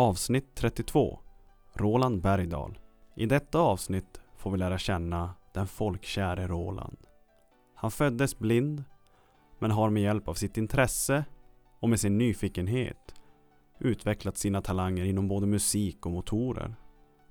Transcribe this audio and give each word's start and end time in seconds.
Avsnitt 0.00 0.54
32 0.54 1.18
Roland 1.74 2.22
Bergdahl 2.22 2.78
I 3.16 3.26
detta 3.26 3.58
avsnitt 3.58 4.20
får 4.36 4.50
vi 4.50 4.58
lära 4.58 4.78
känna 4.78 5.34
den 5.54 5.66
folkkäre 5.66 6.46
Roland. 6.46 6.98
Han 7.74 7.90
föddes 7.90 8.38
blind 8.38 8.84
men 9.58 9.70
har 9.70 9.90
med 9.90 10.02
hjälp 10.02 10.28
av 10.28 10.34
sitt 10.34 10.56
intresse 10.56 11.24
och 11.80 11.88
med 11.88 12.00
sin 12.00 12.18
nyfikenhet 12.18 13.14
utvecklat 13.80 14.36
sina 14.36 14.62
talanger 14.62 15.04
inom 15.04 15.28
både 15.28 15.46
musik 15.46 16.06
och 16.06 16.12
motorer. 16.12 16.74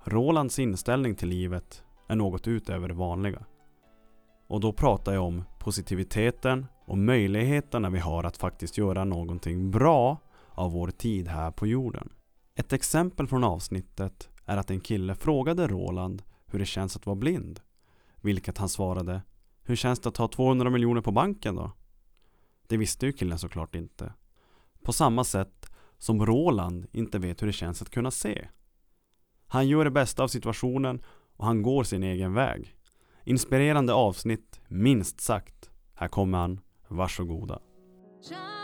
Rolands 0.04 0.58
inställning 0.58 1.14
till 1.14 1.28
livet 1.28 1.84
är 2.08 2.16
något 2.16 2.48
utöver 2.48 2.88
det 2.88 2.94
vanliga. 2.94 3.44
Och 4.46 4.60
då 4.60 4.72
pratar 4.72 5.14
jag 5.14 5.24
om 5.24 5.44
positiviteten 5.58 6.66
och 6.86 6.98
möjligheterna 6.98 7.90
vi 7.90 7.98
har 7.98 8.24
att 8.24 8.36
faktiskt 8.36 8.78
göra 8.78 9.04
någonting 9.04 9.70
bra 9.70 10.18
av 10.48 10.72
vår 10.72 10.88
tid 10.88 11.28
här 11.28 11.50
på 11.50 11.66
jorden. 11.66 12.10
Ett 12.58 12.72
exempel 12.72 13.26
från 13.26 13.44
avsnittet 13.44 14.28
är 14.44 14.56
att 14.56 14.70
en 14.70 14.80
kille 14.80 15.14
frågade 15.14 15.66
Roland 15.66 16.22
hur 16.46 16.58
det 16.58 16.66
känns 16.66 16.96
att 16.96 17.06
vara 17.06 17.16
blind. 17.16 17.60
Vilket 18.20 18.58
han 18.58 18.68
svarade 18.68 19.22
Hur 19.62 19.76
känns 19.76 20.00
det 20.00 20.08
att 20.08 20.16
ha 20.16 20.28
200 20.28 20.70
miljoner 20.70 21.00
på 21.00 21.12
banken 21.12 21.56
då? 21.56 21.72
Det 22.66 22.76
visste 22.76 23.06
ju 23.06 23.12
killen 23.12 23.38
såklart 23.38 23.74
inte. 23.74 24.12
På 24.82 24.92
samma 24.92 25.24
sätt 25.24 25.70
som 25.98 26.26
Roland 26.26 26.86
inte 26.92 27.18
vet 27.18 27.42
hur 27.42 27.46
det 27.46 27.52
känns 27.52 27.82
att 27.82 27.90
kunna 27.90 28.10
se. 28.10 28.48
Han 29.46 29.68
gör 29.68 29.84
det 29.84 29.90
bästa 29.90 30.22
av 30.22 30.28
situationen 30.28 31.02
och 31.36 31.46
han 31.46 31.62
går 31.62 31.84
sin 31.84 32.02
egen 32.02 32.34
väg. 32.34 32.76
Inspirerande 33.24 33.92
avsnitt, 33.92 34.60
minst 34.68 35.20
sagt. 35.20 35.70
Här 35.94 36.08
kommer 36.08 36.38
han. 36.38 36.60
Varsågoda. 36.88 37.58
Shining 38.28 38.57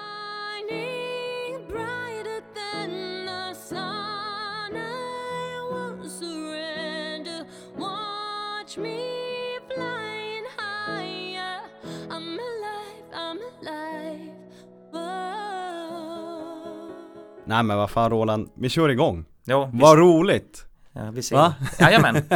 Nej 17.55 17.63
men 17.63 17.77
vad 17.77 17.91
fan 17.91 18.11
Roland, 18.11 18.51
vi 18.55 18.69
kör 18.69 18.89
igång. 18.89 19.25
Ja, 19.45 19.71
vi, 19.73 19.79
Vad 19.81 19.99
roligt! 19.99 20.67
ja, 20.93 21.11
vi 21.11 21.23
ser. 21.23 21.37
Va? 21.37 21.55
Jajamän. 21.79 22.17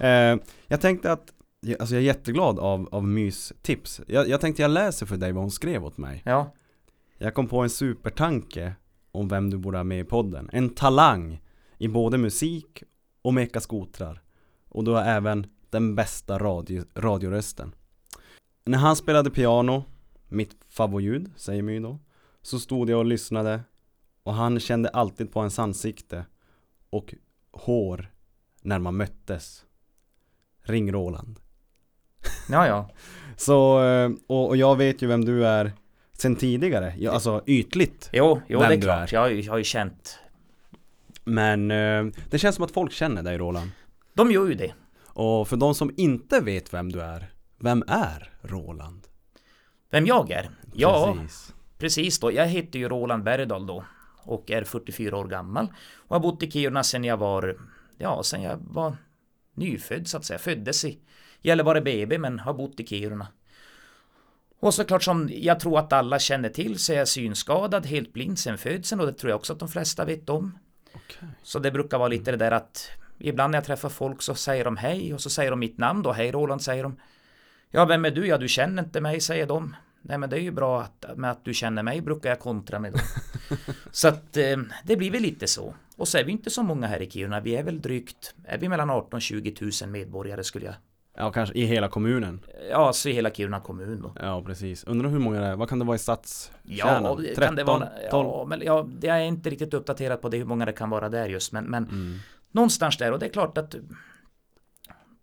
Eh, 0.00 0.36
jag 0.66 0.80
tänkte 0.80 1.12
att, 1.12 1.32
alltså 1.80 1.94
jag 1.94 2.02
är 2.02 2.06
jätteglad 2.06 2.58
av, 2.58 2.88
av 2.92 3.04
Mys 3.04 3.52
tips. 3.62 4.00
Jag, 4.06 4.28
jag 4.28 4.40
tänkte 4.40 4.62
jag 4.62 4.70
läser 4.70 5.06
för 5.06 5.16
dig 5.16 5.32
vad 5.32 5.42
hon 5.42 5.50
skrev 5.50 5.84
åt 5.84 5.96
mig. 5.96 6.22
Ja, 6.24 6.54
Jag 7.18 7.34
kom 7.34 7.48
på 7.48 7.60
en 7.60 7.70
supertanke 7.70 8.74
om 9.12 9.28
vem 9.28 9.50
du 9.50 9.58
borde 9.58 9.78
ha 9.78 9.84
med 9.84 10.00
i 10.00 10.04
podden. 10.04 10.50
En 10.52 10.68
talang 10.68 11.42
i 11.78 11.88
både 11.88 12.18
musik 12.18 12.82
och 13.22 13.34
meka 13.34 13.60
skotrar. 13.60 14.22
Och 14.68 14.84
du 14.84 14.90
har 14.90 15.02
även 15.02 15.46
den 15.70 15.94
bästa 15.94 16.38
radio, 16.38 16.84
radiorösten. 16.94 17.74
När 18.64 18.78
han 18.78 18.96
spelade 18.96 19.30
piano, 19.30 19.84
mitt 20.28 20.56
favoritljud, 20.68 21.30
säger 21.36 21.62
My 21.62 21.80
då, 21.80 21.98
så 22.42 22.58
stod 22.58 22.90
jag 22.90 22.98
och 22.98 23.06
lyssnade 23.06 23.60
och 24.26 24.34
han 24.34 24.60
kände 24.60 24.88
alltid 24.88 25.32
på 25.32 25.40
ens 25.40 25.58
ansikte 25.58 26.24
och 26.90 27.14
hår 27.52 28.10
när 28.62 28.78
man 28.78 28.96
möttes. 28.96 29.64
Ring 30.62 30.92
Roland. 30.92 31.40
ja, 32.50 32.66
ja. 32.66 32.90
Så, 33.36 33.84
eh, 33.84 34.10
och, 34.26 34.48
och 34.48 34.56
jag 34.56 34.76
vet 34.76 35.02
ju 35.02 35.06
vem 35.06 35.24
du 35.24 35.46
är 35.46 35.72
sen 36.12 36.36
tidigare, 36.36 37.10
alltså 37.10 37.42
ytligt. 37.46 38.10
Jo, 38.12 38.40
jo 38.48 38.58
det 38.60 38.66
är 38.74 38.80
klart. 38.80 39.12
Jag, 39.12 39.20
har 39.20 39.28
ju- 39.28 39.40
jag 39.40 39.52
har 39.52 39.58
ju 39.58 39.64
känt. 39.64 40.18
Men 41.24 41.70
eh, 41.70 42.06
det 42.30 42.38
känns 42.38 42.56
som 42.56 42.64
att 42.64 42.70
folk 42.70 42.92
känner 42.92 43.22
dig 43.22 43.38
Roland. 43.38 43.70
De 44.14 44.30
gör 44.32 44.46
ju 44.46 44.54
det. 44.54 44.72
Och 45.06 45.48
för 45.48 45.56
de 45.56 45.74
som 45.74 45.94
inte 45.96 46.40
vet 46.40 46.74
vem 46.74 46.92
du 46.92 47.00
är, 47.02 47.30
vem 47.58 47.84
är 47.88 48.32
Roland? 48.42 49.06
Vem 49.90 50.06
jag 50.06 50.30
är? 50.30 50.50
Ja, 50.74 51.16
Precis. 51.20 51.54
precis 51.78 52.18
då. 52.18 52.32
Jag 52.32 52.46
heter 52.46 52.78
ju 52.78 52.88
Roland 52.88 53.24
Bergdahl 53.24 53.66
då. 53.66 53.84
Och 54.26 54.50
är 54.50 54.64
44 54.64 55.16
år 55.16 55.24
gammal. 55.24 55.68
Och 55.96 56.16
har 56.16 56.20
bott 56.20 56.42
i 56.42 56.50
Kiruna 56.50 56.82
sedan 56.82 57.04
jag 57.04 57.16
var, 57.16 57.56
ja, 57.98 58.22
sedan 58.22 58.42
jag 58.42 58.58
var 58.60 58.96
nyfödd 59.54 60.08
så 60.08 60.16
att 60.16 60.24
säga. 60.24 60.38
Föddes 60.38 60.84
i 60.84 60.98
Gällivare 61.42 61.80
BB 61.80 62.18
men 62.18 62.38
har 62.38 62.54
bott 62.54 62.80
i 62.80 62.86
Kiruna. 62.86 63.26
Och 64.60 64.74
såklart 64.74 65.02
som 65.02 65.30
jag 65.32 65.60
tror 65.60 65.78
att 65.78 65.92
alla 65.92 66.18
känner 66.18 66.48
till 66.48 66.78
så 66.78 66.92
är 66.92 66.96
jag 66.96 67.08
synskadad, 67.08 67.86
helt 67.86 68.12
blind 68.12 68.38
sedan 68.38 68.58
födseln 68.58 69.00
och 69.00 69.06
det 69.06 69.12
tror 69.12 69.30
jag 69.30 69.36
också 69.36 69.52
att 69.52 69.58
de 69.58 69.68
flesta 69.68 70.04
vet 70.04 70.28
om. 70.28 70.58
Okej. 70.94 71.28
Så 71.42 71.58
det 71.58 71.70
brukar 71.70 71.98
vara 71.98 72.08
lite 72.08 72.30
det 72.30 72.36
där 72.36 72.50
att 72.50 72.90
ibland 73.18 73.50
när 73.50 73.58
jag 73.58 73.64
träffar 73.64 73.88
folk 73.88 74.22
så 74.22 74.34
säger 74.34 74.64
de 74.64 74.76
hej 74.76 75.14
och 75.14 75.20
så 75.20 75.30
säger 75.30 75.50
de 75.50 75.60
mitt 75.60 75.78
namn 75.78 76.02
då. 76.02 76.12
Hej 76.12 76.32
Roland 76.32 76.62
säger 76.62 76.82
de. 76.82 76.96
Ja, 77.70 77.84
vem 77.84 78.04
är 78.04 78.10
du? 78.10 78.26
Ja, 78.26 78.38
du 78.38 78.48
känner 78.48 78.82
inte 78.82 79.00
mig, 79.00 79.20
säger 79.20 79.46
de. 79.46 79.76
Nej, 80.08 80.18
men 80.18 80.30
det 80.30 80.36
är 80.36 80.40
ju 80.40 80.50
bra 80.50 80.80
att, 80.82 81.04
med 81.16 81.30
att 81.30 81.44
du 81.44 81.54
känner 81.54 81.82
mig, 81.82 82.00
brukar 82.00 82.28
jag 82.28 82.40
kontra 82.40 82.78
med 82.78 82.92
då. 82.92 82.98
så 83.90 84.08
att 84.08 84.36
eh, 84.36 84.56
det 84.84 84.96
blir 84.96 85.10
väl 85.10 85.22
lite 85.22 85.46
så. 85.46 85.74
Och 85.96 86.08
så 86.08 86.18
är 86.18 86.24
vi 86.24 86.32
inte 86.32 86.50
så 86.50 86.62
många 86.62 86.86
här 86.86 87.02
i 87.02 87.10
Kiruna. 87.10 87.40
Vi 87.40 87.56
är 87.56 87.62
väl 87.62 87.80
drygt, 87.80 88.34
är 88.44 88.58
vi 88.58 88.68
mellan 88.68 88.90
18 88.90 89.16
och 89.16 89.22
20 89.22 89.54
000 89.82 89.90
medborgare 89.90 90.44
skulle 90.44 90.66
jag. 90.66 90.74
Ja, 91.18 91.32
kanske 91.32 91.54
i 91.58 91.64
hela 91.64 91.88
kommunen. 91.88 92.40
Ja, 92.70 92.92
så 92.92 93.08
i 93.08 93.12
hela 93.12 93.30
Kiruna 93.30 93.60
kommun 93.60 94.00
då. 94.02 94.12
Ja, 94.20 94.42
precis. 94.46 94.84
Undrar 94.84 95.10
hur 95.10 95.18
många 95.18 95.40
det 95.40 95.46
är. 95.46 95.56
Vad 95.56 95.68
kan 95.68 95.78
det 95.78 95.84
vara 95.84 95.94
i 95.94 95.98
stadskärnan? 95.98 97.04
Ja, 97.04 97.14
det 97.14 97.34
13, 97.34 97.44
kan 97.44 97.54
det 97.56 97.64
vara. 97.64 97.88
12? 98.10 98.28
Ja, 98.28 98.44
men 98.48 98.62
ja, 98.64 98.88
jag 99.00 99.16
är 99.16 99.24
inte 99.24 99.50
riktigt 99.50 99.74
uppdaterad 99.74 100.20
på 100.22 100.28
det 100.28 100.36
hur 100.38 100.44
många 100.44 100.64
det 100.64 100.72
kan 100.72 100.90
vara 100.90 101.08
där 101.08 101.28
just. 101.28 101.52
Men, 101.52 101.64
men 101.64 101.84
Mm. 101.84 102.18
någonstans 102.50 102.96
där 102.98 103.12
och 103.12 103.18
det 103.18 103.26
är 103.26 103.30
klart 103.30 103.58
att 103.58 103.74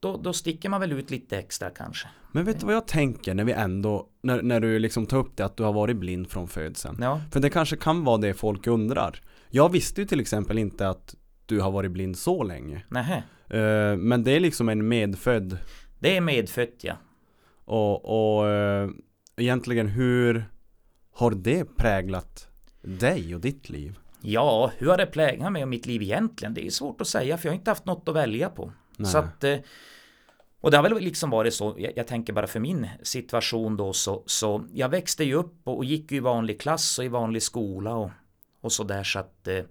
då, 0.03 0.17
då 0.17 0.33
sticker 0.33 0.69
man 0.69 0.81
väl 0.81 0.91
ut 0.91 1.11
lite 1.11 1.37
extra 1.37 1.69
kanske. 1.69 2.07
Men 2.31 2.45
vet 2.45 2.59
du 2.59 2.65
vad 2.65 2.75
jag 2.75 2.87
tänker 2.87 3.33
när 3.33 3.43
vi 3.43 3.51
ändå, 3.51 4.07
när, 4.21 4.41
när 4.41 4.59
du 4.59 4.79
liksom 4.79 5.05
tar 5.05 5.17
upp 5.17 5.37
det 5.37 5.45
att 5.45 5.57
du 5.57 5.63
har 5.63 5.73
varit 5.73 5.97
blind 5.97 6.29
från 6.29 6.47
födseln? 6.47 6.97
Ja, 7.01 7.21
För 7.31 7.39
det 7.39 7.49
kanske 7.49 7.75
kan 7.75 8.03
vara 8.03 8.17
det 8.17 8.33
folk 8.33 8.67
undrar. 8.67 9.21
Jag 9.49 9.71
visste 9.71 10.01
ju 10.01 10.07
till 10.07 10.19
exempel 10.19 10.57
inte 10.57 10.89
att 10.89 11.15
du 11.45 11.59
har 11.59 11.71
varit 11.71 11.91
blind 11.91 12.17
så 12.17 12.43
länge. 12.43 12.83
nähä. 12.89 13.23
Eh, 13.49 13.97
men 13.97 14.23
det 14.23 14.31
är 14.31 14.39
liksom 14.39 14.69
en 14.69 14.87
medfödd 14.87 15.57
Det 15.99 16.17
är 16.17 16.21
medfött 16.21 16.79
ja. 16.81 16.93
och, 17.65 18.37
och 18.39 18.49
eh, 18.49 18.89
egentligen 19.37 19.87
hur 19.87 20.45
har 21.13 21.31
det 21.31 21.75
präglat 21.77 22.47
dig 22.81 23.35
och 23.35 23.41
ditt 23.41 23.69
liv? 23.69 23.99
Ja, 24.21 24.71
hur 24.77 24.87
har 24.87 24.97
det 24.97 25.05
präglat 25.05 25.51
mig 25.51 25.63
och 25.63 25.69
mitt 25.69 25.85
liv 25.85 26.01
egentligen? 26.01 26.53
Det 26.53 26.65
är 26.65 26.69
svårt 26.69 27.01
att 27.01 27.07
säga 27.07 27.37
för 27.37 27.47
jag 27.47 27.51
har 27.53 27.57
inte 27.57 27.71
haft 27.71 27.85
något 27.85 28.09
att 28.09 28.15
välja 28.15 28.49
på. 28.49 28.71
Nej. 28.97 29.11
Så 29.11 29.17
att, 29.17 29.43
eh, 29.43 29.57
och 30.63 30.71
det 30.71 30.77
har 30.77 30.83
väl 30.83 30.99
liksom 30.99 31.29
varit 31.29 31.53
så, 31.53 31.75
jag, 31.77 31.93
jag 31.95 32.07
tänker 32.07 32.33
bara 32.33 32.47
för 32.47 32.59
min 32.59 32.87
situation 33.01 33.77
då 33.77 33.93
så, 33.93 34.23
så 34.25 34.65
jag 34.73 34.89
växte 34.89 35.23
ju 35.23 35.33
upp 35.33 35.55
och, 35.63 35.77
och 35.77 35.85
gick 35.85 36.11
ju 36.11 36.17
i 36.17 36.19
vanlig 36.19 36.61
klass 36.61 36.99
och 36.99 37.05
i 37.05 37.07
vanlig 37.07 37.43
skola 37.43 37.95
och, 37.95 38.09
och 38.61 38.71
så 38.71 38.83
där 38.83 39.03
så 39.03 39.19
att 39.19 39.47
eh, 39.47 39.63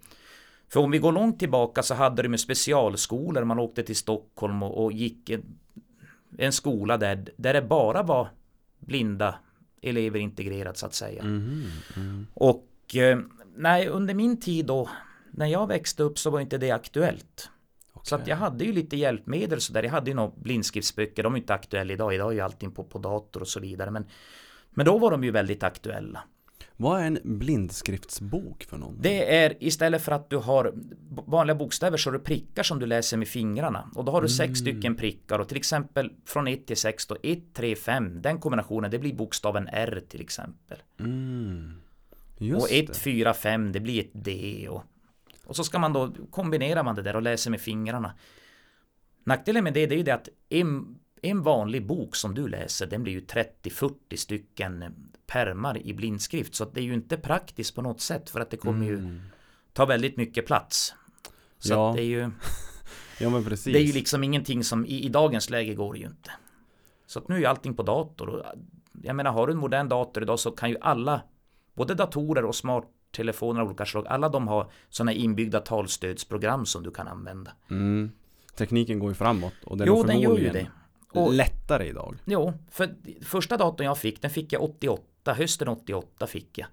för 0.69 0.81
om 0.81 0.91
vi 0.91 0.99
går 0.99 1.13
långt 1.13 1.39
tillbaka 1.39 1.83
så 1.83 1.95
hade 1.95 2.23
de 2.23 2.29
med 2.29 2.41
specialskolor, 2.41 3.45
man 3.45 3.59
åkte 3.59 3.83
till 3.83 3.97
Stockholm 3.97 4.63
och, 4.63 4.85
och 4.85 4.93
gick 4.93 5.31
en, 5.31 5.43
en 6.39 6.53
skola 6.53 6.97
där, 6.97 7.33
där 7.37 7.55
det 7.55 7.63
bara 7.63 8.03
var 8.03 8.29
blinda 8.79 9.35
elever 9.83 10.19
integrerat 10.19 10.77
så 10.77 10.87
att 10.87 10.95
säga. 10.95 11.23
Mhm, 11.23 11.71
mm. 11.97 12.27
Och 12.35 12.97
eh, 12.97 13.19
nej, 13.57 13.89
under 13.89 14.15
min 14.15 14.41
tid 14.41 14.67
då, 14.67 14.89
när 15.31 15.47
jag 15.47 15.67
växte 15.67 16.03
upp 16.03 16.19
så 16.19 16.31
var 16.31 16.41
inte 16.41 16.59
det 16.59 16.71
aktuellt. 16.71 17.51
Så 18.03 18.15
att 18.15 18.27
jag 18.27 18.37
hade 18.37 18.65
ju 18.65 18.73
lite 18.73 18.97
hjälpmedel 18.97 19.61
så 19.61 19.73
där. 19.73 19.83
Jag 19.83 19.91
hade 19.91 20.11
ju 20.11 20.17
några 20.17 20.33
blindskriftsböcker, 20.37 21.23
de 21.23 21.35
är 21.35 21.39
inte 21.39 21.55
aktuella 21.55 21.93
idag. 21.93 22.15
Idag 22.15 22.31
är 22.31 22.35
ju 22.35 22.41
allting 22.41 22.71
på, 22.71 22.85
på 22.85 22.99
dator 22.99 23.41
och 23.41 23.49
så 23.49 23.61
vidare. 23.61 23.91
Men, 23.91 24.07
men 24.71 24.87
då 24.87 24.99
var 24.99 25.11
de 25.11 25.25
ju 25.25 25.31
väldigt 25.31 25.63
aktuella. 25.63 26.23
Vad 26.77 27.01
är 27.01 27.07
en 27.07 27.19
blindskriftsbok 27.23 28.65
för 28.65 28.79
någon? 28.79 28.99
Det 29.01 29.37
är 29.37 29.55
istället 29.61 30.03
för 30.03 30.13
att 30.13 30.31
du 30.31 30.37
har 30.37 30.75
vanliga 31.27 31.55
bokstäver 31.55 31.97
så 31.97 32.11
har 32.11 32.13
du 32.13 32.25
prickar 32.25 32.63
som 32.63 32.79
du 32.79 32.87
läser 32.87 33.17
med 33.17 33.29
fingrarna. 33.29 33.91
Och 33.95 34.05
då 34.05 34.13
har 34.13 34.23
du 34.23 34.29
sex 34.29 34.59
stycken 34.59 34.97
prickar 34.97 35.39
och 35.39 35.49
till 35.49 35.57
exempel 35.57 36.13
från 36.27 36.49
1 36.49 36.67
till 36.67 36.77
6 36.77 37.07
då 37.07 37.17
1, 37.23 37.39
3, 37.55 37.77
5. 37.77 38.23
Den 38.23 38.39
kombinationen 38.39 38.91
det 38.91 38.99
blir 38.99 39.15
bokstaven 39.15 39.69
R 39.73 40.03
till 40.09 40.21
exempel. 40.21 40.79
Mm. 41.01 41.75
Och 42.57 42.73
1, 42.73 42.87
det. 42.87 42.95
4, 42.95 43.35
5 43.35 43.73
det 43.73 43.81
blir 43.81 44.01
ett 44.01 44.11
D 44.13 44.67
och, 44.71 44.83
och 45.53 45.57
så 45.57 45.65
ska 45.65 45.79
man 45.79 45.93
då 45.93 46.13
kombinerar 46.31 46.83
man 46.83 46.95
det 46.95 47.03
där 47.03 47.17
och 47.17 47.23
läser 47.23 47.51
med 47.51 47.61
fingrarna. 47.61 48.13
Nackdelen 49.25 49.65
med 49.65 49.75
det, 49.75 49.87
det 49.87 49.95
är 49.95 49.97
ju 49.97 50.03
det 50.03 50.15
att 50.15 50.29
en, 50.49 50.99
en 51.23 51.43
vanlig 51.43 51.87
bok 51.87 52.17
som 52.17 52.35
du 52.35 52.49
läser 52.49 52.87
den 52.87 53.03
blir 53.03 53.13
ju 53.13 53.21
30-40 53.21 54.17
stycken 54.17 54.85
permar 55.27 55.79
i 55.87 55.95
blindskrift 55.95 56.55
så 56.55 56.65
det 56.65 56.81
är 56.81 56.85
ju 56.85 56.95
inte 56.95 57.17
praktiskt 57.17 57.75
på 57.75 57.83
något 57.83 58.01
sätt 58.01 58.31
för 58.31 58.41
att 58.41 58.51
det 58.51 58.57
kommer 58.57 58.87
ju 58.87 58.99
Mm. 58.99 59.21
ta 59.73 59.85
väldigt 59.87 60.17
mycket 60.17 60.47
plats. 60.47 60.95
Så 61.59 61.73
Ja, 61.73 61.93
det 61.97 62.03
är 62.03 62.07
ju 62.07 62.31
Ja 63.21 63.31
men 63.31 63.45
precis. 63.45 63.73
det 63.73 63.79
är 63.79 63.85
ju 63.85 63.93
liksom 63.93 64.25
ingenting 64.25 64.65
som 64.65 64.87
i, 64.87 65.05
i 65.05 65.09
dagens 65.09 65.51
läge 65.51 65.75
går 65.75 65.97
ju 65.97 66.05
inte. 66.07 66.31
Så 67.07 67.19
att 67.19 67.29
nu 67.29 67.35
är 67.35 67.39
ju 67.39 67.47
allting 67.47 67.75
på 67.77 67.83
dator 67.83 68.29
och 68.29 68.45
jag 69.03 69.17
menar 69.17 69.33
har 69.33 69.47
du 69.47 69.53
en 69.53 69.59
modern 69.59 69.89
dator 69.89 70.23
idag 70.23 70.41
så 70.41 70.51
kan 70.51 70.71
ju 70.71 70.77
alla 70.81 71.23
både 71.75 71.95
datorer 71.95 72.45
och 72.45 72.55
smart 72.55 72.85
telefoner 73.13 73.61
av 73.61 73.67
olika 73.67 73.87
slag, 73.87 74.07
alla 74.09 74.29
de 74.29 74.49
har 74.49 74.71
sådana 74.89 75.13
inbyggda 75.13 75.61
talstödsprogram 75.61 76.67
som 76.67 76.83
du 76.83 76.91
kan 76.91 77.09
använda. 77.09 77.53
Mm. 77.71 78.13
Tekniken 78.57 78.99
går 78.99 79.11
ju 79.11 79.15
framåt 79.15 79.53
och 79.65 79.77
den 79.77 79.87
Jo, 79.87 80.03
är 80.03 80.07
den 80.07 80.21
förmodligen 80.23 80.53
det. 80.53 80.67
Och- 81.21 81.33
lättare 81.33 81.89
idag. 81.89 82.17
Jo, 82.25 82.53
för 82.71 82.95
första 83.25 83.57
datorn 83.57 83.87
jag 83.87 83.99
fick, 83.99 84.23
den 84.23 84.31
fick 84.31 84.53
jag 84.53 84.63
88, 84.63 85.33
hösten 85.35 85.69
88 85.69 86.27
fick 86.27 86.59
jag. 86.59 86.69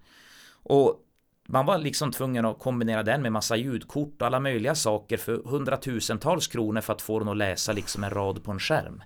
Och 0.51 1.05
man 1.47 1.65
var 1.65 1.77
liksom 1.77 2.11
tvungen 2.11 2.45
att 2.45 2.59
kombinera 2.59 3.03
den 3.03 3.21
med 3.21 3.31
massa 3.31 3.55
ljudkort 3.55 4.21
och 4.21 4.27
alla 4.27 4.39
möjliga 4.39 4.75
saker 4.75 5.17
för 5.17 5.41
hundratusentals 5.45 6.47
kronor 6.47 6.81
för 6.81 6.93
att 6.93 7.01
få 7.01 7.19
den 7.19 7.27
att 7.27 7.37
läsa 7.37 7.73
liksom 7.73 8.03
en 8.03 8.09
rad 8.09 8.43
på 8.43 8.51
en 8.51 8.59
skärm. 8.59 9.03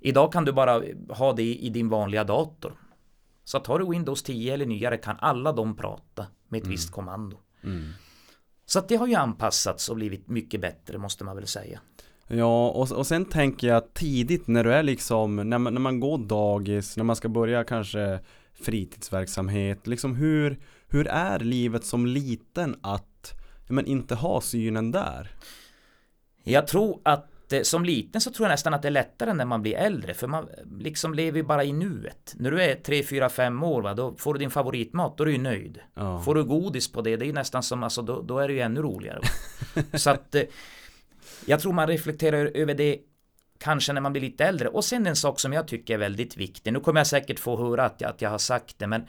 Idag 0.00 0.32
kan 0.32 0.44
du 0.44 0.52
bara 0.52 0.82
ha 1.08 1.32
det 1.32 1.54
i 1.54 1.68
din 1.68 1.88
vanliga 1.88 2.24
dator. 2.24 2.72
Så 3.44 3.58
tar 3.58 3.78
du 3.78 3.90
Windows 3.90 4.22
10 4.22 4.54
eller 4.54 4.66
nyare 4.66 4.96
kan 4.96 5.16
alla 5.18 5.52
de 5.52 5.76
prata 5.76 6.26
med 6.48 6.62
ett 6.62 6.68
visst 6.68 6.90
kommando. 6.90 7.38
Mm. 7.64 7.92
Så 8.66 8.78
att 8.78 8.88
det 8.88 8.96
har 8.96 9.06
ju 9.06 9.14
anpassats 9.14 9.88
och 9.88 9.96
blivit 9.96 10.28
mycket 10.28 10.60
bättre 10.60 10.98
måste 10.98 11.24
man 11.24 11.36
väl 11.36 11.46
säga. 11.46 11.80
Ja, 12.28 12.68
och, 12.68 12.92
och 12.92 13.06
sen 13.06 13.24
tänker 13.24 13.68
jag 13.68 13.94
tidigt 13.94 14.46
när 14.46 14.64
du 14.64 14.72
är 14.72 14.82
liksom, 14.82 15.36
när 15.36 15.58
man, 15.58 15.74
när 15.74 15.80
man 15.80 16.00
går 16.00 16.18
dagis, 16.18 16.96
när 16.96 17.04
man 17.04 17.16
ska 17.16 17.28
börja 17.28 17.64
kanske 17.64 18.20
fritidsverksamhet, 18.54 19.86
liksom 19.86 20.14
hur, 20.14 20.58
hur 20.88 21.06
är 21.06 21.38
livet 21.38 21.84
som 21.84 22.06
liten 22.06 22.76
att 22.80 23.32
men 23.68 23.86
inte 23.86 24.14
ha 24.14 24.40
synen 24.40 24.92
där? 24.92 25.30
Jag 26.42 26.66
tror 26.66 27.00
att 27.02 27.30
eh, 27.52 27.62
som 27.62 27.84
liten 27.84 28.20
så 28.20 28.30
tror 28.30 28.46
jag 28.46 28.52
nästan 28.52 28.74
att 28.74 28.82
det 28.82 28.88
är 28.88 28.92
lättare 28.92 29.32
när 29.32 29.44
man 29.44 29.62
blir 29.62 29.74
äldre 29.74 30.14
för 30.14 30.26
man 30.26 30.48
liksom 30.80 31.14
lever 31.14 31.38
ju 31.38 31.44
bara 31.44 31.64
i 31.64 31.72
nuet. 31.72 32.34
När 32.36 32.50
du 32.50 32.62
är 32.62 32.74
3, 32.74 33.02
4, 33.02 33.28
5 33.28 33.62
år 33.62 33.82
va, 33.82 33.94
då 33.94 34.14
får 34.16 34.34
du 34.34 34.38
din 34.38 34.50
favoritmat, 34.50 35.16
då 35.16 35.24
är 35.24 35.26
du 35.26 35.32
ju 35.32 35.38
nöjd. 35.38 35.78
Ja. 35.94 36.20
Får 36.20 36.34
du 36.34 36.44
godis 36.44 36.92
på 36.92 37.02
det, 37.02 37.16
det 37.16 37.24
är 37.24 37.26
ju 37.26 37.32
nästan 37.32 37.62
som, 37.62 37.82
alltså 37.82 38.02
då, 38.02 38.22
då 38.22 38.38
är 38.38 38.48
det 38.48 38.54
ju 38.54 38.60
ännu 38.60 38.82
roligare. 38.82 39.20
så 39.94 40.10
att 40.10 40.34
eh, 40.34 40.42
jag 41.46 41.60
tror 41.60 41.72
man 41.72 41.88
reflekterar 41.88 42.46
över 42.54 42.74
det 42.74 42.98
kanske 43.58 43.92
när 43.92 44.00
man 44.00 44.12
blir 44.12 44.22
lite 44.22 44.44
äldre. 44.44 44.68
Och 44.68 44.84
sen 44.84 45.06
en 45.06 45.16
sak 45.16 45.40
som 45.40 45.52
jag 45.52 45.68
tycker 45.68 45.94
är 45.94 45.98
väldigt 45.98 46.36
viktig, 46.36 46.72
nu 46.72 46.80
kommer 46.80 47.00
jag 47.00 47.06
säkert 47.06 47.38
få 47.38 47.56
höra 47.56 47.84
att 47.84 48.00
jag, 48.00 48.10
att 48.10 48.22
jag 48.22 48.30
har 48.30 48.38
sagt 48.38 48.78
det, 48.78 48.86
men 48.86 49.06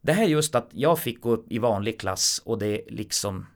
det 0.00 0.12
här 0.12 0.24
är 0.24 0.28
just 0.28 0.54
att 0.54 0.68
jag 0.72 0.98
fick 0.98 1.20
gå 1.20 1.30
upp 1.30 1.52
i 1.52 1.58
vanlig 1.58 2.00
klass 2.00 2.42
och 2.44 2.58
det 2.58 2.82
liksom 2.88 3.46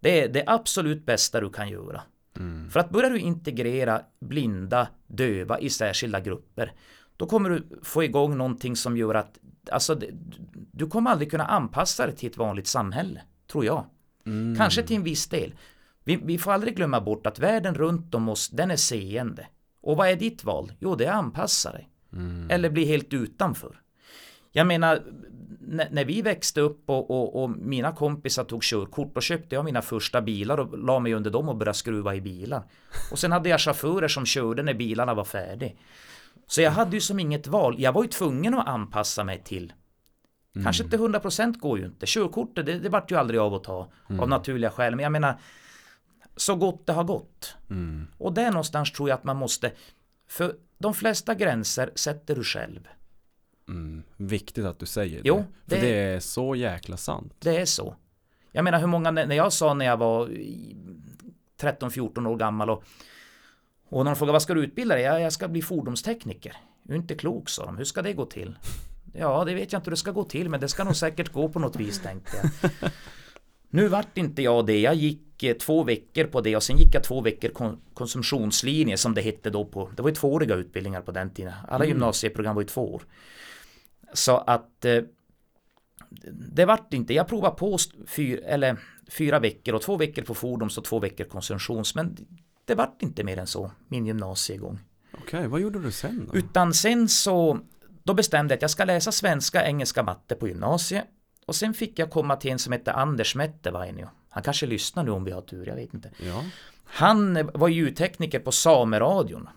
det 0.00 0.20
är 0.20 0.28
det 0.28 0.44
absolut 0.46 1.06
bästa 1.06 1.40
du 1.40 1.50
kan 1.50 1.68
göra. 1.68 2.02
Mm. 2.36 2.70
För 2.70 2.80
att 2.80 2.90
börjar 2.90 3.10
du 3.10 3.18
integrera 3.18 4.02
blinda, 4.20 4.88
döva 5.06 5.58
i 5.58 5.70
särskilda 5.70 6.20
grupper, 6.20 6.72
då 7.16 7.26
kommer 7.26 7.50
du 7.50 7.80
få 7.82 8.04
igång 8.04 8.36
någonting 8.36 8.76
som 8.76 8.96
gör 8.96 9.14
att 9.14 9.38
alltså, 9.70 10.00
du 10.72 10.86
kommer 10.86 11.10
aldrig 11.10 11.30
kunna 11.30 11.46
anpassa 11.46 12.06
dig 12.06 12.16
till 12.16 12.30
ett 12.30 12.36
vanligt 12.36 12.66
samhälle, 12.66 13.22
tror 13.52 13.64
jag. 13.64 13.84
Mm. 14.26 14.56
Kanske 14.56 14.82
till 14.82 14.96
en 14.96 15.02
viss 15.02 15.26
del. 15.26 15.54
Vi, 16.04 16.16
vi 16.16 16.38
får 16.38 16.52
aldrig 16.52 16.76
glömma 16.76 17.00
bort 17.00 17.26
att 17.26 17.38
världen 17.38 17.74
runt 17.74 18.14
om 18.14 18.28
oss, 18.28 18.48
den 18.48 18.70
är 18.70 18.76
seende. 18.76 19.46
Och 19.82 19.96
vad 19.96 20.08
är 20.08 20.16
ditt 20.16 20.44
val? 20.44 20.72
Jo, 20.78 20.94
det 20.94 21.04
är 21.04 21.12
anpassa 21.12 21.72
dig. 21.72 21.88
Mm. 22.12 22.50
Eller 22.50 22.70
bli 22.70 22.84
helt 22.84 23.14
utanför. 23.14 23.80
Jag 24.52 24.66
menar, 24.66 25.02
när, 25.66 25.88
när 25.90 26.04
vi 26.04 26.22
växte 26.22 26.60
upp 26.60 26.90
och, 26.90 27.10
och, 27.10 27.42
och 27.42 27.50
mina 27.50 27.92
kompisar 27.92 28.44
tog 28.44 28.62
körkort, 28.62 29.14
då 29.14 29.20
köpte 29.20 29.54
jag 29.54 29.64
mina 29.64 29.82
första 29.82 30.22
bilar 30.22 30.60
och 30.60 30.78
la 30.78 30.98
mig 30.98 31.14
under 31.14 31.30
dem 31.30 31.48
och 31.48 31.56
började 31.56 31.78
skruva 31.78 32.14
i 32.14 32.20
bilar. 32.20 32.62
Och 33.12 33.18
sen 33.18 33.32
hade 33.32 33.48
jag 33.48 33.60
chaufförer 33.60 34.08
som 34.08 34.26
körde 34.26 34.62
när 34.62 34.74
bilarna 34.74 35.14
var 35.14 35.24
färdiga. 35.24 35.72
Så 36.46 36.60
jag 36.60 36.70
hade 36.70 36.96
ju 36.96 37.00
som 37.00 37.20
inget 37.20 37.46
val. 37.46 37.74
Jag 37.78 37.92
var 37.92 38.02
ju 38.02 38.08
tvungen 38.08 38.54
att 38.54 38.68
anpassa 38.68 39.24
mig 39.24 39.42
till 39.44 39.72
Kanske 40.62 40.84
inte 40.84 40.96
100% 40.96 41.58
går 41.58 41.78
ju 41.78 41.84
inte. 41.84 42.06
Körkortet, 42.06 42.66
det, 42.66 42.78
det 42.78 42.88
vart 42.88 43.10
ju 43.10 43.16
aldrig 43.16 43.40
av 43.40 43.54
att 43.54 43.64
ta 43.64 43.90
av 44.20 44.28
naturliga 44.28 44.70
skäl. 44.70 44.96
Men 44.96 45.02
jag 45.02 45.12
menar, 45.12 45.40
så 46.36 46.56
gott 46.56 46.86
det 46.86 46.92
har 46.92 47.04
gått. 47.04 47.56
Mm. 47.70 48.06
Och 48.18 48.32
där 48.32 48.50
någonstans 48.50 48.92
tror 48.92 49.08
jag 49.08 49.16
att 49.16 49.24
man 49.24 49.36
måste, 49.36 49.72
för 50.28 50.54
de 50.78 50.94
flesta 50.94 51.34
gränser 51.34 51.90
sätter 51.94 52.34
du 52.36 52.44
själv. 52.44 52.88
Mm. 53.68 54.02
Viktigt 54.16 54.64
att 54.64 54.78
du 54.78 54.86
säger 54.86 55.20
Jo, 55.24 55.44
det. 55.64 55.74
För 55.76 55.82
det- 55.86 55.92
det 55.92 55.98
är 55.98 56.20
så 56.20 56.54
jäkla 56.54 56.96
sant. 56.96 57.34
Det 57.38 57.56
är 57.56 57.64
så. 57.64 57.96
Jag 58.52 58.64
menar 58.64 58.80
hur 58.80 58.86
många, 58.86 59.10
när 59.10 59.34
jag 59.36 59.52
sa 59.52 59.74
när 59.74 59.84
jag 59.86 59.96
var 59.96 60.28
i 60.30 60.76
13-14 61.60 62.26
år 62.26 62.36
gammal 62.36 62.70
och, 62.70 62.84
och 63.88 64.04
de 64.04 64.16
frågade 64.16 64.32
vad 64.32 64.42
ska 64.42 64.54
du 64.54 64.64
utbilda 64.64 64.94
dig? 64.94 65.04
Ja, 65.04 65.20
jag 65.20 65.32
ska 65.32 65.48
bli 65.48 65.62
fordonstekniker. 65.62 66.56
Du 66.82 66.92
är 66.92 66.96
inte 66.98 67.14
klok 67.14 67.48
sa 67.48 67.66
de, 67.66 67.76
hur 67.76 67.84
ska 67.84 68.02
det 68.02 68.12
gå 68.12 68.24
till? 68.26 68.58
Ja, 69.14 69.44
det 69.44 69.54
vet 69.54 69.72
jag 69.72 69.78
inte 69.78 69.90
hur 69.90 69.92
det 69.92 69.96
ska 69.96 70.10
gå 70.12 70.24
till, 70.24 70.48
men 70.48 70.60
det 70.60 70.68
ska 70.68 70.84
nog 70.84 70.96
säkert 70.96 71.32
gå 71.32 71.48
på 71.48 71.58
något 71.58 71.76
vis 71.76 72.00
tänkte 72.02 72.36
jag. 72.42 72.70
Nu 73.68 73.88
vart 73.88 74.18
inte 74.18 74.42
jag 74.42 74.66
det, 74.66 74.80
jag 74.80 74.94
gick 74.94 75.42
eh, 75.42 75.54
två 75.56 75.82
veckor 75.84 76.24
på 76.24 76.40
det 76.40 76.56
och 76.56 76.62
sen 76.62 76.76
gick 76.76 76.94
jag 76.94 77.04
två 77.04 77.20
veckor 77.20 77.48
kon- 77.48 77.80
konsumtionslinje 77.94 78.96
som 78.96 79.14
det 79.14 79.22
hette 79.22 79.50
då 79.50 79.64
på, 79.64 79.90
det 79.96 80.02
var 80.02 80.08
ju 80.08 80.14
tvååriga 80.14 80.54
utbildningar 80.54 81.00
på 81.00 81.12
den 81.12 81.30
tiden. 81.30 81.52
Alla 81.68 81.84
gymnasieprogram 81.84 82.54
var 82.54 82.62
ju 82.62 82.68
två 82.68 82.94
år. 82.94 83.02
Så 84.12 84.36
att 84.36 84.84
eh, 84.84 85.02
det 86.32 86.64
vart 86.64 86.94
inte, 86.94 87.14
jag 87.14 87.28
provade 87.28 87.56
på 87.56 87.78
fyr, 88.06 88.42
eller 88.44 88.76
fyra 89.08 89.38
veckor 89.38 89.74
och 89.74 89.82
två 89.82 89.96
veckor 89.96 90.22
på 90.22 90.34
fordons 90.34 90.78
och 90.78 90.84
två 90.84 90.98
veckor 90.98 91.24
konsumtions 91.24 91.94
men 91.94 92.16
det 92.64 92.74
vart 92.74 93.02
inte 93.02 93.24
mer 93.24 93.38
än 93.38 93.46
så, 93.46 93.70
min 93.88 94.06
gymnasiegång. 94.06 94.78
Okej, 95.18 95.48
vad 95.48 95.60
gjorde 95.60 95.78
du 95.78 95.92
sen 95.92 96.28
då? 96.32 96.38
Utan 96.38 96.74
sen 96.74 97.08
så, 97.08 97.58
då 98.02 98.14
bestämde 98.14 98.52
jag 98.52 98.56
att 98.56 98.62
jag 98.62 98.70
ska 98.70 98.84
läsa 98.84 99.12
svenska, 99.12 99.64
engelska, 99.66 100.02
matte 100.02 100.34
på 100.34 100.48
gymnasiet. 100.48 101.04
Och 101.46 101.54
sen 101.54 101.74
fick 101.74 101.98
jag 101.98 102.10
komma 102.10 102.36
till 102.36 102.50
en 102.50 102.58
som 102.58 102.72
hette 102.72 102.92
Anders 102.92 103.34
Mettevainio. 103.34 104.08
Han 104.28 104.42
kanske 104.42 104.66
lyssnar 104.66 105.04
nu 105.04 105.10
om 105.10 105.24
vi 105.24 105.30
har 105.30 105.42
tur, 105.42 105.66
jag 105.66 105.76
vet 105.76 105.94
inte. 105.94 106.10
Ja. 106.18 106.44
Han 106.84 107.36
eh, 107.36 107.46
var 107.54 107.68
ljudtekniker 107.68 108.38
på 108.38 108.52
Sameradion. 108.52 109.48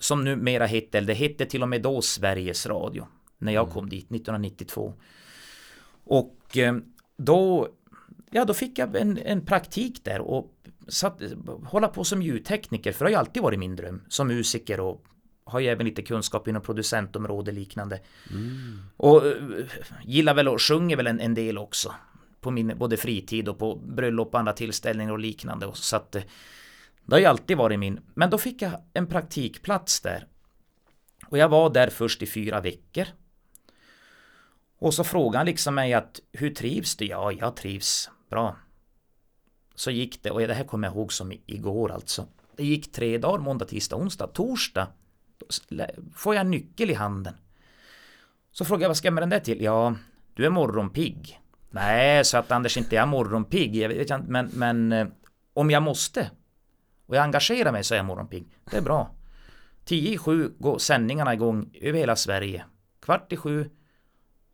Som 0.00 0.24
numera 0.24 0.66
hette, 0.66 0.98
eller 0.98 1.06
det 1.06 1.14
hette 1.14 1.46
till 1.46 1.62
och 1.62 1.68
med 1.68 1.82
då 1.82 2.02
Sveriges 2.02 2.66
Radio. 2.66 3.06
När 3.38 3.52
jag 3.52 3.70
kom 3.70 3.88
dit 3.88 4.04
1992. 4.04 4.94
Och 6.04 6.56
eh, 6.56 6.76
då, 7.16 7.68
ja 8.30 8.44
då 8.44 8.54
fick 8.54 8.78
jag 8.78 8.96
en, 8.96 9.18
en 9.18 9.46
praktik 9.46 10.04
där 10.04 10.20
och 10.20 10.54
satt, 10.88 11.22
hålla 11.64 11.88
på 11.88 12.04
som 12.04 12.22
ljudtekniker. 12.22 12.92
För 12.92 13.04
det 13.04 13.08
har 13.08 13.10
ju 13.10 13.18
alltid 13.18 13.42
varit 13.42 13.58
min 13.58 13.76
dröm. 13.76 14.02
Som 14.08 14.28
musiker 14.28 14.80
och 14.80 15.04
har 15.44 15.60
ju 15.60 15.66
även 15.66 15.86
lite 15.86 16.02
kunskap 16.02 16.48
inom 16.48 16.62
producentområde 16.62 17.52
liknande. 17.52 18.00
Och 18.96 19.26
eh, 19.26 19.32
gillar 20.04 20.34
väl 20.34 20.48
och 20.48 20.62
sjunger 20.62 20.96
väl 20.96 21.06
en, 21.06 21.20
en 21.20 21.34
del 21.34 21.58
också. 21.58 21.94
På 22.40 22.50
min 22.50 22.78
både 22.78 22.96
fritid 22.96 23.48
och 23.48 23.58
på 23.58 23.76
bröllop 23.76 24.34
och 24.34 24.40
andra 24.40 24.52
tillställningar 24.52 25.12
och 25.12 25.18
liknande. 25.18 25.66
Och 25.66 25.76
så 25.76 25.96
att 25.96 26.14
eh, 26.14 26.22
det 27.04 27.14
har 27.14 27.20
ju 27.20 27.26
alltid 27.26 27.56
varit 27.56 27.78
min. 27.78 28.00
Men 28.14 28.30
då 28.30 28.38
fick 28.38 28.62
jag 28.62 28.72
en 28.92 29.06
praktikplats 29.06 30.00
där. 30.00 30.26
Och 31.26 31.38
jag 31.38 31.48
var 31.48 31.70
där 31.70 31.90
först 31.90 32.22
i 32.22 32.26
fyra 32.26 32.60
veckor. 32.60 33.06
Och 34.78 34.94
så 34.94 35.04
frågade 35.04 35.38
han 35.38 35.46
liksom 35.46 35.74
mig 35.74 35.94
att 35.94 36.20
hur 36.32 36.50
trivs 36.50 36.96
du? 36.96 37.04
Ja, 37.04 37.32
jag 37.32 37.56
trivs 37.56 38.10
bra. 38.30 38.56
Så 39.74 39.90
gick 39.90 40.22
det, 40.22 40.30
och 40.30 40.40
det 40.40 40.54
här 40.54 40.64
kommer 40.64 40.88
jag 40.88 40.94
ihåg 40.94 41.12
som 41.12 41.32
igår 41.46 41.92
alltså. 41.92 42.26
Det 42.56 42.64
gick 42.64 42.92
tre 42.92 43.18
dagar, 43.18 43.38
måndag, 43.38 43.64
tisdag, 43.64 43.96
onsdag, 43.96 44.26
torsdag. 44.26 44.88
Då 45.38 45.46
får 46.14 46.34
jag 46.34 46.40
en 46.40 46.50
nyckel 46.50 46.90
i 46.90 46.94
handen. 46.94 47.34
Så 48.50 48.64
frågade 48.64 48.84
jag 48.84 48.88
vad 48.88 48.96
ska 48.96 49.06
jag 49.06 49.14
med 49.14 49.22
den 49.22 49.30
där 49.30 49.40
till? 49.40 49.62
Ja, 49.62 49.94
du 50.34 50.46
är 50.46 50.50
morgonpigg. 50.50 51.40
Nej, 51.70 52.24
så 52.24 52.38
att 52.38 52.50
Anders 52.50 52.76
inte 52.76 52.98
är 52.98 53.06
morgonpigg. 53.06 53.76
Jag 53.76 53.88
vet 53.88 54.10
inte, 54.10 54.24
men, 54.28 54.50
men 54.54 54.92
eh, 54.92 55.06
om 55.54 55.70
jag 55.70 55.82
måste 55.82 56.30
och 57.06 57.16
jag 57.16 57.24
engagerar 57.24 57.72
mig 57.72 57.84
så 57.84 57.94
är 57.94 57.98
jag 57.98 58.06
morgonpigg. 58.06 58.46
Det 58.70 58.76
är 58.76 58.82
bra. 58.82 59.10
10 59.84 60.14
i 60.14 60.18
sju 60.18 60.52
går 60.58 60.78
sändningarna 60.78 61.34
igång 61.34 61.70
över 61.80 61.98
hela 61.98 62.16
Sverige. 62.16 62.64
Kvart 63.00 63.32
i 63.32 63.36
sju 63.36 63.70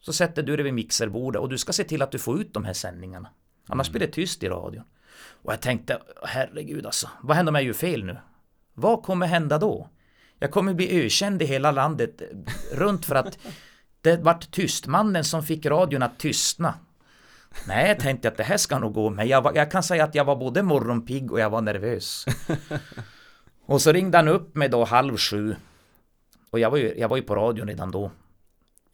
så 0.04 0.12
sätter 0.12 0.42
du 0.42 0.56
dig 0.56 0.64
vid 0.64 0.74
mixerbordet 0.74 1.42
och 1.42 1.48
du 1.48 1.58
ska 1.58 1.72
se 1.72 1.84
till 1.84 2.02
att 2.02 2.10
du 2.10 2.18
får 2.18 2.40
ut 2.40 2.54
de 2.54 2.64
här 2.64 2.72
sändningarna. 2.72 3.28
Annars 3.68 3.90
blir 3.90 4.00
det 4.00 4.12
tyst 4.12 4.42
i 4.42 4.48
radion. 4.48 4.84
Och 5.42 5.52
jag 5.52 5.60
tänkte, 5.60 5.98
herregud 6.22 6.86
alltså, 6.86 7.08
vad 7.22 7.36
händer 7.36 7.50
om 7.50 7.54
jag 7.54 7.64
gör 7.64 7.72
fel 7.72 8.04
nu? 8.04 8.16
Vad 8.74 9.02
kommer 9.02 9.26
hända 9.26 9.58
då? 9.58 9.88
Jag 10.38 10.50
kommer 10.50 10.74
bli 10.74 11.04
ökänd 11.04 11.42
i 11.42 11.44
hela 11.44 11.70
landet 11.70 12.22
eh, 12.22 12.26
runt 12.76 13.06
för 13.06 13.14
att 13.14 13.38
det 14.00 14.16
vart 14.16 14.50
tystmannen 14.50 15.24
som 15.24 15.42
fick 15.42 15.66
radion 15.66 16.02
att 16.02 16.18
tystna. 16.18 16.74
Nej, 17.68 17.88
jag 17.88 17.98
tänkte 17.98 18.28
att 18.28 18.36
det 18.36 18.44
här 18.44 18.56
ska 18.56 18.78
nog 18.78 18.94
gå, 18.94 19.10
men 19.10 19.28
jag, 19.28 19.42
var, 19.42 19.52
jag 19.54 19.70
kan 19.70 19.82
säga 19.82 20.04
att 20.04 20.14
jag 20.14 20.24
var 20.24 20.36
både 20.36 20.62
morgonpigg 20.62 21.32
och 21.32 21.40
jag 21.40 21.50
var 21.50 21.60
nervös. 21.60 22.26
Och 23.66 23.82
så 23.82 23.92
ringde 23.92 24.18
han 24.18 24.28
upp 24.28 24.54
mig 24.54 24.68
då 24.68 24.84
halv 24.84 25.16
sju. 25.16 25.56
Och 26.50 26.58
jag 26.58 26.70
var 26.70 26.78
ju, 26.78 26.94
jag 26.98 27.08
var 27.08 27.16
ju 27.16 27.22
på 27.22 27.34
radion 27.34 27.68
redan 27.68 27.90
då. 27.90 28.10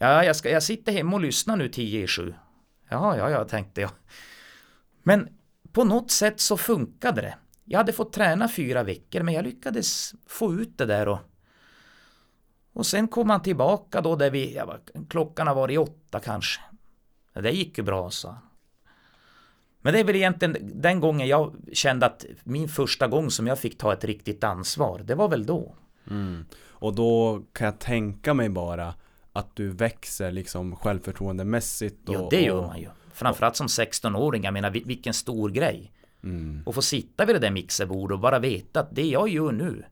Ja, 0.02 0.25
jag, 0.25 0.37
ska, 0.37 0.50
jag 0.50 0.62
sitter 0.62 0.92
hemma 0.92 1.16
och 1.16 1.21
lyssnar 1.21 1.57
nu 1.57 1.69
tio 1.69 2.02
i 2.02 2.07
sju. 2.07 2.35
Ja, 2.88 3.16
ja, 3.16 3.30
ja, 3.30 3.45
tänkte 3.45 3.80
jag. 3.80 3.90
Men 5.02 5.28
på 5.73 5.85
något 5.85 6.11
sätt 6.11 6.40
så 6.40 6.57
funkade 6.57 7.21
det. 7.21 7.35
Jag 7.64 7.78
hade 7.78 7.92
fått 7.92 8.12
träna 8.12 8.49
fyra 8.49 8.83
veckor, 8.83 9.23
men 9.23 9.35
jag 9.35 9.45
lyckades 9.45 10.14
få 10.26 10.54
ut 10.54 10.78
det 10.78 10.87
där 10.87 11.09
och 11.09 11.19
och 12.73 12.87
sen 12.87 13.09
kom 13.09 13.30
han 13.30 13.42
tillbaka 13.42 14.00
då 14.00 14.16
där 14.16 14.30
vi, 14.30 14.54
ja, 14.54 14.78
klockan 15.09 15.47
har 15.47 15.54
varit 15.54 15.78
åtta 15.78 16.21
kanske. 16.21 16.61
Det 17.33 17.50
gick 17.50 17.78
ju 17.78 17.85
bra, 17.85 18.11
sa 18.11 18.28
han. 18.28 18.38
Men 19.80 19.92
det 19.92 20.00
är 20.00 20.04
väl 20.04 20.16
egentligen 20.16 20.57
den 20.75 21.00
gången 21.00 21.28
jag 21.28 21.57
kände 21.73 22.07
att 22.07 22.25
min 22.45 22.69
första 22.69 23.09
gång 23.09 23.30
som 23.30 23.47
jag 23.47 23.59
fick 23.59 23.78
ta 23.78 23.92
ett 23.92 24.04
riktigt 24.04 24.45
ansvar, 24.45 24.99
det 25.04 25.14
var 25.14 25.28
väl 25.28 25.47
då. 25.47 25.75
Mm. 26.11 26.45
Och 26.69 26.95
då 26.95 27.42
kan 27.52 27.64
jag 27.64 27.78
tänka 27.78 28.35
mig 28.35 28.49
bara 28.49 28.95
att 29.33 29.57
du 29.57 29.69
växer 29.71 30.33
liksom 30.33 30.77
självförtroendemässigt 30.77 32.09
och, 32.09 32.15
Ja, 32.15 32.29
det 32.31 32.43
gör 32.43 32.67
man 32.67 32.79
ju. 32.81 32.89
Framförallt 33.13 33.57
som 33.57 33.67
16-åring, 33.67 34.45
jag 34.45 34.55
menar 34.55 34.71
vil- 34.71 34.87
vilken 34.87 35.15
stor 35.15 35.51
grej. 35.51 35.93
Mm. 36.25 36.63
Och 36.67 36.75
få 36.75 36.83
sitta 36.83 37.25
vid 37.25 37.35
det 37.35 37.41
där 37.41 37.51
mixerbordet 37.51 38.15
och 38.15 38.21
bara 38.21 38.39
veta 38.39 38.81
att 38.81 38.95
det 38.95 39.07
jag 39.07 39.29
gör 39.29 39.53
nu, 39.53 39.85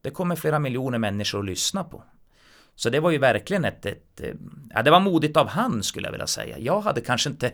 det 0.00 0.10
kommer 0.10 0.36
flera 0.36 0.58
miljoner 0.58 0.98
människor 0.98 1.38
att 1.38 1.44
lyssna 1.44 1.84
på. 1.84 2.04
Så 2.74 2.90
det 2.90 3.00
var 3.00 3.10
ju 3.10 3.18
verkligen 3.18 3.64
ett, 3.64 3.86
ett 3.86 4.20
ja 4.70 4.82
det 4.82 4.90
var 4.90 5.00
modigt 5.00 5.36
av 5.36 5.48
han 5.48 5.82
skulle 5.82 6.06
jag 6.06 6.12
vilja 6.12 6.26
säga. 6.26 6.58
Jag 6.58 6.80
hade 6.80 7.00
kanske 7.00 7.30
inte 7.30 7.52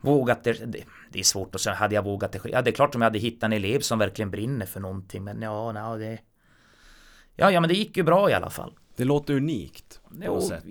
vågat 0.00 0.44
det, 0.44 0.52
det, 0.52 0.84
det 1.10 1.18
är 1.18 1.22
svårt 1.24 1.54
att 1.54 1.60
säga, 1.60 1.74
hade 1.74 1.94
jag 1.94 2.04
vågat 2.04 2.32
det? 2.32 2.40
Ja 2.44 2.62
det 2.62 2.70
är 2.70 2.74
klart 2.74 2.94
om 2.94 3.02
jag 3.02 3.06
hade 3.06 3.18
hittat 3.18 3.42
en 3.42 3.52
elev 3.52 3.80
som 3.80 3.98
verkligen 3.98 4.30
brinner 4.30 4.66
för 4.66 4.80
någonting, 4.80 5.24
men 5.24 5.42
ja, 5.42 5.74
ja 5.74 5.96
det... 5.96 6.18
Ja, 7.36 7.50
ja 7.50 7.60
men 7.60 7.68
det 7.68 7.74
gick 7.74 7.96
ju 7.96 8.02
bra 8.02 8.30
i 8.30 8.32
alla 8.34 8.50
fall. 8.50 8.72
Det 9.00 9.04
låter 9.04 9.34
unikt 9.34 10.00
på 10.08 10.14
Jo, 10.24 10.40
sätt. 10.40 10.64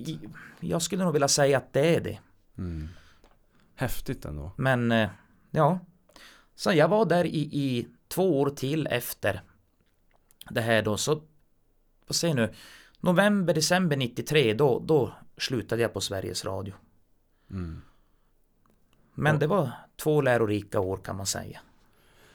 jag 0.59 0.81
skulle 0.81 1.03
nog 1.03 1.13
vilja 1.13 1.27
säga 1.27 1.57
att 1.57 1.73
det 1.73 1.95
är 1.95 2.01
det. 2.01 2.19
Mm. 2.57 2.87
Häftigt 3.75 4.25
ändå. 4.25 4.51
Men 4.57 4.91
eh, 4.91 5.09
ja, 5.51 5.79
så 6.55 6.71
jag 6.73 6.87
var 6.87 7.05
där 7.05 7.25
i, 7.25 7.39
i 7.39 7.87
två 8.07 8.41
år 8.41 8.49
till 8.49 8.87
efter 8.87 9.41
det 10.49 10.61
här 10.61 10.81
då. 10.81 10.97
Så 10.97 11.21
vad 12.07 12.15
säger 12.15 12.33
nu, 12.35 12.53
november, 12.99 13.53
december 13.53 13.97
93 13.97 14.53
då, 14.53 14.79
då 14.79 15.13
slutade 15.37 15.81
jag 15.81 15.93
på 15.93 16.01
Sveriges 16.01 16.45
Radio. 16.45 16.73
Mm. 17.51 17.81
Men 19.13 19.33
Ja. 19.33 19.39
det 19.39 19.47
var 19.47 19.71
två 19.95 20.21
lärorika 20.21 20.79
år 20.79 20.97
kan 20.97 21.15
man 21.17 21.25
säga. 21.25 21.59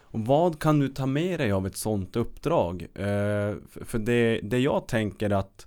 Och 0.00 0.20
vad 0.20 0.60
kan 0.60 0.78
du 0.78 0.88
ta 0.88 1.06
med 1.06 1.40
dig 1.40 1.52
av 1.52 1.66
ett 1.66 1.76
sånt 1.76 2.16
uppdrag? 2.16 2.82
Eh, 2.94 3.54
för- 3.70 3.84
för 3.84 3.98
det, 3.98 4.40
det 4.42 4.58
jag 4.58 4.88
tänker 4.88 5.30
att 5.30 5.66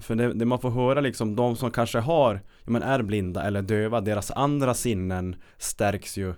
För 0.00 0.14
det, 0.14 0.32
det 0.32 0.44
man 0.44 0.60
får 0.60 0.70
höra 0.70 1.00
liksom, 1.00 1.36
de 1.36 1.56
som 1.56 1.70
kanske 1.70 1.98
har, 1.98 2.34
ja 2.64 2.70
men 2.70 2.82
är 2.82 3.02
blinda 3.02 3.42
eller 3.42 3.62
döva, 3.62 4.00
deras 4.00 4.30
andra 4.30 4.74
sinnen 4.74 5.36
stärks 5.58 6.18
ju 6.18 6.34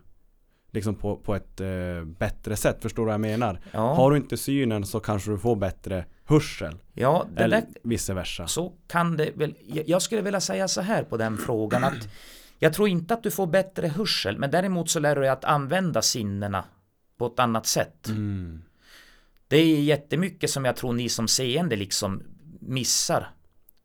Liksom 0.70 0.94
på, 0.94 1.16
på 1.16 1.34
ett 1.34 1.60
eh, 1.60 2.04
bättre 2.04 2.56
sätt, 2.56 2.82
förstår 2.82 3.02
du 3.02 3.06
vad 3.06 3.14
jag 3.14 3.20
menar? 3.20 3.60
Ja, 3.72 3.94
Har 3.94 4.10
du 4.10 4.16
inte 4.16 4.36
synen 4.36 4.86
så 4.86 5.00
kanske 5.00 5.30
du 5.30 5.38
får 5.38 5.56
bättre 5.56 6.04
hörsel 6.24 6.76
ja 6.92 7.26
det 7.34 7.42
Eller 7.42 7.60
där, 7.60 7.68
vice 7.82 8.14
versa 8.14 8.46
så 8.46 8.72
kan 8.86 9.16
det 9.16 9.30
väl. 9.34 9.54
Jag 9.86 10.02
skulle 10.02 10.22
vilja 10.22 10.40
säga 10.40 10.68
så 10.68 10.80
här 10.80 11.02
på 11.02 11.16
den 11.16 11.36
frågan 11.36 11.84
att 11.84 12.08
jag 12.58 12.72
tror 12.72 12.88
inte 12.88 13.14
att 13.14 13.22
du 13.22 13.30
får 13.30 13.46
bättre 13.46 13.88
hörsel, 13.88 14.38
men 14.38 14.50
däremot 14.50 14.90
så 14.90 15.00
lär 15.00 15.14
du 15.14 15.20
dig 15.20 15.30
att 15.30 15.44
använda 15.44 16.02
sinnena 16.02 16.64
på 17.18 17.26
ett 17.26 17.38
annat 17.38 17.66
sätt. 17.66 18.08
mm. 18.08 18.62
Det 19.48 19.56
är 19.56 19.80
jättemycket 19.80 20.50
som 20.50 20.64
jag 20.64 20.76
tror 20.76 20.92
ni 20.92 21.08
som 21.08 21.28
seende 21.28 21.76
liksom 21.76 22.22
missar 22.60 23.30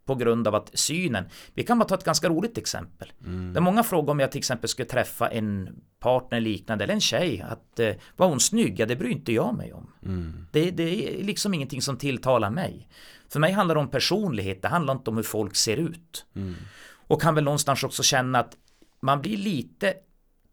på 0.05 0.15
grund 0.15 0.47
av 0.47 0.55
att 0.55 0.69
synen, 0.73 1.25
vi 1.53 1.63
kan 1.63 1.79
bara 1.79 1.85
ta 1.85 1.95
ett 1.95 2.03
ganska 2.03 2.29
roligt 2.29 2.57
exempel. 2.57 3.11
Mm. 3.25 3.53
Det 3.53 3.59
är 3.59 3.61
många 3.61 3.83
frågor 3.83 4.11
om 4.11 4.19
jag 4.19 4.31
till 4.31 4.39
exempel 4.39 4.69
skulle 4.69 4.87
träffa 4.87 5.27
en 5.27 5.69
partner 5.99 6.39
liknande 6.39 6.83
eller 6.83 6.93
en 6.93 7.01
tjej, 7.01 7.45
att 7.49 7.79
eh, 7.79 7.93
var 8.15 8.27
hon 8.27 8.39
snygg? 8.39 8.79
Ja, 8.79 8.85
det 8.85 8.95
bryr 8.95 9.09
inte 9.09 9.33
jag 9.33 9.55
mig 9.55 9.73
om. 9.73 9.91
Mm. 10.05 10.47
Det, 10.51 10.71
det 10.71 11.19
är 11.19 11.23
liksom 11.23 11.53
ingenting 11.53 11.81
som 11.81 11.97
tilltalar 11.97 12.49
mig. 12.49 12.89
För 13.29 13.39
mig 13.39 13.51
handlar 13.51 13.75
det 13.75 13.81
om 13.81 13.89
personlighet, 13.89 14.61
det 14.61 14.67
handlar 14.67 14.93
inte 14.93 15.09
om 15.09 15.15
hur 15.15 15.23
folk 15.23 15.55
ser 15.55 15.77
ut. 15.77 16.25
Mm. 16.35 16.55
Och 17.07 17.21
kan 17.21 17.35
väl 17.35 17.43
någonstans 17.43 17.83
också 17.83 18.03
känna 18.03 18.39
att 18.39 18.57
man 18.99 19.21
blir 19.21 19.37
lite 19.37 19.93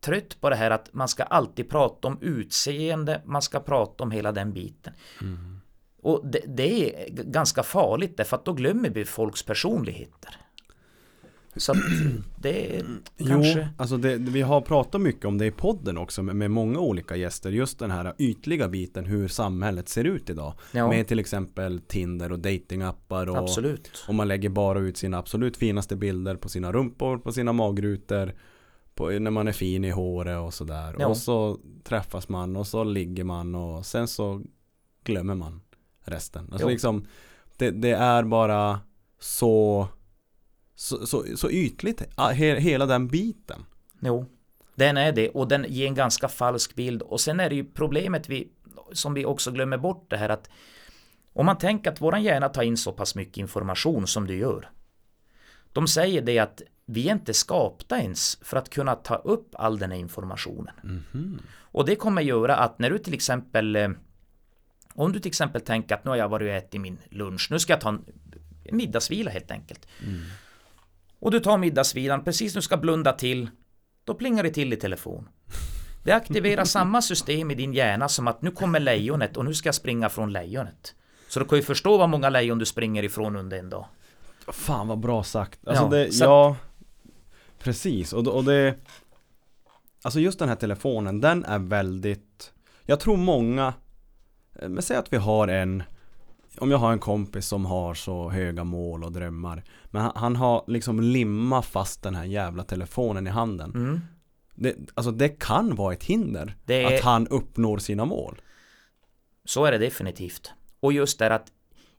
trött 0.00 0.40
på 0.40 0.50
det 0.50 0.56
här 0.56 0.70
att 0.70 0.92
man 0.92 1.08
ska 1.08 1.22
alltid 1.22 1.70
prata 1.70 2.08
om 2.08 2.18
utseende, 2.20 3.22
man 3.24 3.42
ska 3.42 3.60
prata 3.60 4.04
om 4.04 4.10
hela 4.10 4.32
den 4.32 4.52
biten. 4.52 4.92
Mm. 5.20 5.59
Och 6.02 6.26
det, 6.26 6.40
det 6.46 7.00
är 7.00 7.10
ganska 7.10 7.62
farligt 7.62 8.16
därför 8.16 8.36
att 8.36 8.44
då 8.44 8.52
glömmer 8.52 8.90
vi 8.90 9.04
folks 9.04 9.42
personligheter. 9.42 10.36
Så 11.56 11.72
att 11.72 11.78
det 12.40 12.76
är 12.76 12.84
kanske... 13.18 13.60
Jo, 13.60 13.66
alltså 13.76 13.96
det, 13.96 14.16
vi 14.16 14.42
har 14.42 14.60
pratat 14.60 15.00
mycket 15.00 15.24
om 15.24 15.38
det 15.38 15.46
i 15.46 15.50
podden 15.50 15.98
också 15.98 16.22
med, 16.22 16.36
med 16.36 16.50
många 16.50 16.78
olika 16.78 17.16
gäster. 17.16 17.50
Just 17.50 17.78
den 17.78 17.90
här 17.90 18.14
ytliga 18.18 18.68
biten 18.68 19.04
hur 19.04 19.28
samhället 19.28 19.88
ser 19.88 20.04
ut 20.04 20.30
idag. 20.30 20.54
Ja, 20.72 20.88
Med 20.88 21.08
till 21.08 21.18
exempel 21.18 21.80
Tinder 21.80 22.32
och 22.32 22.38
datingappar 22.38 23.26
och, 23.26 23.38
absolut. 23.38 24.04
och 24.08 24.14
man 24.14 24.28
lägger 24.28 24.48
bara 24.48 24.78
ut 24.78 24.96
sina 24.96 25.18
absolut 25.18 25.56
finaste 25.56 25.96
bilder 25.96 26.36
på 26.36 26.48
sina 26.48 26.72
rumpor, 26.72 27.18
på 27.18 27.32
sina 27.32 27.52
magrutor. 27.52 28.34
På, 28.94 29.08
när 29.08 29.30
man 29.30 29.48
är 29.48 29.52
fin 29.52 29.84
i 29.84 29.90
håret 29.90 30.40
och 30.40 30.54
sådär. 30.54 30.96
Ja. 30.98 31.06
Och 31.06 31.16
så 31.16 31.58
träffas 31.84 32.28
man 32.28 32.56
och 32.56 32.66
så 32.66 32.84
ligger 32.84 33.24
man 33.24 33.54
och 33.54 33.86
sen 33.86 34.08
så 34.08 34.42
glömmer 35.04 35.34
man 35.34 35.60
resten. 36.10 36.48
Alltså 36.52 36.66
Jo. 36.66 36.70
liksom 36.70 37.06
det, 37.56 37.70
det 37.70 37.90
är 37.90 38.22
bara 38.22 38.80
så 39.18 39.88
så, 40.74 41.06
så, 41.06 41.24
så 41.36 41.50
ytligt, 41.50 42.02
he, 42.16 42.60
hela 42.60 42.86
den 42.86 43.08
biten. 43.08 43.64
Jo, 44.00 44.26
den 44.74 44.96
är 44.96 45.12
det 45.12 45.28
och 45.28 45.48
den 45.48 45.66
ger 45.68 45.86
en 45.86 45.94
ganska 45.94 46.28
falsk 46.28 46.74
bild. 46.74 47.02
Och 47.02 47.20
sen 47.20 47.40
är 47.40 47.48
det 47.48 47.54
ju 47.54 47.64
problemet 47.64 48.28
vi, 48.28 48.48
som 48.92 49.14
vi 49.14 49.24
också 49.24 49.50
glömmer 49.50 49.78
bort 49.78 50.10
det 50.10 50.16
här 50.16 50.28
att 50.28 50.50
om 51.32 51.46
man 51.46 51.58
tänker 51.58 51.90
att 51.90 52.00
våran 52.00 52.22
hjärna 52.22 52.48
tar 52.48 52.62
in 52.62 52.76
så 52.76 52.92
pass 52.92 53.14
mycket 53.14 53.36
information 53.36 54.06
som 54.06 54.26
du 54.26 54.36
gör. 54.36 54.70
De 55.72 55.88
säger 55.88 56.22
det 56.22 56.38
att 56.38 56.62
vi 56.86 57.08
är 57.08 57.12
inte 57.12 57.34
skapta 57.34 58.00
ens 58.00 58.38
för 58.42 58.56
att 58.56 58.70
kunna 58.70 58.94
ta 58.94 59.14
upp 59.14 59.54
all 59.54 59.78
den 59.78 59.90
här 59.90 59.98
informationen. 59.98 60.74
Mhm. 60.82 61.40
Och 61.52 61.86
det 61.86 61.96
kommer 61.96 62.22
göra 62.22 62.56
att 62.56 62.78
när 62.78 62.90
du 62.90 62.98
till 62.98 63.14
exempel 63.14 63.76
eh, 63.76 63.88
om 65.04 65.12
du 65.12 65.20
till 65.20 65.28
exempel 65.28 65.60
tänker 65.60 65.94
att 65.94 66.04
nu 66.04 66.10
har 66.10 66.16
jag 66.16 66.28
varit 66.28 66.46
och 66.46 66.54
ätit 66.54 66.80
min 66.80 66.98
lunch, 67.10 67.48
nu 67.50 67.58
ska 67.58 67.72
jag 67.72 67.80
ta 67.80 67.88
en 67.88 68.04
middagsvila 68.72 69.30
helt 69.30 69.50
enkelt. 69.50 69.86
Mm. 70.02 70.20
Och 71.18 71.30
du 71.30 71.40
tar 71.40 71.58
middagsvilan, 71.58 72.24
precis 72.24 72.52
du 72.54 72.62
ska 72.62 72.76
blunda 72.76 73.12
till, 73.12 73.50
då 74.04 74.14
plingar 74.14 74.42
det 74.42 74.50
till 74.50 74.72
i 74.72 74.76
telefon. 74.76 75.28
Det 76.04 76.12
aktiverar 76.12 76.64
samma 76.78 77.02
system 77.02 77.50
i 77.50 77.54
din 77.54 77.72
hjärna 77.72 78.08
som 78.08 78.28
att 78.28 78.42
nu 78.42 78.50
kommer 78.50 78.80
lejonet 78.80 79.36
och 79.36 79.44
nu 79.44 79.54
ska 79.54 79.66
jag 79.68 79.74
springa 79.74 80.08
från 80.08 80.32
lejonet. 80.32 80.94
Så 81.28 81.40
du 81.40 81.46
kan 81.46 81.58
ju 81.58 81.64
förstå 81.64 81.98
vad 81.98 82.08
många 82.08 82.30
lejon 82.30 82.58
du 82.58 82.66
springer 82.66 83.02
ifrån 83.02 83.36
under 83.36 83.58
en 83.58 83.70
dag. 83.70 83.86
Fan 84.48 84.88
vad 84.88 84.98
bra 84.98 85.22
sagt. 85.22 85.68
Alltså 85.68 85.84
Ja, 85.84 85.88
det, 85.90 86.12
så- 86.12 86.24
ja 86.24 86.56
Precis, 87.58 88.12
och, 88.12 88.26
och 88.26 88.44
det 88.44 88.74
Alltså 90.02 90.20
just 90.20 90.38
den 90.38 90.48
här 90.48 90.56
telefonen, 90.56 91.20
den 91.20 91.44
är 91.44 91.58
väldigt 91.58 92.52
Jag 92.86 93.00
tror 93.00 93.16
många 93.16 93.74
Men 94.68 94.82
säg 94.82 94.96
att 94.96 95.12
vi 95.12 95.16
har 95.16 95.48
en 95.48 95.82
Om 96.58 96.70
jag 96.70 96.78
har 96.78 96.92
en 96.92 96.98
kompis 96.98 97.46
som 97.46 97.66
har 97.66 97.94
så 97.94 98.30
höga 98.30 98.64
mål 98.64 99.04
och 99.04 99.12
drömmar 99.12 99.64
Men 99.90 100.02
han, 100.02 100.12
han 100.14 100.36
har 100.36 100.64
liksom 100.66 101.00
limmat 101.00 101.66
fast 101.66 102.02
den 102.02 102.14
här 102.14 102.24
jävla 102.24 102.64
telefonen 102.64 103.26
i 103.26 103.30
handen 103.30 103.70
Mm. 103.74 104.00
det, 104.54 104.76
Alltså 104.94 105.10
det 105.12 105.28
kan 105.28 105.74
vara 105.74 105.92
ett 105.92 106.04
hinder 106.04 106.56
är- 106.66 106.94
Att 106.96 107.00
han 107.04 107.26
uppnår 107.26 107.78
sina 107.78 108.04
mål 108.04 108.40
Så 109.44 109.64
är 109.64 109.72
det 109.72 109.78
definitivt. 109.78 110.52
Och 110.80 110.92
just 110.92 111.18
det 111.18 111.34
att 111.34 111.52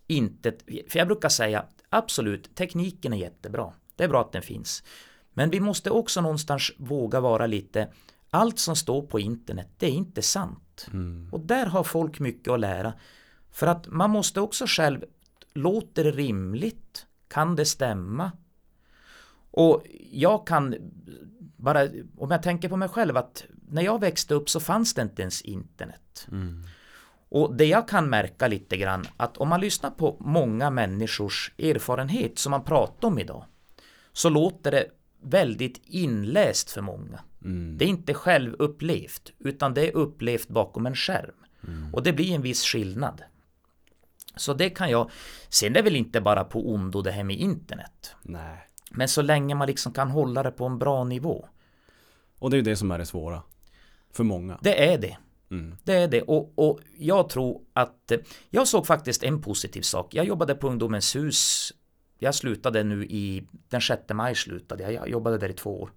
inte, 0.08 0.54
för 0.90 1.00
jag 1.00 1.08
brukar 1.08 1.30
säga 1.30 1.66
absolut, 1.90 2.56
tekniken 2.56 3.14
är 3.14 3.18
jättebra. 3.18 3.74
Det 3.96 4.04
är 4.04 4.08
bra 4.08 4.22
att 4.22 4.32
den 4.32 4.42
finns. 4.42 4.84
Men 5.34 5.50
vi 5.50 5.60
måste 5.60 5.90
också 5.92 6.22
någonstans 6.22 6.72
våga 6.78 7.20
vara 7.20 7.48
lite, 7.48 7.88
allt 8.32 8.60
som 8.60 8.76
står 8.76 9.02
på 9.02 9.20
internet, 9.20 9.68
det 9.78 9.86
är 9.86 9.92
inte 9.92 10.22
sant. 10.22 10.88
mm. 10.94 11.30
Och 11.32 11.40
där 11.40 11.66
har 11.66 11.84
folk 11.84 12.20
mycket 12.20 12.54
att 12.54 12.60
lära. 12.60 12.94
För 13.52 13.68
att 13.68 13.88
man 13.88 14.10
måste 14.10 14.42
också 14.42 14.66
själv, 14.68 15.04
låter 15.54 16.04
det 16.04 16.12
rimligt? 16.12 17.06
Kan 17.28 17.56
det 17.56 17.66
stämma? 17.66 18.32
Och 19.52 19.84
jag 20.12 20.48
kan 20.48 20.76
bara, 21.58 21.88
om 22.18 22.32
jag 22.32 22.44
tänker 22.44 22.70
på 22.70 22.78
mig 22.78 22.90
själv 22.90 23.18
att 23.18 23.44
när 23.70 23.82
jag 23.82 24.00
växte 24.00 24.34
upp 24.34 24.50
så 24.50 24.60
fanns 24.60 24.94
det 24.94 25.02
inte 25.02 25.22
ens 25.22 25.42
internet. 25.42 26.28
Mm. 26.32 26.64
Och 27.30 27.56
det 27.56 27.66
jag 27.66 27.88
kan 27.88 28.10
märka 28.10 28.48
lite 28.48 28.78
grann 28.78 29.06
att 29.18 29.38
om 29.38 29.50
man 29.50 29.62
lyssnar 29.62 29.90
på 29.90 30.18
många 30.20 30.70
människors 30.70 31.52
erfarenhet 31.58 32.40
som 32.40 32.52
man 32.52 32.64
pratar 32.64 33.08
om 33.08 33.20
idag 33.20 33.46
så 34.14 34.30
låter 34.30 34.72
det 34.72 34.88
väldigt 35.22 35.82
inläst 35.86 36.72
för 36.72 36.82
många. 36.82 37.20
Mm. 37.44 37.78
Det 37.78 37.86
är 37.86 37.90
inte 37.90 38.14
självupplevt 38.14 39.32
utan 39.40 39.74
det 39.74 39.88
är 39.88 39.96
upplevt 39.96 40.48
bakom 40.48 40.86
en 40.86 40.96
skärm. 40.96 41.36
Mm. 41.68 41.94
Och 41.94 42.04
det 42.04 42.14
blir 42.14 42.36
en 42.36 42.42
viss 42.42 42.64
skillnad. 42.64 43.24
Så 44.36 44.54
det 44.54 44.70
kan 44.70 44.90
jag, 44.90 45.12
sen 45.50 45.70
är 45.70 45.74
det 45.74 45.82
väl 45.82 45.96
inte 45.96 46.22
bara 46.22 46.44
på 46.44 46.74
ondo 46.74 47.02
det 47.02 47.12
här 47.12 47.24
med 47.24 47.38
internet. 47.38 48.16
Nej 48.22 48.58
Men 48.92 49.08
så 49.08 49.22
länge 49.22 49.56
man 49.56 49.68
liksom 49.68 49.94
kan 49.94 50.12
hålla 50.12 50.44
det 50.44 50.52
på 50.52 50.66
en 50.66 50.78
bra 50.80 51.04
nivå. 51.04 51.48
Och 52.40 52.50
det 52.50 52.56
är 52.56 52.58
ju 52.58 52.64
det 52.64 52.76
som 52.76 52.92
är 52.92 52.98
det 52.98 53.06
svåra 53.06 53.44
För 54.14 54.24
många 54.24 54.60
Det 54.62 54.94
är 54.94 54.98
det. 54.98 55.18
mm. 55.52 55.78
Det 55.84 55.94
är 55.94 56.08
det 56.08 56.22
och, 56.22 56.54
och 56.56 56.80
jag 56.98 57.30
tror 57.30 57.62
att 57.74 58.12
eh, 58.12 58.20
jag 58.50 58.68
såg 58.68 58.88
faktiskt 58.88 59.24
en 59.24 59.42
positiv 59.42 59.82
sak. 59.82 60.14
Jag 60.14 60.26
jobbade 60.26 60.56
på 60.56 60.68
Ungdomens 60.68 61.16
hus. 61.16 61.74
Jag 62.20 62.36
slutade 62.36 62.84
nu 62.84 63.06
i 63.06 63.48
den 63.70 63.82
6 63.82 64.02
maj 64.14 64.36
slutade 64.36 64.84
jag. 64.84 64.94
Jag 64.94 65.10
jobbade 65.10 65.38
där 65.38 65.50
i 65.50 65.54
två 65.54 65.82
år. 65.82 65.92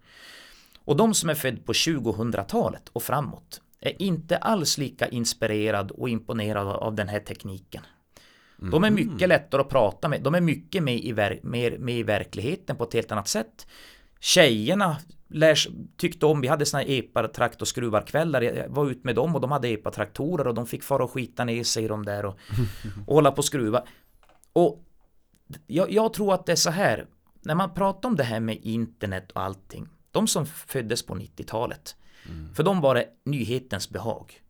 Och 0.84 0.96
de 0.96 1.14
som 1.14 1.30
är 1.30 1.34
födda 1.34 1.62
på 1.62 1.72
2000-talet 1.72 2.88
och 2.92 3.02
framåt 3.02 3.60
är 3.80 4.02
inte 4.02 4.36
alls 4.36 4.78
lika 4.78 5.08
inspirerad 5.08 5.90
och 5.90 6.08
imponerad 6.08 6.66
av 6.68 6.94
den 6.94 7.08
här 7.08 7.20
tekniken. 7.20 7.82
De 8.70 8.84
är 8.84 8.90
mycket 8.90 9.28
lättare 9.28 9.60
att 9.60 9.68
prata 9.68 10.08
med. 10.08 10.22
De 10.22 10.34
är 10.34 10.40
mycket 10.40 10.82
med 10.82 11.04
i, 11.04 11.12
ver- 11.12 11.40
mer, 11.42 11.78
med 11.78 11.94
i 11.94 12.02
verkligheten 12.02 12.76
på 12.76 12.84
ett 12.84 12.94
helt 12.94 13.12
annat 13.12 13.28
sätt. 13.28 13.66
Tjejerna 14.20 14.96
lärs, 15.28 15.68
tyckte 15.96 16.26
om, 16.26 16.40
vi 16.40 16.48
hade 16.48 16.66
såna 16.66 16.82
här 16.82 16.90
epa-traktorskruvarkvällar. 16.90 18.42
Jag 18.42 18.68
var 18.68 18.90
ute 18.90 19.00
med 19.04 19.14
dem 19.14 19.34
och 19.34 19.40
de 19.40 19.52
hade 19.52 19.68
epa-traktorer 19.68 20.46
och 20.46 20.54
de 20.54 20.66
fick 20.66 20.82
fara 20.82 21.04
och 21.04 21.10
skita 21.10 21.44
ner 21.44 21.64
sig 21.64 21.84
i 21.84 21.88
de 21.88 22.04
där 22.04 22.24
och, 22.24 22.38
och 23.06 23.14
hålla 23.14 23.30
på 23.30 23.38
och 23.38 23.44
skruva. 23.44 23.84
Och 24.52 24.84
jag, 25.66 25.90
jag 25.90 26.12
tror 26.12 26.34
att 26.34 26.46
det 26.46 26.52
är 26.52 26.56
så 26.56 26.70
här, 26.70 27.06
när 27.42 27.54
man 27.54 27.74
pratar 27.74 28.08
om 28.08 28.16
det 28.16 28.24
här 28.24 28.40
med 28.40 28.58
internet 28.62 29.32
och 29.32 29.42
allting, 29.42 29.88
de 30.14 30.28
som 30.28 30.46
föddes 30.46 31.02
på 31.02 31.14
90-talet, 31.14 31.96
för 32.54 32.62
dem 32.62 32.80
var 32.80 32.94
det 32.94 33.08
nyhetens 33.24 33.90
behag. 33.90 34.40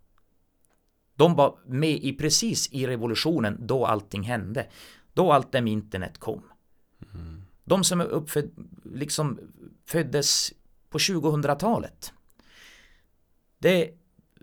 De 1.16 1.35
var 1.35 1.59
med 1.66 2.04
i 2.04 2.12
precis 2.12 2.68
i 2.73 2.87
revolutionen 2.87 3.56
då 3.61 3.87
allting 3.87 4.23
hände. 4.23 4.66
Då 5.12 5.33
allt 5.33 5.52
det 5.52 5.62
med 5.62 5.73
internet 5.73 6.18
kom. 6.18 6.42
De 7.64 7.85
som 7.85 8.00
är 8.00 8.04
uppföd, 8.04 8.50
liksom 8.85 9.38
föddes 9.87 10.52
på 10.90 10.99
2000-talet. 10.99 12.12
Det, 13.59 13.90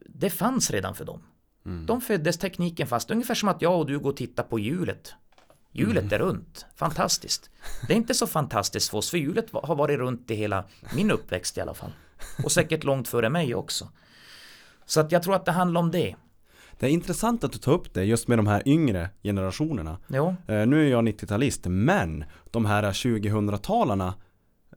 det 0.05 0.29
fanns 0.29 0.71
redan 0.71 0.95
för 0.95 1.05
dem. 1.05 1.23
De 1.85 2.01
föddes 2.01 2.37
tekniken 2.37 2.87
fast. 2.87 3.11
Ungefär 3.11 3.35
som 3.35 3.49
att 3.49 3.61
jag 3.61 3.79
och 3.79 3.85
du 3.85 3.99
går 3.99 4.09
och 4.09 4.17
tittar 4.17 4.43
på 4.43 4.59
hjulet. 4.59 5.13
Hjulet 5.71 6.11
är 6.11 6.19
runt. 6.19 6.65
Fantastiskt. 6.75 7.49
Det 7.87 7.93
är 7.93 7.97
inte 7.97 8.13
så 8.13 8.27
fantastiskt 8.27 8.89
för 8.89 8.97
oss, 8.97 9.09
för 9.09 9.17
hjulet 9.17 9.45
har 9.53 9.75
varit 9.75 9.99
runt 9.99 10.31
i 10.31 10.35
hela 10.35 10.63
min 10.95 11.11
uppväxt 11.11 11.57
i 11.57 11.61
alla 11.61 11.73
fall. 11.73 11.91
Och 12.43 12.51
säkert 12.51 12.83
långt 12.83 13.07
före 13.07 13.29
mig 13.29 13.55
också. 13.55 13.87
Så 14.85 14.99
att 14.99 15.11
jag 15.11 15.23
tror 15.23 15.35
att 15.35 15.45
det 15.45 15.51
handlar 15.51 15.81
om 15.81 15.91
det. 15.91 16.15
Det 16.79 16.85
är 16.85 16.89
intressant 16.89 17.43
att 17.43 17.51
du 17.51 17.57
tar 17.57 17.71
upp 17.71 17.93
det 17.93 18.03
just 18.03 18.27
med 18.27 18.37
de 18.39 18.47
här 18.47 18.61
yngre 18.65 19.09
generationerna. 19.23 19.97
Jo, 20.07 20.35
Eh, 20.47 20.65
nu 20.67 20.85
är 20.87 20.91
jag 20.91 21.07
90-talist, 21.07 21.67
men 21.69 22.23
de 22.51 22.65
här 22.65 22.83
2000-talarna 22.91 24.13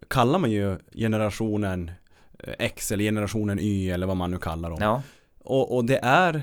kallar 0.09 0.39
man 0.39 0.51
ju 0.51 0.79
generationen 0.95 1.91
eh, 2.39 2.55
X 2.59 2.93
eller 2.93 3.05
generationen 3.05 3.59
Y 3.59 3.91
eller 3.91 4.07
vad 4.07 4.17
man 4.17 4.31
nu 4.31 4.39
kallar 4.39 4.71
dem. 4.71 4.79
ja, 4.81 5.03
Och, 5.39 5.77
och 5.77 5.85
det 5.85 5.99
är 6.03 6.43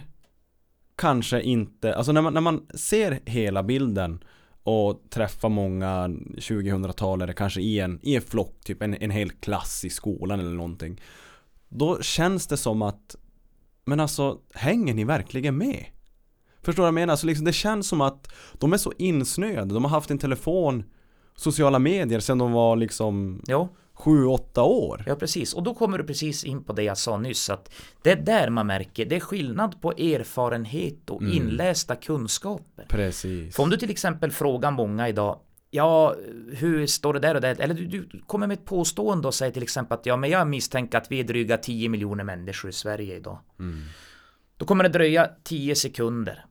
kanske 0.96 1.42
inte, 1.42 1.96
alltså 1.96 2.12
när 2.12 2.22
man, 2.22 2.34
när 2.34 2.42
man 2.42 2.68
ser 2.74 3.20
hela 3.26 3.64
bilden 3.64 4.24
och 4.64 5.02
träffa 5.10 5.50
många 5.50 6.08
2000-talare 6.08 7.34
kanske 7.34 7.62
i 7.62 7.80
en, 7.80 8.00
i 8.02 8.16
en 8.16 8.22
flock, 8.22 8.64
typ 8.64 8.82
en, 8.82 8.94
en 8.94 9.12
hel 9.12 9.32
klass 9.32 9.86
i 9.86 9.90
skolan 9.90 10.40
eller 10.40 10.52
någonting. 10.52 11.02
Då 11.70 12.02
känns 12.02 12.48
det 12.48 12.58
som 12.58 12.82
att, 12.82 13.16
men 13.86 14.00
alltså 14.00 14.38
hänger 14.54 14.94
ni 14.94 15.04
verkligen 15.04 15.58
med? 15.58 15.86
Förstår 16.62 16.74
du 16.74 16.82
vad 16.82 16.88
jag 16.88 16.94
menar? 16.94 17.12
Alltså 17.12 17.28
liksom, 17.28 17.46
det 17.46 17.54
känns 17.54 17.88
som 17.88 18.02
att 18.02 18.34
de 18.54 18.74
är 18.74 18.78
så 18.78 18.94
insnöade, 18.98 19.74
de 19.74 19.84
har 19.84 19.92
haft 19.92 20.12
en 20.12 20.18
telefon, 20.18 20.84
sociala 21.36 21.80
medier 21.80 22.20
sen 22.20 22.38
de 22.38 22.52
var 22.52 22.76
liksom 22.76 23.42
jo. 23.48 23.70
7-8 24.02 24.60
år. 24.60 25.04
Ja, 25.08 25.16
precis. 25.16 25.54
Och 25.54 25.64
då 25.64 25.74
kommer 25.74 25.98
du 25.98 26.04
precis 26.04 26.44
in 26.44 26.64
på 26.64 26.74
det 26.74 26.84
jag 26.84 26.98
sa 26.98 27.18
nyss. 27.18 27.50
Att 27.50 27.74
det 28.02 28.12
är 28.12 28.16
där 28.16 28.50
man 28.50 28.68
märker, 28.68 29.06
det 29.06 29.16
är 29.16 29.20
skillnad 29.20 29.82
på 29.82 29.92
erfarenhet 29.92 31.10
och 31.10 31.22
inlästa 31.24 31.96
kunskaper. 31.96 32.86
Precis. 32.90 33.56
För 33.56 33.64
om 33.64 33.70
du 33.70 33.78
till 33.78 33.90
exempel 33.90 34.32
frågar 34.32 34.72
många 34.72 35.10
idag, 35.10 35.40
ja, 35.72 36.16
hur 36.52 36.88
står 36.88 37.14
det 37.14 37.20
där 37.20 37.36
och 37.36 37.42
där? 37.42 37.62
Eller 37.62 37.74
du, 37.74 37.86
du 37.86 38.22
kommer 38.28 38.48
med 38.48 38.58
ett 38.58 38.66
påstående 38.66 39.28
och 39.28 39.34
säger 39.34 39.52
till 39.52 39.64
exempel 39.64 39.98
att 39.98 40.06
ja, 40.06 40.18
men 40.18 40.30
jag 40.30 40.48
misstänker 40.48 40.98
att 40.98 41.12
vi 41.12 41.20
är 41.20 41.24
dryga 41.24 41.58
10 41.58 41.90
miljoner 41.90 42.24
människor 42.24 42.70
i 42.70 42.74
Sverige 42.74 43.16
idag. 43.16 43.40
Då 44.58 44.66
kommer 44.66 44.84
det 44.84 44.90
dröja 44.90 45.30
10 45.44 45.76
sekunder. 45.76 46.46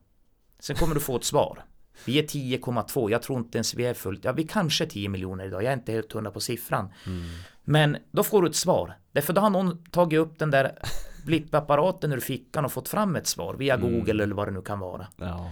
Sen 0.59 0.75
kommer 0.75 0.95
du 0.95 1.01
få 1.01 1.15
ett 1.15 1.23
svar. 1.23 1.65
Vi 2.05 2.19
är 2.19 2.23
10,2. 2.23 3.11
Jag 3.11 3.21
tror 3.21 3.39
inte 3.39 3.57
ens 3.57 3.73
vi 3.73 3.85
är 3.85 3.93
fullt. 3.93 4.25
Ja, 4.25 4.31
vi 4.31 4.43
kanske 4.43 4.83
är 4.83 4.87
10 4.87 5.09
miljoner 5.09 5.45
idag. 5.45 5.63
Jag 5.63 5.69
är 5.69 5.77
inte 5.77 5.91
helt 5.91 6.13
hundra 6.13 6.31
på 6.31 6.39
siffran. 6.39 6.89
Men 7.63 7.97
då 8.11 8.23
får 8.23 8.41
du 8.41 8.47
ett 8.49 8.55
svar. 8.55 8.97
Därför 9.11 9.33
då 9.33 9.41
har 9.41 9.49
någon 9.49 9.83
tagit 9.83 10.19
upp 10.19 10.39
den 10.39 10.51
där 10.51 10.79
blippapparaten 11.25 12.11
ur 12.11 12.19
fickan 12.19 12.65
och 12.65 12.71
fått 12.71 12.89
fram 12.89 13.15
ett 13.15 13.27
svar 13.27 13.53
via 13.53 13.77
Google 13.77 14.23
eller 14.23 14.35
vad 14.35 14.47
det 14.47 14.51
nu 14.51 14.61
kan 14.61 14.79
vara. 14.79 15.07
Ja. 15.17 15.51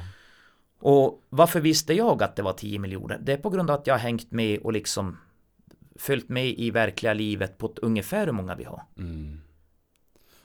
Och 0.79 1.25
varför 1.29 1.59
visste 1.59 1.93
jag 1.93 2.23
att 2.23 2.35
det 2.35 2.41
var 2.41 2.53
10 2.53 2.79
miljoner? 2.79 3.19
Det 3.21 3.33
är 3.33 3.37
på 3.37 3.49
grund 3.49 3.69
av 3.69 3.79
att 3.79 3.87
jag 3.87 3.93
har 3.93 3.99
hängt 3.99 4.31
med 4.31 4.59
och 4.59 4.73
liksom 4.73 5.17
följt 5.95 6.29
med 6.29 6.47
i 6.47 6.71
verkliga 6.71 7.13
livet 7.13 7.57
på 7.57 7.65
ett 7.65 7.79
ungefär 7.79 8.25
hur 8.25 8.33
många 8.33 8.55
vi 8.55 8.63
har. 8.63 8.83
Mm. 8.97 9.41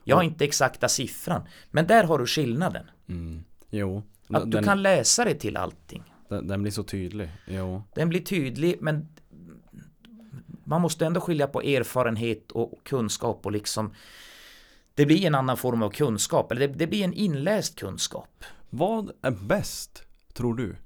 Jag 0.05 0.17
har 0.17 0.23
inte 0.23 0.45
exakta 0.45 0.89
siffran, 0.89 1.43
men 1.71 1.87
där 1.87 2.05
har 2.05 2.19
du 2.19 2.27
skillnaden. 2.27 2.91
Mm. 3.09 3.45
Jo. 3.71 4.03
Att 4.29 4.45
du 4.45 4.51
den, 4.51 4.65
kan 4.65 4.83
läsa 4.83 5.25
dig 5.25 5.39
till 5.39 5.57
allting. 5.57 6.03
den, 6.29 6.47
den 6.47 6.63
blir 6.63 6.73
så 6.73 6.83
tydlig. 6.83 7.31
Jo. 7.47 7.83
Den 7.95 8.09
blir 8.09 8.21
tydlig, 8.21 8.77
men 8.81 9.09
man 10.65 10.81
måste 10.81 11.07
ändå 11.07 11.21
skilja 11.21 11.47
på 11.47 11.63
erfarenhet 11.63 12.53
och 12.53 12.81
kunskap 12.83 13.47
och 13.47 13.53
liksom 13.53 13.95
det 14.95 15.07
blir 15.07 15.27
en 15.27 15.35
annan 15.35 15.57
form 15.57 15.83
av 15.83 15.91
kunskap, 15.91 16.53
eller 16.53 16.69
det, 16.69 16.75
det 16.75 16.87
blir 16.87 17.05
en 17.05 17.13
inläst 17.13 17.79
kunskap. 17.79 18.45
Vad 18.71 19.11
är 19.23 19.31
bäst, 19.31 20.03
tror 20.33 20.55
du? 20.55 20.77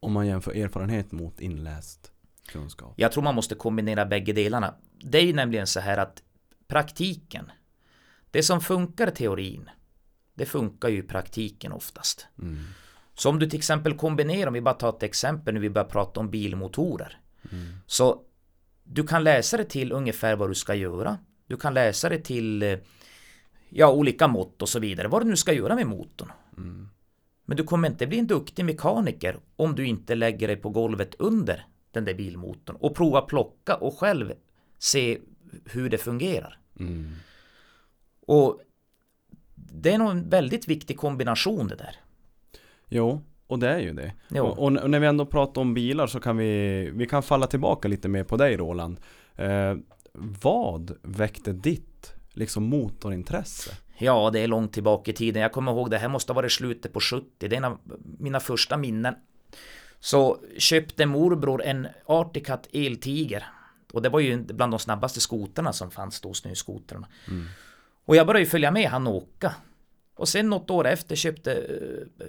Om 0.00 0.12
man 0.12 0.26
jämför 0.26 0.52
erfarenhet 0.52 1.12
mot 1.12 1.40
inläst 1.40 2.12
kunskap. 2.46 2.94
Jag 2.96 3.12
tror 3.12 3.22
man 3.22 3.34
måste 3.34 3.54
kombinera 3.54 4.06
bägge 4.06 4.32
delarna. 4.32 4.74
Det 4.98 5.18
är 5.18 5.22
ju 5.22 5.32
nämligen 5.32 5.66
så 5.66 5.80
här 5.80 5.98
att 5.98 6.22
praktiken, 6.68 7.50
det 8.30 8.42
som 8.42 8.60
funkar 8.60 9.08
i 9.08 9.10
teorin, 9.10 9.70
det 10.36 10.46
funkar 10.46 10.88
ju 10.88 10.98
i 10.98 11.02
praktiken 11.02 11.72
oftast. 11.72 12.26
Mm. 12.38 12.58
Så 13.14 13.30
om 13.30 13.38
du 13.38 13.46
till 13.46 13.58
exempel 13.58 13.96
kombinerar, 13.96 14.46
om 14.46 14.54
vi 14.54 14.60
bara 14.60 14.74
tar 14.74 14.88
ett 14.88 15.02
exempel 15.02 15.54
när 15.54 15.60
vi 15.60 15.70
börjar 15.70 15.88
prata 15.88 16.20
om 16.20 16.30
bilmotorer. 16.30 17.20
Så 17.86 18.22
du 18.84 19.06
kan 19.06 19.24
läsa 19.24 19.56
det 19.56 19.64
till 19.64 19.92
ungefär 19.92 20.36
vad 20.36 20.50
du 20.50 20.54
ska 20.54 20.74
göra. 20.74 21.18
Du 21.46 21.56
kan 21.56 21.74
läsa 21.74 22.08
det 22.08 22.18
till 22.18 22.62
eh, 22.62 22.78
ja, 23.68 23.92
olika 23.92 24.28
mått 24.28 24.62
och 24.62 24.68
så 24.68 24.78
vidare. 24.78 25.08
Vad 25.08 25.22
du 25.22 25.28
nu 25.28 25.36
ska 25.36 25.52
göra 25.52 25.74
med 25.74 25.86
motorn. 25.86 26.32
Men 27.44 27.56
du 27.56 27.64
kommer 27.64 27.88
inte 27.88 28.06
bli 28.06 28.18
en 28.18 28.26
duktig 28.26 28.64
mekaniker 28.64 29.38
om 29.56 29.74
du 29.74 29.86
inte 29.86 30.14
lägger 30.14 30.48
dig 30.48 30.56
på 30.56 30.70
golvet 30.70 31.14
under 31.18 31.66
den 31.90 32.04
där 32.04 32.14
bilmotorn 32.14 32.76
och 32.76 32.94
prova 32.94 33.20
plocka 33.20 33.74
och 33.74 33.98
själv 33.98 34.32
se 34.78 35.18
hur 35.64 35.90
det 35.90 35.98
fungerar. 35.98 36.58
Mm. 36.80 37.12
Och 38.26 38.60
det 39.76 39.92
är 39.92 39.98
nog 39.98 40.10
en 40.10 40.28
väldigt 40.28 40.68
viktig 40.68 40.98
kombination 40.98 41.68
det 41.68 41.76
där. 41.76 41.96
Jo, 42.88 43.22
och 43.46 43.58
det 43.58 43.68
är 43.68 43.78
ju 43.78 43.92
det. 43.92 44.40
Och, 44.40 44.58
och, 44.58 44.72
när 44.72 45.00
vi 45.00 45.06
ändå 45.06 45.26
pratar 45.26 45.60
om 45.60 45.74
bilar 45.74 46.06
så 46.06 46.20
kan 46.20 46.36
vi, 46.36 46.90
vi 46.94 47.06
kan 47.06 47.22
falla 47.22 47.46
tillbaka 47.46 47.88
lite 47.88 48.08
mer 48.08 48.24
på 48.24 48.36
dig 48.36 48.56
Roland. 48.56 49.00
Eh, 49.36 49.74
vad 50.12 50.96
väckte 51.02 51.52
ditt 51.52 52.14
liksom 52.32 52.62
motorintresse? 52.62 53.70
Ja, 53.98 54.30
det 54.30 54.40
är 54.40 54.46
långt 54.46 54.72
tillbaka 54.72 55.10
i 55.10 55.14
tiden. 55.14 55.42
Jag 55.42 55.52
kommer 55.52 55.72
ihåg 55.72 55.90
det 55.90 55.98
här 55.98 56.08
måste 56.08 56.32
ha 56.32 56.34
varit 56.34 56.52
slutet 56.52 56.92
på 56.92 57.00
70. 57.00 57.26
Det 57.38 57.46
är 57.46 57.56
en 57.56 57.64
av 57.64 57.78
mina 58.18 58.40
första 58.40 58.76
minnen. 58.76 59.14
Så 60.00 60.38
köpte 60.58 61.06
morbror 61.06 61.62
en 61.62 61.88
Articat 62.06 62.68
Eltiger. 62.72 63.44
Och 63.92 64.02
det 64.02 64.08
var 64.08 64.20
ju 64.20 64.42
bland 64.42 64.72
de 64.72 64.78
snabbaste 64.78 65.20
skotrarna 65.20 65.72
som 65.72 65.90
fanns 65.90 66.20
då, 66.20 66.34
snöskotrarna. 66.34 67.08
Och 68.06 68.16
jag 68.16 68.26
började 68.26 68.44
ju 68.44 68.50
följa 68.50 68.70
med 68.70 68.90
han 68.90 69.06
åka. 69.06 69.54
Och 70.14 70.28
sen 70.28 70.48
något 70.48 70.70
år 70.70 70.86
efter 70.86 71.16
köpte 71.16 71.52
eh, 71.52 72.26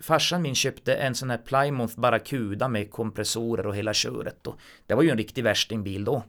farsan 0.00 0.42
min 0.42 0.54
köpte 0.54 0.94
en 0.94 1.14
sån 1.14 1.30
här 1.30 1.38
Plymouth 1.38 2.00
Barracuda 2.00 2.68
med 2.68 2.90
kompressorer 2.90 3.66
och 3.66 3.76
hela 3.76 3.94
köret. 3.94 4.46
Och 4.46 4.58
det 4.86 4.94
var 4.94 5.02
ju 5.02 5.10
en 5.10 5.16
riktig 5.16 5.44
värstingbil 5.44 6.04
då. 6.04 6.22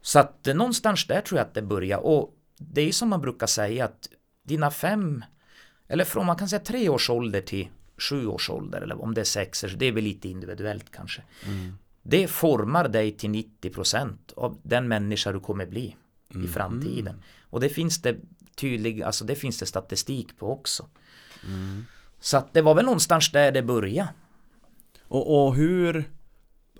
Så 0.00 0.18
att 0.18 0.46
eh, 0.46 0.54
någonstans 0.54 1.06
där 1.06 1.20
tror 1.20 1.38
jag 1.38 1.46
att 1.46 1.54
det 1.54 1.62
börjar. 1.62 1.98
Och 1.98 2.34
det 2.58 2.80
är 2.80 2.86
ju 2.86 2.92
som 2.92 3.08
man 3.08 3.20
brukar 3.20 3.46
säga 3.46 3.84
att 3.84 4.08
dina 4.44 4.70
fem, 4.70 5.24
eller 5.88 6.04
från 6.04 6.26
man 6.26 6.36
kan 6.36 6.48
säga 6.48 6.60
tre 6.60 6.88
års 6.88 7.10
ålder 7.10 7.40
till 7.40 7.68
sju 7.96 8.26
års 8.26 8.50
ålder, 8.50 8.80
eller 8.80 9.02
om 9.02 9.14
det 9.14 9.20
är 9.20 9.24
sex, 9.24 9.64
det 9.76 9.86
är 9.86 9.92
väl 9.92 10.04
lite 10.04 10.28
individuellt 10.28 10.90
kanske. 10.90 11.22
Det 12.02 12.28
formar 12.28 12.88
dig 12.88 13.12
till 13.12 13.30
90% 13.30 14.16
av 14.36 14.58
den 14.62 14.88
människa 14.88 15.32
du 15.32 15.40
kommer 15.40 15.66
bli 15.66 15.96
i 16.44 16.48
framtiden. 16.48 17.22
Och 17.50 17.60
det 17.60 17.68
finns 17.68 18.02
det 18.02 18.16
tydlig, 18.54 19.02
alltså 19.02 19.24
det 19.24 19.34
finns 19.34 19.58
det 19.58 19.66
statistik 19.66 20.38
på 20.38 20.52
också. 20.52 20.86
Så 22.20 22.36
att 22.36 22.54
det 22.54 22.62
var 22.62 22.74
väl 22.74 22.84
någonstans 22.84 23.32
där 23.32 23.52
det 23.52 23.62
började. 23.62 24.08
Och, 25.08 25.46
och 25.46 25.54
hur 25.54 26.10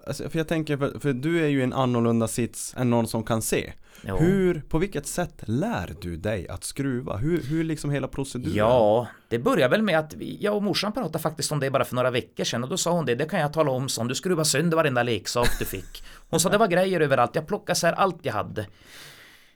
alltså, 0.06 0.28
för 0.28 0.38
jag 0.38 0.48
tänker, 0.48 0.76
för, 0.76 0.98
för 0.98 1.12
du 1.12 1.44
är 1.44 1.48
ju 1.48 1.60
i 1.60 1.62
en 1.62 1.72
annorlunda 1.72 2.28
sits 2.28 2.74
än 2.76 2.90
någon 2.90 3.06
som 3.06 3.24
kan 3.24 3.42
se. 3.42 3.72
Jo. 4.06 4.16
Hur, 4.16 4.62
på 4.68 4.78
vilket 4.78 5.06
sätt 5.06 5.42
lär 5.46 5.94
du 6.00 6.16
dig 6.16 6.48
att 6.48 6.64
skruva? 6.64 7.16
Hur, 7.16 7.42
hur 7.42 7.64
liksom 7.64 7.90
hela 7.90 8.08
proceduren? 8.08 8.56
Ja, 8.56 9.06
det 9.28 9.38
börjar 9.38 9.68
väl 9.68 9.82
med 9.82 9.98
att 9.98 10.14
jag 10.18 10.56
och 10.56 10.62
morsan 10.62 10.92
pratade 10.92 11.18
faktiskt 11.18 11.52
om 11.52 11.60
det 11.60 11.70
bara 11.70 11.84
för 11.84 11.94
några 11.94 12.10
veckor 12.10 12.44
sedan 12.44 12.62
och 12.64 12.70
då 12.70 12.76
sa 12.76 12.90
hon 12.90 13.06
det, 13.06 13.14
det 13.14 13.24
kan 13.24 13.40
jag 13.40 13.52
tala 13.52 13.70
om 13.70 13.88
som 13.88 14.08
du 14.08 14.14
skruvar 14.14 14.44
sönder 14.44 14.76
varenda 14.76 15.02
leksak 15.02 15.48
du 15.58 15.64
fick. 15.64 16.04
Hon 16.30 16.40
sa 16.40 16.48
det 16.48 16.58
var 16.58 16.68
grejer 16.68 17.00
överallt, 17.00 17.34
jag 17.34 17.46
plockade 17.46 17.78
så 17.78 17.86
här 17.86 17.94
allt 17.94 18.18
jag 18.22 18.32
hade. 18.32 18.66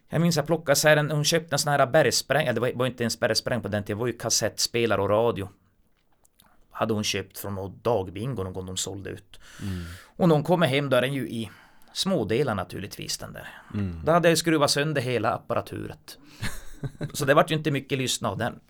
Jag 0.08 0.20
minns 0.20 0.36
jag 0.36 0.46
plockade 0.46 0.76
så 0.76 0.88
här 0.88 0.96
en, 0.96 1.10
hon 1.10 1.24
köpte 1.24 1.54
en 1.54 1.58
sån 1.58 1.72
här 1.72 1.86
bergspräng, 1.86 2.54
det 2.54 2.60
var, 2.60 2.86
inte 2.86 3.02
ens 3.02 3.20
bergspräng 3.20 3.60
på 3.62 3.68
den 3.68 3.82
tiden, 3.82 3.98
det 3.98 4.00
var 4.00 4.06
ju 4.06 4.12
kassettspelare 4.12 5.00
och 5.02 5.08
radio. 5.08 5.48
Hade 6.70 6.94
hon 6.94 7.04
köpt 7.04 7.38
från 7.38 7.54
något 7.54 7.84
dagbingo 7.84 8.42
någon 8.42 8.52
gång 8.52 8.66
de 8.66 8.76
sålde 8.76 9.10
ut. 9.10 9.40
Och 10.16 10.28
när 10.28 10.34
hon 10.34 10.44
kommer 10.44 10.66
hem 10.66 10.90
då 10.90 10.96
är 10.96 11.00
den 11.02 11.14
ju 11.14 11.28
i 11.28 11.50
smådelar 11.92 12.54
naturligtvis 12.54 13.18
den 13.18 13.32
där. 13.32 13.48
Då 14.04 14.12
hade 14.12 14.28
jag 14.28 14.38
skruvat 14.38 14.70
sönder 14.70 15.02
hela 15.02 15.30
apparaturet. 15.34 16.18
Så 17.12 17.24
det 17.24 17.34
vart 17.34 17.50
ju 17.50 17.54
inte 17.54 17.70
mycket 17.70 17.98
lyssna 17.98 18.28
av 18.28 18.38
den. 18.38 18.60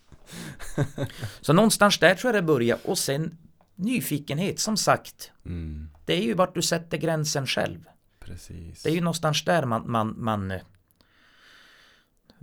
Så 1.41 1.53
någonstans 1.53 1.99
där 1.99 2.15
tror 2.15 2.35
jag 2.35 2.45
det 2.45 2.47
börjar 2.47 2.79
och 2.85 2.99
sen 2.99 3.39
nyfikenhet 3.75 4.61
som 4.61 4.77
sagt. 4.77 5.31
Mm, 5.47 5.89
Det 6.05 6.15
är 6.15 6.23
ju 6.23 6.35
vart 6.35 6.55
du 6.55 6.63
sätter 6.63 6.97
gränsen 6.99 7.47
själv. 7.47 7.79
precis. 8.21 8.83
Det 8.83 8.89
är 8.91 8.95
ju 8.95 9.01
någonstans 9.01 9.45
där 9.45 9.65
man, 9.65 9.91
man, 9.91 10.15
man, 10.19 10.51
eh, 10.51 10.61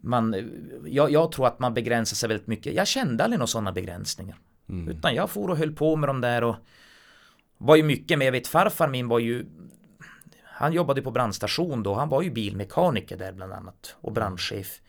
man 0.04 0.52
jag, 0.86 1.12
jag 1.12 1.32
tror 1.32 1.48
att 1.48 1.60
man 1.60 1.74
begränsar 1.74 2.16
sig 2.16 2.30
väldigt 2.30 2.48
mycket. 2.48 2.74
Jag 2.74 2.88
kände 2.88 3.24
aldrig 3.24 3.39
några 3.39 3.48
sådana 3.48 3.72
begränsningar. 3.72 4.38
Mm. 4.70 4.88
Utan 4.88 5.16
jag 5.16 5.30
for 5.30 5.50
och 5.50 5.58
höll 5.58 5.76
på 5.76 5.96
med 5.96 6.10
de 6.10 6.22
där 6.22 6.44
och 6.44 6.56
var 7.58 7.76
ju 7.76 7.84
mycket 7.84 8.18
med. 8.18 8.28
Jag 8.28 8.32
vet 8.32 8.48
farfar 8.48 8.88
min 8.88 9.08
var 9.08 9.20
ju 9.20 9.46
han 10.44 10.74
jobbade 10.74 11.02
på 11.02 11.12
brandstation 11.12 11.84
då. 11.84 11.94
Han 11.94 12.10
var 12.10 12.22
ju 12.22 12.32
bilmekaniker 12.32 13.18
där 13.18 13.32
bland 13.32 13.54
annat 13.54 13.96
och 14.02 14.12
brandchef. 14.12 14.82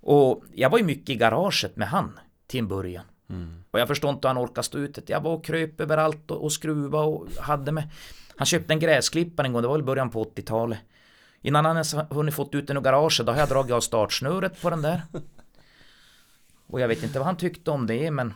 Och 0.00 0.44
jag 0.54 0.70
var 0.70 0.78
ju 0.78 0.84
mycket 0.84 1.10
i 1.10 1.14
garaget 1.14 1.76
med 1.76 1.88
han 1.88 2.18
till 2.46 2.60
en 2.60 2.68
början. 2.68 3.04
Mm. 3.30 3.64
Och 3.70 3.80
jag 3.80 3.88
förstår 3.88 4.10
inte 4.10 4.28
hur 4.28 4.34
han 4.34 4.44
orkade 4.44 4.62
stå 4.62 4.78
ut. 4.78 4.98
Jag 5.06 5.20
var 5.20 5.34
och 5.34 5.44
kröp 5.44 5.80
överallt 5.80 6.30
och, 6.30 6.44
och 6.44 6.52
skruva 6.52 7.00
och 7.00 7.28
hade 7.38 7.72
med. 7.72 7.90
Han 8.36 8.46
köpte 8.46 8.72
en 8.72 8.80
gräsklippare 8.80 9.46
en 9.46 9.52
gång, 9.52 9.62
det 9.62 9.68
var 9.68 9.76
väl 9.76 9.84
början 9.84 10.10
på 10.10 10.24
80-talet. 10.24 10.78
Innan 11.42 11.64
han 11.64 11.76
ens 11.76 11.94
hunnit 12.10 12.34
fått 12.34 12.54
ut 12.54 12.66
den 12.66 12.76
ur 12.76 12.80
garaget, 12.80 13.26
då 13.26 13.32
har 13.32 13.38
jag 13.38 13.48
dragit 13.48 13.72
av 13.72 13.80
startsnöret 13.80 14.62
på 14.62 14.70
den 14.70 14.82
där. 14.82 15.02
Och 16.66 16.80
jag 16.80 16.88
vet 16.88 17.02
inte 17.02 17.18
vad 17.18 17.26
han 17.26 17.36
tyckte 17.36 17.70
om 17.70 17.86
det, 17.86 18.10
men 18.10 18.34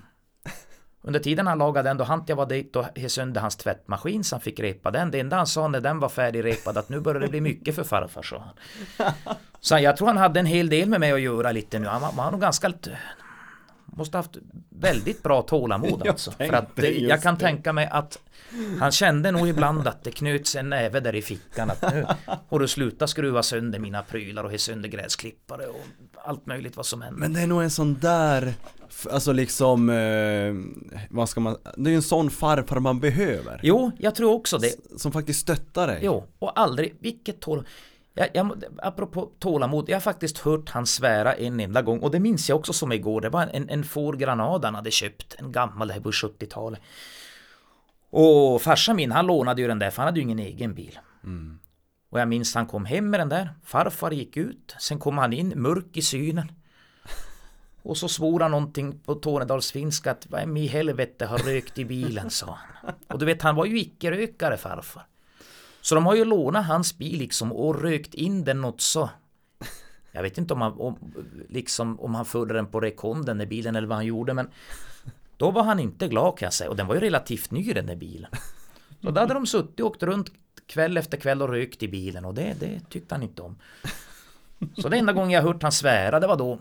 under 1.03 1.21
tiden 1.21 1.47
han 1.47 1.59
lagade 1.59 1.89
den, 1.89 1.97
då 1.97 2.05
hann 2.05 2.25
jag 2.27 2.37
var 2.37 2.47
dit 2.47 2.77
och 2.77 2.85
he 2.97 3.09
sönder 3.09 3.41
hans 3.41 3.57
tvättmaskin 3.57 4.25
så 4.25 4.35
han 4.35 4.41
fick 4.41 4.61
repa 4.61 4.91
den. 4.91 5.11
Det 5.11 5.21
enda 5.21 5.37
han 5.37 5.47
sa 5.47 5.69
när 5.69 5.81
den 5.81 5.99
var 5.99 6.09
färdigrepad 6.09 6.79
att 6.79 6.89
nu 6.89 7.01
börjar 7.01 7.21
det 7.21 7.29
bli 7.29 7.41
mycket 7.41 7.75
för 7.75 7.85
farfar, 7.85 8.23
sa 8.23 8.39
han. 8.39 9.13
Så 9.61 9.79
jag 9.79 9.97
tror 9.97 10.09
han 10.09 10.17
hade 10.17 10.41
en 10.41 10.47
hel 10.47 10.69
del 10.69 10.89
med 10.89 11.01
mig 11.01 11.13
att 11.13 11.21
göra 11.21 11.53
lite 11.53 11.79
nu. 11.79 11.87
Han 11.87 12.01
var, 12.01 12.09
han 12.09 12.17
var 12.17 12.31
nog 12.31 12.41
ganska 12.41 12.69
lite 12.69 12.99
Måste 13.97 14.17
haft 14.17 14.37
väldigt 14.69 15.23
bra 15.23 15.43
tålamod 15.43 15.91
Jag 16.05 16.09
alltså. 16.09 16.31
För 16.31 16.53
att 16.53 16.69
jag 16.99 17.23
kan 17.23 17.35
det. 17.35 17.41
tänka 17.41 17.73
mig 17.73 17.89
att 17.93 18.19
han 18.81 18.93
kände 18.93 19.31
nog 19.31 19.49
ibland 19.49 19.89
att 19.89 20.05
det 20.05 20.11
knöts 20.11 20.57
en 20.57 20.71
näve 20.71 21.01
där 21.01 21.15
i 21.15 21.23
fickan. 21.23 21.71
Att 21.71 21.93
nu 21.93 22.07
har 22.49 22.59
du 22.59 22.69
slutat 22.69 23.11
skruva 23.11 23.43
sönder 23.43 23.79
mina 23.79 24.03
prylar 24.03 24.45
och 24.45 24.51
he 24.51 24.59
sönder 24.59 24.89
gräsklippare 24.89 25.67
och 25.67 25.85
allt 26.25 26.47
möjligt 26.47 26.77
vad 26.77 26.87
som 26.87 27.03
händer. 27.03 27.21
Men 27.21 27.33
det 27.33 27.41
är 27.41 27.47
nog 27.47 27.63
en 27.63 27.71
sån 27.71 27.99
där, 28.01 28.55
alltså 29.11 29.33
liksom, 29.33 29.91
eh, 29.91 30.55
vad 31.11 31.29
ska 31.29 31.41
man, 31.41 31.57
det 31.77 31.89
är 31.89 31.93
ju 31.93 31.97
en 31.97 32.03
sån 32.03 32.31
farfar 32.31 32.81
man 32.81 33.01
behöver. 33.01 33.61
Jo, 33.63 33.93
jag 33.99 34.15
tror 34.15 34.35
också 34.35 34.59
det. 34.59 34.75
Som 34.97 35.13
faktiskt 35.13 35.41
stöttar 35.41 35.87
dig. 35.87 36.01
Jo, 36.03 36.25
och 36.39 36.61
aldrig, 36.61 36.97
vilket 37.01 37.41
tålamod. 37.41 37.67
Jag, 38.17 38.29
jag, 38.35 38.65
apropå 38.79 39.31
tålamod, 39.39 39.89
jag 39.89 39.97
har 39.97 40.01
faktiskt 40.01 40.39
hört 40.39 40.71
han 40.71 40.87
svära 40.87 41.35
en 41.35 41.61
enda 41.61 41.83
gång 41.83 41.99
och 41.99 42.11
det 42.11 42.21
minns 42.21 42.49
jag 42.49 42.59
också 42.59 42.73
som 42.73 42.93
igår. 42.93 43.21
Det 43.21 43.29
var 43.29 43.43
en, 43.53 43.69
en 43.69 43.85
Ford 43.85 44.19
Granada 44.19 44.67
han 44.69 44.75
hade 44.75 44.91
köpt, 44.91 45.35
en 45.39 45.53
gammal, 45.53 45.89
det 45.89 45.95
här 45.95 46.01
på 46.01 46.11
70-talet. 46.11 46.81
Och 48.11 48.63
farsan 48.63 48.97
min, 48.97 49.13
han 49.13 49.27
lånade 49.27 49.63
ju 49.63 49.69
den 49.69 49.79
där 49.79 49.91
för 49.91 50.03
han 50.03 50.07
hade 50.07 50.21
ju 50.21 50.23
ingen 50.23 50.39
egen 50.39 50.75
bil. 50.75 50.99
Mm. 51.25 51.59
Och 52.11 52.21
jag 52.21 52.29
minns 52.29 52.55
han 52.55 52.67
kom 52.67 52.85
hem 52.85 53.11
med 53.11 53.21
den 53.21 53.29
där, 53.29 53.51
farfar 53.65 54.11
gick 54.11 54.37
ut, 54.37 54.75
sen 54.79 54.99
kom 54.99 55.19
han 55.19 55.33
in, 55.33 55.53
mörk 55.57 55.97
i 55.97 56.03
synen. 56.03 56.53
Och 57.83 57.97
så 57.97 58.09
svor 58.09 58.41
han 58.41 58.51
någonting 58.51 58.99
på 58.99 59.15
Tornedalsfinska 59.15 60.11
att 60.11 60.27
vem 60.31 60.57
i 60.57 60.67
helvete 60.67 61.27
har 61.27 61.39
rökt 61.39 61.79
i 61.79 61.85
bilen, 61.85 62.31
sa 62.31 62.59
han. 62.83 62.95
Och 63.09 63.19
du 63.19 63.27
vet, 63.27 63.43
han 63.43 63.55
var 63.55 63.65
ju 63.65 63.79
icke-rökare 63.79 64.57
farfar. 64.57 65.07
Så 65.85 65.95
de 65.95 66.07
har 66.07 66.15
ju 66.15 66.25
lånat 66.25 66.67
hans 66.67 66.99
bil 66.99 67.19
liksom 67.19 67.53
och 67.53 67.83
rökt 67.83 68.15
in 68.15 68.45
den 68.45 68.61
något 68.61 68.81
så. 68.81 69.11
Jag 70.13 70.23
vet 70.23 70.39
inte 70.39 70.55
om 70.55 70.61
han, 70.61 70.73
om, 70.73 70.99
liksom, 71.49 72.01
om 72.01 72.15
han 72.15 72.25
förde 72.25 72.55
den 72.55 72.67
på 72.67 72.81
rekonden 72.81 73.25
den 73.25 73.39
där 73.39 73.47
bilen 73.47 73.77
eller 73.77 73.89
vad 73.89 73.97
han 73.97 74.07
gjorde 74.07 74.35
men 74.35 74.51
då 75.37 75.51
var 75.51 75.63
han 75.63 75.81
inte 75.81 76.09
glad 76.09 76.39
kan 76.39 76.47
jag 76.47 76.53
säga 76.53 76.71
och 76.71 76.77
den 76.77 76.87
var 76.87 76.95
ju 76.95 77.01
relativt 77.01 77.51
ny 77.51 77.73
den 77.73 77.87
där 77.87 77.97
bilen. 77.97 78.31
Så 79.03 79.11
då 79.11 79.21
hade 79.21 79.35
de 79.35 79.47
suttit 79.47 79.81
och 79.81 79.87
åkt 79.87 80.03
runt 80.03 80.33
kväll 80.67 80.97
efter 80.97 81.17
kväll 81.17 81.43
och 81.43 81.49
rökt 81.49 81.83
i 81.83 81.89
bilen 81.89 82.25
och 82.25 82.35
det, 82.35 82.57
det 82.61 82.81
tyckte 82.91 83.15
han 83.15 83.23
inte 83.23 83.43
om. 83.43 83.57
Så 84.77 84.89
det 84.89 84.97
enda 84.97 85.13
gången 85.13 85.31
jag 85.31 85.43
hört 85.43 85.63
han 85.63 85.73
svära 85.73 86.21
det 86.21 86.27
var 86.27 86.37
då. 86.37 86.61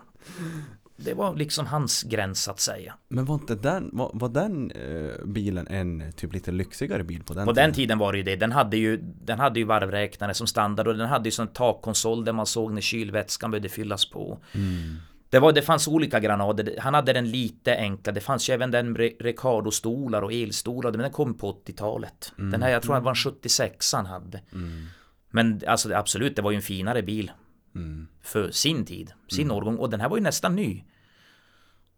Det 0.96 1.14
var 1.14 1.34
liksom 1.36 1.66
hans 1.66 2.02
gräns 2.02 2.48
att 2.48 2.60
säga. 2.60 2.94
Men 3.08 3.24
var 3.24 3.34
inte 3.34 3.54
den, 3.54 3.90
var, 3.92 4.10
var 4.14 4.28
den 4.28 4.70
eh, 4.70 5.24
bilen 5.26 5.66
en 5.66 6.12
typ 6.12 6.32
lite 6.32 6.52
lyxigare 6.52 7.04
bil 7.04 7.24
på 7.24 7.34
den 7.34 7.46
På 7.46 7.52
den 7.52 7.72
tiden 7.72 7.98
var 7.98 8.12
det 8.12 8.18
ju 8.18 8.24
det. 8.24 8.36
Den 8.36 8.52
hade 8.52 8.76
ju, 8.76 8.96
den 9.02 9.38
hade 9.38 9.60
ju 9.60 9.64
varvräknare 9.64 10.34
som 10.34 10.46
standard 10.46 10.86
och 10.86 10.96
den 10.96 11.08
hade 11.08 11.24
ju 11.24 11.30
sån 11.30 11.48
takkonsol 11.48 12.24
där 12.24 12.32
man 12.32 12.46
såg 12.46 12.72
när 12.72 12.80
kylvätskan 12.80 13.50
behövde 13.50 13.68
fyllas 13.68 14.10
på. 14.10 14.38
Mm. 14.52 14.96
Det, 15.30 15.38
var, 15.38 15.52
det 15.52 15.62
fanns 15.62 15.88
olika 15.88 16.20
granader. 16.20 16.74
Han 16.78 16.94
hade 16.94 17.12
den 17.12 17.30
lite 17.30 17.76
enkla. 17.76 18.12
Det 18.12 18.20
fanns 18.20 18.50
ju 18.50 18.54
även 18.54 18.70
den 18.70 18.92
med 18.92 19.00
Recado-stolar 19.20 20.22
och 20.22 20.32
elstolar. 20.32 20.90
Men 20.90 21.00
den 21.00 21.10
kom 21.10 21.34
på 21.34 21.52
80-talet. 21.52 22.32
Den 22.36 22.62
här, 22.62 22.70
jag 22.70 22.82
tror 22.82 22.94
det 22.94 23.00
var 23.00 23.10
en 23.10 23.16
76 23.16 23.92
han 23.92 24.06
hade. 24.06 24.40
Mm. 24.52 24.86
Men 25.30 25.60
alltså 25.66 25.94
absolut, 25.94 26.36
det 26.36 26.42
var 26.42 26.50
ju 26.50 26.56
en 26.56 26.62
finare 26.62 27.02
bil. 27.02 27.32
Mm. 27.74 28.06
För 28.22 28.50
sin 28.50 28.84
tid, 28.84 29.12
sin 29.28 29.50
årgång. 29.50 29.76
Och 29.76 29.90
den 29.90 30.00
här 30.00 30.08
var 30.08 30.16
ju 30.16 30.22
nästan 30.22 30.56
ny. 30.56 30.84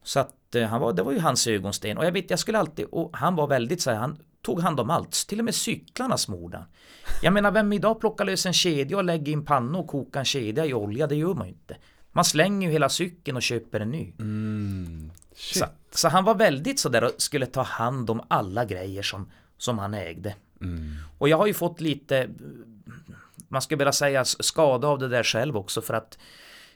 Så 0.02 0.20
att 0.20 0.54
eh, 0.54 0.66
han 0.66 0.80
var, 0.80 0.92
det 0.92 1.02
var 1.02 1.12
ju 1.12 1.18
hans 1.18 1.46
ögonsten. 1.46 1.98
Och 1.98 2.04
jag 2.04 2.12
vet, 2.12 2.30
jag 2.30 2.38
skulle 2.38 2.58
alltid, 2.58 2.86
och 2.86 3.16
han 3.16 3.36
var 3.36 3.46
väldigt 3.46 3.82
så 3.82 3.90
här, 3.90 3.98
han 3.98 4.18
tog 4.42 4.60
hand 4.60 4.80
om 4.80 4.90
allt. 4.90 5.12
Till 5.28 5.38
och 5.38 5.44
med 5.44 5.54
cyklarna 5.54 6.18
smorde 6.18 6.56
han. 6.56 6.66
Jag 7.22 7.32
menar, 7.32 7.50
vem 7.50 7.72
idag 7.72 8.00
plockar 8.00 8.24
lös 8.24 8.46
en 8.46 8.52
kedja 8.52 8.96
och 8.96 9.04
lägger 9.04 9.32
i 9.32 9.34
en 9.34 9.44
panna 9.44 9.78
och 9.78 9.86
kokar 9.86 10.20
en 10.20 10.24
kedja 10.24 10.66
i 10.66 10.74
olja? 10.74 11.06
Det 11.06 11.16
gör 11.16 11.34
man 11.34 11.46
ju 11.46 11.52
inte. 11.52 11.76
Man 12.12 12.24
slänger 12.24 12.66
ju 12.66 12.72
hela 12.72 12.88
cykeln 12.88 13.36
och 13.36 13.42
köper 13.42 13.80
en 13.80 13.90
ny. 13.90 14.12
Mm. 14.18 15.10
Så, 15.36 15.64
så 15.90 16.08
han 16.08 16.24
var 16.24 16.34
väldigt 16.34 16.80
sådär 16.80 17.04
och 17.04 17.10
skulle 17.18 17.46
ta 17.46 17.62
hand 17.62 18.10
om 18.10 18.20
alla 18.28 18.64
grejer 18.64 19.02
som, 19.02 19.30
som 19.58 19.78
han 19.78 19.94
ägde. 19.94 20.34
Mm. 20.60 20.94
Och 21.18 21.28
jag 21.28 21.36
har 21.36 21.46
ju 21.46 21.54
fått 21.54 21.80
lite, 21.80 22.28
man 23.48 23.62
skulle 23.62 23.78
vilja 23.78 23.92
säga 23.92 24.24
skada 24.24 24.88
av 24.88 24.98
det 24.98 25.08
där 25.08 25.22
själv 25.22 25.56
också 25.56 25.82
för 25.82 25.94
att 25.94 26.18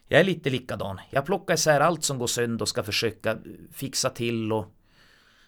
jag 0.08 0.20
är 0.20 0.24
lite 0.24 0.50
likadan. 0.50 1.00
Jag 1.10 1.26
plockar 1.26 1.54
isär 1.54 1.80
allt 1.80 2.04
som 2.04 2.18
går 2.18 2.26
sönder 2.26 2.62
och 2.62 2.68
ska 2.68 2.82
försöka 2.82 3.38
fixa 3.72 4.10
till 4.10 4.52
och 4.52 4.74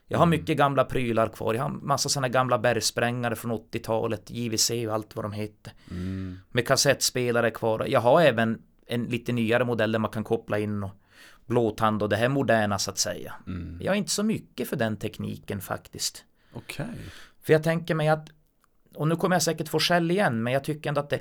jag 0.06 0.18
har 0.18 0.26
mycket 0.26 0.56
gamla 0.56 0.84
prylar 0.84 1.28
kvar. 1.28 1.54
Jag 1.54 1.62
har 1.62 1.70
massa 1.70 2.08
sådana 2.08 2.28
gamla 2.28 2.58
bergsprängare 2.58 3.36
från 3.36 3.52
80-talet, 3.52 4.30
JVC 4.30 4.70
och 4.70 4.94
allt 4.94 5.16
vad 5.16 5.24
de 5.24 5.32
heter. 5.32 5.72
Mm. 5.90 6.38
Med 6.50 6.66
kassettspelare 6.66 7.50
kvar. 7.50 7.86
Jag 7.88 8.00
har 8.00 8.22
även 8.22 8.62
en 8.86 9.04
lite 9.04 9.32
nyare 9.32 9.64
modell 9.64 9.92
där 9.92 9.98
man 9.98 10.10
kan 10.10 10.24
koppla 10.24 10.58
in 10.58 10.82
och 10.82 10.90
blåtand 11.46 12.02
och 12.02 12.08
det 12.08 12.16
här 12.16 12.28
moderna 12.28 12.78
så 12.78 12.90
att 12.90 12.98
säga. 12.98 13.34
Mm. 13.46 13.78
Jag 13.82 13.94
är 13.94 13.98
inte 13.98 14.10
så 14.10 14.22
mycket 14.22 14.68
för 14.68 14.76
den 14.76 14.96
tekniken 14.96 15.60
faktiskt. 15.60 16.24
Okej. 16.52 16.86
För 17.42 17.52
jag 17.52 17.62
tänker 17.62 17.94
mig 17.94 18.08
att, 18.08 18.28
och 18.94 19.08
nu 19.08 19.16
kommer 19.16 19.36
jag 19.36 19.42
säkert 19.42 19.68
få 19.68 19.78
skäll 19.78 20.10
igen, 20.10 20.42
men 20.42 20.52
jag 20.52 20.64
tycker 20.64 20.88
ändå 20.88 21.00
att 21.00 21.10
det, 21.10 21.20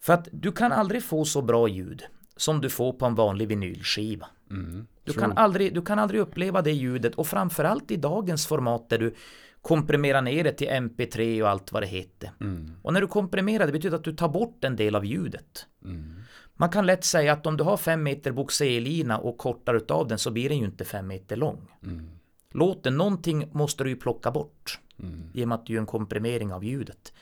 för 0.00 0.12
att 0.12 0.28
du 0.32 0.52
kan 0.52 0.72
aldrig 0.72 1.04
få 1.04 1.24
så 1.24 1.42
bra 1.42 1.68
ljud 1.68 2.02
som 2.36 2.60
du 2.60 2.70
får 2.70 2.92
på 2.92 3.06
en 3.06 3.14
vanlig 3.14 3.48
vinylskiva. 3.48 4.26
Mm. 4.50 4.86
Du 5.04 5.12
kan, 5.12 5.38
aldrig, 5.38 5.74
du 5.74 5.82
kan 5.82 5.98
aldrig 5.98 6.20
uppleva 6.20 6.62
det 6.62 6.72
ljudet 6.72 7.14
och 7.14 7.26
framförallt 7.26 7.90
i 7.90 7.96
dagens 7.96 8.46
format 8.46 8.88
där 8.88 8.98
du 8.98 9.14
komprimerar 9.62 10.22
ner 10.22 10.44
det 10.44 10.52
till 10.52 10.68
MP3 10.68 11.42
och 11.42 11.48
allt 11.48 11.72
vad 11.72 11.82
det 11.82 11.86
heter. 11.86 12.30
Mm. 12.40 12.72
Och 12.82 12.92
när 12.92 13.00
du 13.00 13.06
komprimerar 13.06 13.66
det 13.66 13.72
betyder 13.72 13.96
att 13.96 14.04
du 14.04 14.12
tar 14.12 14.28
bort 14.28 14.64
en 14.64 14.76
del 14.76 14.94
av 14.94 15.04
ljudet. 15.04 15.66
Mm. 15.84 16.22
Man 16.54 16.68
kan 16.68 16.86
lätt 16.86 17.04
säga 17.04 17.32
att 17.32 17.46
om 17.46 17.56
du 17.56 17.64
har 17.64 17.76
fem 17.76 18.02
meter 18.02 18.32
boxerlina 18.32 19.18
och 19.18 19.38
kortar 19.38 19.74
utav 19.74 20.08
den 20.08 20.18
så 20.18 20.30
blir 20.30 20.48
den 20.48 20.58
ju 20.58 20.64
inte 20.64 20.84
fem 20.84 21.06
meter 21.06 21.36
lång. 21.36 21.68
Mm. 21.82 22.10
Låten, 22.50 22.96
någonting 22.96 23.48
måste 23.52 23.84
du 23.84 23.90
ju 23.90 23.96
plocka 23.96 24.30
bort. 24.30 24.80
Mm. 25.02 25.30
I 25.34 25.44
och 25.44 25.48
med 25.48 25.54
att 25.54 25.66
du 25.66 25.72
gör 25.72 25.80
en 25.80 25.86
komprimering 25.86 26.52
av 26.52 26.64
ljudet. 26.64 27.12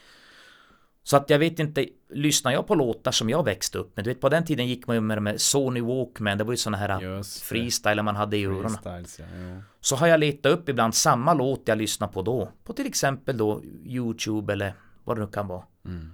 Så 1.02 1.16
att 1.16 1.30
jag 1.30 1.38
vet 1.38 1.58
inte, 1.58 1.86
lyssnar 2.08 2.52
jag 2.52 2.66
på 2.66 2.74
låtar 2.74 3.12
som 3.12 3.30
jag 3.30 3.44
växte 3.44 3.78
upp 3.78 3.96
med, 3.96 4.04
du 4.04 4.10
vet 4.10 4.20
på 4.20 4.28
den 4.28 4.44
tiden 4.44 4.66
gick 4.66 4.86
man 4.86 4.96
ju 4.96 5.00
med 5.00 5.16
de 5.16 5.26
här 5.26 5.36
Sony 5.36 5.80
Walkman, 5.80 6.38
det 6.38 6.44
var 6.44 6.52
ju 6.52 6.56
såna 6.56 6.76
här 6.76 7.00
Just 7.00 7.40
det. 7.40 7.44
freestyle 7.46 8.02
man 8.02 8.16
hade 8.16 8.36
i 8.36 8.44
öronen. 8.44 8.78
Ja. 8.84 8.98
jo. 9.18 9.62
Så 9.80 9.96
har 9.96 10.06
jag 10.06 10.20
letat 10.20 10.52
upp 10.52 10.68
ibland 10.68 10.94
samma 10.94 11.34
låt 11.34 11.62
jag 11.64 11.78
lyssnar 11.78 12.08
på 12.08 12.22
då, 12.22 12.48
på 12.64 12.72
till 12.72 12.86
exempel 12.86 13.36
då 13.36 13.62
Youtube 13.84 14.52
eller 14.52 14.74
vad 15.04 15.16
det 15.16 15.20
nu 15.20 15.30
kan 15.30 15.46
vara. 15.46 15.64
Mm. 15.84 16.10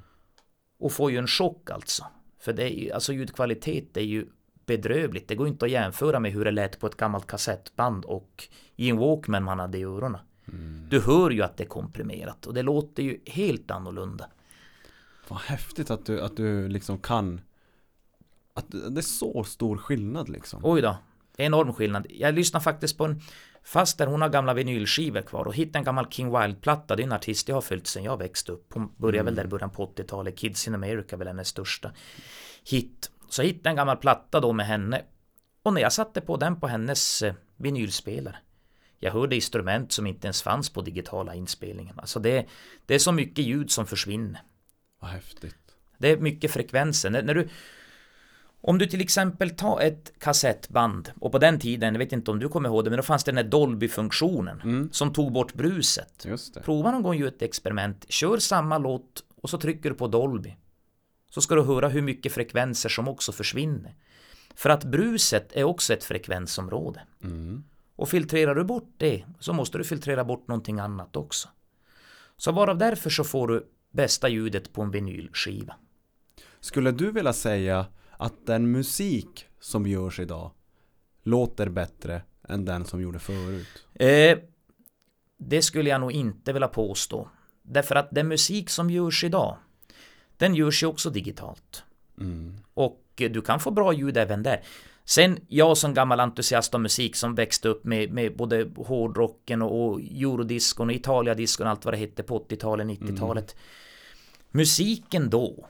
Och 0.79 0.92
får 0.92 1.11
ju 1.11 1.18
en 1.18 1.26
chock 1.26 1.70
alltså. 1.70 2.05
För 2.40 2.52
det 2.52 2.62
är 2.62 2.68
ju, 2.68 2.90
alltså 2.92 3.12
ljudkvalitet 3.12 3.96
är 3.96 4.00
ju 4.00 4.26
bedrövligt. 4.66 5.29
Det 5.29 5.35
går 5.35 5.48
inte 5.48 5.64
att 5.64 5.70
jämföra 5.70 6.20
med 6.20 6.33
hur 6.33 6.44
det 6.44 6.50
lät 6.50 6.81
på 6.81 6.87
ett 6.87 6.96
gammalt 6.96 7.26
kassettband 7.26 8.05
och 8.05 8.48
i 8.76 8.90
en 8.90 8.96
Walkman 8.96 9.44
man 9.44 9.59
hade 9.59 9.79
i 9.79 9.83
öronen. 9.85 10.20
Mm. 10.48 10.87
Du 10.88 11.00
hör 11.00 11.30
ju 11.30 11.42
att 11.42 11.56
det 11.56 11.64
är 11.64 11.68
komprimerat 11.68 12.46
och 12.46 12.54
det 12.54 12.62
låter 12.62 13.02
ju 13.02 13.20
helt 13.26 13.70
annorlunda. 13.70 14.26
Vad 15.28 15.38
häftigt 15.38 15.90
att 15.90 16.06
du, 16.06 16.20
att 16.20 16.37
du 16.37 16.68
liksom 16.68 16.98
kan 16.98 17.40
Att 18.54 18.64
det 18.68 19.00
är 19.00 19.02
så 19.02 19.44
stor 19.44 19.76
skillnad 19.76 20.28
liksom 20.28 20.61
Oj 20.64 20.80
då, 20.82 20.96
enorm 21.37 21.72
skillnad. 21.72 22.06
Jag 22.11 22.35
lyssnar 22.35 22.61
faktiskt 22.61 22.98
på 22.98 23.04
en 23.04 23.20
Faster 23.66 24.06
hon 24.06 24.22
har 24.22 24.28
gamla 24.28 24.54
vinylskivor 24.54 25.22
kvar 25.22 25.44
och 25.44 25.54
hittade 25.54 25.78
en 25.78 25.85
gammal 25.85 26.06
King 26.11 26.40
Wild-platta. 26.40 26.96
Det 26.96 27.02
är 27.02 27.04
en 27.04 27.12
artist 27.12 27.48
jag 27.48 27.56
har 27.56 27.61
följt 27.61 27.87
sedan 27.87 28.04
jag 28.04 28.16
växte 28.16 28.52
upp. 28.52 28.72
Hon 28.74 28.92
började 28.96 29.24
väl 29.24 29.35
där 29.35 29.44
i 29.44 29.48
början 29.48 29.70
på 29.70 29.87
80-talet. 29.87 30.38
Kids 30.38 30.68
in 30.68 30.74
America 30.74 31.16
är 31.16 31.16
väl 31.16 31.26
hennes 31.26 31.48
största 31.48 31.92
hit. 32.64 33.11
Så 33.28 33.42
jag 33.42 33.46
hittade 33.46 33.70
en 33.70 33.76
gammal 33.76 33.96
platta 33.96 34.40
då 34.40 34.52
med 34.52 34.66
henne. 34.66 35.02
Och 35.62 35.74
när 35.74 35.80
jag 35.80 35.92
satte 35.92 36.20
på 36.20 36.37
den 36.37 36.61
på 36.61 36.66
hennes 36.66 37.22
eh, 37.22 37.35
vinylspelare. 37.56 38.37
Jag 38.98 39.12
hörde 39.12 39.35
instrument 39.35 39.92
som 39.92 40.06
inte 40.06 40.26
ens 40.26 40.42
fanns 40.42 40.70
på 40.70 40.80
digitala 40.82 41.35
inspelningen. 41.35 41.98
Alltså 41.98 42.20
det, 42.20 42.46
det 42.87 42.94
är 42.94 42.98
så 42.98 43.12
mycket 43.12 43.44
ljud 43.44 43.70
som 43.70 43.87
försvinner. 43.87 44.42
Vad 45.00 45.11
häftigt 45.11 45.56
Det 45.98 46.09
är 46.11 46.16
mycket 46.16 46.50
frekvenser. 46.50 47.11
När, 47.11 47.22
när 47.22 47.35
du, 47.35 47.48
om 48.61 48.78
du 48.78 48.87
till 48.87 49.00
exempel 49.00 49.50
tar 49.50 49.80
ett 49.80 50.12
kassettband 50.18 51.12
och 51.20 51.32
på 51.32 51.38
den 51.38 51.61
tiden, 51.61 51.94
jag 51.94 51.98
vet 51.98 52.12
inte 52.12 52.30
om 52.30 52.38
du 52.38 52.48
kommer 52.48 52.68
ihåg 52.68 52.85
det, 52.85 52.90
men 52.90 52.96
då 52.96 53.02
fanns 53.02 53.24
det 53.24 53.30
den 53.32 53.37
här 53.44 53.50
Dolby-funktionen 53.50 54.61
Mm. 54.61 54.88
som 54.92 55.12
tog 55.12 55.32
bort 55.32 55.54
bruset. 55.54 56.26
Prova 56.64 56.90
någon 56.90 57.02
gång 57.02 57.16
göra 57.16 57.28
ett 57.28 57.42
experiment. 57.42 58.06
Kör 58.09 58.38
samma 58.38 58.78
låt 58.78 59.24
och 59.42 59.50
så 59.50 59.59
trycker 59.59 59.90
du 59.90 59.96
på 59.96 60.06
Dolby. 60.09 60.56
Så 61.30 61.40
ska 61.40 61.54
du 61.54 61.62
höra 61.62 61.88
hur 61.88 62.02
mycket 62.02 62.32
frekvenser 62.32 62.88
som 62.88 63.09
också 63.09 63.32
försvinner. 63.32 63.94
För 64.54 64.70
att 64.70 64.85
bruset 64.85 65.52
är 65.52 65.64
också 65.64 65.92
ett 65.94 66.04
frekvensområde. 66.04 67.00
mm. 67.24 67.64
Och 67.96 68.09
filtrerar 68.09 68.54
du 68.54 68.64
bort 68.64 68.94
det 68.96 69.24
så 69.40 69.52
måste 69.52 69.78
du 69.78 69.85
filtrera 69.85 70.24
bort 70.24 70.48
någonting 70.48 70.78
annat 70.78 71.16
också. 71.16 71.48
Så 72.37 72.52
varav 72.52 72.78
därför 72.78 73.11
så 73.11 73.24
får 73.24 73.48
du 73.48 73.66
bästa 73.90 74.28
ljudet 74.28 74.72
på 74.72 74.82
en 74.82 74.90
vinylskiva. 74.90 75.74
Skulle 76.61 76.92
du 76.92 77.11
vilja 77.11 77.32
säga 77.32 77.87
att 78.18 78.46
den 78.46 78.70
musik 78.70 79.46
som 79.61 79.87
görs 79.87 80.20
idag 80.20 80.50
Låter 81.26 81.68
bättre 81.68 82.22
än 82.48 82.64
den 82.64 82.85
som 82.85 83.00
gjorde 83.02 83.18
förut? 83.18 83.87
Eh, 83.94 84.38
det 85.38 85.62
skulle 85.62 85.90
jag 85.90 86.00
nog 86.00 86.12
inte 86.12 86.52
vilja 86.52 86.68
påstå. 86.68 87.28
Därför 87.62 87.94
att 87.94 88.09
den 88.11 88.28
musik 88.28 88.70
som 88.70 88.90
görs 88.90 89.24
idag, 89.24 89.56
den 90.37 90.54
görs 90.54 90.82
ju 90.82 90.87
också 90.87 91.11
digitalt. 91.11 91.85
Mm. 92.18 92.56
Och 92.74 93.02
du 93.16 93.42
kan 93.42 93.61
få 93.61 93.70
bra 93.70 93.92
ljud 93.92 94.16
även 94.16 94.42
där. 94.42 94.64
Sen 95.09 95.38
jag 95.49 95.77
som 95.77 95.95
gammal 95.95 96.21
entusiast 96.21 96.75
av 96.75 96.81
musik 96.81 97.16
som 97.16 97.35
växte 97.35 97.69
upp 97.69 97.85
med, 97.85 98.12
med 98.12 98.37
både 98.37 98.71
hårdrocken 98.77 99.62
och, 99.62 99.87
och 99.87 100.01
eurodiscon 100.01 100.88
och 100.88 100.95
italiadiscon 100.95 101.66
och 101.66 101.71
allt 101.71 101.85
vad 101.85 101.95
det 101.95 101.99
hette 101.99 102.23
på 102.23 102.38
80-talet, 102.38 102.87
90-talet. 102.87 103.57
Musiken 104.51 105.31
då, 105.31 105.69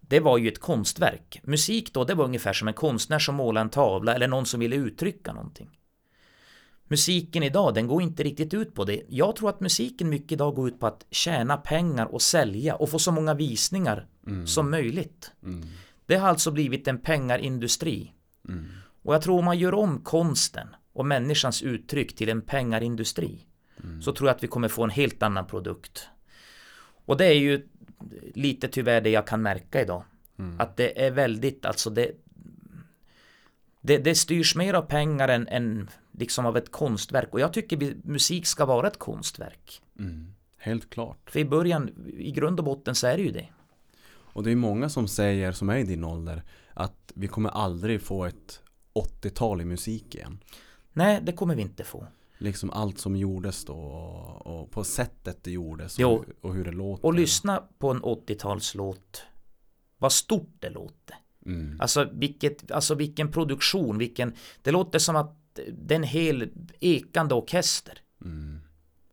det 0.00 0.20
var 0.20 0.38
ju 0.38 0.48
ett 0.48 0.60
konstverk. 0.60 1.40
Musik 1.42 1.94
då, 1.94 2.04
det 2.04 2.14
var 2.14 2.24
ungefär 2.24 2.52
som 2.52 2.68
en 2.68 2.74
konstnär 2.74 3.18
som 3.18 3.34
målade 3.34 3.64
en 3.64 3.70
tavla 3.70 4.14
eller 4.14 4.28
någon 4.28 4.46
som 4.46 4.60
ville 4.60 4.76
uttrycka 4.76 5.32
någonting. 5.32 5.70
Musiken 6.88 7.42
idag, 7.42 7.74
den 7.74 7.86
går 7.86 8.02
inte 8.02 8.22
riktigt 8.22 8.54
ut 8.54 8.74
på 8.74 8.84
det. 8.84 9.02
Jag 9.08 9.36
tror 9.36 9.48
att 9.48 9.60
musiken 9.60 10.08
mycket 10.08 10.32
idag 10.32 10.54
går 10.54 10.68
ut 10.68 10.80
på 10.80 10.86
att 10.86 11.06
tjäna 11.10 11.56
pengar 11.56 12.06
och 12.06 12.22
sälja 12.22 12.76
och 12.76 12.90
få 12.90 12.98
så 12.98 13.12
många 13.12 13.34
visningar 13.34 14.06
som 14.46 14.70
möjligt. 14.70 15.30
Mm. 15.42 15.62
Det 16.06 16.16
har 16.16 16.28
alltså 16.28 16.50
blivit 16.50 16.88
en 16.88 16.98
pengarindustri. 16.98 18.13
Mm. 18.48 18.64
Och 19.02 19.14
jag 19.14 19.22
tror 19.22 19.38
om 19.38 19.44
man 19.44 19.58
gör 19.58 19.74
om 19.74 20.00
konsten 20.00 20.68
och 20.92 21.06
människans 21.06 21.62
uttryck 21.62 22.16
till 22.16 22.28
en 22.28 22.42
pengarindustri 22.42 23.46
så 24.00 24.12
tror 24.12 24.28
jag 24.28 24.36
att 24.36 24.42
vi 24.42 24.48
kommer 24.48 24.68
få 24.68 24.84
en 24.84 24.90
helt 24.90 25.22
annan 25.22 25.46
produkt. 25.46 26.08
Och 27.04 27.16
det 27.16 27.26
är 27.26 27.34
ju 27.34 27.68
lite 28.34 28.68
tyvärr 28.68 29.00
det 29.00 29.10
jag 29.10 29.26
kan 29.26 29.42
märka 29.42 29.82
idag. 29.82 30.04
Att 30.58 30.76
det 30.76 31.06
är 31.06 31.10
väldigt, 31.10 31.64
alltså 31.64 31.90
det, 31.90 32.12
det, 33.80 33.98
det 33.98 34.14
styrs 34.14 34.56
mer 34.56 34.74
av 34.74 34.82
pengar 34.82 35.28
än, 35.28 35.48
än 35.48 35.90
liksom 36.12 36.46
av 36.46 36.56
ett 36.56 36.70
konstverk. 36.70 37.28
Och 37.32 37.40
jag 37.40 37.52
tycker 37.52 37.94
musik 38.04 38.46
ska 38.46 38.66
vara 38.66 38.86
ett 38.86 38.98
konstverk. 38.98 39.82
Mm. 39.98 40.34
Helt 40.58 40.90
klart 40.90 41.30
För 41.30 41.40
i 41.40 41.44
början, 41.44 41.90
i 42.18 42.30
grund 42.30 42.58
och 42.58 42.64
botten 42.64 42.94
så 42.94 43.06
är 43.06 43.16
det 43.16 43.22
ju 43.22 43.30
det. 43.30 43.48
Och 44.06 44.42
det 44.42 44.50
är 44.50 44.56
många 44.56 44.88
som 44.88 45.08
säger, 45.08 45.52
som 45.52 45.68
är 45.68 45.76
i 45.76 45.82
din 45.82 46.04
ålder 46.04 46.42
Att 46.74 47.12
vi 47.14 47.28
kommer 47.28 47.50
aldrig 47.50 48.02
få 48.02 48.24
ett 48.24 48.60
80-tal 48.94 49.60
i 49.60 49.64
musik 49.64 50.14
igen 50.14 50.38
Nej, 50.96 51.20
det 51.22 51.32
kommer 51.32 51.54
vi 51.54 51.62
inte 51.62 51.84
få. 51.84 52.06
Liksom 52.38 52.70
allt 52.70 52.98
som 52.98 53.16
gjordes 53.16 53.64
då 53.64 53.74
och, 53.74 54.70
på 54.70 54.84
sättet 54.84 55.44
det 55.44 55.50
gjordes 55.50 55.98
Jo. 55.98 56.08
och, 56.08 56.24
och 56.40 56.54
hur 56.54 56.64
det 56.64 56.72
låter 56.72 57.04
Och 57.04 57.14
lyssna 57.14 57.62
på 57.78 57.90
en 57.90 58.02
80-talslåt. 58.02 59.22
Vad 59.98 60.12
stort 60.12 60.56
det 60.58 60.70
låter. 60.70 61.16
mm. 61.46 61.80
Alltså, 61.80 62.08
vilket, 62.12 62.70
alltså 62.70 62.94
vilken 62.94 63.32
produktion, 63.32 63.98
vilken... 63.98 64.34
Det 64.62 64.70
låter 64.70 64.98
som 64.98 65.16
att 65.16 65.58
det 65.72 65.94
är 65.94 65.98
en 65.98 66.02
hel 66.02 66.50
ekande 66.80 67.34
orkester. 67.34 67.98
Mm. 68.24 68.60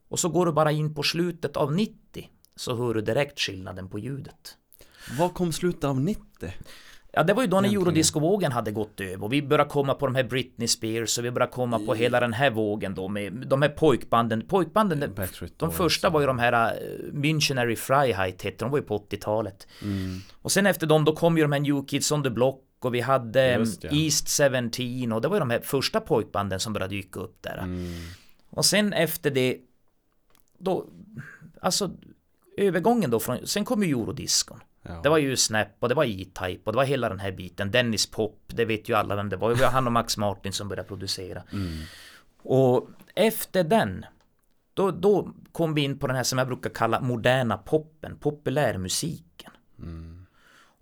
Och 0.07 0.19
så 0.19 0.29
går 0.29 0.45
du 0.45 0.51
bara 0.51 0.71
in 0.71 0.95
på 0.95 1.03
slutet 1.03 1.57
av 1.57 1.73
90 1.73 2.29
så 2.55 2.75
hör 2.75 2.93
du 2.93 3.01
direkt 3.01 3.39
skillnaden 3.39 3.89
på 3.89 3.99
ljudet. 3.99 4.57
Vad 5.19 5.33
kom 5.33 5.51
slutet 5.53 5.83
av 5.83 5.99
90? 6.01 6.53
Ja, 7.13 7.23
det 7.23 7.33
var 7.33 7.43
ju 7.43 7.47
då 7.47 7.61
när 7.61 7.69
eurodiscovågen 7.69 8.51
hade 8.51 8.71
gått 8.71 9.01
över 9.01 9.23
och 9.23 9.33
vi 9.33 9.41
började 9.41 9.69
komma 9.69 9.93
på 9.93 10.05
de 10.05 10.15
här 10.15 10.23
Britney 10.23 10.67
Spears 10.67 11.17
och 11.17 11.25
vi 11.25 11.31
började 11.31 11.51
komma 11.51 11.79
på 11.79 11.93
hela 11.93 12.19
den 12.19 12.33
här 12.33 12.49
vågen 12.49 12.95
då 12.95 13.07
med 13.07 13.33
de 13.33 13.61
här 13.61 13.69
pojkbanden. 13.69 14.47
Pojkbanden, 14.47 14.99
de, 14.99 15.07
Backstreet 15.07 15.59
de 15.59 15.65
Boys 15.65 15.77
första 15.77 16.09
var 16.09 16.21
ju 16.21 16.27
de 16.27 16.39
här 16.39 16.73
uh, 16.73 17.13
Missionary 17.13 17.75
Freiheit 17.75 18.41
hette 18.41 18.65
de 18.65 18.71
var 18.71 18.77
ju 18.77 18.83
på 18.83 18.97
80-talet. 18.97 19.67
mm. 19.81 20.19
Och 20.41 20.51
sen 20.51 20.65
efter 20.65 20.87
dem 20.87 21.05
då 21.05 21.15
kom 21.15 21.37
ju 21.37 21.43
de 21.43 21.51
här 21.51 21.59
New 21.59 21.85
Kids 21.87 22.11
on 22.11 22.23
the 22.23 22.29
Block 22.29 22.63
och 22.79 22.93
vi 22.93 22.99
hade 22.99 23.53
Just 23.53 23.85
um, 23.85 23.89
ja. 23.93 23.97
East 23.97 24.29
17 24.29 25.11
och 25.11 25.21
det 25.21 25.27
var 25.27 25.35
ju 25.35 25.39
de 25.39 25.49
här 25.49 25.61
första 25.63 25.99
pojkbanden 25.99 26.59
som 26.59 26.73
började 26.73 26.95
dyka 26.95 27.19
upp 27.19 27.37
där. 27.41 27.57
Mm. 27.57 27.93
Och 28.49 28.65
sen 28.65 28.93
efter 28.93 29.31
det 29.31 29.57
då 30.57 30.85
alltså 31.61 31.91
övergången 32.57 33.09
då 33.09 33.19
från 33.19 33.47
sen 33.47 33.65
kom 33.65 33.83
ju 33.83 33.89
eurodiscon. 33.89 34.59
Ja. 34.83 34.99
Det 35.03 35.09
var 35.09 35.17
ju 35.17 35.37
Snap 35.37 35.67
och 35.79 35.89
det 35.89 35.95
var 35.95 36.05
E-Type 36.05 36.61
och 36.63 36.71
det 36.71 36.77
var 36.77 36.83
hela 36.83 37.09
den 37.09 37.19
här 37.19 37.31
biten. 37.31 37.71
Dennis 37.71 38.11
Pop, 38.11 38.39
det 38.47 38.65
vet 38.65 38.89
ju 38.89 38.93
alla 38.93 39.15
vem 39.15 39.29
det 39.29 39.35
var. 39.35 39.49
Det 39.49 39.61
var 39.61 39.67
han 39.67 39.87
och 39.87 39.93
Max 39.93 40.17
Martin 40.17 40.53
som 40.53 40.67
började 40.67 40.87
producera. 40.87 41.43
mm. 41.51 41.83
Och 42.43 42.89
efter 43.15 43.63
den 43.63 44.05
då, 44.73 44.91
då 44.91 45.33
kom 45.51 45.73
vi 45.73 45.81
in 45.81 45.99
på 45.99 46.07
den 46.07 46.15
här 46.15 46.23
som 46.23 46.37
jag 46.37 46.47
brukar 46.47 46.69
kalla 46.69 47.01
moderna 47.01 47.57
poppen, 47.57 48.17
populärmusiken. 48.17 49.51
Mm. 49.79 50.25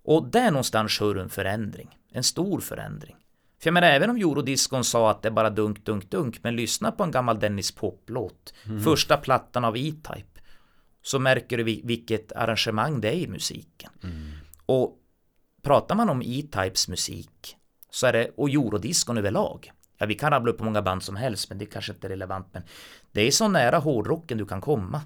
Och 0.04 0.28
där 0.28 0.50
någonstans 0.50 0.98
du 0.98 1.20
en 1.20 1.30
förändring. 1.30 1.98
En 2.12 2.24
stor 2.24 2.60
förändring. 2.60 3.16
För 3.60 3.68
jag 3.68 3.74
menar, 3.74 3.88
även 3.88 4.10
om 4.10 4.16
eurodiscon 4.16 4.84
sa 4.84 5.10
att 5.10 5.22
det 5.22 5.28
är 5.28 5.32
bara 5.32 5.50
dunk, 5.50 5.84
dunk, 5.84 6.10
dunk, 6.10 6.38
men 6.42 6.56
lyssna 6.56 6.92
på 6.92 7.02
en 7.02 7.10
gammal 7.10 7.38
Dennis 7.38 7.72
Pop-låt. 7.72 8.54
Första 8.84 9.16
plattan 9.16 9.64
av 9.64 9.76
E-Type. 9.76 10.29
Så 11.02 11.18
märker 11.18 11.56
du 11.56 11.62
vi- 11.62 11.80
vilket 11.84 12.32
arrangemang 12.32 13.00
det 13.00 13.08
är 13.08 13.14
i 13.16 13.28
musiken. 13.28 13.90
Och 14.66 14.98
pratar 15.62 15.94
man 15.94 16.08
om 16.10 16.22
E-Types 16.22 16.88
musik 16.88 17.56
så 17.90 18.06
är 18.06 18.12
det, 18.12 18.30
och 18.36 18.48
eurodiscon 18.50 19.18
överlag. 19.18 19.70
Ja, 19.98 20.06
vi 20.06 20.14
kan 20.14 20.30
rabbla 20.30 20.52
upp 20.52 20.60
hur 20.60 20.64
många 20.64 20.82
band 20.82 21.02
som 21.02 21.16
helst, 21.16 21.48
men 21.48 21.58
det 21.58 21.66
kanske 21.66 21.92
inte 21.92 22.06
är 22.06 22.08
relevant. 22.08 22.46
Men 22.52 22.62
det 23.12 23.20
är 23.20 23.30
så 23.30 23.48
nära 23.48 23.78
hårdrocken 23.78 24.38
du 24.38 24.46
kan 24.46 24.60
komma. 24.60 25.02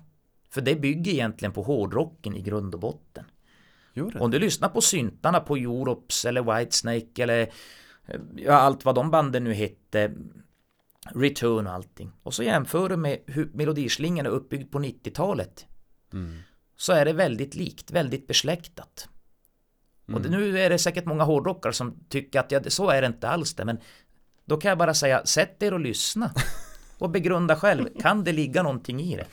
För 0.51 0.61
det 0.61 0.75
bygger 0.77 1.13
egentligen 1.13 1.53
på 1.53 1.63
hårdrocken 1.63 2.37
i 2.37 2.43
grund 2.43 2.75
och 2.75 2.81
botten. 2.81 3.25
Om 4.21 4.31
du 4.31 4.39
lyssnar 4.39 4.69
på 4.69 4.81
syntarna 4.81 5.41
på 5.41 5.57
Europes 5.57 6.25
eller 6.25 6.57
Whitesnake 6.59 7.23
eller 7.23 7.41
eh, 8.07 8.21
ja, 8.37 8.53
allt 8.53 8.85
vad 8.85 8.95
de 8.95 9.11
banden 9.11 9.45
nu 9.45 9.53
hette 9.55 10.13
Return 11.15 11.67
och 11.67 11.73
allting. 11.73 12.13
Och 12.23 12.35
så 12.35 12.43
jämför 12.43 12.89
du 12.89 12.97
med 12.97 13.19
hur 13.27 13.51
melodislingan 13.55 14.27
är 14.27 14.31
uppbyggd 14.31 14.71
på 14.73 14.79
90-talet. 14.79 15.67
Mm. 16.15 16.39
Så 16.77 16.93
är 16.93 17.05
det 17.05 17.13
väldigt 17.13 17.55
likt, 17.55 17.91
väldigt 17.91 18.27
besläktat. 18.27 19.09
Och 20.13 20.21
det, 20.21 20.29
nu 20.29 20.59
är 20.59 20.71
det 20.71 20.79
säkert 20.79 21.05
många 21.05 21.25
hårdrockare 21.25 21.73
som 21.73 22.05
tycker 22.09 22.41
att 22.41 22.53
ja, 22.53 22.61
så 22.69 22.91
är 22.91 23.01
det 23.01 23.07
inte 23.07 23.29
alls 23.29 23.55
det. 23.55 23.65
Men 23.65 23.79
då 24.45 24.57
kan 24.57 24.69
jag 24.69 24.79
bara 24.79 24.95
säga, 24.95 25.27
sätt 25.27 25.63
er 25.63 25.75
och 25.75 25.81
lyssna. 25.81 26.31
Och 26.99 27.11
begrunda 27.11 27.57
själv, 27.57 27.89
kan 28.01 28.25
det 28.25 28.33
ligga 28.33 28.63
någonting 28.63 29.01
i 29.01 29.17
det? 29.17 29.27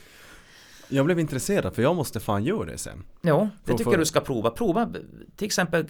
Jag 0.91 1.05
blev 1.05 1.19
intresserad 1.19 1.75
för 1.75 1.81
jag 1.81 1.95
måste 1.95 2.19
fan 2.19 2.43
göra 2.43 2.65
det 2.65 2.77
sen 2.77 3.03
Ja, 3.21 3.49
det 3.65 3.77
tycker 3.77 3.91
jag 3.91 3.99
du 3.99 4.05
ska 4.05 4.19
prova. 4.19 4.49
Prova 4.49 4.93
till 5.35 5.45
exempel 5.45 5.85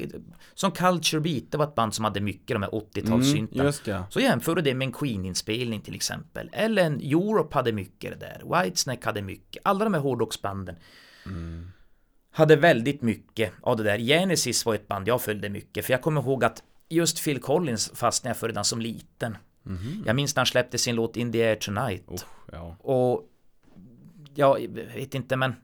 som 0.54 0.72
Culture 0.72 1.22
Beat, 1.22 1.44
det 1.50 1.58
var 1.58 1.66
ett 1.66 1.76
band 1.76 1.94
som 1.94 2.06
hade 2.06 2.22
mycket 2.22 2.56
de 2.56 2.64
här 2.64 2.70
80-talssyntarna. 2.70 3.90
Mm, 3.92 4.04
Så 4.10 4.20
jämför 4.20 4.56
du 4.56 4.62
det 4.62 4.74
med 4.74 4.86
en 4.86 4.92
Queen-inspelning 4.92 5.82
till 5.82 5.96
exempel. 5.96 6.50
Eller 6.54 6.84
en 6.84 7.00
Europe 7.02 7.58
hade 7.58 7.72
mycket 7.72 8.20
det 8.20 8.26
där. 8.26 8.64
Whitesnake 8.64 9.06
hade 9.06 9.22
mycket. 9.22 9.62
Alla 9.66 9.84
de 9.84 9.94
här 9.94 10.02
hårdrocksbanden. 10.02 10.76
Mm. 11.26 11.72
hade 12.32 12.56
väldigt 12.56 13.02
mycket 13.02 13.52
av 13.62 13.78
det 13.78 13.84
där. 13.84 13.98
Genesis 13.98 14.66
var 14.66 14.76
ett 14.76 14.88
band 14.88 15.08
jag 15.08 15.22
följde 15.22 15.50
mycket, 15.50 15.86
för 15.86 15.94
jag 15.94 16.02
kommer 16.02 16.22
ihåg 16.22 16.44
att 16.44 16.64
just 16.90 17.24
Phil 17.24 17.40
Collins 17.42 17.92
fastnade 17.96 18.30
jag 18.30 18.38
för 18.38 18.48
redan 18.48 18.66
som 18.66 18.82
liten. 18.82 19.38
Mhm. 19.64 20.04
Jag 20.06 20.16
minns 20.16 20.36
när 20.36 20.40
han 20.40 20.46
släppte 20.46 20.78
sin 20.78 20.96
låt 20.96 21.18
In 21.18 21.32
the 21.32 21.44
Air 21.44 21.56
Tonight. 21.56 22.04
Oh, 22.08 22.20
ja. 22.52 22.76
Och 22.80 23.28
jag 24.36 24.68
vet 24.96 25.16
inte 25.16 25.36
men 25.36 25.56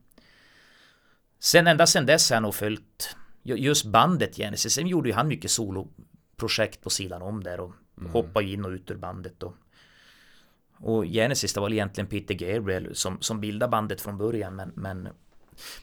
Sen 1.40 1.68
ända 1.68 1.88
sen 1.88 2.06
dess 2.06 2.30
har 2.30 2.36
jag 2.36 2.44
nog 2.44 2.56
följt 2.56 3.16
ju- 3.44 3.56
just 3.56 3.86
bandet 3.86 4.36
Genesis. 4.36 4.74
Sen 4.74 4.88
gjorde 4.88 5.10
ju 5.10 5.16
han 5.16 5.28
mycket 5.28 5.52
soloprojekt 5.52 6.82
på 6.82 6.90
sidan 6.90 7.22
om 7.22 7.44
där 7.44 7.60
och 7.60 7.74
hoppade 8.12 8.46
in 8.46 8.66
och 8.66 8.72
ut 8.72 8.92
ur 8.92 8.96
bandet. 8.96 9.44
Och, 9.44 9.56
och 10.80 11.06
Genesis 11.06 11.54
det 11.54 11.60
var 11.60 11.68
väl 11.68 11.74
egentligen 11.74 12.08
Peter 12.08 12.34
Gabriel 12.34 12.96
som, 12.96 13.18
som 13.22 13.40
bildade 13.42 13.70
bandet 13.70 14.02
från 14.02 14.18
början 14.18 14.56
men, 14.56 14.72
men 14.76 15.10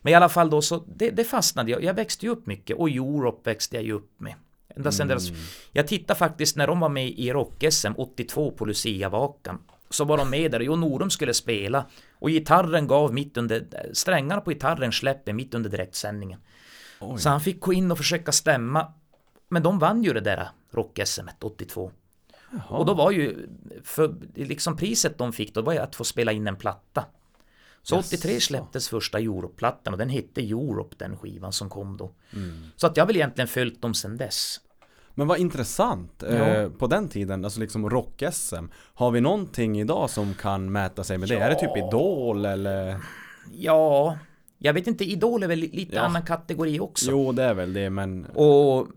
men 0.02 0.12
i 0.12 0.14
alla 0.14 0.28
fall 0.28 0.50
då 0.50 0.62
så 0.62 0.84
det, 0.86 1.10
det 1.10 1.24
fastnade 1.24 1.70
jag. 1.70 1.84
Jag 1.84 1.94
växte 1.94 2.26
ju 2.26 2.32
upp 2.32 2.46
mycket 2.46 2.76
och 2.76 2.90
Europe 2.90 3.50
växte 3.50 3.76
jag 3.76 3.84
ju 3.84 3.92
upp 3.92 4.20
med. 4.20 4.34
Ända 4.76 4.92
sen 4.92 5.08
deras, 5.08 5.28
jag 5.72 5.86
tittade 5.88 6.18
faktiskt 6.18 6.56
när 6.56 6.66
de 6.66 6.80
var 6.80 6.88
med 6.88 7.08
i 7.08 7.32
Rock-SM 7.32 7.92
82 7.96 8.50
på 8.50 8.64
Lucia-vakan. 8.64 9.58
Så 9.90 10.04
var 10.04 10.16
de 10.18 10.30
med 10.30 10.50
där 10.50 10.58
och 10.58 10.64
Jon 10.64 10.80
Norum 10.80 11.10
skulle 11.10 11.34
spela. 11.34 11.86
Och 12.24 12.30
gitarren 12.30 12.86
gav 12.86 13.14
mitt 13.14 13.36
under, 13.36 13.66
strängarna 13.92 14.40
på 14.40 14.50
gitarren 14.50 14.92
släpper 14.92 15.32
mitt 15.32 15.54
under 15.54 15.70
direktsändningen. 15.70 16.40
Oj. 17.00 17.20
Så 17.20 17.28
han 17.28 17.40
fick 17.40 17.60
gå 17.60 17.72
in 17.72 17.90
och 17.90 17.98
försöka 17.98 18.32
stämma. 18.32 18.92
Men 19.48 19.62
de 19.62 19.78
vann 19.78 20.02
ju 20.02 20.12
det 20.12 20.20
där 20.20 20.48
Rock-SM 20.72 21.28
82. 21.40 21.92
Jaha. 22.50 22.78
Och 22.78 22.86
då 22.86 22.94
var 22.94 23.10
ju, 23.10 23.48
för 23.82 24.14
liksom 24.34 24.76
priset 24.76 25.18
de 25.18 25.32
fick 25.32 25.54
då 25.54 25.62
var 25.62 25.72
ju 25.72 25.78
att 25.78 25.96
få 25.96 26.04
spela 26.04 26.32
in 26.32 26.46
en 26.46 26.56
platta. 26.56 27.04
Så 27.82 27.98
83 27.98 28.32
Jaså. 28.32 28.46
släpptes 28.46 28.88
första 28.88 29.18
Europe-plattan 29.18 29.94
och 29.94 29.98
den 29.98 30.08
hette 30.08 30.40
Europe 30.40 30.96
den 30.98 31.16
skivan 31.16 31.52
som 31.52 31.70
kom 31.70 31.96
då. 31.96 32.12
Mm. 32.32 32.62
Så 32.76 32.86
att 32.86 32.96
jag 32.96 33.04
har 33.04 33.06
väl 33.06 33.16
egentligen 33.16 33.48
följt 33.48 33.82
dem 33.82 33.94
sedan 33.94 34.16
dess. 34.16 34.60
Men 35.14 35.26
vad 35.26 35.38
intressant. 35.38 36.22
Eh, 36.22 36.68
på 36.68 36.86
den 36.86 37.08
tiden, 37.08 37.44
alltså 37.44 37.60
liksom 37.60 37.90
rock-SM. 37.90 38.64
Har 38.94 39.10
vi 39.10 39.20
någonting 39.20 39.80
idag 39.80 40.10
som 40.10 40.34
kan 40.34 40.72
mäta 40.72 41.04
sig 41.04 41.18
med 41.18 41.28
det? 41.28 41.36
Är 41.36 41.50
det 41.50 41.56
typ 41.60 41.76
Idol 41.76 42.44
eller? 42.44 42.96
Ja, 43.52 44.18
jag 44.58 44.72
vet 44.74 44.86
inte, 44.86 45.04
Idol 45.04 45.42
är 45.42 45.46
väl 45.48 45.58
li- 45.58 45.70
lite 45.72 45.96
Ja. 45.96 46.02
annan 46.02 46.22
kategori 46.22 46.80
också. 46.80 47.10
Jo, 47.10 47.32
det 47.32 47.42
är 47.44 47.54
väl 47.54 47.72
det, 47.72 47.90
men 47.90 48.24
Och 48.26 48.88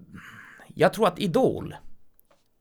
jag 0.76 0.94
tror 0.94 1.08
att 1.08 1.20
Idol, 1.20 1.76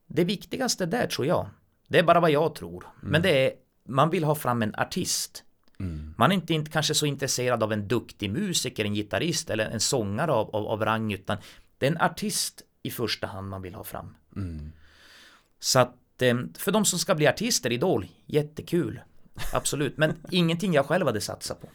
det 0.07 0.25
viktigaste 0.25 0.87
där 0.87 1.07
tror 1.07 1.27
jag, 1.27 1.49
det 1.89 1.99
är 1.99 2.03
bara 2.03 2.21
vad 2.21 2.31
jag 2.31 2.55
tror, 2.55 2.87
men 3.03 3.23
det 3.23 3.47
är 3.47 3.53
man 3.89 4.11
vill 4.11 4.25
ha 4.25 4.35
fram 4.35 4.63
en 4.63 4.75
artist. 4.75 5.43
mm. 5.81 6.15
Man 6.19 6.31
är 6.31 6.35
inte, 6.35 6.55
inte 6.55 6.71
kanske 6.71 6.95
så 6.95 7.07
intresserad 7.07 7.63
av 7.63 7.73
en 7.73 7.89
duktig 7.89 8.31
musiker, 8.31 8.85
en 8.85 8.95
gitarrist 8.95 9.51
eller 9.51 9.65
en 9.67 9.81
sångare 9.81 10.33
av, 10.33 10.57
av, 10.57 10.67
av 10.67 10.85
rang, 10.85 11.13
utan 11.13 11.37
det 11.79 11.87
är 11.87 11.91
en 11.91 12.01
artist 12.01 12.63
i 12.87 12.91
första 12.91 13.27
hand 13.27 13.49
man 13.49 13.63
vill 13.63 13.75
ha 13.75 13.85
fram. 13.85 14.15
Mm. 14.37 14.73
Så 15.59 15.79
att 15.79 16.23
eh, 16.23 16.37
för 16.59 16.73
de 16.73 16.85
som 16.85 16.99
ska 16.99 17.15
bli 17.15 17.27
artister, 17.27 17.73
Idol, 17.73 18.07
jättekul. 18.27 19.01
Absolut, 19.53 19.97
men 19.97 20.15
ingenting 20.31 20.75
jag 20.75 20.87
själv 20.87 21.07
hade 21.07 21.21
satsat 21.21 21.61
på. 21.61 21.69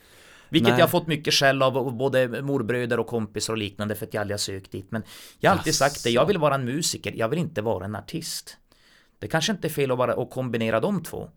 Vilket 0.49 0.69
Nej. 0.69 0.79
jag 0.79 0.85
har 0.85 0.91
fått 0.91 1.07
mycket 1.07 1.33
skäll 1.33 1.61
av 1.61 1.95
både 1.97 2.41
morbröder 2.41 2.99
och 2.99 3.07
kompisar 3.07 3.53
och 3.53 3.57
liknande 3.57 3.95
för 3.95 4.05
att 4.05 4.13
jag 4.13 4.21
aldrig 4.21 4.33
har 4.33 4.39
sökt 4.39 4.71
dit. 4.71 4.87
Men 4.89 5.03
jag 5.39 5.51
har 5.51 5.57
alltid 5.57 5.75
sagt 5.75 6.03
det, 6.03 6.09
jag 6.09 6.25
vill 6.25 6.37
vara 6.37 6.55
en 6.55 6.65
musiker, 6.65 7.13
jag 7.15 7.29
vill 7.29 7.39
inte 7.39 7.61
vara 7.61 7.85
en 7.85 7.95
artist. 7.95 8.57
Det 9.19 9.27
kanske 9.27 9.51
inte 9.51 9.67
är 9.67 9.69
fel 9.69 9.91
att, 9.91 9.97
vara, 9.97 10.13
att 10.13 10.31
kombinera 10.31 10.79
de 10.79 11.03
två. 11.03 11.29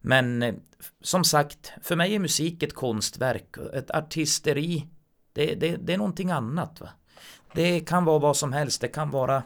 Men 0.00 0.42
eh, 0.42 0.54
som 1.00 1.24
sagt, 1.24 1.72
för 1.82 1.96
mig 1.96 2.14
är 2.14 2.18
musik 2.18 2.62
ett 2.62 2.74
konstverk. 2.74 3.56
Ett 3.74 3.90
artisteri, 3.90 4.86
det, 5.32 5.54
det, 5.54 5.76
det 5.76 5.92
är 5.92 5.98
någonting 5.98 6.30
annat. 6.30 6.80
Va? 6.80 6.88
Det 7.54 7.80
kan 7.80 8.04
vara 8.04 8.18
vad 8.18 8.36
som 8.36 8.52
helst, 8.52 8.80
det 8.80 8.88
kan 8.88 9.10
vara 9.10 9.42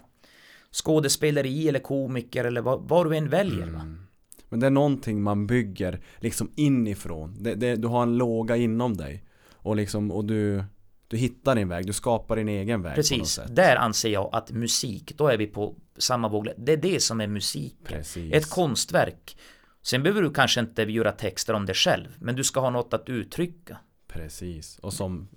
skådespeleri 0.72 1.68
eller 1.68 1.80
komiker 1.80 2.44
eller 2.44 2.60
vad, 2.60 2.88
vad 2.88 3.10
du 3.10 3.16
än 3.16 3.28
väljer. 3.28 3.66
Mm. 3.66 4.06
Men 4.48 4.60
det 4.60 4.66
är 4.66 4.70
någonting 4.70 5.22
man 5.22 5.46
bygger 5.46 6.00
liksom 6.18 6.50
inifrån. 6.56 7.36
Det, 7.40 7.54
det, 7.54 7.76
du 7.76 7.88
har 7.88 8.02
en 8.02 8.16
låga 8.16 8.56
inom 8.56 8.96
dig. 8.96 9.24
Och 9.52 9.76
liksom, 9.76 10.10
och 10.10 10.24
du, 10.24 10.64
du 11.08 11.16
hittar 11.16 11.54
din 11.54 11.68
väg, 11.68 11.86
du 11.86 11.92
skapar 11.92 12.36
din 12.36 12.48
egen 12.48 12.82
väg 12.82 12.94
Precis, 12.94 13.40
där 13.48 13.76
anser 13.76 14.08
jag 14.08 14.30
att 14.32 14.50
musik, 14.50 15.12
då 15.16 15.28
är 15.28 15.36
vi 15.36 15.46
på 15.46 15.74
samma 15.98 16.28
våg. 16.28 16.48
Det 16.56 16.72
är 16.72 16.76
det 16.76 17.02
som 17.02 17.20
är 17.20 17.26
musik. 17.26 17.76
Precis. 17.84 18.34
Ett 18.34 18.50
konstverk. 18.50 19.36
Sen 19.82 20.02
behöver 20.02 20.22
du 20.22 20.30
kanske 20.30 20.60
inte 20.60 20.82
göra 20.82 21.12
texter 21.12 21.54
om 21.54 21.66
det 21.66 21.74
själv, 21.74 22.08
men 22.18 22.36
du 22.36 22.44
ska 22.44 22.60
ha 22.60 22.70
något 22.70 22.94
att 22.94 23.08
uttrycka. 23.08 23.78
Precis. 24.08 24.78
Och 24.78 24.92
som 24.92 25.28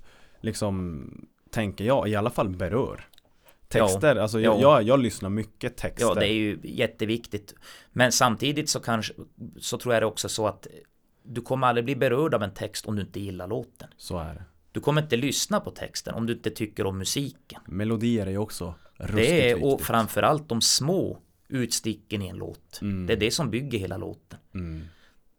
liksom, 0.41 1.05
tänker 1.51 1.83
jag, 1.85 2.09
i 2.09 2.15
alla 2.15 2.29
fall 2.29 2.49
berör. 2.49 3.05
Texter, 3.67 4.15
alltså 4.15 4.39
jag, 4.39 4.55
Ja. 4.55 4.61
jag, 4.61 4.83
jag 4.83 4.99
lyssnar 4.99 5.29
mycket 5.29 5.77
texter. 5.77 6.05
Ja, 6.07 6.13
det 6.13 6.27
är 6.27 6.33
ju 6.33 6.59
jätteviktigt. 6.63 7.55
Men 7.91 8.11
samtidigt 8.11 8.69
så 8.69 8.79
kanske, 8.79 9.13
så 9.59 9.77
tror 9.77 9.93
jag 9.93 10.03
det 10.03 10.07
också 10.07 10.29
så 10.29 10.47
att 10.47 10.67
du 11.23 11.41
kommer 11.41 11.67
aldrig 11.67 11.85
bli 11.85 11.95
berörd 11.95 12.33
av 12.33 12.43
en 12.43 12.53
text 12.53 12.85
om 12.85 12.95
du 12.95 13.01
inte 13.01 13.19
gillar 13.19 13.47
låten. 13.47 13.89
Så 13.97 14.17
är 14.17 14.33
det. 14.33 14.43
Du 14.71 14.79
kommer 14.79 15.01
inte 15.01 15.17
lyssna 15.17 15.59
på 15.59 15.71
texten 15.71 16.13
om 16.13 16.25
du 16.25 16.33
inte 16.33 16.49
tycker 16.49 16.85
om 16.85 16.97
musiken. 16.97 17.61
Melodier 17.65 18.25
är 18.25 18.31
ju 18.31 18.37
också 18.37 18.73
ruskigt 18.95 19.29
Det 19.29 19.49
är 19.51 19.65
och 19.65 19.81
framförallt 19.81 20.49
de 20.49 20.61
små 20.61 21.19
utsticken 21.47 22.21
i 22.21 22.27
en 22.27 22.37
låt. 22.37 22.79
Mm. 22.81 23.07
Det 23.07 23.13
är 23.13 23.17
det 23.17 23.31
som 23.31 23.49
bygger 23.49 23.79
hela 23.79 23.97
låten. 23.97 24.39
Mm. 24.53 24.81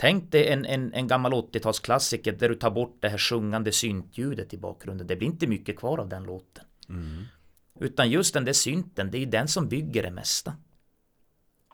Tänk 0.01 0.33
dig 0.33 0.49
en, 0.49 0.65
en, 0.65 0.93
en 0.95 1.07
gammal 1.09 1.33
80-talsklassiker 1.33 2.39
där 2.39 2.49
du 2.49 2.55
tar 2.55 2.71
bort 2.71 2.97
det 3.01 3.09
här 3.09 3.19
sjungande 3.19 3.73
syntljudet 3.73 4.55
i 4.55 4.59
bakgrunden. 4.59 5.07
Det 5.07 5.17
blir 5.17 5.29
inte 5.29 5.47
mycket 5.47 5.79
kvar 5.79 5.99
av 5.99 6.09
den 6.09 6.23
låten. 6.25 6.65
Mm. 6.89 7.25
Utan 7.81 8.11
just 8.11 8.35
den 8.35 8.45
där 8.45 8.53
synten, 8.53 9.11
det 9.11 9.19
är 9.19 9.21
ju 9.21 9.27
den 9.27 9.49
som 9.49 9.69
bygger 9.69 10.03
det 10.03 10.11
mesta. 10.11 10.53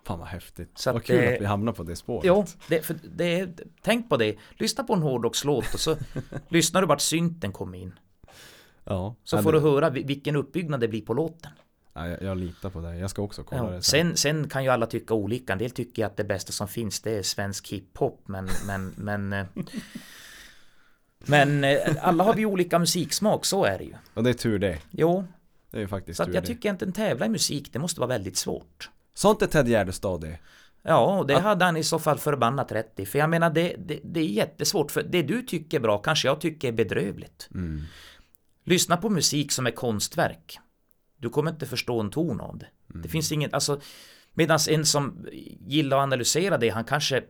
Fan 0.07 0.19
vad 0.19 0.29
häftigt. 0.29 0.79
Så 0.79 0.93
vad 0.93 1.05
kul 1.05 1.17
det- 1.17 1.35
att 1.35 1.41
vi 1.41 1.45
hamnar 1.45 1.73
på 1.73 1.83
det 1.83 1.97
spåret. 1.97 2.25
Jo, 2.27 2.45
det, 2.69 2.83
för 2.83 2.97
det 3.17 3.41
är, 3.41 3.55
tänk 3.83 4.09
på 4.09 4.17
det. 4.17 4.37
Lyssna 4.59 4.85
på 4.85 4.95
en 4.95 5.03
hårdrockslåt 5.03 5.75
och 5.75 5.81
så 5.81 5.97
lyssnar 6.49 6.81
du 6.81 6.87
vart 6.87 7.01
synten 7.01 7.53
kommer 7.53 7.79
in. 7.79 7.95
Ja. 8.85 9.15
Så 9.25 9.37
ja, 9.37 9.43
får 9.43 9.53
du 9.53 9.61
höra 9.61 9.91
vi- 9.91 10.03
vilken 10.03 10.37
uppbyggnad 10.37 10.81
det 10.81 10.89
blir 10.89 11.01
på 11.03 11.15
låten. 11.15 11.53
Ja, 11.97 12.09
jag, 12.09 12.23
jag 12.23 12.37
litar 12.37 12.71
på 12.71 12.81
dig. 12.81 12.99
Jag 13.01 13.11
ska 13.11 13.23
också 13.23 13.43
kolla 13.45 13.63
Ja. 13.65 13.71
det 13.71 13.83
sen. 13.83 14.17
Sen, 14.17 14.17
sen 14.17 14.49
kan 14.49 14.65
ju 14.65 14.71
alla 14.71 14.87
tycka 14.87 15.15
olika. 15.15 15.53
En 15.53 15.59
del 15.59 15.71
tycker 15.71 16.07
att 16.07 16.17
det 16.17 16.25
bästa 16.25 16.53
som 16.53 16.69
finns 16.69 17.01
det 17.01 17.19
är 17.19 17.23
svensk 17.23 17.69
hiphop. 17.69 18.23
Men, 18.27 18.49
men, 18.67 18.95
men, 18.97 19.33
eh, 19.33 19.47
men 21.19 21.65
eh, 21.65 21.79
alla 22.01 22.25
har 22.25 22.35
vi 22.35 22.47
olika 22.47 22.79
musiksmak, 22.79 23.45
så 23.45 23.65
är 23.65 23.79
det 23.79 23.85
ju. 23.85 23.95
Och 24.15 24.25
det 24.25 24.31
är 24.31 24.35
tur 24.35 24.59
det. 24.59 24.79
Jo, 24.91 25.25
Det 25.71 25.77
är 25.77 25.81
ju 25.81 25.89
faktiskt 25.89 26.17
så 26.17 26.23
att 26.23 26.27
tur 26.29 26.35
jag 26.35 26.43
det. 26.43 26.47
tycker 26.47 26.71
inte 26.71 26.85
en 26.85 26.93
tävla 26.93 27.27
i 27.27 27.29
musik, 27.29 27.73
det 27.73 27.79
måste 27.79 28.01
vara 28.01 28.09
väldigt 28.09 28.37
svårt. 28.37 28.91
Sa 29.15 29.31
inte 29.31 29.47
Ted 29.47 29.69
Gärdestad 29.69 30.21
det? 30.21 30.39
Ja, 30.83 31.19
och 31.19 31.27
det 31.27 31.39
hade 31.39 31.65
han 31.65 31.77
i 31.77 31.83
så 31.85 31.99
fall 31.99 32.19
förbannat 32.19 32.73
rätt 32.73 33.01
i. 33.01 33.07
För 33.07 33.19
jag 33.19 33.31
menar, 33.31 33.51
det, 33.51 33.77
det, 33.79 34.01
det 34.05 34.21
är 34.21 34.25
jättesvårt. 34.25 34.91
För 34.91 35.03
det 35.03 35.23
du 35.23 35.43
tycker 35.43 35.77
är 35.77 35.83
bra 35.83 35.99
kanske 35.99 36.29
jag 36.29 36.41
tycker 36.41 36.69
är 36.69 36.73
bedrövligt. 36.73 37.49
Mm. 37.55 37.83
Lyssna 38.65 38.97
på 38.97 39.11
musik 39.11 39.53
som 39.53 39.67
är 39.67 39.71
konstverk. 39.71 40.59
Du 41.17 41.31
kommer 41.31 41.51
inte 41.51 41.67
förstå 41.67 42.01
en 42.01 42.11
ton 42.11 42.41
av 42.41 42.59
det. 42.59 42.67
Mm. 42.91 43.03
Det 43.03 43.09
finns 43.09 43.33
inget, 43.33 43.55
alltså 43.55 43.81
Medan 44.39 44.59
en 44.69 44.87
som 44.87 45.27
gillar 45.67 45.97
att 45.97 46.03
analysera 46.03 46.59
det, 46.59 46.69
han 46.69 46.85
kanske 46.85 47.23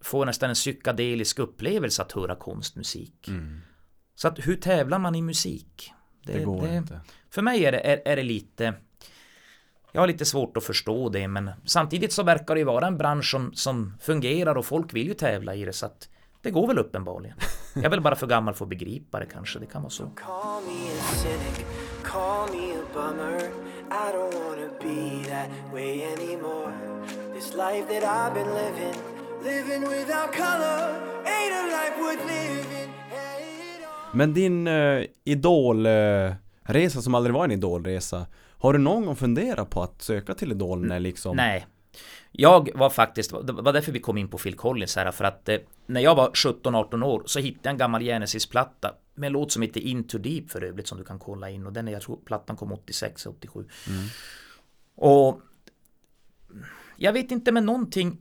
får 0.00 0.26
nästan 0.26 0.48
en 0.48 0.54
psykedelisk 0.54 1.38
upplevelse 1.38 2.02
att 2.02 2.12
höra 2.12 2.36
konstmusik. 2.36 3.28
Mm. 3.28 3.60
Så 4.14 4.28
att 4.28 4.38
hur 4.38 4.56
tävlar 4.56 4.98
man 4.98 5.14
i 5.14 5.22
musik? 5.22 5.92
Det, 6.22 6.44
går 6.44 6.68
inte. 6.68 7.00
För 7.30 7.42
mig 7.42 7.64
är 7.64 7.72
det, 7.72 7.78
är, 7.78 8.02
är 8.04 8.16
det 8.16 8.22
lite 8.22 8.74
Jag 9.92 10.02
har 10.02 10.06
lite 10.06 10.24
svårt 10.24 10.56
att 10.56 10.64
förstå 10.64 11.08
det 11.08 11.28
men 11.28 11.50
samtidigt 11.64 12.12
så 12.12 12.22
verkar 12.22 12.54
det 12.54 12.58
ju 12.58 12.64
vara 12.64 12.86
en 12.86 12.98
bransch 12.98 13.30
som, 13.30 13.54
som 13.54 13.94
fungerar 14.00 14.54
och 14.54 14.66
folk 14.66 14.94
vill 14.94 15.08
ju 15.08 15.14
tävla 15.14 15.54
i 15.54 15.64
det 15.64 15.72
så 15.72 15.86
att 15.86 16.08
det 16.42 16.50
går 16.50 16.66
väl 16.66 16.78
uppenbarligen. 16.78 17.36
Jag 17.74 17.84
är 17.84 17.90
väl 17.90 18.00
bara 18.00 18.16
för 18.16 18.26
gammal 18.26 18.54
för 18.54 18.64
att 18.64 18.68
begripa 18.68 19.20
det 19.20 19.26
kanske, 19.26 19.58
det 19.58 19.66
kan 19.66 19.82
vara 19.82 19.90
så. 19.90 20.04
Call 22.10 22.48
me 22.48 22.72
a 22.72 22.82
bummer. 22.94 23.38
I 23.90 24.12
don't 24.12 24.34
wanna 24.34 24.68
be 24.80 25.28
that 25.28 25.48
way 25.72 26.02
anymore. 26.02 26.72
This 27.34 27.54
life 27.54 27.86
that 27.88 28.02
I've 28.02 28.34
been 28.34 28.52
living, 28.54 28.96
living 29.44 29.82
without 29.82 30.32
color, 30.32 30.80
ain't 31.24 31.54
a 31.54 31.64
life 31.76 31.96
worth 32.02 32.24
living. 32.26 32.90
Men 34.12 34.34
din 34.34 34.68
uh, 34.68 35.04
idolresa 35.24 37.02
som 37.02 37.14
aldrig 37.14 37.34
var 37.34 37.44
en 37.44 37.50
idolresa 37.50 38.26
Har 38.58 38.72
du 38.72 38.78
någon 38.78 39.06
gång 39.06 39.16
funderat 39.16 39.70
på 39.70 39.82
att 39.82 40.02
söka 40.02 40.34
till 40.34 40.52
Idol 40.52 40.86
när 40.86 41.00
liksom 41.00 41.36
Nej. 41.36 41.66
Jag 42.32 42.70
var 42.74 42.90
faktiskt, 42.90 43.30
det 43.44 43.52
var 43.52 43.72
därför 43.72 43.92
vi 43.92 44.00
kom 44.00 44.18
in 44.18 44.28
på 44.28 44.38
Phil 44.38 44.56
Collins 44.56 44.96
här, 44.96 45.10
för 45.12 45.24
att 45.24 45.48
eh, 45.48 45.58
när 45.86 46.00
jag 46.00 46.14
var 46.14 46.30
17-18 46.30 47.04
år 47.04 47.22
så 47.26 47.38
hittade 47.38 47.60
jag 47.62 47.72
en 47.72 47.78
gammal 47.78 48.02
Genesis-platta 48.02 48.94
med 49.14 49.26
en 49.26 49.32
låt 49.32 49.52
som 49.52 49.62
heter 49.62 49.80
Into 49.80 50.18
Deep 50.18 50.50
för 50.50 50.64
övrigt 50.64 50.86
som 50.86 50.98
du 50.98 51.04
kan 51.04 51.18
kolla 51.18 51.50
in 51.50 51.66
och 51.66 51.72
den 51.72 51.88
är, 51.88 51.92
jag 51.92 52.02
tror 52.02 52.18
plattan 52.24 52.56
kom 52.56 52.72
86, 52.72 53.26
87. 53.26 53.64
Och 54.94 55.40
jag 56.96 57.12
vet 57.12 57.30
inte 57.30 57.52
med 57.52 57.64
någonting 57.64 58.18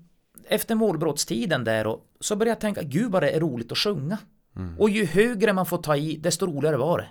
efter 0.47 0.76
målbrottstiden 0.76 1.64
där 1.64 1.88
och 1.88 2.05
så 2.20 2.36
började 2.36 2.51
jag 2.51 2.60
tänka, 2.62 2.82
gud 2.82 3.12
vad 3.12 3.24
det 3.24 3.30
är 3.30 3.39
roligt 3.39 3.72
att 3.72 3.78
sjunga. 3.78 4.18
Och 4.80 4.89
ju 4.89 5.05
högre 5.05 5.53
man 5.53 5.66
får 5.66 5.78
ta 5.78 5.95
i, 5.95 6.18
desto 6.18 6.45
roligare 6.45 6.78
var 6.78 6.97
det. 6.97 7.07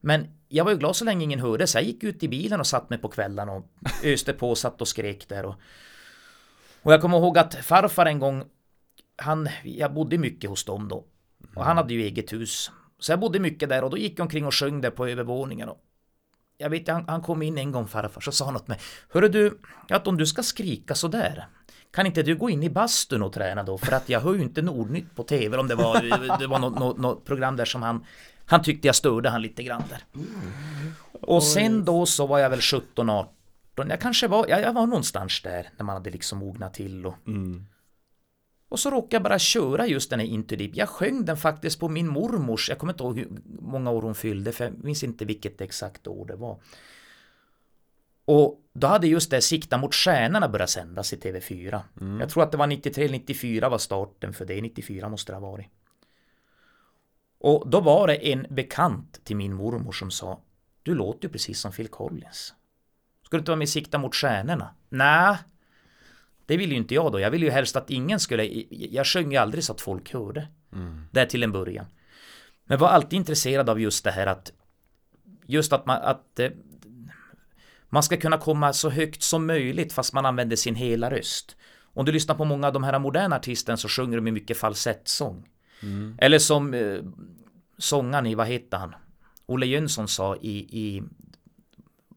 Men 0.00 0.26
jag 0.48 0.64
var 0.64 0.72
ju 0.72 0.78
glad 0.78 0.96
så 0.96 1.04
länge 1.04 1.24
ingen 1.24 1.40
hörde, 1.40 1.66
så 1.66 1.78
jag 1.78 1.84
gick 1.84 2.04
ut 2.04 2.22
i 2.22 2.28
bilen 2.28 2.60
och 2.60 2.66
satt 2.66 2.90
mig 2.90 2.98
på 2.98 3.08
kvällarna 3.08 3.52
och 3.52 3.66
öste 4.04 4.32
på 4.32 4.50
och 4.50 4.58
satt 4.58 4.80
och 4.80 4.88
skrek 4.88 5.28
där. 5.28 5.44
Och, 5.44 5.54
och 6.82 6.92
jag 6.92 7.00
kommer 7.00 7.18
ihåg 7.18 7.38
att 7.38 7.54
farfar 7.54 8.06
en 8.06 8.18
gång, 8.18 8.44
han, 9.16 9.48
jag 9.64 9.94
bodde 9.94 10.18
mycket 10.18 10.50
hos 10.50 10.64
dem 10.64 10.88
då. 10.88 11.04
Och 11.54 11.64
han 11.64 11.76
hade 11.76 11.94
ju 11.94 12.02
eget 12.02 12.32
hus. 12.32 12.70
Så 12.98 13.12
jag 13.12 13.20
bodde 13.20 13.38
mycket 13.38 13.68
där 13.68 13.84
och 13.84 13.90
då 13.90 13.98
gick 13.98 14.18
jag 14.18 14.24
omkring 14.24 14.46
och 14.46 14.54
sjöng 14.54 14.80
där 14.80 14.90
på 14.90 15.06
övervåningen. 15.06 15.68
Och 15.68 15.78
jag 16.58 16.70
vet, 16.70 16.88
han, 16.88 17.04
han 17.08 17.22
kom 17.22 17.42
in 17.42 17.58
en 17.58 17.72
gång 17.72 17.88
farfar, 17.88 18.20
så 18.20 18.32
sa 18.32 18.44
han 18.44 18.56
åt 18.56 18.68
mig, 18.68 18.78
Hörru 19.08 19.28
du, 19.28 19.58
att 19.88 20.06
om 20.06 20.16
du 20.16 20.26
ska 20.26 20.42
skrika 20.42 20.94
så 20.94 21.08
där 21.08 21.48
kan 21.90 22.06
inte 22.06 22.22
du 22.22 22.36
gå 22.36 22.50
in 22.50 22.62
i 22.62 22.70
bastun 22.70 23.22
och 23.22 23.32
träna 23.32 23.62
då? 23.62 23.78
För 23.78 23.92
att 23.92 24.08
jag 24.08 24.20
hör 24.20 24.34
ju 24.34 24.42
inte 24.42 24.62
Nordnytt 24.62 25.14
på 25.14 25.22
tv 25.22 25.56
om 25.56 25.68
det 25.68 25.74
var, 25.74 26.38
det 26.38 26.46
var 26.46 26.58
något, 26.58 26.78
något, 26.78 26.98
något 26.98 27.24
program 27.24 27.56
där 27.56 27.64
som 27.64 27.82
han 27.82 28.04
Han 28.48 28.62
tyckte 28.62 28.88
jag 28.88 28.94
störde 28.94 29.28
han 29.28 29.42
lite 29.42 29.62
grann 29.62 29.82
där. 29.90 30.04
Och 31.12 31.42
sen 31.42 31.84
då 31.84 32.06
så 32.06 32.26
var 32.26 32.38
jag 32.38 32.50
väl 32.50 32.60
17, 32.60 33.10
18. 33.10 33.34
Jag 33.88 34.00
kanske 34.00 34.28
var, 34.28 34.46
jag, 34.48 34.60
jag 34.60 34.72
var 34.72 34.86
någonstans 34.86 35.42
där 35.42 35.70
när 35.76 35.84
man 35.84 35.94
hade 35.96 36.10
liksom 36.10 36.38
mognat 36.38 36.74
till 36.74 37.06
och 37.06 37.14
Mm. 37.26 37.66
och 38.68 38.78
så 38.80 38.90
råkade 38.90 39.14
jag 39.14 39.22
bara 39.22 39.38
köra 39.38 39.86
just 39.86 40.10
den 40.10 40.20
här 40.20 40.26
Into 40.26 40.56
Deep. 40.56 40.76
Jag 40.76 40.88
sjöng 40.88 41.24
den 41.24 41.36
faktiskt 41.36 41.80
på 41.80 41.88
min 41.88 42.08
mormors, 42.08 42.68
jag 42.68 42.78
kommer 42.78 42.92
inte 42.92 43.04
ihåg 43.04 43.18
hur 43.18 43.28
många 43.60 43.90
år 43.90 44.02
hon 44.02 44.14
fyllde, 44.14 44.52
för 44.52 44.64
jag 44.64 44.84
minns 44.84 45.02
inte 45.04 45.24
vilket 45.24 45.60
exakt 45.60 46.06
år 46.06 46.26
det 46.26 46.36
var. 46.36 46.58
Och 48.24 48.60
då 48.72 48.86
hade 48.86 49.06
just 49.06 49.30
det 49.30 49.40
Sikta 49.40 49.78
mot 49.78 49.94
stjärnorna 49.94 50.48
börjat 50.48 50.70
sändas 50.70 51.12
i 51.12 51.16
TV4. 51.16 51.80
Jag 52.20 52.28
tror 52.30 52.42
att 52.42 52.52
det 52.52 52.58
var 52.58 52.66
93 52.66 53.08
94 53.08 53.68
var 53.68 53.78
starten 53.78 54.32
för 54.32 54.44
det, 54.44 54.60
94 54.60 55.08
måste 55.08 55.32
det 55.32 55.36
ha 55.38 55.50
varit. 55.50 55.66
Och 57.38 57.70
då 57.70 57.80
var 57.80 58.06
det 58.06 58.32
en 58.32 58.46
bekant 58.50 59.24
till 59.24 59.36
min 59.36 59.54
mormor 59.54 59.92
som 59.92 60.10
sa 60.10 60.40
Du 60.82 60.94
låter 60.94 61.28
ju 61.28 61.32
precis 61.32 61.60
som 61.60 61.72
Phil 61.72 61.88
Collins. 61.88 62.54
Ska 63.24 63.36
du 63.36 63.38
inte 63.38 63.50
vara 63.50 63.58
med 63.58 63.68
Sikta 63.68 63.98
mot 63.98 64.14
stjärnorna? 64.14 64.74
Nej, 64.88 65.36
det 66.46 66.56
vill 66.56 66.70
ju 66.70 66.76
inte 66.76 66.94
jag 66.94 67.12
då. 67.12 67.20
Jag 67.20 67.30
vill 67.30 67.42
ju 67.42 67.50
helst 67.50 67.76
att 67.76 67.90
ingen 67.90 68.20
skulle... 68.20 68.44
Jag 68.70 69.06
sjöng 69.06 69.32
ju 69.32 69.36
aldrig 69.38 69.64
så 69.64 69.72
att 69.72 69.80
folk 69.80 70.12
hörde. 70.12 70.48
Där 71.10 71.26
till 71.26 71.42
en 71.42 71.52
början. 71.52 71.86
Men 72.64 72.78
var 72.78 72.88
alltid 72.88 73.16
intresserad 73.16 73.70
av 73.70 73.80
just 73.80 74.04
det 74.04 74.10
här 74.10 74.26
att... 74.26 74.52
Just 75.46 75.72
att 75.72 75.86
man... 75.86 76.02
Att, 76.02 76.38
eh, 76.38 76.50
man 77.88 78.02
ska 78.02 78.16
kunna 78.16 78.38
komma 78.38 78.72
så 78.72 78.90
högt 78.90 79.22
som 79.22 79.46
möjligt 79.46 79.92
fast 79.92 80.12
man 80.12 80.26
använder 80.26 80.56
sin 80.56 80.74
hela 80.74 81.10
röst. 81.10 81.56
Om 81.94 82.04
du 82.04 82.12
lyssnar 82.12 82.34
på 82.34 82.44
många 82.44 82.66
av 82.66 82.72
de 82.72 82.84
här 82.84 82.98
moderna 82.98 83.36
artisterna 83.36 83.76
så 83.76 83.88
sjunger 83.88 84.16
de 84.16 84.30
mycket 84.30 84.56
falsettsång. 84.56 85.48
Eller 86.18 86.38
som 86.38 86.74
eh, 86.74 87.00
sångaren 87.78 88.26
i, 88.26 88.34
vad 88.34 88.46
heter 88.46 88.78
han? 88.78 88.94
Olle 89.46 89.66
Jönsson 89.66 90.08
sa 90.08 90.36
i, 90.36 90.58
i 90.58 91.02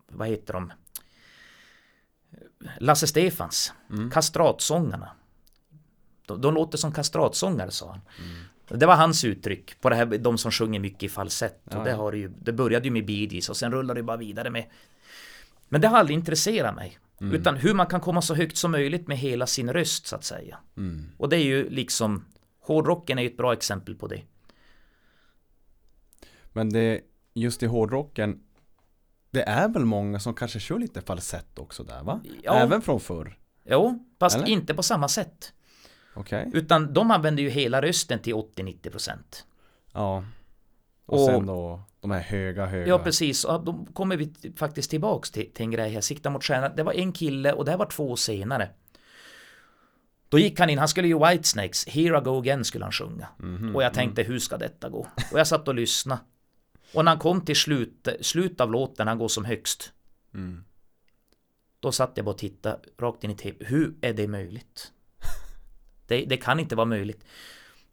vad 0.08 0.28
heter 0.28 0.54
de? 0.54 0.72
Lasse 2.80 3.08
Stefans, 3.08 3.74
kastratsångarna. 4.14 5.10
De, 6.26 6.42
de 6.42 6.54
låter 6.54 6.78
som 6.78 6.92
kastratsångare 6.92 7.72
sa 7.72 7.92
han. 7.92 8.02
Det 8.80 8.86
var 8.86 8.96
hans 8.96 9.24
uttryck 9.24 9.82
på 9.82 9.90
det 9.90 9.96
här, 9.96 10.06
de 10.06 10.38
som 10.38 10.52
sjunger 10.52 10.80
mycket 10.80 11.04
i 11.04 11.10
falsett. 11.10 11.68
Och 11.68 11.74
Ja, 11.74 11.84
det, 11.84 11.90
ja. 11.90 11.96
har 11.96 12.12
det, 12.12 12.18
ju, 12.18 12.32
det 12.42 12.54
började 12.54 12.86
ju 12.86 12.92
med 12.92 13.06
Bee 13.06 13.28
Gees 13.32 13.50
och 13.50 13.58
sen 13.58 13.72
rullar 13.72 13.96
det 13.96 14.04
bara 14.04 14.18
vidare 14.18 14.50
med 14.50 14.66
Men 15.70 15.82
det 15.82 15.88
har 15.88 15.98
aldrig 15.98 16.18
intresserat 16.18 16.76
mig. 16.76 17.00
Utan 17.20 17.56
hur 17.58 17.74
man 17.74 17.88
kan 17.88 18.02
komma 18.02 18.22
så 18.22 18.36
högt 18.36 18.58
som 18.58 18.72
möjligt 18.72 19.08
med 19.08 19.18
hela 19.18 19.48
sin 19.48 19.74
röst 19.74 20.08
så 20.08 20.16
att 20.16 20.24
säga. 20.24 20.58
Och 21.18 21.30
det 21.30 21.36
är 21.38 21.44
ju 21.44 21.70
liksom 21.70 22.26
Hårdrocken 22.62 23.18
är 23.20 23.24
ju 23.24 23.30
ett 23.30 23.38
bra 23.38 23.54
exempel 23.54 23.96
på 23.96 24.08
det. 24.08 24.22
Men 26.54 26.70
det, 26.70 27.02
just 27.34 27.64
i 27.64 27.66
hårdrocken 27.66 28.44
Det 29.32 29.44
är 29.44 29.70
väl 29.70 29.86
många 29.86 30.20
som 30.20 30.34
kanske 30.34 30.60
kör 30.60 30.80
lite 30.80 31.02
falsett 31.02 31.60
också 31.60 31.84
där 31.84 32.04
va? 32.04 32.22
Ja. 32.44 32.54
Även 32.54 32.82
från 32.82 33.00
förr? 33.00 33.38
Jo, 33.64 34.06
fast 34.20 34.36
Eller? 34.36 34.48
inte 34.48 34.74
på 34.74 34.84
samma 34.84 35.08
sätt. 35.08 35.54
Okej? 36.14 36.50
Utan 36.54 36.94
de 36.94 37.12
använder 37.12 37.44
ju 37.44 37.50
hela 37.50 37.82
rösten 37.82 38.20
till 38.20 38.34
80-90%. 38.34 39.18
Ja 39.94 40.26
Och, 41.06 41.20
Och- 41.20 41.26
sen 41.26 41.46
då 41.46 41.82
de 42.02 42.12
här 42.12 42.20
höga 42.20 42.66
höga 42.66 42.88
Ja, 42.88 43.00
precis. 43.00 43.44
Och 43.44 43.64
då 43.66 43.86
kommer 43.94 44.18
vi 44.18 44.34
faktiskt 44.56 44.90
tillbaks 44.90 45.32
till, 45.32 45.54
till 45.54 45.64
en 45.66 45.72
grej 45.72 45.90
här. 45.90 46.02
Sikta 46.02 46.30
mot 46.30 46.44
stjärnan. 46.44 46.72
Det 46.76 46.84
var 46.84 46.94
en 46.94 47.12
kille 47.12 47.54
och 47.54 47.66
det 47.66 47.72
här 47.72 47.78
var 47.78 47.86
två 47.86 48.12
år 48.12 48.16
senare. 48.16 48.70
Då 50.32 50.40
gick 50.40 50.60
han 50.60 50.70
in, 50.70 50.78
han 50.80 50.88
skulle 50.88 51.08
ju 51.08 51.20
Whitesnakes, 51.20 51.88
Here 51.88 52.18
I 52.18 52.22
Go 52.22 52.40
Again 52.40 52.66
skulle 52.66 52.86
han 52.86 52.92
sjunga. 52.92 53.28
Mhm, 53.40 53.76
Och 53.76 53.84
jag 53.84 53.94
tänkte, 53.94 54.24
hur 54.24 54.40
ska 54.40 54.58
detta 54.58 54.90
gå? 54.90 55.08
Och 55.32 55.40
jag 55.40 55.48
satt 55.48 55.68
och 55.68 55.76
lyssnade. 55.76 56.22
Och 56.94 57.06
när 57.06 57.12
han 57.12 57.20
kom 57.20 57.42
till 57.46 57.56
slut, 57.56 58.08
slut 58.22 58.62
av 58.62 58.72
låten, 58.72 59.08
han 59.08 59.18
går 59.18 59.28
som 59.28 59.46
högst. 59.46 59.92
Mm. 60.34 60.64
Då 61.80 61.92
satt 61.92 62.12
jag 62.16 62.26
bara 62.26 62.32
och 62.32 62.38
tittade 62.38 62.80
rakt 63.00 63.24
in 63.24 63.32
i 63.32 63.36
tv. 63.36 63.66
Hur 63.66 63.94
är 64.02 64.14
det 64.14 64.28
möjligt? 64.28 64.92
Det, 66.08 66.26
det 66.26 66.38
kan 66.38 66.60
inte 66.60 66.76
vara 66.76 66.86
möjligt. 66.86 67.24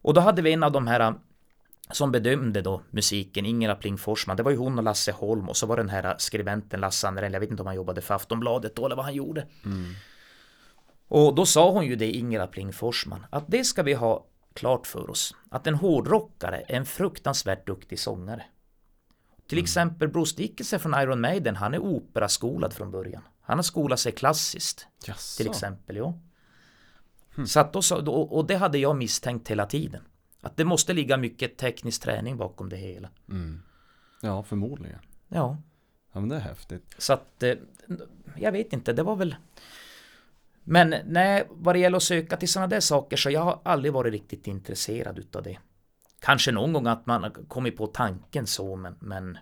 Och 0.01 0.13
då 0.13 0.21
hade 0.21 0.41
vi 0.41 0.53
en 0.53 0.63
av 0.63 0.71
de 0.71 0.87
här 0.87 1.13
som 1.91 2.11
bedömde 2.11 2.61
då 2.61 2.81
musiken, 2.91 3.45
Ingela 3.45 3.75
Pling 3.75 3.97
Forsman. 3.97 4.37
Det 4.37 4.43
var 4.43 4.51
ju 4.51 4.57
hon 4.57 4.77
och 4.77 4.83
Lasse 4.83 5.11
Holm 5.11 5.49
och 5.49 5.57
så 5.57 5.65
var 5.65 5.77
den 5.77 5.89
här 5.89 6.15
skribenten 6.17 6.79
Lasse 6.79 7.07
Andrell, 7.07 7.33
jag 7.33 7.39
vet 7.39 7.49
inte 7.51 7.63
om 7.63 7.67
han 7.67 7.75
jobbade 7.75 8.01
för 8.01 8.15
Aftonbladet 8.15 8.75
då 8.75 8.85
eller 8.85 8.95
vad 8.95 9.05
han 9.05 9.13
gjorde. 9.13 9.47
Och 11.09 11.35
då 11.35 11.45
sa 11.45 11.71
hon 11.71 11.85
ju 11.85 11.95
det, 11.95 12.11
Ingela 12.11 12.47
Pling 12.47 12.73
Forsman, 12.73 13.25
att 13.29 13.43
det 13.47 13.63
ska 13.63 13.83
vi 13.83 13.93
ha 13.93 14.25
klart 14.53 14.87
för 14.87 15.09
oss. 15.09 15.35
Att 15.49 15.67
en 15.67 15.75
hårdrockare 15.75 16.63
är 16.67 16.75
en 16.75 16.85
fruktansvärt 16.85 17.67
duktig 17.67 17.99
sångare. 17.99 18.45
Till 19.47 19.59
exempel 19.59 20.07
Bruce 20.07 20.35
Dickinson 20.37 20.79
från 20.79 20.93
Iron 20.93 21.21
Maiden, 21.21 21.55
han 21.55 21.73
är 21.73 21.79
operaskolad 21.79 22.73
från 22.73 22.91
början. 22.91 23.21
Han 23.41 23.57
har 23.57 23.63
skolat 23.63 23.99
sig 23.99 24.11
klassiskt, 24.11 24.87
Jaså? 25.05 25.37
till 25.37 25.51
exempel. 25.51 25.97
Ja. 25.97 26.13
Så 27.45 27.59
att 27.59 27.73
då, 27.73 28.13
och 28.13 28.45
det 28.47 28.55
hade 28.55 28.77
jag 28.77 28.95
misstänkt 28.95 29.47
hela 29.47 29.65
tiden. 29.65 30.01
Att 30.41 30.57
det 30.57 30.65
måste 30.65 30.93
ligga 30.93 31.17
mycket 31.17 31.57
teknisk 31.57 32.01
träning 32.01 32.37
bakom 32.37 32.69
det 32.69 32.77
hela. 32.77 33.09
Mm. 33.29 33.61
Ja 34.21 34.43
förmodligen 34.43 34.99
Ja, 35.27 35.57
Ja 36.13 36.19
men 36.19 36.29
det 36.29 36.35
är 36.35 36.39
häftigt 36.39 36.95
så 36.97 37.13
att 37.13 37.43
eh, 37.43 37.53
jag 38.35 38.51
vet 38.51 38.73
inte, 38.73 38.93
det 38.93 39.03
var 39.03 39.15
väl 39.15 39.35
Men 40.69 40.95
nej, 41.05 41.47
vad 41.49 41.75
det 41.75 41.79
gäller 41.79 41.97
att 41.97 42.03
söka 42.03 42.37
till 42.37 42.49
sådana 42.49 42.67
där 42.67 42.79
saker 42.79 43.17
så 43.17 43.29
jag 43.29 43.41
har 43.41 43.59
aldrig 43.63 43.93
varit 43.93 44.13
riktigt 44.13 44.47
intresserad 44.47 45.19
utav 45.19 45.43
det. 45.43 45.57
Kanske 46.19 46.51
någon 46.51 46.73
gång 46.73 46.87
att 46.87 47.05
man 47.05 47.23
har 47.23 47.47
kommit 47.47 47.77
på 47.77 47.87
tanken 47.87 48.47
så 48.47 48.75
men, 48.75 48.95
men 48.99 49.37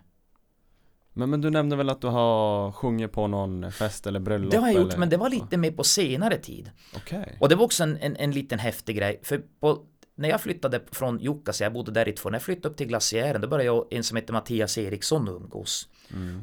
men, 1.12 1.30
men 1.30 1.40
du 1.40 1.50
nämnde 1.50 1.76
väl 1.76 1.88
att 1.88 2.00
du 2.00 2.06
har 2.06 2.72
sjungit 2.72 3.12
på 3.12 3.26
någon 3.26 3.72
fest 3.72 4.06
eller 4.06 4.20
bröllop? 4.20 4.50
det 4.50 4.56
har 4.56 4.66
jag 4.66 4.74
gjort 4.74 4.88
eller? 4.88 4.98
men 4.98 5.08
det 5.08 5.16
var 5.16 5.30
lite 5.30 5.56
mer 5.56 5.70
på 5.70 5.84
senare 5.84 6.36
tid. 6.36 6.70
Okej 6.96 7.36
Och 7.40 7.48
det 7.48 7.54
var 7.54 7.64
också 7.64 7.82
en, 7.82 7.96
en, 7.96 8.16
en 8.16 8.30
liten 8.30 8.58
häftig 8.58 8.96
grej. 8.96 9.20
För 9.22 9.42
på, 9.60 9.78
när 10.14 10.28
jag 10.28 10.40
flyttade 10.40 10.80
från 10.92 11.18
Jukkasjärvi, 11.18 11.64
jag 11.64 11.72
bodde 11.72 11.92
där 11.92 12.08
i 12.08 12.12
två, 12.12 12.30
när 12.30 12.34
jag 12.34 12.42
flyttade 12.42 12.68
upp 12.68 12.76
till 12.76 12.86
Glaciären, 12.86 13.40
då 13.40 13.48
började 13.48 13.64
jag 13.64 13.86
en 13.90 14.04
som 14.04 14.16
heter 14.16 14.32
Mattias 14.32 14.78
Eriksson 14.78 15.28
umgås. 15.28 15.88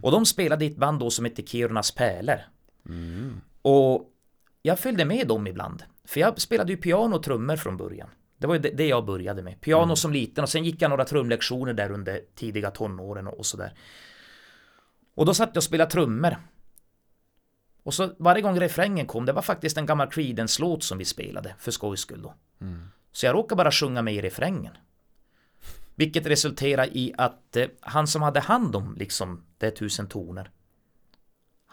Och 0.01 0.11
de 0.11 0.25
spelade 0.25 0.65
i 0.65 0.67
ett 0.67 0.77
band 0.77 0.99
då 0.99 1.09
som 1.09 1.25
heter 1.25 1.43
Kirunas 1.43 1.91
Pärlor. 1.91 2.39
mm. 2.85 3.41
Och 3.61 4.11
jag 4.65 4.79
följde 4.79 5.05
med 5.05 5.27
dem 5.27 5.47
ibland. 5.47 5.83
För 6.05 6.19
jag 6.19 6.41
spelade 6.41 6.71
ju 6.71 6.77
piano 6.77 7.15
och 7.15 7.23
trummor 7.23 7.55
från 7.55 7.77
början. 7.77 8.09
Det 8.37 8.47
var 8.47 8.55
ju 8.55 8.61
det, 8.61 8.69
det 8.69 8.87
jag 8.87 9.05
började 9.05 9.43
med. 9.43 9.61
Piano 9.61 9.95
som 9.95 10.13
liten 10.13 10.43
och 10.43 10.49
sen 10.49 10.63
gick 10.63 10.81
jag 10.81 10.89
några 10.89 11.05
trumlektioner 11.05 11.73
där 11.73 11.91
under 11.91 12.21
tidiga 12.35 12.71
tonåren 12.71 13.27
och, 13.27 13.37
och 13.37 13.45
sådär. 13.45 13.73
Och 15.15 15.25
då 15.25 15.33
satt 15.33 15.49
jag 15.49 15.57
och 15.57 15.63
spelade 15.63 15.91
trummor. 15.91 16.37
Och 17.83 17.93
så 17.93 18.15
varje 18.19 18.41
gång 18.41 18.59
refrängen 18.59 19.05
kom, 19.05 19.25
det 19.25 19.33
var 19.33 19.41
faktiskt 19.41 19.77
en 19.77 19.85
gammal 19.85 20.11
Creedence-låt 20.11 20.83
som 20.83 20.97
vi 20.97 21.05
spelade 21.05 21.55
för 21.59 21.71
skojs 21.71 21.99
skull 21.99 22.21
då. 22.21 22.33
Så 23.11 23.25
jag 23.25 23.33
råkade 23.33 23.57
bara 23.57 23.71
sjunga 23.71 24.01
med 24.01 24.13
i 24.13 24.21
refrängen. 24.21 24.77
Vilket 25.95 26.25
resulterade 26.25 26.97
i 26.97 27.13
att 27.17 27.55
eh, 27.55 27.67
han 27.79 28.07
som 28.07 28.21
hade 28.21 28.39
hand 28.39 28.75
om 28.75 28.95
liksom 28.95 29.45
det 29.57 29.71
tusen 29.71 30.07
toner. 30.07 30.49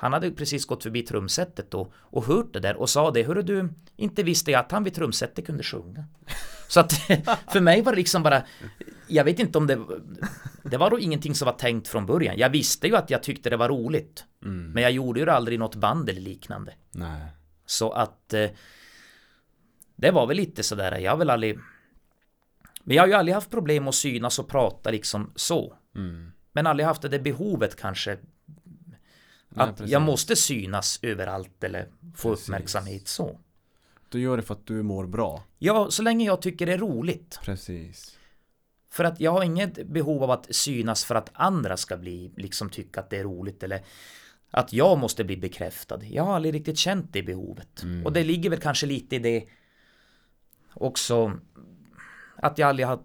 Han 0.02 0.12
hade 0.12 0.30
precis 0.30 0.66
gått 0.66 0.82
förbi 0.82 1.02
trumsetet 1.02 1.70
då 1.70 1.92
och 1.96 2.24
hört 2.24 2.52
det 2.52 2.60
där 2.60 2.76
och 2.76 2.90
sa 2.90 3.10
det, 3.10 3.22
hörru 3.22 3.42
du, 3.42 3.68
inte 3.96 4.22
visste 4.22 4.50
jag 4.50 4.60
att 4.60 4.72
han 4.72 4.84
vid 4.84 4.94
trumsetet 4.94 5.46
kunde 5.46 5.62
sjunga. 5.62 6.04
Så 6.68 6.80
att 6.80 6.92
för 7.52 7.60
mig 7.60 7.82
var 7.82 7.92
det 7.92 7.96
liksom 7.96 8.22
bara, 8.22 8.42
jag 9.06 9.24
vet 9.24 9.38
inte 9.38 9.58
om 9.58 9.66
det, 9.66 9.78
det 10.62 10.76
var 10.76 10.90
då 10.90 10.98
ingenting 10.98 11.34
som 11.34 11.46
var 11.46 11.52
tänkt 11.52 11.88
från 11.88 12.06
början. 12.06 12.38
Jag 12.38 12.50
visste 12.50 12.86
ju 12.86 12.96
att 12.96 13.10
jag 13.10 13.22
tyckte 13.22 13.50
det 13.50 13.56
var 13.56 13.68
roligt. 13.68 14.24
Men 14.74 14.82
jag 14.82 14.92
gjorde 14.92 15.20
ju 15.20 15.30
aldrig 15.30 15.58
något 15.58 15.74
band 15.74 16.08
eller 16.08 16.20
liknande. 16.20 16.74
Nej 16.90 17.26
Så 17.66 17.90
att 17.92 18.34
eh, 18.34 18.50
det 19.96 20.10
var 20.10 20.26
väl 20.26 20.36
lite 20.36 20.62
sådär, 20.62 20.98
jag 20.98 21.10
har 21.10 21.18
väl 21.18 21.30
aldrig 21.30 21.58
Men 22.84 22.96
jag 22.96 23.02
har 23.02 23.08
ju 23.08 23.14
aldrig 23.14 23.34
haft 23.34 23.50
problem 23.50 23.88
att 23.88 23.94
synas 23.94 24.38
och 24.38 24.48
prata 24.48 24.90
liksom 24.90 25.32
så. 25.36 25.76
mm. 25.96 26.32
Men 26.52 26.66
aldrig 26.66 26.86
haft 26.86 27.02
det 27.02 27.08
där 27.08 27.18
behovet 27.18 27.76
kanske 27.76 28.18
att 29.54 29.76
precis. 29.76 29.92
jag 29.92 30.02
måste 30.02 30.36
synas 30.36 30.98
överallt 31.02 31.64
eller 31.64 31.88
få 32.14 32.30
Precis. 32.30 32.48
uppmärksamhet 32.48 33.08
så. 33.08 33.38
Du 34.08 34.20
gör 34.20 34.36
det 34.36 34.42
för 34.42 34.54
att 34.54 34.66
du 34.66 34.82
mår 34.82 35.06
bra 35.06 35.42
Ja, 35.58 35.90
så 35.90 36.02
länge 36.02 36.26
jag 36.26 36.42
tycker 36.42 36.66
det 36.66 36.72
är 36.72 36.78
roligt. 36.78 37.38
Precis 37.42 38.18
För 38.90 39.04
att 39.04 39.20
jag 39.20 39.30
har 39.30 39.42
inget 39.42 39.86
behov 39.86 40.22
av 40.22 40.30
att 40.30 40.54
synas 40.54 41.04
för 41.04 41.14
att 41.14 41.30
andra 41.32 41.76
ska 41.76 41.96
bli, 41.96 42.32
liksom 42.36 42.70
tycka 42.70 43.00
att 43.00 43.10
det 43.10 43.16
är 43.18 43.24
roligt 43.24 43.62
eller 43.62 43.82
att 44.50 44.72
jag 44.72 44.98
måste 44.98 45.24
bli 45.24 45.36
bekräftad. 45.36 46.04
Jag 46.04 46.24
har 46.24 46.34
aldrig 46.34 46.54
riktigt 46.54 46.78
känt 46.78 47.12
det 47.12 47.22
behovet. 47.22 47.84
Och 48.04 48.12
det 48.12 48.24
ligger 48.24 48.50
väl 48.50 48.60
kanske 48.60 48.86
lite 48.86 49.16
i 49.16 49.18
det 49.18 49.44
också 50.74 51.32
att 52.42 52.58
jag 52.58 52.68
aldrig 52.68 52.86
har 52.86 52.98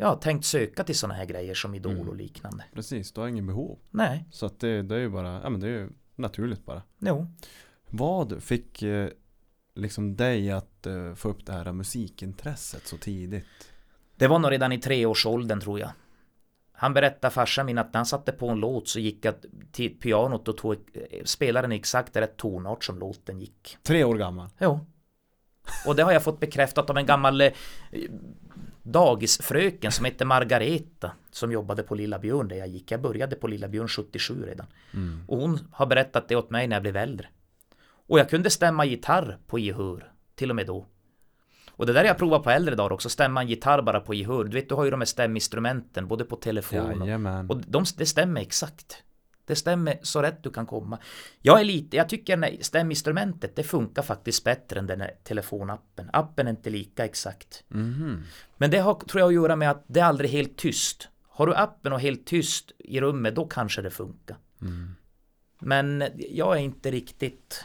ja, 0.00 0.14
tänkt 0.14 0.44
söka 0.44 0.84
till 0.84 0.98
sådana 0.98 1.14
här 1.14 1.24
grejer 1.24 1.54
som 1.54 1.74
Idol 1.74 2.08
och 2.08 2.16
liknande. 2.16 2.64
Precis, 2.74 3.12
du 3.12 3.20
har 3.20 3.28
ingen 3.28 3.46
behov. 3.46 3.78
Nej, 3.90 4.24
Så 4.30 4.46
att 4.46 4.60
det, 4.60 4.82
det 4.82 4.94
är 4.94 4.98
ju 4.98 5.08
bara, 5.08 5.40
ja 5.42 5.50
men 5.50 5.60
det 5.60 5.66
är 5.66 5.70
ju 5.70 5.90
naturligt 6.16 6.66
bara. 6.66 6.82
jo. 6.98 7.26
Vad 7.90 8.42
fick 8.42 8.82
eh, 8.82 9.08
liksom 9.74 10.16
dig 10.16 10.50
att 10.50 10.86
eh, 10.86 11.14
få 11.14 11.28
upp 11.28 11.46
det 11.46 11.52
här 11.52 11.72
musikintresset 11.72 12.86
så 12.86 12.96
tidigt? 12.96 13.72
Det 14.16 14.28
var 14.28 14.38
nog 14.38 14.50
redan 14.50 14.72
i 14.72 14.78
treårsåldern 14.78 15.60
tror 15.60 15.80
jag. 15.80 15.90
Han 16.72 16.94
berättade 16.94 17.34
farsan 17.34 17.66
min 17.66 17.78
att 17.78 17.92
när 17.92 17.98
han 17.98 18.06
satte 18.06 18.32
på 18.32 18.48
en 18.48 18.58
låt 18.60 18.88
så 18.88 19.00
gick 19.00 19.24
jag 19.24 19.34
till 19.72 19.98
pianot 19.98 20.48
och 20.48 20.56
tog 20.56 20.72
eh, 20.72 21.24
spelade 21.24 21.64
den 21.64 21.72
i 21.72 21.76
exakt 21.76 22.16
rätt 22.16 22.36
tonart 22.36 22.84
som 22.84 22.98
låten 22.98 23.40
gick. 23.40 23.76
Tre 23.82 24.04
år 24.04 24.14
gammal. 24.14 24.48
Jo. 24.58 24.80
Och 25.86 25.96
det 25.96 26.02
har 26.02 26.12
jag 26.12 26.24
fått 26.24 26.40
bekräftat 26.40 26.90
av 26.90 26.98
en 26.98 27.06
gammal 27.06 27.40
eh, 27.40 27.52
dagisfröken 28.82 29.92
som 29.92 30.04
hette 30.04 30.24
Margareta 30.24 31.12
som 31.30 31.52
jobbade 31.52 31.82
på 31.82 31.94
Lilla 31.94 32.18
Björn 32.18 32.48
där 32.48 32.56
jag 32.56 32.68
gick. 32.68 32.90
Jag 32.90 33.02
började 33.02 33.36
på 33.36 33.46
Lilla 33.48 33.68
Björn 33.68 33.88
77 33.88 34.46
redan. 34.46 34.66
Och 35.26 35.38
hon 35.38 35.58
har 35.72 35.86
berättat 35.86 36.28
det 36.28 36.36
åt 36.36 36.50
mig 36.50 36.68
när 36.68 36.76
jag 36.76 36.82
blev 36.82 36.96
äldre. 36.96 37.28
Och 38.08 38.18
jag 38.18 38.30
kunde 38.30 38.50
stämma 38.50 38.84
gitarr 38.84 39.38
på 39.46 39.58
gehör, 39.58 40.12
till 40.34 40.50
och 40.50 40.56
med 40.56 40.66
då. 40.66 40.86
Och 41.70 41.86
det 41.86 41.92
där 41.92 42.04
jag 42.04 42.18
provat 42.18 42.42
på 42.42 42.50
äldre 42.50 42.74
dagar 42.74 42.92
också, 42.92 43.08
stämma 43.08 43.40
en 43.40 43.48
gitarr 43.48 43.82
bara 43.82 44.00
på 44.00 44.14
gehör. 44.14 44.44
Du 44.44 44.50
vet, 44.50 44.68
du 44.68 44.74
har 44.74 44.84
ju 44.84 44.90
de 44.90 45.00
här 45.00 45.06
stäminstrumenten 45.06 46.08
både 46.08 46.24
på 46.24 46.36
telefon 46.36 47.02
och, 47.02 47.50
och 47.50 47.62
de, 47.66 47.84
det 47.96 48.06
stämmer 48.06 48.40
exakt. 48.40 49.02
Det 49.44 49.56
stämmer 49.56 49.98
så 50.02 50.22
rätt 50.22 50.42
du 50.42 50.50
kan 50.50 50.66
komma. 50.66 50.98
Jag 51.40 51.60
är 51.60 51.64
lite, 51.64 51.96
jag 51.96 52.08
tycker 52.08 52.36
när 52.36 52.56
stäminstrumentet 52.60 53.56
det 53.56 53.62
funkar 53.62 54.02
faktiskt 54.02 54.44
bättre 54.44 54.78
än 54.78 54.86
den 54.86 55.00
här 55.00 55.10
telefonappen. 55.24 56.10
Appen 56.12 56.46
är 56.46 56.50
inte 56.50 56.70
lika 56.70 57.04
exakt. 57.04 57.64
Mhm. 57.68 58.22
Men 58.56 58.70
det 58.70 58.78
har, 58.78 58.94
tror 58.94 59.20
jag 59.20 59.28
att 59.28 59.34
göra 59.34 59.56
med 59.56 59.70
att 59.70 59.84
det 59.86 60.00
är 60.00 60.04
aldrig 60.04 60.30
helt 60.30 60.56
tyst. 60.56 61.08
Har 61.28 61.46
du 61.46 61.54
appen 61.54 61.92
och 61.92 62.00
helt 62.00 62.26
tyst 62.26 62.72
i 62.78 63.00
rummet 63.00 63.34
då 63.34 63.46
kanske 63.46 63.82
det 63.82 63.90
funkar. 63.90 64.36
Men 65.58 66.04
jag 66.30 66.56
är 66.56 66.60
inte 66.60 66.90
riktigt 66.90 67.64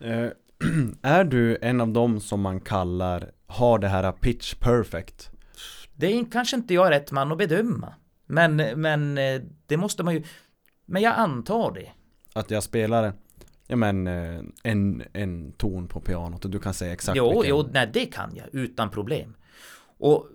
Eh, 0.00 0.30
är 1.02 1.24
du 1.24 1.58
en 1.62 1.80
av 1.80 1.88
dem 1.88 2.20
som 2.20 2.40
man 2.40 2.60
kallar 2.60 3.30
har 3.46 3.78
det 3.78 3.88
här 3.88 4.12
pitch 4.12 4.54
perfect? 4.54 5.30
Det 5.94 6.06
är 6.06 6.30
kanske 6.30 6.56
inte 6.56 6.74
jag 6.74 6.86
är 6.86 6.90
rätt 6.90 7.12
man 7.12 7.32
att 7.32 7.38
bedöma. 7.38 7.94
Men, 8.26 8.56
men 8.56 9.18
eh, 9.18 9.40
det 9.66 9.76
måste 9.76 10.02
man 10.02 10.14
ju 10.14 10.22
Men 10.90 11.02
jag 11.02 11.14
antar 11.14 11.72
det. 11.72 11.90
Att 12.32 12.50
jag 12.50 12.62
spelar 12.62 13.12
ja, 13.66 13.76
men, 13.76 14.06
eh, 14.06 14.40
en, 14.62 15.02
en 15.12 15.52
ton 15.52 15.88
på 15.88 16.00
pianot 16.00 16.44
och 16.44 16.50
du 16.50 16.58
kan 16.58 16.74
säga 16.74 16.92
exakt 16.92 17.16
Jo, 17.16 17.30
vilken. 17.30 17.50
jo, 17.50 17.68
nej 17.72 17.90
det 17.92 18.06
kan 18.06 18.30
jag 18.34 18.46
utan 18.52 18.90
problem. 18.90 19.34
Och 19.98 20.26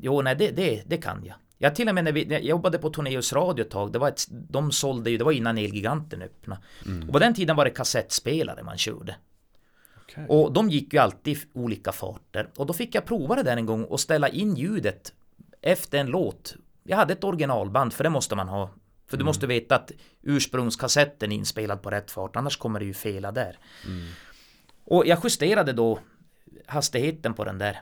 jo, 0.00 0.22
nej 0.22 0.36
det, 0.36 0.50
det, 0.50 0.82
det 0.86 0.96
kan 0.96 1.24
jag. 1.24 1.36
Jag 1.58 1.74
till 1.74 1.88
och 1.88 1.94
med 1.94 2.04
när, 2.04 2.12
vi, 2.12 2.26
när 2.26 2.34
jag 2.34 2.44
jobbade 2.44 2.78
på 2.78 2.90
Torneus 2.90 3.32
Radio 3.32 3.64
ett 3.64 3.70
tag, 3.70 3.92
det 3.92 3.98
var 3.98 4.08
ett, 4.08 4.26
de 4.30 4.72
sålde 4.72 5.10
ju, 5.10 5.18
det 5.18 5.24
var 5.24 5.32
innan 5.32 5.58
Elgiganten 5.58 6.22
öppnade. 6.22 6.60
Och 7.06 7.12
på 7.12 7.18
den 7.18 7.34
tiden 7.34 7.56
var 7.56 7.64
det 7.64 7.70
kassettspelare 7.70 8.62
man 8.62 8.78
körde. 8.78 9.16
Okej. 10.02 10.26
Och 10.28 10.52
de 10.52 10.70
gick 10.70 10.92
ju 10.92 10.98
alltid 10.98 11.36
i 11.36 11.40
olika 11.52 11.92
farter. 11.92 12.48
Och 12.56 12.66
då 12.66 12.72
fick 12.72 12.94
jag 12.94 13.04
prova 13.04 13.36
det 13.36 13.42
där 13.42 13.56
en 13.56 13.66
gång 13.66 13.84
och 13.84 14.00
ställa 14.00 14.28
in 14.28 14.56
ljudet 14.56 15.12
efter 15.62 15.98
en 15.98 16.06
låt. 16.06 16.56
Jag 16.84 16.96
hade 16.96 17.12
ett 17.12 17.24
originalband, 17.24 17.92
för 17.92 18.04
det 18.04 18.10
måste 18.10 18.36
man 18.36 18.48
ha. 18.48 18.70
För 19.08 19.16
du 19.16 19.24
måste 19.24 19.46
veta 19.46 19.76
att 19.76 19.92
ursprungskassetten 20.22 21.32
är 21.32 21.36
inspelad 21.36 21.82
på 21.82 21.90
rätt 21.90 22.10
fart, 22.10 22.36
annars 22.36 22.56
kommer 22.56 22.80
det 22.80 22.86
ju 22.86 22.94
fela 22.94 23.32
där. 23.32 23.58
Och 24.84 25.06
jag 25.06 25.18
justerade 25.24 25.72
då 25.72 25.98
hastigheten 26.66 27.34
på 27.34 27.44
den 27.44 27.58
där. 27.58 27.80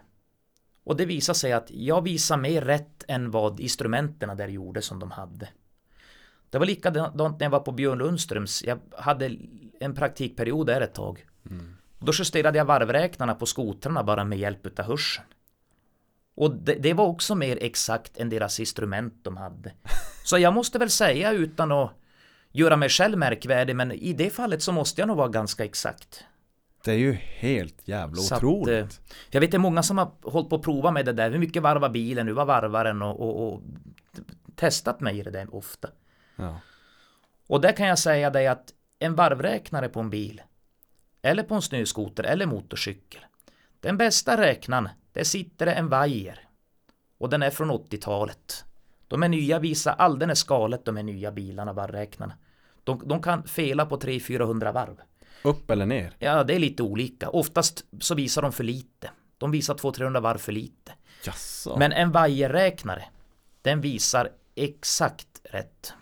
Och 0.85 0.97
det 0.97 1.07
visade 1.07 1.39
sig 1.39 1.53
att 1.53 1.71
jag 1.71 2.03
visade 2.03 2.43
mer 2.43 2.63
rätt 2.63 3.05
än 3.09 3.31
vad 3.31 3.61
instrumenten 3.61 4.37
där 4.37 4.49
gjorde 4.49 4.83
som 4.83 4.99
de 4.99 5.11
hade. 5.11 5.49
Det 6.51 6.59
var 6.59 6.67
likadant 6.67 7.15
när 7.17 7.45
jag 7.45 7.51
var 7.51 7.61
på 7.61 7.73
Björn 7.73 7.99
Lundströms. 7.99 8.65
Jag 8.65 8.79
hade 8.99 9.37
en 9.81 9.95
praktikperiod 9.95 10.67
där 10.67 10.81
ett 10.81 10.95
tag. 10.95 11.27
Då 11.99 12.13
justerade 12.13 12.59
jag 12.59 12.65
varvräknarna 12.65 13.35
på 13.35 13.47
skotrarna 13.47 14.03
bara 14.03 14.25
med 14.25 14.39
hjälp 14.39 14.67
utav 14.67 14.87
hörseln. 14.87 15.27
Och 16.37 16.55
det, 16.55 16.75
det 16.75 16.93
var 16.95 17.05
också 17.07 17.35
mer 17.35 17.59
exakt 17.61 18.17
än 18.19 18.29
deras 18.29 18.61
instrument 18.61 19.15
de 19.23 19.37
hade. 19.37 19.73
Så 20.25 20.39
jag 20.39 20.55
måste 20.55 20.79
väl 20.79 20.91
säga 20.91 21.33
utan 21.33 21.73
att 21.73 21.91
göra 22.53 22.77
mig 22.77 22.89
själv 22.89 23.19
märkvärdig, 23.19 23.77
men 23.77 23.93
i 23.93 24.13
det 24.13 24.31
fallet 24.31 24.63
så 24.63 24.73
måste 24.73 25.01
jag 25.01 25.09
nog 25.09 25.17
vara 25.17 25.29
ganska 25.29 25.65
exakt. 25.65 26.25
Det 26.85 26.91
är 26.93 26.97
ju 26.99 27.13
helt 27.13 27.89
jävla 27.89 28.17
Så 28.23 28.35
att, 28.35 28.43
otroligt. 28.45 28.85
eh, 28.85 29.15
Jag 29.31 29.41
vet 29.41 29.51
det 29.51 29.57
är 29.57 29.59
många 29.59 29.83
som 29.83 29.99
har 29.99 30.11
hållit 30.23 30.49
på 30.51 30.57
att 30.57 30.63
prova 30.63 30.91
med 30.91 31.05
det 31.07 31.13
där. 31.13 31.31
Hur 31.31 31.39
mycket 31.39 31.63
varvar 31.63 31.89
bilen? 31.89 32.27
Hur 32.27 32.35
var 32.35 32.45
varvaren? 32.45 33.03
Och, 33.03 33.21
och, 33.21 33.53
och 33.53 33.61
testat 34.55 35.01
mig 35.01 35.19
i 35.19 35.23
det 35.23 35.31
där 35.31 35.55
ofta. 35.55 35.89
ja. 36.37 36.61
Och 37.49 37.61
där 37.61 37.73
kan 37.73 37.87
jag 37.87 37.99
säga 37.99 38.31
dig 38.31 38.47
att 38.47 38.73
en 38.99 39.15
varvräknare 39.15 39.89
på 39.89 40.01
en 40.01 40.11
bil 40.11 40.43
eller 41.23 41.43
på 41.43 41.55
en 41.55 41.63
snöskoter 41.63 42.25
eller 42.25 42.47
motorcykel. 42.47 43.21
Den 43.81 43.97
bästa 43.97 44.41
räknaren, 44.41 44.89
där 45.13 45.25
sitter 45.25 45.67
det 45.67 45.73
en 45.73 45.89
vajer. 45.89 46.41
Och 47.19 47.31
den 47.31 47.43
är 47.43 47.51
från 47.51 47.71
80-talet. 47.71 48.65
De 49.09 49.23
är 49.23 49.29
nya, 49.29 49.59
visar 49.59 49.93
alldeles 49.99 50.43
galet 50.45 50.85
de 50.85 50.97
är 50.97 51.03
nya 51.03 51.33
bilarna, 51.33 51.73
varvräknarna. 51.73 52.33
De, 52.85 53.03
de 53.05 53.23
kan 53.23 53.43
fela 53.45 53.87
på 53.87 53.99
300-400 53.99 54.73
varv. 54.73 54.97
Upp 55.43 55.71
eller 55.71 55.87
ner? 55.87 56.13
Ja, 56.19 56.45
det 56.45 56.55
är 56.55 56.59
lite 56.59 56.83
olika. 56.83 57.29
Oftast 57.29 57.85
så 58.01 58.15
visar 58.15 58.43
de 58.43 58.53
för 58.53 58.65
lite. 58.65 59.11
De 59.39 59.51
visar 59.51 59.75
200-300 59.75 60.21
varv 60.21 60.39
för 60.39 60.53
lite. 60.53 60.93
Jaså? 61.25 61.77
Men 61.79 61.93
en 61.93 62.13
vajerräknare, 62.13 63.05
den 63.63 63.81
visar 63.81 64.31
exakt 64.55 65.29
rätt. 65.45 65.93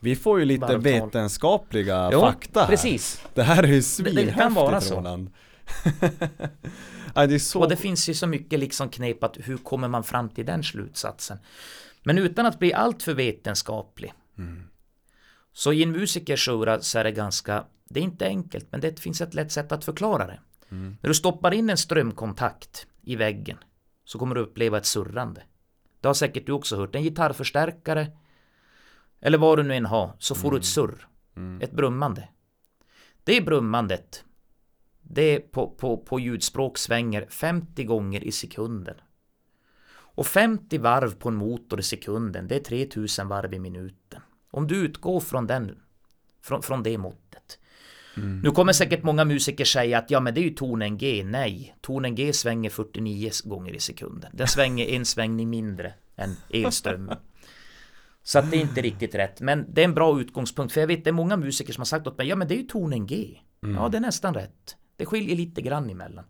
Vi 0.00 0.16
får 0.16 0.38
ju 0.38 0.44
lite 0.44 0.60
Varvtal. 0.60 0.80
vetenskapliga 0.82 2.10
Jo, 2.12 2.20
fakta 2.20 2.60
här. 2.60 2.66
precis. 2.66 3.22
Det 3.34 3.42
här 3.42 3.62
är 3.62 3.66
ju 3.68 3.74
det 3.76 3.82
svinhäftigt 3.82 4.34
kan 4.38 4.54
vara 4.54 4.80
så. 4.80 4.96
Roland. 4.96 5.30
ja, 7.14 7.26
det 7.26 7.34
är 7.34 7.38
så 7.38 7.60
Och 7.60 7.68
det 7.68 7.76
finns 7.76 8.08
ju 8.08 8.14
så 8.14 8.26
mycket 8.26 8.60
liksom 8.60 8.88
knep 8.88 9.24
att 9.24 9.36
hur 9.40 9.56
kommer 9.56 9.88
man 9.88 10.04
fram 10.04 10.28
till 10.28 10.46
den 10.46 10.64
slutsatsen? 10.64 11.38
Men 12.02 12.18
utan 12.18 12.46
att 12.46 12.58
bli 12.58 12.72
alltför 12.72 13.14
vetenskaplig. 13.14 14.12
Så 15.52 15.72
i 15.72 15.82
en 15.82 15.92
musikers 15.92 16.48
öra 16.48 16.80
så 16.80 16.98
är 16.98 17.04
det 17.04 17.12
ganska, 17.12 17.64
det 17.84 18.00
är 18.00 18.04
inte 18.04 18.26
enkelt 18.26 18.66
men 18.72 18.80
det 18.80 19.00
finns 19.00 19.20
ett 19.20 19.34
lätt 19.34 19.52
sätt 19.52 19.72
att 19.72 19.84
förklara 19.84 20.26
det. 20.26 20.40
När 20.68 21.08
du 21.08 21.14
stoppar 21.14 21.54
in 21.54 21.70
en 21.70 21.76
strömkontakt 21.76 22.86
i 23.02 23.16
väggen 23.16 23.58
så 24.04 24.18
kommer 24.18 24.34
du 24.34 24.40
uppleva 24.40 24.78
ett 24.78 24.86
surrande. 24.86 25.42
Det 26.00 26.08
har 26.08 26.14
säkert 26.14 26.46
du 26.46 26.52
också 26.52 26.76
hört. 26.76 26.94
En 26.94 27.02
gitarrförstärkare 27.02 28.10
eller 29.20 29.38
vad 29.38 29.58
du 29.58 29.62
nu 29.62 29.74
än 29.74 29.86
har 29.86 30.12
så 30.18 30.34
får 30.34 30.50
du 30.50 30.56
ett 30.56 30.64
surr. 30.64 31.08
Ett 31.60 31.72
brummande. 31.72 32.28
Det 33.24 33.40
brummandet 33.40 34.24
det 35.04 35.38
på, 35.38 35.70
på, 35.70 35.96
på 35.96 36.20
ljudspråk 36.20 36.78
svänger 36.78 37.26
50 37.28 37.84
gånger 37.84 38.24
i 38.24 38.32
sekunden. 38.32 38.96
Och 40.16 40.26
50 40.26 40.78
varv 40.78 41.14
på 41.14 41.28
en 41.28 41.34
motor 41.34 41.80
i 41.80 41.82
sekunden, 41.82 42.48
det 42.48 42.56
är 42.56 42.60
3000 42.60 43.28
varv 43.28 43.54
i 43.54 43.58
minuten. 43.58 44.20
Om 44.50 44.66
du 44.66 44.76
utgår 44.76 45.20
från 45.20 45.46
den, 45.46 45.78
från, 46.42 46.62
från 46.62 46.82
det 46.82 46.98
måttet. 46.98 47.58
Nu 48.42 48.50
kommer 48.50 48.72
säkert 48.72 49.02
många 49.02 49.24
musiker 49.24 49.64
säga 49.64 49.98
att 49.98 50.10
ja 50.10 50.20
men 50.20 50.34
det 50.34 50.40
är 50.40 50.42
ju 50.42 50.50
tonen 50.50 50.98
G. 50.98 51.22
Nej, 51.24 51.76
tonen 51.80 52.14
G 52.14 52.32
svänger 52.32 52.70
49 52.70 53.30
gånger 53.44 53.72
i 53.72 53.80
sekunden. 53.80 54.30
Den 54.34 54.48
svänger 54.48 54.86
en 54.86 55.04
svängning 55.04 55.50
mindre 55.50 55.94
än 56.16 56.36
elströmmen. 56.50 57.16
Så 58.22 58.38
att 58.38 58.50
det 58.50 58.56
är 58.56 58.60
inte 58.60 58.80
riktigt 58.80 59.14
rätt. 59.14 59.40
Men 59.40 59.74
det 59.74 59.80
är 59.80 59.84
en 59.84 59.94
bra 59.94 60.20
utgångspunkt. 60.20 60.72
För 60.72 60.80
jag 60.80 60.88
vet 60.88 61.04
det 61.04 61.10
är 61.10 61.12
många 61.12 61.36
musiker 61.36 61.72
som 61.72 61.80
har 61.80 61.86
sagt 61.86 62.06
åt 62.06 62.18
mig, 62.18 62.28
ja 62.28 62.36
men 62.36 62.48
det 62.48 62.54
är 62.54 62.58
ju 62.58 62.62
tonen 62.62 63.06
G. 63.06 63.38
Ja 63.60 63.88
det 63.88 63.96
är 63.96 64.00
nästan 64.00 64.34
rätt. 64.34 64.76
Det 64.96 65.06
skiljer 65.06 65.36
lite 65.36 65.62
grann 65.62 65.90
emellan. 65.90 66.24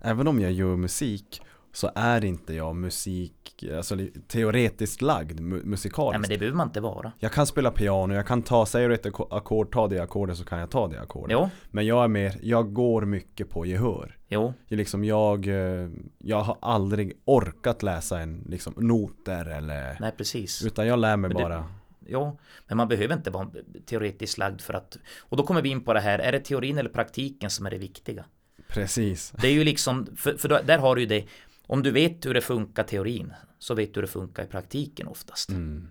Även 0.00 0.28
om 0.28 0.40
jag 0.40 0.52
gör 0.52 0.76
musik 0.76 1.40
så 1.72 1.90
är 1.94 2.24
inte 2.24 2.54
jag 2.54 2.76
musik, 2.76 3.64
alltså 3.76 3.96
teoretiskt 4.28 5.02
lagd 5.02 5.40
mu- 5.40 5.64
musikaliskt. 5.64 6.12
Nej 6.12 6.20
men 6.20 6.28
det 6.30 6.38
behöver 6.38 6.56
man 6.56 6.66
inte 6.66 6.80
vara. 6.80 7.12
Jag 7.18 7.32
kan 7.32 7.46
spela 7.46 7.70
piano, 7.70 8.14
jag 8.14 8.26
kan 8.26 8.42
ta, 8.42 8.66
säger 8.66 8.88
du 8.88 8.94
ett 8.94 9.06
acko- 9.06 9.28
ackord, 9.30 9.72
ta 9.72 9.88
det 9.88 9.98
ackordet 10.02 10.36
så 10.36 10.44
kan 10.44 10.58
jag 10.58 10.70
ta 10.70 10.88
det 10.88 11.00
ackordet. 11.00 11.32
Jo, 11.32 11.48
Men 11.70 11.86
jag 11.86 12.04
är 12.04 12.08
mer, 12.08 12.38
jag 12.42 12.72
går 12.72 13.02
mycket 13.04 13.50
på 13.50 13.66
gehör. 13.66 14.16
jo. 14.28 14.52
Jag, 14.68 14.76
liksom, 14.76 15.04
jag, 15.04 15.46
eh, 15.48 15.88
jag 16.18 16.40
har 16.42 16.56
aldrig 16.60 17.12
orkat 17.24 17.82
läsa 17.82 18.20
en, 18.20 18.44
liksom, 18.48 18.74
noter 18.76 19.44
eller 19.48 19.96
Nej 20.00 20.12
precis. 20.16 20.66
Utan 20.66 20.86
jag 20.86 20.98
lär 20.98 21.16
mig 21.16 21.28
Men 21.30 21.36
det- 21.36 21.64
Jo, 22.08 22.38
men 22.66 22.76
man 22.76 22.88
behöver 22.88 23.14
inte 23.14 23.30
vara 23.30 23.50
teoretiskt 23.86 24.38
lagd 24.38 24.60
för 24.60 24.74
att... 24.74 24.98
Och 25.18 25.36
då 25.36 25.42
kommer 25.42 25.62
vi 25.62 25.68
in 25.68 25.84
på 25.84 25.92
det 25.92 26.00
här, 26.00 26.18
är 26.18 26.32
det 26.32 26.40
teorin 26.40 26.78
eller 26.78 26.90
praktiken 26.90 27.50
som 27.50 27.66
är 27.66 27.70
det 27.70 27.78
viktiga? 27.78 28.24
Precis 28.68 29.30
Det 29.40 29.48
är 29.48 29.52
ju 29.52 29.64
liksom, 29.64 30.06
för, 30.16 30.36
för 30.36 30.48
där 30.48 30.78
har 30.78 30.94
du 30.94 31.00
ju 31.00 31.06
det. 31.06 31.24
om 31.66 31.82
du 31.82 31.90
vet 31.90 32.26
hur 32.26 32.34
det 32.34 32.40
funkar 32.40 32.82
teorin 32.84 33.32
så 33.58 33.74
vet 33.74 33.94
du 33.94 33.98
hur 33.98 34.02
det 34.02 34.12
funkar 34.12 34.44
i 34.44 34.46
praktiken 34.46 35.06
oftast. 35.06 35.48
Mm. 35.50 35.90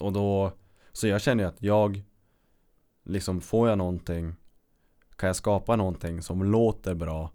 Och 0.00 0.12
då, 0.12 0.52
så 0.92 1.06
jag 1.08 1.20
känner 1.22 1.44
ju 1.44 1.48
att 1.48 1.62
jag 1.62 2.02
liksom 3.04 3.40
får 3.40 3.68
jag 3.68 3.78
någonting 3.78 4.34
kan 5.16 5.26
jag 5.26 5.36
skapa 5.36 5.76
någonting 5.76 6.22
som 6.22 6.42
låter 6.44 6.94
bra 6.94 7.32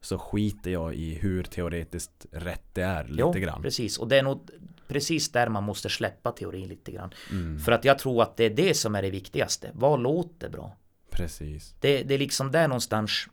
så 0.00 0.18
skiter 0.18 0.70
jag 0.70 0.94
i 0.94 1.14
hur 1.14 1.42
teoretiskt 1.42 2.26
rätt 2.32 2.74
det 2.74 2.82
är 2.82 3.04
lite 3.08 3.20
Jo, 3.20 3.32
grann. 3.32 3.62
precis. 3.62 3.98
Och 3.98 4.08
det 4.08 4.18
är 4.18 4.22
nog 4.22 4.50
precis 4.88 5.32
där 5.32 5.48
man 5.48 5.64
måste 5.64 5.88
släppa 5.88 6.32
teorin 6.32 6.68
lite 6.68 6.92
grann. 6.92 7.10
Mm, 7.30 7.58
För 7.58 7.72
att 7.72 7.84
jag 7.84 7.98
tror 7.98 8.22
att 8.22 8.36
det 8.36 8.44
är 8.44 8.50
det 8.50 8.74
som 8.74 8.94
är 8.94 9.02
det 9.02 9.10
viktigaste. 9.10 9.70
Vad 9.74 10.00
låter 10.00 10.48
bra? 10.48 10.76
precis. 11.10 11.74
Det, 11.80 12.02
det 12.02 12.14
är 12.14 12.18
liksom 12.18 12.50
där 12.52 12.68
någonstans. 12.68 13.28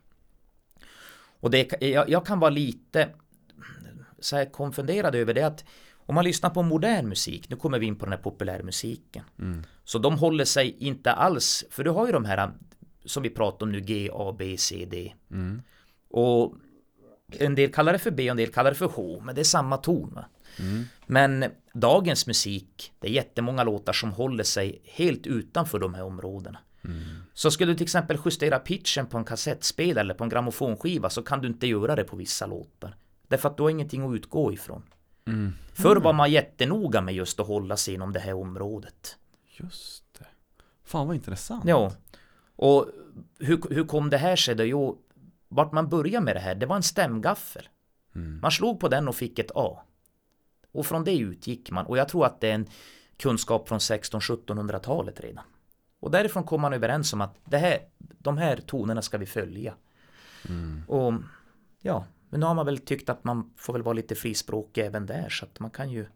Och 1.40 1.50
det, 1.50 1.82
jag, 1.82 2.10
jag 2.10 2.26
kan 2.26 2.40
vara 2.40 2.50
lite 2.50 3.08
så 4.18 4.36
här 4.36 4.44
konfunderad 4.44 5.14
över 5.14 5.34
det 5.34 5.42
att 5.42 5.64
om 5.96 6.14
man 6.14 6.24
lyssnar 6.24 6.50
på 6.50 6.62
modern 6.62 7.08
musik, 7.08 7.50
nu 7.50 7.56
kommer 7.56 7.78
vi 7.78 7.86
in 7.86 7.96
på 7.96 8.06
den 8.06 8.12
här 8.12 8.20
populärmusiken. 8.20 9.24
Mm. 9.38 9.62
Så 9.84 9.98
de 9.98 10.18
håller 10.18 10.44
sig 10.44 10.76
inte 10.78 11.12
alls, 11.12 11.64
för 11.70 11.84
du 11.84 11.90
har 11.90 12.06
ju 12.06 12.12
de 12.12 12.24
här 12.24 12.50
som 13.04 13.22
vi 13.22 13.30
pratar 13.30 13.66
om 13.66 13.72
nu, 13.72 13.80
G, 13.80 14.10
A, 14.12 14.34
B, 14.38 14.56
C, 14.58 14.86
D. 14.90 15.14
Mm. 15.30 15.62
Och 16.08 16.54
en 17.38 17.54
del 17.54 17.72
kallar 17.72 17.92
det 17.92 17.98
för 17.98 18.10
B 18.10 18.22
och 18.22 18.30
en 18.30 18.36
del 18.36 18.52
kallar 18.52 18.70
det 18.70 18.76
för 18.76 18.86
H, 18.86 19.20
men 19.24 19.34
det 19.34 19.40
är 19.40 19.44
samma 19.44 19.76
ton. 19.76 20.12
Va? 20.14 20.24
Mm. 20.58 20.84
Men 21.06 21.44
dagens 21.72 22.26
musik, 22.26 22.92
det 22.98 23.08
är 23.08 23.12
jättemånga 23.12 23.64
låtar 23.64 23.92
som 23.92 24.12
håller 24.12 24.44
sig 24.44 24.82
helt 24.84 25.26
utanför 25.26 25.78
de 25.78 25.94
här 25.94 26.02
områdena. 26.02 26.58
Mm. 26.84 27.02
Så 27.34 27.50
skulle 27.50 27.72
du 27.72 27.76
till 27.76 27.84
exempel 27.84 28.18
justera 28.24 28.58
pitchen 28.58 29.06
på 29.06 29.18
en 29.18 29.24
kassettspelare 29.24 30.00
eller 30.00 30.14
på 30.14 30.24
en 30.24 30.30
grammofonskiva 30.30 31.10
så 31.10 31.22
kan 31.22 31.40
du 31.40 31.48
inte 31.48 31.66
göra 31.66 31.96
det 31.96 32.04
på 32.04 32.16
vissa 32.16 32.46
låtar. 32.46 32.96
Därför 33.28 33.48
att 33.48 33.56
du 33.56 33.62
har 33.62 33.70
ingenting 33.70 34.08
att 34.08 34.16
utgå 34.16 34.52
ifrån. 34.52 34.82
Mm. 35.26 35.52
Förr 35.74 35.96
var 35.96 36.12
man 36.12 36.30
jättenoga 36.30 37.00
med 37.00 37.14
just 37.14 37.40
att 37.40 37.46
hålla 37.46 37.76
sig 37.76 37.94
inom 37.94 38.12
det 38.12 38.20
här 38.20 38.34
området. 38.34 39.16
Just 39.56 40.04
det. 40.18 40.26
Fan 40.84 41.06
vad 41.06 41.16
intressant. 41.16 41.64
Ja. 41.66 41.92
Och 42.56 42.88
hur, 43.38 43.74
hur 43.74 43.84
kom 43.84 44.10
det 44.10 44.18
här 44.18 44.36
sig 44.36 44.54
då? 44.54 44.64
Jo, 44.64 44.98
vart 45.48 45.72
man 45.72 45.88
började 45.88 46.24
med 46.24 46.36
det 46.36 46.40
här, 46.40 46.54
det 46.54 46.66
var 46.66 46.76
en 46.76 46.82
stämgaffel. 46.82 47.68
Mm. 48.14 48.40
Man 48.42 48.50
slog 48.50 48.80
på 48.80 48.88
den 48.88 49.08
och 49.08 49.16
fick 49.16 49.38
ett 49.38 49.50
A. 49.54 49.82
Och 50.76 50.86
från 50.86 51.04
det 51.04 51.18
utgick 51.18 51.70
man. 51.70 51.86
Och 51.86 51.98
jag 51.98 52.08
tror 52.08 52.26
att 52.26 52.40
det 52.40 52.50
är 52.50 52.54
en 52.54 52.66
kunskap 53.16 53.68
från 53.68 53.78
1600-1700-talet 53.78 55.20
redan. 55.20 55.44
Och 56.00 56.10
därifrån 56.10 56.44
kom 56.44 56.60
man 56.60 56.72
överens 56.72 57.12
om 57.12 57.20
att 57.20 57.36
det 57.44 57.58
här, 57.58 57.78
de 57.98 58.38
här 58.38 58.56
tonerna 58.56 59.02
ska 59.02 59.18
vi 59.18 59.26
följa. 59.26 59.74
Mm. 60.48 60.82
Och 60.88 61.14
ja, 61.80 62.04
men 62.30 62.40
nu 62.40 62.46
har 62.46 62.54
man 62.54 62.66
väl 62.66 62.78
tyckt 62.78 63.08
att 63.08 63.24
man 63.24 63.52
får 63.56 63.72
väl 63.72 63.82
vara 63.82 63.92
lite 63.92 64.14
frispråkig 64.14 64.84
även 64.84 65.06
där. 65.06 65.28
Så 65.28 65.44
att 65.44 65.60
man 65.60 65.70
kan 65.70 65.90
ju... 65.90 66.06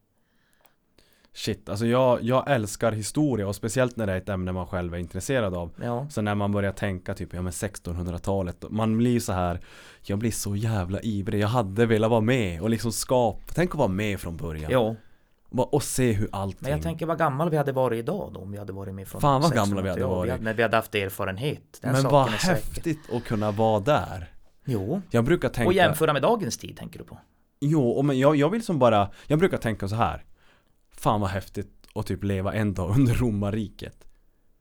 Shit, 1.34 1.68
alltså 1.68 1.86
jag, 1.86 2.22
jag 2.22 2.50
älskar 2.50 2.92
historia 2.92 3.48
och 3.48 3.56
speciellt 3.56 3.96
när 3.96 4.06
det 4.06 4.12
är 4.12 4.16
ett 4.16 4.28
ämne 4.28 4.52
man 4.52 4.66
själv 4.66 4.94
är 4.94 4.98
intresserad 4.98 5.54
av. 5.54 5.70
Ja, 5.82 6.06
Så 6.10 6.22
när 6.22 6.34
man 6.34 6.52
börjar 6.52 6.72
tänka 6.72 7.14
typ, 7.14 7.34
ja 7.34 7.42
men 7.42 7.52
1600-talet, 7.52 8.64
man 8.70 8.98
blir 8.98 9.20
så 9.20 9.32
här 9.32 9.60
Jag 10.02 10.18
blir 10.18 10.30
så 10.30 10.56
jävla 10.56 11.00
ivrig, 11.00 11.40
jag 11.40 11.48
hade 11.48 11.86
velat 11.86 12.10
vara 12.10 12.20
med 12.20 12.60
och 12.62 12.70
liksom 12.70 12.92
skapa, 12.92 13.40
tänk 13.54 13.70
att 13.70 13.76
vara 13.78 13.88
med 13.88 14.20
från 14.20 14.36
början. 14.36 14.70
ja. 14.72 14.94
Och, 15.52 15.74
och 15.74 15.82
se 15.82 16.12
hur 16.12 16.28
allting 16.32 16.58
Men 16.60 16.70
jag 16.70 16.82
tänker 16.82 17.06
vad 17.06 17.18
gammal 17.18 17.50
vi 17.50 17.56
hade 17.56 17.72
varit 17.72 17.98
idag 17.98 18.30
då 18.34 18.40
om 18.40 18.52
vi 18.52 18.58
hade 18.58 18.72
varit 18.72 18.94
med 18.94 19.08
från 19.08 19.20
Fan, 19.20 19.40
vad 19.40 19.50
1600 19.52 19.82
gamla 19.82 19.82
vi 19.82 20.02
hade 20.02 20.14
varit. 20.14 20.40
Men 20.42 20.56
vi 20.56 20.62
hade 20.62 20.76
haft 20.76 20.94
erfarenhet. 20.94 21.78
Den 21.82 21.92
Men 21.92 22.02
vad 22.04 22.28
är 22.28 22.32
säker. 22.32 22.54
häftigt 22.54 22.98
att 23.12 23.24
kunna 23.24 23.50
vara 23.50 23.80
där. 23.80 24.32
Jo, 24.64 25.02
Jag 25.10 25.24
brukar 25.24 25.48
tänka 25.48 25.66
och 25.68 25.72
jämföra 25.72 26.12
med 26.12 26.22
dagens 26.22 26.58
tid 26.58 26.76
tänker 26.76 26.98
du 26.98 27.04
på. 27.04 27.18
Jo, 27.60 28.02
men 28.02 28.18
jag, 28.18 28.36
jag 28.36 28.50
vill 28.50 28.62
som 28.64 28.78
bara 28.78 29.10
Jag 29.26 29.38
brukar 29.38 29.58
tänka 29.58 29.88
så 29.88 29.94
här 29.94 30.24
Fan 31.00 31.20
vad 31.20 31.30
häftigt 31.30 31.86
att 31.94 32.06
typ 32.06 32.24
leva 32.24 32.52
en 32.54 32.74
dag 32.74 32.90
under 32.98 33.14
romarriket. 33.14 34.06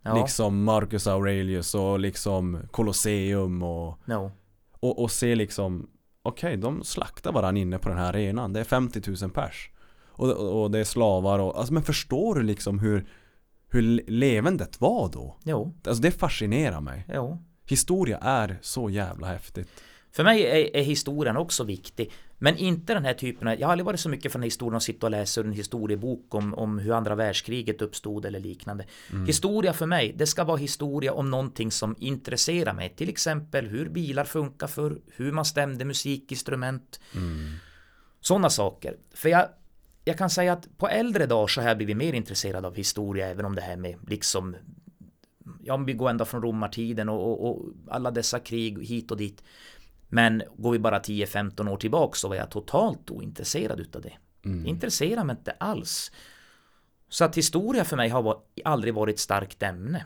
Ja, 0.01 0.21
Liksom 0.21 0.63
Marcus 0.63 1.07
Aurelius 1.07 1.75
och 1.75 1.99
liksom 1.99 2.59
Colosseum 2.71 3.63
och 3.63 3.99
no. 4.05 4.31
Och, 4.71 5.01
och 5.03 5.11
se 5.11 5.35
liksom 5.35 5.89
Okej, 6.21 6.57
de 6.57 6.83
slaktar 6.83 7.31
varandra 7.31 7.61
inne 7.61 7.79
på 7.79 7.89
den 7.89 7.97
här 7.97 8.09
arenan. 8.09 8.53
Det 8.53 8.59
är 8.59 8.63
50 8.63 9.01
000 9.21 9.31
pers. 9.31 9.69
Och, 10.07 10.29
och, 10.31 10.61
och 10.63 10.71
det 10.71 10.79
är 10.79 10.83
slavar 10.83 11.39
och 11.39 11.57
Alltså 11.59 11.73
men 11.73 11.83
förstår 11.83 12.35
du 12.35 12.43
liksom 12.43 12.79
hur 12.79 13.09
Hur 13.71 13.81
le- 13.81 14.03
levandet 14.07 14.81
var 14.81 15.09
då? 15.13 15.37
Jo, 15.43 15.73
Alltså 15.87 16.01
det 16.01 16.11
fascinerar 16.11 16.81
mig. 16.81 17.05
Jo. 17.13 17.37
Historia 17.65 18.17
är 18.17 18.59
så 18.61 18.89
jävla 18.89 19.27
häftigt 19.27 19.69
För 20.11 20.23
mig 20.23 20.43
är, 20.43 20.75
är 20.75 20.83
historien 20.83 21.37
också 21.37 21.63
viktig. 21.63 22.11
Men 22.41 22.57
inte 22.57 22.93
den 22.93 23.05
här 23.05 23.13
typen 23.13 23.47
av, 23.47 23.59
jag 23.59 23.67
har 23.67 23.71
aldrig 23.71 23.85
varit 23.85 23.99
så 23.99 24.09
mycket 24.09 24.31
för 24.31 24.39
den 24.39 24.43
här 24.43 24.47
historien 24.47 24.75
att 24.75 24.83
sitta 24.83 25.07
och 25.07 25.11
läsa 25.11 25.41
ur 25.41 25.45
en 25.45 25.53
historiebok 25.53 26.35
om, 26.35 26.53
om 26.53 26.79
hur 26.79 26.91
andra 26.93 27.15
världskriget 27.15 27.81
uppstod 27.81 28.25
eller 28.25 28.39
liknande. 28.39 28.85
Historia 29.27 29.73
för 29.73 29.85
mig, 29.85 30.13
det 30.17 30.27
ska 30.27 30.43
vara 30.43 30.57
historia 30.57 31.13
om 31.13 31.31
någonting 31.31 31.71
som 31.71 31.95
intresserar 31.99 32.73
mig. 32.73 32.89
Till 32.89 33.09
exempel 33.09 33.67
hur 33.67 33.89
bilar 33.89 34.25
funkar 34.25 34.67
för, 34.67 34.97
hur 35.15 35.31
man 35.31 35.45
stämde 35.45 35.85
musikinstrument. 35.85 36.99
Sådana 38.21 38.49
saker. 38.49 38.97
För 39.13 39.29
jag, 39.29 39.49
jag 40.05 40.17
kan 40.17 40.29
säga 40.29 40.53
att 40.53 40.77
på 40.77 40.87
äldre 40.87 41.25
dagar 41.25 41.47
så 41.47 41.61
har 41.61 41.67
jag 41.67 41.77
blivit 41.77 41.97
mer 41.97 42.13
intresserad 42.13 42.65
av 42.65 42.75
historia 42.75 43.27
även 43.27 43.45
om 43.45 43.55
det 43.55 43.61
här 43.61 43.77
med 43.77 43.95
liksom 44.07 44.55
Ja, 45.63 45.77
vi 45.77 45.93
går 45.93 46.09
ända 46.09 46.25
från 46.25 46.41
romartiden 46.41 47.09
och, 47.09 47.31
och, 47.31 47.49
och 47.49 47.65
alla 47.87 48.11
dessa 48.11 48.39
krig 48.39 48.85
hit 48.85 49.11
och 49.11 49.17
dit. 49.17 49.43
Men 50.09 50.43
går 50.57 50.71
vi 50.71 50.79
bara 50.79 50.99
10-15 50.99 51.69
år 51.69 51.77
tillbaka 51.77 52.15
så 52.15 52.27
var 52.29 52.35
jag 52.35 52.49
totalt 52.49 53.11
ointresserad 53.11 53.79
utav 53.79 54.01
det. 54.01 54.13
Mm. 54.45 54.65
Intresserar 54.65 55.23
mig 55.23 55.35
inte 55.39 55.51
alls. 55.51 56.11
Så 57.09 57.25
att 57.25 57.37
historia 57.37 57.83
för 57.83 57.97
mig 57.97 58.09
har 58.09 58.21
var, 58.21 58.37
aldrig 58.65 58.93
varit 58.93 59.15
ett 59.15 59.19
starkt 59.19 59.63
ämne. 59.63 60.05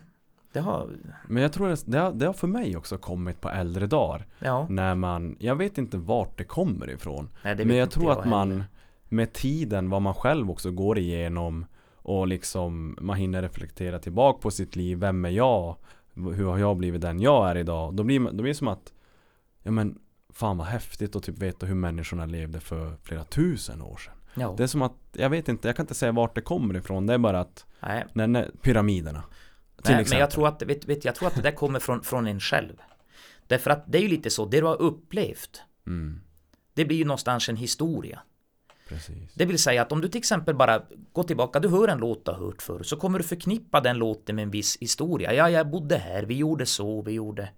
Det 0.54 0.60
har, 0.60 0.90
Men 1.28 1.44
jag 1.44 1.54
tror 1.54 1.72
att 1.72 1.84
det 1.86 2.00
har, 2.00 2.12
det 2.12 2.26
har 2.26 2.34
för 2.34 2.48
mig 2.48 2.78
också 2.78 2.98
kommit 2.98 3.42
på 3.42 3.50
äldre 3.50 3.88
dagar 3.88 4.26
ja, 4.40 4.68
När 4.70 4.96
man, 4.96 5.36
jag 5.40 5.56
vet 5.56 5.78
inte 5.78 5.98
vart 5.98 6.38
det 6.38 6.44
kommer 6.44 6.90
ifrån 6.90 7.30
nej, 7.44 7.56
det 7.56 7.66
Men 7.66 7.76
jag 7.76 7.92
tror 7.92 8.12
att 8.12 8.26
man 8.26 8.52
heller. 8.52 8.66
med 9.10 9.34
tiden, 9.34 9.90
vad 9.90 10.02
man 10.02 10.14
själv 10.14 10.52
också 10.52 10.72
går 10.72 10.98
igenom 10.98 11.66
och 11.96 12.28
liksom 12.28 12.98
man 13.02 13.18
hinner 13.18 13.42
reflektera 13.42 14.00
tillbaka 14.00 14.40
på 14.42 14.52
sitt 14.52 14.76
liv. 14.76 14.98
Vem 14.98 15.26
är 15.26 15.30
jag? 15.30 15.76
Hur 16.14 16.46
har 16.46 16.58
jag 16.58 16.78
blivit 16.78 17.02
den 17.02 17.20
jag 17.20 17.50
är 17.50 17.58
idag? 17.58 17.94
Då 17.94 18.04
blir, 18.04 18.20
då 18.20 18.32
blir 18.32 18.48
det 18.54 18.56
som 18.56 18.68
att 18.68 18.94
Ja 19.64 19.72
men 19.72 20.00
Fan 20.34 20.58
vad 20.58 20.68
häftigt 20.68 21.16
att 21.16 21.24
typ 21.24 21.38
veta 21.38 21.66
hur 21.66 21.76
människorna 21.76 22.26
levde 22.26 22.60
för 22.60 22.98
flera 23.04 23.24
tusen 23.24 23.82
år 23.82 23.98
sedan. 23.98 24.14
Ja, 24.36 24.54
Det 24.58 24.64
är 24.64 24.68
som 24.68 24.82
att, 24.82 24.94
jag 25.12 25.30
vet 25.30 25.48
inte, 25.50 25.68
jag 25.68 25.76
kan 25.76 25.84
inte 25.84 25.94
säga 25.96 26.12
vart 26.12 26.36
det 26.36 26.42
kommer 26.42 26.78
ifrån. 26.78 27.06
Det 27.08 27.14
är 27.14 27.18
bara 27.18 27.40
att, 27.40 27.66
nej, 27.80 28.06
nej, 28.14 28.28
nej, 28.28 28.50
pyramiderna. 28.62 29.24
Nej, 29.86 30.06
men 30.10 30.20
jag 30.20 30.32
tror 30.32 30.48
att, 30.48 30.62
vet, 30.62 30.86
vet, 30.86 31.06
jag 31.06 31.16
tror 31.16 31.28
att 31.28 31.36
det 31.36 31.42
där 31.42 31.52
kommer 31.52 31.80
från, 31.80 32.04
från 32.04 32.28
en 32.28 32.40
själv. 32.40 32.74
Därför 33.48 33.72
att 33.72 33.84
det 33.88 33.98
är 33.98 34.02
ju 34.02 34.08
lite 34.08 34.30
så, 34.30 34.46
det 34.46 34.60
du 34.60 34.66
har 34.66 34.82
upplevt, 34.82 35.62
Mm, 35.88 36.22
det 36.74 36.86
blir 36.86 36.98
ju 36.98 37.06
någonstans 37.06 37.50
en 37.50 37.56
historia. 37.58 38.20
precis. 38.90 39.34
Det 39.34 39.46
vill 39.46 39.60
säga 39.60 39.82
att 39.82 39.92
om 39.92 40.02
du 40.02 40.08
till 40.08 40.20
exempel 40.20 40.56
bara 40.56 40.82
går 41.12 41.24
tillbaka, 41.24 41.60
du 41.60 41.70
hör 41.70 41.88
en 41.88 41.98
låt 41.98 42.26
du 42.26 42.32
har 42.32 42.40
hört 42.40 42.62
förr, 42.62 42.84
så 42.84 42.98
kommer 42.98 43.18
du 43.20 43.24
förknippa 43.24 43.82
den 43.82 43.98
låten 43.98 44.36
med 44.36 44.44
en 44.44 44.52
viss 44.52 44.78
historia. 44.78 45.34
Ja, 45.34 45.50
jag 45.50 45.70
bodde 45.70 45.98
här, 45.98 46.24
vi 46.24 46.36
gjorde 46.38 46.66
så, 46.66 47.02
vi 47.02 47.12
gjorde. 47.12 47.50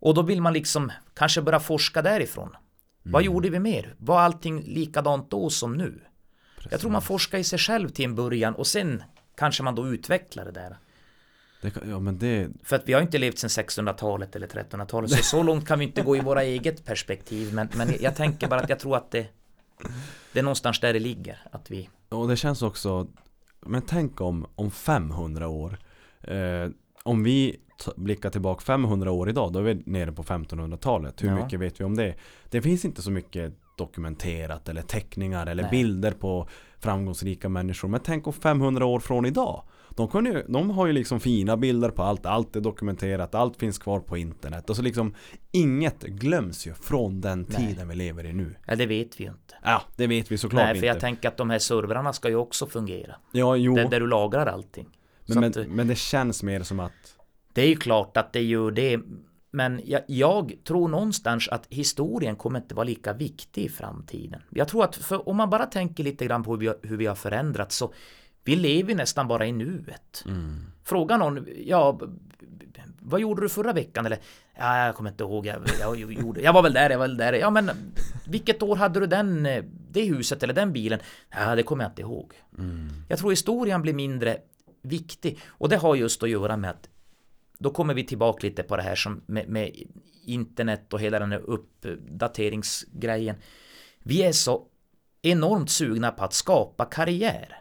Och 0.00 0.14
då 0.14 0.22
vill 0.22 0.42
man 0.42 0.52
liksom 0.52 0.92
kanske 1.14 1.42
börja 1.42 1.60
forska 1.60 2.02
därifrån. 2.02 2.56
Vad 3.02 3.22
gjorde 3.22 3.50
vi 3.50 3.58
mer? 3.58 3.94
Var 3.98 4.20
allting 4.20 4.62
likadant 4.62 5.30
då 5.30 5.50
som 5.50 5.76
nu? 5.76 6.00
Jag 6.70 6.80
tror 6.80 6.90
man 6.90 7.02
forskar 7.02 7.38
i 7.38 7.44
sig 7.44 7.58
själv 7.58 7.88
till 7.88 8.04
en 8.04 8.14
början 8.14 8.54
och 8.54 8.66
sen 8.66 9.02
kanske 9.36 9.62
man 9.62 9.74
då 9.74 9.88
utvecklar 9.88 10.44
det 10.44 10.50
där. 10.52 10.76
Det, 11.62 11.70
kan- 11.70 11.90
ja 11.90 11.98
men 12.00 12.18
det, 12.18 12.48
För 12.64 12.76
att 12.76 12.82
vi 12.88 12.92
har 12.92 13.00
inte 13.00 13.18
levt 13.18 13.38
sedan 13.38 13.48
1600-talet 13.64 14.36
eller 14.36 14.46
1300-talet, 14.46 15.10
så 15.10 15.22
så 15.22 15.42
långt 15.42 15.66
kan 15.66 15.78
vi 15.78 15.84
inte 15.84 16.02
gå 16.02 16.16
i 16.16 16.20
våra 16.20 16.42
eget 16.42 16.84
perspektiv. 16.84 17.54
Men, 17.54 17.68
men 17.76 17.88
jag 18.00 18.16
tänker 18.16 18.48
bara 18.48 18.60
att 18.60 18.68
jag 18.68 18.78
tror 18.78 18.96
att 18.96 19.10
det, 19.10 19.26
det 20.32 20.38
är 20.38 20.42
någonstans 20.42 20.80
där 20.80 20.92
det 20.92 20.98
ligger. 20.98 21.42
Att 21.52 21.70
vi, 21.70 21.88
och 22.08 22.28
det 22.28 22.36
känns 22.36 22.62
också 22.62 23.08
Men 23.60 23.82
tänk 23.82 24.20
om, 24.20 24.46
om 24.54 24.70
500 24.70 25.48
år 25.48 25.78
eh, 26.20 26.68
Om 27.08 27.22
vi 27.22 27.56
blickar 27.96 28.30
tillbaka 28.30 28.60
500 28.60 29.10
år 29.10 29.28
idag 29.28 29.52
Då 29.52 29.58
är 29.58 29.62
vi 29.62 29.82
nere 29.86 30.12
på 30.12 30.22
1500-talet 30.22 31.22
Hur 31.22 31.28
Ja. 31.28 31.44
mycket 31.44 31.60
vet 31.60 31.80
vi 31.80 31.84
om 31.84 31.96
det? 31.96 32.14
Det 32.50 32.62
finns 32.62 32.84
inte 32.84 33.02
så 33.02 33.10
mycket 33.10 33.54
dokumenterat 33.78 34.68
eller 34.68 34.82
teckningar 34.82 35.46
eller 35.46 35.62
Nej. 35.62 35.70
bilder 35.70 36.12
på 36.12 36.48
framgångsrika 36.80 37.48
människor 37.48 37.88
Men 37.88 38.00
tänk 38.04 38.26
om 38.26 38.32
500 38.32 38.86
år 38.86 39.00
från 39.00 39.26
idag 39.26 39.62
de, 39.90 40.08
kunde 40.08 40.30
ju, 40.30 40.42
de 40.48 40.70
har 40.70 40.86
ju 40.86 40.92
liksom 40.92 41.20
fina 41.20 41.56
bilder 41.56 41.90
på 41.90 42.02
allt, 42.02 42.26
allt 42.26 42.56
är 42.56 42.60
dokumenterat, 42.60 43.34
allt 43.34 43.56
finns 43.56 43.78
kvar 43.78 44.00
på 44.00 44.16
internet 44.16 44.70
och 44.70 44.76
så 44.76 44.82
liksom 44.82 45.14
Inget 45.52 46.02
glöms 46.02 46.66
ju 46.66 46.74
från 46.74 47.20
den 47.20 47.46
Nej. 47.48 47.66
tiden 47.66 47.88
vi 47.88 47.94
lever 47.94 48.26
i 48.26 48.32
nu 48.32 48.56
ja 48.66 48.76
det 48.76 48.86
vet 48.86 49.20
vi 49.20 49.24
ju 49.24 49.30
inte. 49.30 49.54
Ja, 49.64 49.82
det 49.96 50.06
vet 50.06 50.32
vi 50.32 50.38
såklart 50.38 50.62
Nej, 50.64 50.68
för 50.68 50.76
inte 50.76 50.86
jag 50.86 51.00
tänker 51.00 51.28
att 51.28 51.36
de 51.36 51.50
här 51.50 51.58
servrarna 51.58 52.12
ska 52.12 52.28
ju 52.28 52.36
också 52.36 52.66
fungera. 52.66 53.14
Ja, 53.32 53.56
jo 53.56 53.74
Där, 53.74 53.88
där 53.88 54.00
du 54.00 54.06
lagrar 54.06 54.46
allting. 54.46 54.86
Men, 55.28 55.40
men, 55.40 55.50
att, 55.50 55.68
men 55.68 55.88
det 55.88 55.94
känns 55.98 56.42
mer 56.42 56.62
som 56.62 56.80
att 56.80 56.92
det 57.52 57.62
är 57.62 57.68
ju 57.68 57.76
klart 57.76 58.16
att 58.16 58.32
det 58.32 58.42
gör 58.42 58.70
det 58.70 59.00
men 59.50 59.80
jag, 59.84 60.02
jag 60.06 60.52
tror 60.64 60.88
någonstans 60.88 61.48
att 61.48 61.66
historien 61.70 62.36
kommer 62.36 62.58
inte 62.60 62.74
vara 62.74 62.84
lika 62.84 63.12
viktig 63.12 63.64
i 63.64 63.68
framtiden. 63.68 64.42
Jag 64.50 64.68
tror 64.68 64.84
att 64.84 64.96
för, 64.96 65.28
om 65.28 65.36
man 65.36 65.50
bara 65.50 65.66
tänker 65.66 66.04
lite 66.04 66.26
grann 66.26 66.42
på 66.42 66.50
hur 66.50 66.58
vi, 66.58 66.66
har- 66.66 66.76
hur 66.82 66.96
vi 66.96 67.06
har 67.06 67.14
förändrats 67.14 67.76
så 67.76 67.92
vi 68.44 68.56
lever 68.56 68.94
nästan 68.94 69.28
bara 69.28 69.46
i 69.46 69.52
nuet. 69.52 70.24
Fråga 70.84 71.16
någon, 71.16 71.46
ja, 71.64 72.00
vad 73.00 73.20
gjorde 73.20 73.42
du 73.42 73.48
förra 73.48 73.72
veckan? 73.72 74.06
Eller, 74.06 74.18
ja, 74.58 74.86
jag 74.86 74.94
kommer 74.94 75.10
inte 75.10 75.24
ihåg, 75.24 75.46
jag, 75.46 75.62
jag, 75.80 76.12
gjorde, 76.12 76.40
jag 76.40 76.52
var 76.52 76.62
väl 76.62 76.72
där, 76.72 76.90
jag 76.90 76.98
var 76.98 77.06
väl 77.08 77.16
där. 77.16 77.32
Ja, 77.32 77.50
men 77.50 77.70
vilket 78.26 78.62
år 78.62 78.76
hade 78.76 79.00
du 79.00 79.06
den, 79.06 79.46
eh, 79.46 79.64
det 79.90 80.04
huset 80.04 80.42
eller 80.42 80.54
den 80.54 80.72
bilen? 80.72 80.98
Ja, 81.30 81.54
det 81.56 81.62
kommer 81.62 81.84
jag 81.84 81.90
inte 81.90 82.02
ihåg. 82.02 82.32
Jag 83.08 83.18
tror 83.18 83.30
historien 83.30 83.82
blir 83.82 83.94
mindre 83.94 84.36
viktig. 84.82 85.38
Och 85.46 85.68
det 85.68 85.76
har 85.76 85.94
just 85.94 86.22
att 86.22 86.30
göra 86.30 86.56
med 86.56 86.70
att 86.70 86.88
då 87.58 87.70
kommer 87.70 87.94
vi 87.94 88.04
tillbaka 88.04 88.46
lite 88.46 88.62
på 88.62 88.76
det 88.76 88.82
här 88.82 88.94
som 88.94 89.22
med, 89.26 89.48
med 89.48 89.72
internet 90.24 90.92
och 90.92 91.00
hela 91.00 91.18
den 91.18 91.32
här 91.32 91.40
uppdateringsgrejen. 91.40 93.36
Vi 93.98 94.22
är 94.22 94.32
så 94.32 94.66
enormt 95.22 95.70
sugna 95.70 96.10
på 96.10 96.24
att 96.24 96.32
skapa 96.32 96.84
karriär. 96.84 97.60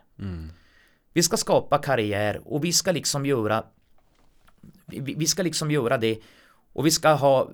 Vi 1.13 1.23
ska 1.23 1.37
skapa 1.37 1.77
karriär 1.77 2.41
och 2.45 2.63
vi 2.63 2.73
ska 2.73 2.91
liksom 2.91 3.25
göra 3.25 3.63
vi, 4.85 4.99
vi 4.99 5.25
ska 5.25 5.43
liksom 5.43 5.71
göra 5.71 5.97
det 5.97 6.19
och 6.73 6.85
vi 6.85 6.91
ska 6.91 7.13
ha 7.13 7.49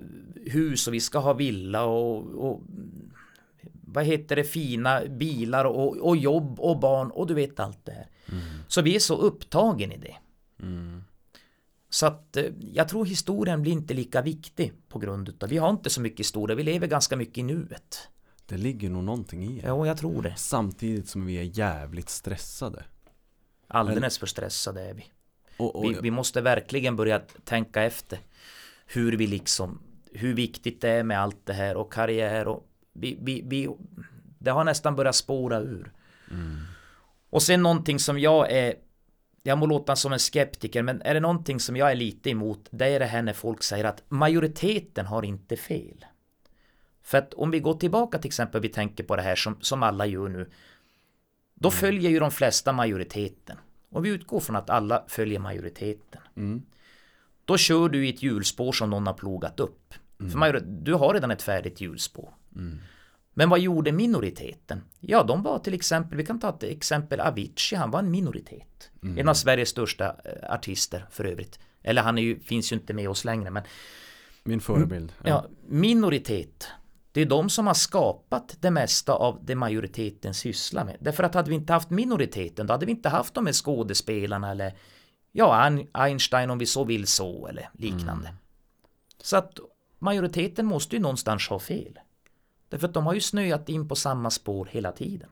hus 0.45 0.87
och 0.87 0.93
vi 0.93 0.99
ska 0.99 1.19
ha 1.19 1.33
villa 1.33 1.85
och, 1.85 2.49
och 2.49 2.61
vad 3.87 4.05
heter 4.05 4.35
det 4.35 4.43
fina 4.43 5.01
bilar 5.05 5.65
och, 5.65 5.97
och 5.97 6.17
jobb 6.17 6.59
och 6.59 6.79
barn 6.79 7.11
och 7.11 7.27
du 7.27 7.33
vet 7.33 7.59
allt 7.59 7.85
det 7.85 7.91
här. 7.91 8.07
Så 8.67 8.81
vi 8.81 8.95
är 8.95 8.99
så 8.99 9.17
upptagen 9.17 9.91
i 9.91 9.97
det. 9.97 10.15
Så 11.89 12.05
att 12.05 12.37
eh, 12.37 12.45
jag 12.59 12.87
tror 12.89 13.05
historien 13.05 13.61
blir 13.61 13.71
inte 13.71 13.93
lika 13.93 14.21
viktig 14.21 14.73
på 14.89 14.99
grund 14.99 15.29
utav 15.29 15.49
vi 15.49 15.57
har 15.57 15.69
inte 15.69 15.89
så 15.89 16.01
mycket 16.01 16.19
historia, 16.19 16.55
vi 16.55 16.63
lever 16.63 16.87
ganska 16.87 17.15
mycket 17.15 17.37
i 17.37 17.43
nuet. 17.43 18.09
Det 18.45 18.57
ligger 18.57 18.89
nog 18.89 19.03
någonting 19.03 19.43
i 19.43 19.61
det. 19.61 19.67
Ja, 19.67 19.87
jag 19.87 19.97
tror 19.97 20.21
det. 20.21 20.33
Samtidigt 20.37 21.09
som 21.09 21.25
vi 21.25 21.37
är 21.37 21.59
jävligt 21.59 22.09
stressade. 22.09 22.83
Alldeles 23.67 24.17
för 24.17 24.27
stressade 24.27 24.81
är 24.81 24.93
vi. 24.93 25.05
Och, 25.57 25.75
och, 25.75 25.83
Vi, 25.83 25.97
vi 26.01 26.11
måste 26.11 26.41
verkligen 26.41 26.95
börja 26.95 27.19
tänka 27.43 27.83
efter 27.83 28.19
hur 28.85 29.17
vi 29.17 29.27
liksom 29.27 29.79
hur 30.13 30.33
viktigt 30.33 30.81
det 30.81 30.89
är 30.89 31.03
med 31.03 31.21
allt 31.21 31.45
det 31.45 31.53
här 31.53 31.77
och 31.77 31.93
karriär 31.93 32.47
och 32.47 32.67
vi, 32.93 33.17
vi, 33.21 33.41
vi 33.45 33.69
det 34.39 34.51
har 34.51 34.63
nästan 34.63 34.95
börjat 34.95 35.15
spåra 35.15 35.59
ur. 35.59 35.91
Och 37.33 37.43
sen 37.43 37.63
någonting 37.63 37.99
som 37.99 38.19
jag 38.19 38.51
är 38.51 38.75
jag 39.43 39.57
må 39.57 39.65
låta 39.65 39.95
som 39.95 40.13
en 40.13 40.19
skeptiker 40.19 40.83
men 40.83 41.01
är 41.01 41.13
det 41.13 41.19
någonting 41.19 41.59
som 41.59 41.75
jag 41.75 41.91
är 41.91 41.95
lite 41.95 42.29
emot 42.29 42.67
det 42.71 42.85
är 42.87 42.99
det 42.99 43.05
här 43.05 43.21
när 43.21 43.33
folk 43.33 43.63
säger 43.63 43.85
att 43.85 44.03
majoriteten 44.09 45.05
har 45.05 45.25
inte 45.25 45.57
fel. 45.57 46.05
För 47.03 47.17
att 47.17 47.33
om 47.33 47.51
vi 47.51 47.59
går 47.59 47.73
tillbaka 47.73 48.17
till 48.17 48.27
exempel 48.29 48.61
vi 48.61 48.69
tänker 48.69 49.03
på 49.03 49.15
det 49.15 49.21
här 49.21 49.35
som, 49.35 49.57
som 49.61 49.83
alla 49.83 50.05
gör 50.05 50.29
nu 50.29 50.49
då 51.53 51.71
följer 51.71 52.09
ju 52.09 52.19
de 52.19 52.31
flesta 52.31 52.71
majoriteten. 52.71 53.57
Och 53.89 54.05
vi 54.05 54.09
utgår 54.09 54.39
från 54.39 54.55
att 54.55 54.69
alla 54.69 55.03
följer 55.07 55.39
majoriteten. 55.39 56.21
Då 57.45 57.57
kör 57.57 57.89
du 57.89 58.05
i 58.07 58.09
ett 58.09 58.23
hjulspår 58.23 58.71
som 58.71 58.89
någon 58.89 59.07
har 59.07 59.13
plogat 59.13 59.59
upp. 59.59 59.93
För 60.17 60.37
major- 60.37 60.63
du 60.65 60.93
har 60.93 61.13
redan 61.13 61.31
ett 61.31 61.41
färdigt 61.41 61.81
hjulspår. 61.81 62.33
Men 63.33 63.49
vad 63.49 63.59
gjorde 63.59 63.91
minoriteten? 63.91 64.81
Ja, 64.99 65.23
de 65.23 65.43
var 65.43 65.59
till 65.59 65.73
exempel, 65.73 66.17
vi 66.17 66.25
kan 66.25 66.39
ta 66.39 66.49
ett 66.49 66.63
exempel 66.63 67.19
Avicii, 67.19 67.77
han 67.77 67.91
var 67.91 67.99
en 67.99 68.11
minoritet. 68.11 68.91
En 69.17 69.29
av 69.29 69.33
Sveriges 69.33 69.69
största 69.69 70.05
eh, 70.25 70.53
artister 70.53 71.05
för 71.11 71.25
övrigt. 71.25 71.59
Eller 71.83 72.01
han 72.01 72.17
ju, 72.17 72.39
finns 72.39 72.71
ju 72.71 72.75
inte 72.75 72.93
med 72.93 73.09
oss 73.09 73.25
längre, 73.25 73.49
men 73.51 73.63
min 74.43 74.61
förebild. 74.61 75.13
ja, 75.23 75.45
minoritet. 75.67 76.67
Det 77.11 77.21
är 77.21 77.25
de 77.25 77.49
som 77.49 77.67
har 77.67 77.73
skapat 77.73 78.57
det 78.59 78.71
mesta 78.71 79.13
av 79.13 79.39
det 79.45 79.55
majoriteten 79.55 80.33
sysslar 80.33 80.85
med. 80.85 80.97
Därför 80.99 81.23
att 81.23 81.33
hade 81.33 81.49
vi 81.49 81.55
inte 81.55 81.73
haft 81.73 81.89
minoriteten, 81.89 82.67
då 82.67 82.73
hade 82.73 82.85
vi 82.85 82.91
inte 82.91 83.09
haft 83.09 83.33
de 83.33 83.45
här 83.45 83.53
skådespelarna 83.53 84.51
eller 84.51 84.73
ja, 85.31 85.53
Ein- 85.69 85.87
Einstein 85.93 86.49
om 86.49 86.57
vi 86.57 86.65
så 86.65 86.83
vill 86.83 87.07
så 87.07 87.47
eller 87.47 87.69
liknande. 87.73 88.33
Så 89.23 89.37
att 89.37 89.59
majoriteten 89.99 90.65
måste 90.65 90.95
ju 90.95 91.01
någonstans 91.01 91.47
ha 91.49 91.59
fel. 91.59 91.99
Därför 92.73 92.87
att 92.87 92.93
de 92.93 93.05
har 93.05 93.13
ju 93.13 93.21
snöat 93.21 93.69
in 93.69 93.87
på 93.87 93.95
samma 93.95 94.29
spår 94.29 94.67
hela 94.71 94.91
tiden. 94.91 95.29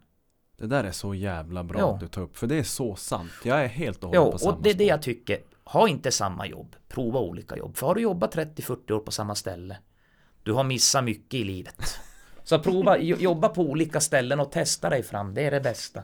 Det 0.57 0.67
där 0.67 0.83
är 0.83 0.91
så 0.91 1.15
jävla 1.15 1.63
bra 1.63 1.79
Ja. 1.79 1.93
att 1.93 1.99
du 1.99 2.07
tar 2.07 2.21
upp. 2.21 2.37
För 2.37 2.47
det 2.47 2.55
är 2.55 2.63
så 2.63 2.95
sant. 2.95 3.31
Jag 3.43 3.63
är 3.63 3.67
helt 3.67 4.03
och 4.03 4.15
Ja, 4.15 4.19
hållet 4.19 4.31
på 4.33 4.37
samma 4.39 4.53
och 4.53 4.63
det 4.63 4.69
är 4.69 4.73
det 4.73 4.83
jag 4.85 5.01
tycker. 5.01 5.39
Ha 5.63 5.87
inte 5.87 6.11
samma 6.11 6.47
jobb. 6.47 6.75
Prova 6.87 7.19
olika 7.19 7.57
jobb. 7.57 7.77
För 7.77 7.87
har 7.87 7.95
du 7.95 8.01
jobbat 8.01 8.35
30-40 8.35 8.91
år 8.91 8.99
på 8.99 9.11
samma 9.11 9.35
ställe, 9.35 9.77
du 10.43 10.53
har 10.53 10.63
missat 10.63 11.03
mycket 11.03 11.33
i 11.33 11.43
livet. 11.43 11.99
Så 12.43 12.59
prova, 12.59 12.97
jo- 12.97 13.17
jobba 13.19 13.49
på 13.49 13.61
olika 13.61 13.99
ställen 13.99 14.39
och 14.39 14.51
testa 14.51 14.89
dig 14.89 15.03
fram. 15.03 15.33
Det 15.33 15.41
är 15.41 15.51
det 15.51 15.61
bästa. 15.61 16.03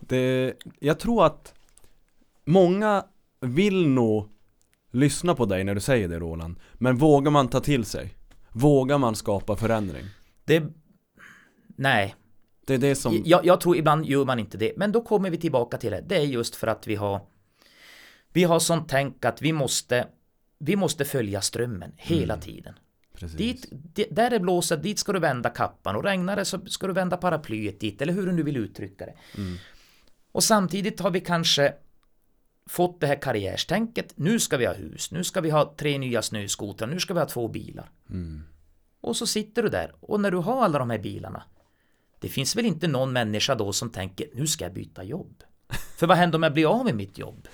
Det, 0.00 0.54
jag 0.78 0.98
tror 0.98 1.26
att 1.26 1.54
många 2.44 3.04
vill 3.40 3.88
nog 3.88 4.28
lyssna 4.90 5.34
på 5.34 5.44
dig 5.46 5.64
när 5.64 5.74
du 5.74 5.80
säger 5.80 6.08
det 6.08 6.18
Roland. 6.18 6.56
Men 6.74 6.96
vågar 6.96 7.30
man 7.30 7.48
ta 7.48 7.60
till 7.60 7.84
sig? 7.84 8.14
Vågar 8.52 8.98
man 8.98 9.14
skapa 9.16 9.56
förändring? 9.56 10.04
Det... 10.44 10.62
Nej, 11.76 12.14
Det 12.66 12.74
är 12.74 12.78
det 12.78 12.94
som... 12.94 13.22
jag, 13.24 13.44
jag 13.46 13.60
tror 13.60 13.76
ibland 13.76 14.06
gör 14.06 14.24
man 14.24 14.38
inte 14.38 14.58
det. 14.58 14.72
Men 14.76 14.92
då 14.92 15.02
kommer 15.02 15.30
vi 15.30 15.36
tillbaka 15.36 15.78
till 15.78 15.90
det. 15.90 16.04
Det 16.06 16.16
är 16.16 16.24
just 16.24 16.56
för 16.56 16.66
att 16.66 16.86
vi 16.86 16.94
har 16.94 17.20
Vi 18.32 18.44
har 18.44 18.58
sånt 18.60 18.88
tänk 18.88 19.24
att 19.24 19.42
vi 19.42 19.52
måste 19.52 20.08
Vi 20.58 20.76
måste 20.76 21.04
följa 21.04 21.40
strömmen 21.40 21.92
hela 21.96 22.36
tiden. 22.36 22.74
Precis. 23.14 23.36
Dit, 23.38 23.68
di- 23.70 24.08
där 24.10 24.30
det 24.30 24.40
blåser, 24.40 24.76
dit 24.76 24.98
ska 24.98 25.12
du 25.12 25.18
vända 25.18 25.50
kappan 25.50 25.96
och 25.96 26.04
regnar 26.04 26.36
det 26.36 26.44
så 26.44 26.66
ska 26.66 26.86
du 26.86 26.92
vända 26.92 27.16
paraplyet 27.16 27.80
dit 27.80 28.02
eller 28.02 28.12
hur 28.12 28.26
du 28.26 28.32
nu 28.32 28.42
vill 28.42 28.56
uttrycka 28.56 29.06
det. 29.06 29.14
Och 30.32 30.44
samtidigt 30.44 31.00
har 31.00 31.10
vi 31.10 31.20
kanske 31.20 31.74
fått 32.66 33.00
det 33.00 33.06
här 33.06 33.22
karriärstänket. 33.22 34.12
Nu 34.16 34.40
ska 34.40 34.56
vi 34.56 34.66
ha 34.66 34.74
hus, 34.74 35.10
nu 35.12 35.24
ska 35.24 35.40
vi 35.40 35.50
ha 35.50 35.74
tre 35.76 35.98
nya 35.98 36.22
snöskotrar, 36.22 36.88
nu 36.88 37.00
ska 37.00 37.14
vi 37.14 37.20
ha 37.20 37.26
två 37.26 37.48
bilar. 37.48 37.90
Och 39.00 39.16
så 39.16 39.26
sitter 39.26 39.62
du 39.62 39.68
där 39.68 39.92
och 40.00 40.20
när 40.20 40.30
du 40.30 40.36
har 40.36 40.64
alla 40.64 40.78
de 40.78 40.90
här 40.90 40.98
bilarna 40.98 41.42
det 42.18 42.28
finns 42.28 42.56
väl 42.56 42.66
inte 42.66 42.88
någon 42.88 43.12
människa 43.12 43.54
då 43.54 43.72
som 43.72 43.90
tänker 43.90 44.26
nu 44.34 44.46
ska 44.46 44.64
jag 44.64 44.72
byta 44.74 45.04
jobb. 45.04 45.42
För 45.96 46.06
vad 46.06 46.16
händer 46.16 46.36
om 46.38 46.42
jag 46.42 46.52
blir 46.52 46.66
av 46.78 46.84
med 46.84 46.94
mitt 46.94 47.18
jobb? 47.18 47.48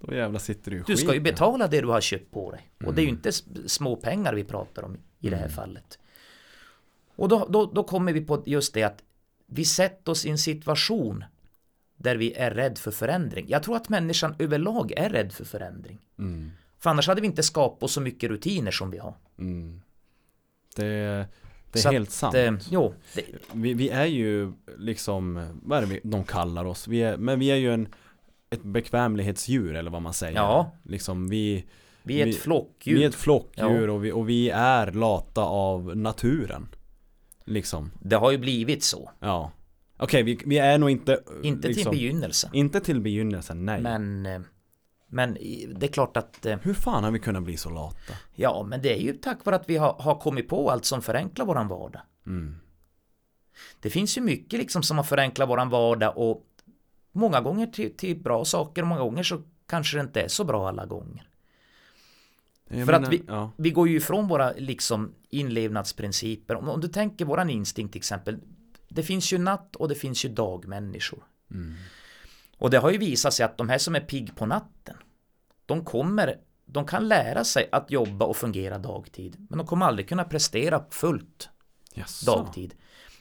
Då 0.00 0.14
jävla 0.14 0.38
sitter 0.38 0.70
du 0.70 0.76
i 0.76 0.82
Du 0.86 0.96
ska 0.96 1.14
ju 1.14 1.20
betala 1.20 1.68
det 1.68 1.80
du 1.80 1.86
har 1.88 2.00
köpt 2.00 2.30
på 2.30 2.50
dig. 2.50 2.70
Och 2.84 2.94
det 2.94 3.00
är 3.00 3.02
ju 3.04 3.08
inte 3.08 3.28
s- 3.28 3.44
små 3.66 3.96
pengar 3.96 4.34
vi 4.34 4.44
pratar 4.44 4.82
om 4.82 4.96
i 5.20 5.30
det 5.30 5.36
här 5.36 5.48
fallet. 5.48 5.98
Och 7.16 7.28
då, 7.28 7.46
då, 7.50 7.66
då 7.66 7.84
kommer 7.84 8.12
vi 8.12 8.20
på 8.20 8.42
just 8.46 8.74
det 8.74 8.82
att 8.82 9.02
vi 9.46 9.64
sätter 9.64 10.12
oss 10.12 10.26
i 10.26 10.30
en 10.30 10.38
situation 10.38 11.24
där 11.96 12.16
vi 12.16 12.32
är 12.32 12.50
rädd 12.50 12.78
för 12.78 12.90
förändring. 12.90 13.46
Jag 13.48 13.62
tror 13.62 13.76
att 13.76 13.88
människan 13.88 14.34
överlag 14.38 14.92
är 14.96 15.08
rädd 15.10 15.32
för 15.32 15.44
förändring. 15.44 15.98
För 16.78 16.90
annars 16.90 17.08
hade 17.08 17.20
vi 17.20 17.26
inte 17.26 17.42
skapat 17.42 17.90
så 17.90 18.00
mycket 18.00 18.30
rutiner 18.30 18.70
som 18.70 18.90
vi 18.90 18.98
har. 18.98 19.14
Det, 20.74 21.26
det 21.72 21.78
är 21.78 21.82
Så 21.82 21.90
helt 21.90 22.10
sant. 22.10 22.34
eh, 22.34 22.52
jo, 22.70 22.94
det, 23.14 23.22
Vi, 23.52 23.74
vi 23.74 23.88
är 23.88 24.06
ju 24.06 24.52
liksom, 24.78 25.46
vad 25.62 25.78
är 25.78 25.82
det 25.82 25.88
vi, 25.88 26.00
de 26.04 26.24
kallar 26.24 26.64
oss? 26.64 26.88
Vi 26.88 27.02
är, 27.02 27.16
men 27.16 27.38
vi 27.38 27.50
är 27.50 27.56
ju 27.56 27.74
en, 27.74 27.88
ett 28.50 28.62
bekvämlighetsdjur 28.62 29.74
eller 29.74 29.90
vad 29.90 30.02
man 30.02 30.14
säger. 30.14 30.34
Ja. 30.36 30.72
Liksom 30.82 31.28
vi, 31.28 31.64
vi 32.02 32.22
är 32.22 32.26
ett 32.26 32.36
flockdjur. 32.36 32.94
vi 32.98 33.04
är 33.04 33.08
ett 33.08 33.14
flockdjur 33.14 33.86
Ja. 33.88 33.92
och, 33.94 34.04
vi, 34.04 34.12
och 34.12 34.28
vi 34.28 34.50
är 34.50 34.92
lata 34.92 35.40
av 35.42 35.96
naturen. 35.96 36.68
Liksom, 37.44 37.90
Det 38.02 38.16
har 38.16 38.30
ju 38.30 38.38
blivit 38.38 38.82
så. 38.84 39.10
ja. 39.20 39.50
Okej, 39.96 40.22
vi, 40.22 40.38
vi 40.46 40.58
är 40.58 40.78
nog 40.78 40.90
inte 40.90 41.20
Inte 41.42 41.68
liksom, 41.68 41.92
till 41.92 42.00
begynnelsen. 42.00 42.50
Inte 42.54 42.80
till 42.80 43.00
begynnelsen, 43.00 43.64
nej. 43.64 43.80
Men, 43.80 44.26
eh, 44.26 44.40
men 45.14 45.34
det 45.74 45.86
är 45.86 45.92
klart 45.92 46.16
att 46.16 46.46
eh, 46.46 46.58
Hur 46.62 46.74
fan 46.74 47.04
har 47.04 47.10
vi 47.10 47.18
kunnat 47.18 47.42
bli 47.42 47.56
så 47.56 47.70
lata? 47.70 48.14
Ja, 48.34 48.66
men 48.68 48.82
det 48.82 48.92
är 48.92 49.00
ju 49.00 49.12
tack 49.12 49.44
vare 49.44 49.56
att 49.56 49.68
vi 49.68 49.76
har, 49.76 49.92
har 49.92 50.20
kommit 50.20 50.48
på 50.48 50.70
allt 50.70 50.84
som 50.84 51.02
förenklar 51.02 51.46
våran 51.46 51.68
vardag. 51.68 52.02
Det 53.80 53.90
finns 53.90 54.18
ju 54.18 54.20
mycket 54.20 54.58
liksom 54.58 54.82
som 54.82 54.96
har 54.96 55.04
förenklat 55.04 55.48
våran 55.48 55.70
vardag 55.70 56.12
och 56.16 56.46
många 57.12 57.40
gånger 57.40 57.66
till, 57.66 57.96
till 57.96 58.22
bra 58.22 58.44
saker 58.44 58.82
och 58.82 58.88
många 58.88 59.00
gånger 59.00 59.22
så 59.22 59.42
kanske 59.66 59.96
det 59.96 60.00
inte 60.00 60.20
är 60.20 60.28
så 60.28 60.44
bra 60.44 60.68
alla 60.68 60.86
gånger. 60.86 61.28
Jag 62.68 62.86
För 62.86 62.92
menar, 62.92 63.06
att 63.06 63.12
vi, 63.12 63.22
ja. 63.28 63.50
vi 63.56 63.70
går 63.70 63.88
ju 63.88 63.96
ifrån 63.96 64.28
våra 64.28 64.52
liksom 64.52 65.14
inlevnadsprinciper. 65.30 66.54
Om, 66.54 66.68
om 66.68 66.80
du 66.80 66.88
tänker 66.88 67.24
våran 67.24 67.50
instinkt 67.50 67.92
till 67.92 68.00
exempel. 68.00 68.40
Det 68.88 69.02
finns 69.02 69.32
ju 69.32 69.38
natt 69.38 69.76
och 69.76 69.88
det 69.88 69.94
finns 69.94 70.24
ju 70.24 70.28
dagmänniskor. 70.28 71.24
Och 72.58 72.70
det 72.70 72.78
har 72.78 72.90
ju 72.90 72.98
visat 72.98 73.34
sig 73.34 73.44
att 73.44 73.58
de 73.58 73.68
här 73.68 73.78
som 73.78 73.94
är 73.94 74.00
pigg 74.00 74.36
på 74.36 74.46
natten. 74.46 74.96
De 75.66 75.84
kommer, 75.84 76.38
de 76.66 76.86
kan 76.86 77.08
lära 77.08 77.44
sig 77.44 77.68
att 77.72 77.90
jobba 77.90 78.24
och 78.24 78.36
fungera 78.36 78.78
dagtid. 78.78 79.46
Men 79.48 79.58
de 79.58 79.66
kommer 79.66 79.86
aldrig 79.86 80.08
kunna 80.08 80.24
prestera 80.24 80.84
fullt 80.90 81.48
Jaså. 81.94 82.36
dagtid. 82.36 82.74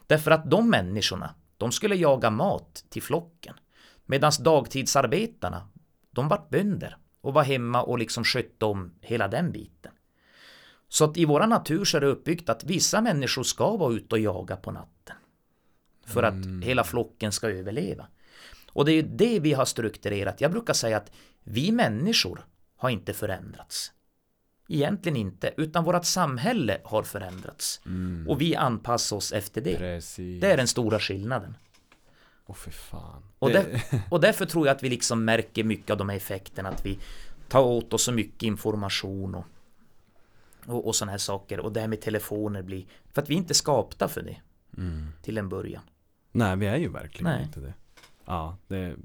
Därför 0.07 0.31
att 0.31 0.49
de 0.51 0.69
människorna, 0.69 1.35
de 1.57 1.71
skulle 1.71 1.95
jaga 1.95 2.29
mat 2.29 2.85
till 2.89 3.03
flocken. 3.03 3.55
Medan 4.05 4.31
dagtidsarbetarna, 4.39 5.67
de 6.11 6.27
var 6.27 6.47
bönder 6.49 6.97
och 7.21 7.33
var 7.33 7.43
hemma 7.43 7.83
och 7.83 7.99
liksom 7.99 8.23
skötte 8.23 8.65
om 8.65 8.93
hela 9.01 9.27
den 9.27 9.51
biten. 9.51 9.91
Så 10.89 11.05
att 11.05 11.17
i 11.17 11.25
våra 11.25 11.45
natur 11.45 11.85
så 11.85 11.97
är 11.97 12.01
det 12.01 12.07
uppbyggt 12.07 12.49
att 12.49 12.63
vissa 12.63 13.01
människor 13.01 13.43
ska 13.43 13.77
vara 13.77 13.93
ute 13.93 14.15
och 14.15 14.19
jaga 14.19 14.55
på 14.55 14.71
natten. 14.71 15.15
För 16.05 16.23
att 16.23 16.63
hela 16.63 16.83
flocken 16.83 17.31
ska 17.31 17.49
överleva. 17.49 18.07
Och 18.73 18.85
det 18.85 18.91
är 18.91 18.95
ju 18.95 19.01
det 19.01 19.39
vi 19.39 19.53
har 19.53 19.65
strukturerat. 19.65 20.41
Jag 20.41 20.51
brukar 20.51 20.73
säga 20.73 20.97
att 20.97 21.11
vi 21.43 21.71
människor 21.71 22.45
har 22.77 22.89
inte 22.89 23.13
förändrats. 23.13 23.91
Egentligen 24.67 25.15
inte, 25.15 25.53
utan 25.57 25.83
vårt 25.83 26.05
samhälle 26.05 26.81
har 26.83 27.03
förändrats. 27.03 27.81
Och 28.27 28.41
vi 28.41 28.55
anpassar 28.55 29.15
oss 29.15 29.31
efter 29.31 29.61
det. 29.61 29.77
Precis. 29.77 30.41
Det 30.41 30.51
är 30.51 30.57
den 30.57 30.67
stora 30.67 30.99
skillnaden. 30.99 31.55
Åh 32.45 32.55
fy 32.55 32.71
fan. 32.71 33.23
Och, 33.39 33.49
Det- 33.49 33.53
där, 33.91 34.01
och 34.11 34.21
därför 34.21 34.45
tror 34.45 34.67
jag 34.67 34.75
att 34.75 34.83
vi 34.83 34.89
liksom 34.89 35.25
märker 35.25 35.63
mycket 35.63 35.89
av 35.91 35.97
de 35.97 36.09
här 36.09 36.17
effekterna. 36.17 36.69
Att 36.69 36.85
vi 36.85 36.99
tar 37.49 37.61
åt 37.63 37.93
oss 37.93 38.03
så 38.03 38.11
mycket 38.11 38.43
information 38.43 39.35
och, 39.35 39.45
och, 40.65 40.87
och 40.87 40.95
sådana 40.95 41.11
här 41.11 41.17
saker. 41.19 41.59
Och 41.59 41.71
det 41.73 41.79
här 41.81 41.87
med 41.87 42.01
telefoner 42.01 42.61
blir... 42.61 42.85
För 43.11 43.21
att 43.21 43.29
vi 43.29 43.33
inte 43.35 43.51
är 43.51 43.55
skapta 43.55 44.07
för 44.07 44.21
det. 44.21 44.37
Till 45.21 45.37
en 45.37 45.49
början. 45.49 45.83
Nej, 46.31 46.55
vi 46.57 46.65
är 46.67 46.77
ju 46.77 46.89
verkligen 46.89 47.31
Nej. 47.33 47.43
inte 47.43 47.59
det. 47.59 47.73
Ja, 48.25 48.57
det 48.67 48.95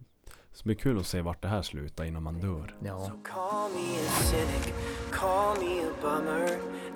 ska 0.59 0.67
bli 0.67 0.75
kul 0.75 0.99
att 0.99 1.07
se 1.07 1.21
vart 1.21 1.43
det 1.43 1.49
här 1.49 1.63
slutar 1.63 2.05
innan 2.05 2.23
man 2.23 2.41
dör. 2.41 2.75
Ja. 2.85 2.99
So 2.99 3.11
call 3.25 3.71
me 3.75 3.99
a 4.07 4.11
cynic, 4.31 4.75
call 5.13 5.57
me 5.65 5.81
a 5.83 5.91
bummer. 6.03 6.49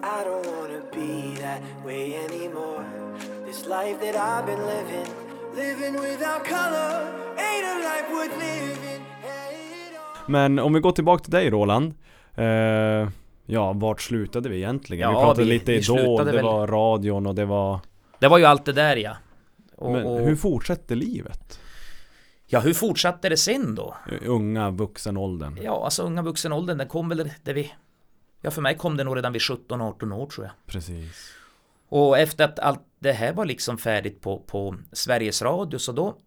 I 0.02 0.18
don't 0.28 0.46
wanna 0.56 0.80
be 0.92 1.40
that 1.42 1.60
way 1.86 2.14
anymore. 2.14 2.84
This 3.46 3.64
life 3.66 3.98
that 4.12 4.14
I've 4.16 4.46
been 4.46 4.60
living, 4.74 5.06
living 5.56 5.92
without 6.00 6.44
color, 6.44 6.92
ain't 7.36 7.66
a 7.72 7.76
life 7.90 8.08
worth 8.14 8.36
living. 8.40 9.02
Hey, 9.22 9.54
it 9.90 9.96
all- 10.26 10.30
Men 10.32 10.58
om 10.58 10.72
vi 10.72 10.80
går 10.80 10.92
tillbaka 10.92 11.22
till 11.24 11.32
dig 11.32 11.50
Roland. 11.50 11.94
Eh, 12.34 13.08
ja, 13.46 13.72
vart 13.72 14.00
slutade 14.00 14.48
vi 14.48 14.56
egentligen? 14.56 15.08
vi 15.10 15.14
Ja, 15.14 15.20
pratade 15.22 15.44
vi- 15.44 15.50
lite 15.52 15.72
vi 15.72 15.82
slutade 15.82 16.24
det 16.30 16.36
väl- 16.36 16.44
var 16.44 16.66
radion 16.66 17.26
och 17.26 17.34
det 17.34 17.44
var... 17.44 17.80
Det 18.18 18.28
var 18.28 18.38
ju 18.38 18.44
allt 18.44 18.64
det 18.64 18.72
där 18.72 18.96
ja. 18.96 19.16
Och, 19.76 19.92
Men 19.92 20.06
och, 20.06 20.20
hur 20.20 20.36
fortsätter 20.36 20.96
livet? 20.96 21.58
Ja, 22.52 22.60
hur 22.60 22.74
fortsatte 22.74 23.28
det 23.28 23.36
sen 23.36 23.74
då? 23.74 23.96
Unga, 24.26 24.70
vuxenåldern. 24.70 25.58
Ja, 25.62 25.84
alltså 25.84 26.02
unga 26.02 26.22
vuxenåldern, 26.22 26.78
den 26.78 26.88
kom 26.88 27.08
väl 27.08 27.30
där 27.42 27.54
vi... 27.54 27.72
Ja, 28.40 28.50
för 28.50 28.62
mig 28.62 28.76
kom 28.76 28.96
det 28.96 29.04
nog 29.04 29.16
redan 29.16 29.32
vid 29.32 29.42
17-18 29.42 30.14
år 30.14 30.26
tror 30.26 30.46
jag. 30.46 30.54
Precis. 30.66 31.32
Och 31.88 32.18
efter 32.18 32.44
att 32.44 32.58
allt 32.58 32.80
det 32.98 33.12
här 33.12 33.32
var 33.32 33.44
liksom 33.44 33.78
färdigt 33.78 34.20
på, 34.20 34.38
på 34.38 34.76
Sveriges 34.92 35.42
Radio 35.42 35.78
så 35.78 35.92
då 35.92 36.18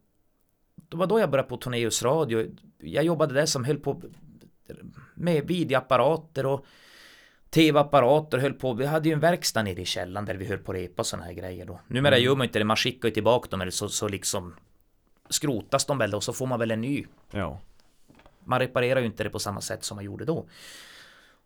Det 0.90 0.98
var 0.98 1.08
då 1.08 1.20
jag 1.20 1.30
började 1.30 1.50
på 1.50 1.58
Torneus 1.58 2.04
Radio 2.04 2.52
Jag 2.80 3.04
jobbade 3.04 3.34
där 3.34 3.46
som 3.46 3.64
höll 3.64 3.78
på 3.78 4.02
Med 5.14 5.48
videoapparater 5.48 6.46
och 6.46 6.66
TV-apparater 7.50 8.38
höll 8.38 8.54
på 8.54 8.74
Vi 8.74 8.86
hade 8.86 9.10
ju 9.10 9.14
en 9.14 9.20
verkstad 9.20 9.64
nere 9.64 9.82
i 9.82 9.86
källaren 9.86 10.26
där 10.26 10.36
vi 10.36 10.46
höll 10.46 10.58
på 10.58 10.72
att 10.72 10.78
repa 10.78 11.04
sådana 11.04 11.26
här 11.26 11.34
grejer 11.34 11.66
då 11.66 11.80
Numera 11.88 12.18
gör 12.18 12.36
man 12.36 12.46
inte 12.46 12.60
det, 12.60 12.66
man 12.66 12.78
skickar 12.78 13.08
ju 13.08 13.14
tillbaka 13.14 13.50
dem 13.50 13.62
eller 13.62 13.72
så, 13.72 13.90
så 13.90 14.08
liksom 14.08 14.56
Skrotas 15.30 15.86
de 15.86 15.98
väl 15.98 16.16
och 16.16 16.24
så 16.24 16.34
får 16.34 16.48
man 16.48 16.60
väl 16.60 16.72
en 16.72 16.82
ny 16.82 17.06
Ja. 17.32 17.60
man 18.44 18.60
reparerar 18.60 19.00
ju 19.00 19.06
inte 19.06 19.24
det 19.24 19.30
på 19.30 19.40
samma 19.40 19.62
sätt 19.62 19.84
som 19.84 19.96
man 19.96 20.06
gjorde 20.06 20.26
då. 20.26 20.46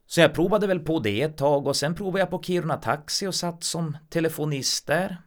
Så 0.05 0.21
jag 0.21 0.34
provade 0.34 0.67
väl 0.67 0.80
på 0.80 0.99
det 0.99 1.21
ett 1.21 1.38
tag 1.38 1.67
och 1.67 1.75
sen 1.75 1.95
provade 1.95 2.19
jag 2.19 2.30
på 2.30 2.41
Kiruna 2.43 2.77
Taxi 2.77 3.27
och 3.27 3.36
satt 3.36 3.63
som 3.63 3.97
telefonist 4.09 4.88
där. 4.88 5.17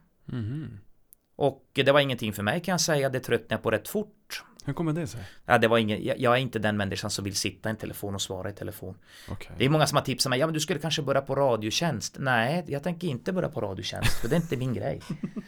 Och 1.35 1.69
det 1.73 1.91
var 1.91 1.99
ingenting 1.99 2.33
för 2.33 2.43
mig 2.43 2.61
kan 2.61 2.71
jag 2.73 2.81
säga, 2.81 3.09
det 3.09 3.19
tröttnade 3.19 3.53
jag 3.53 3.63
på 3.63 3.71
rätt 3.71 3.87
fort. 3.87 4.43
Hur 4.65 4.73
kommer 4.73 4.93
det 4.93 5.07
sig? 5.07 5.21
Ja, 5.45 5.57
det 5.57 5.67
var 5.67 5.77
ingen, 5.77 6.03
jag, 6.05 6.19
jag 6.19 6.33
är 6.33 6.37
inte 6.37 6.59
den 6.59 6.77
människan 6.77 7.09
som 7.09 7.23
vill 7.25 7.35
sitta 7.35 7.69
i 7.69 7.71
en 7.71 7.75
telefon 7.77 8.15
och 8.15 8.21
svara 8.21 8.49
i 8.49 8.53
telefon. 8.53 8.97
Okej. 9.29 9.51
Det 9.57 9.65
är 9.65 9.69
många 9.69 9.87
som 9.87 9.95
har 9.95 10.03
tipsat 10.03 10.29
mig, 10.29 10.39
ja 10.39 10.47
men 10.47 10.53
du 10.53 10.59
skulle 10.59 10.79
kanske 10.79 11.01
börja 11.01 11.21
på 11.21 11.35
radiotjänst. 11.35 12.15
Nej, 12.19 12.65
jag 12.67 12.83
tänker 12.83 13.07
inte 13.07 13.33
börja 13.33 13.49
på 13.49 13.61
radiotjänst, 13.61 14.13
för 14.21 14.27
det 14.29 14.35
är 14.35 14.39
inte 14.41 14.57
min 14.57 14.73
grej. 14.73 15.01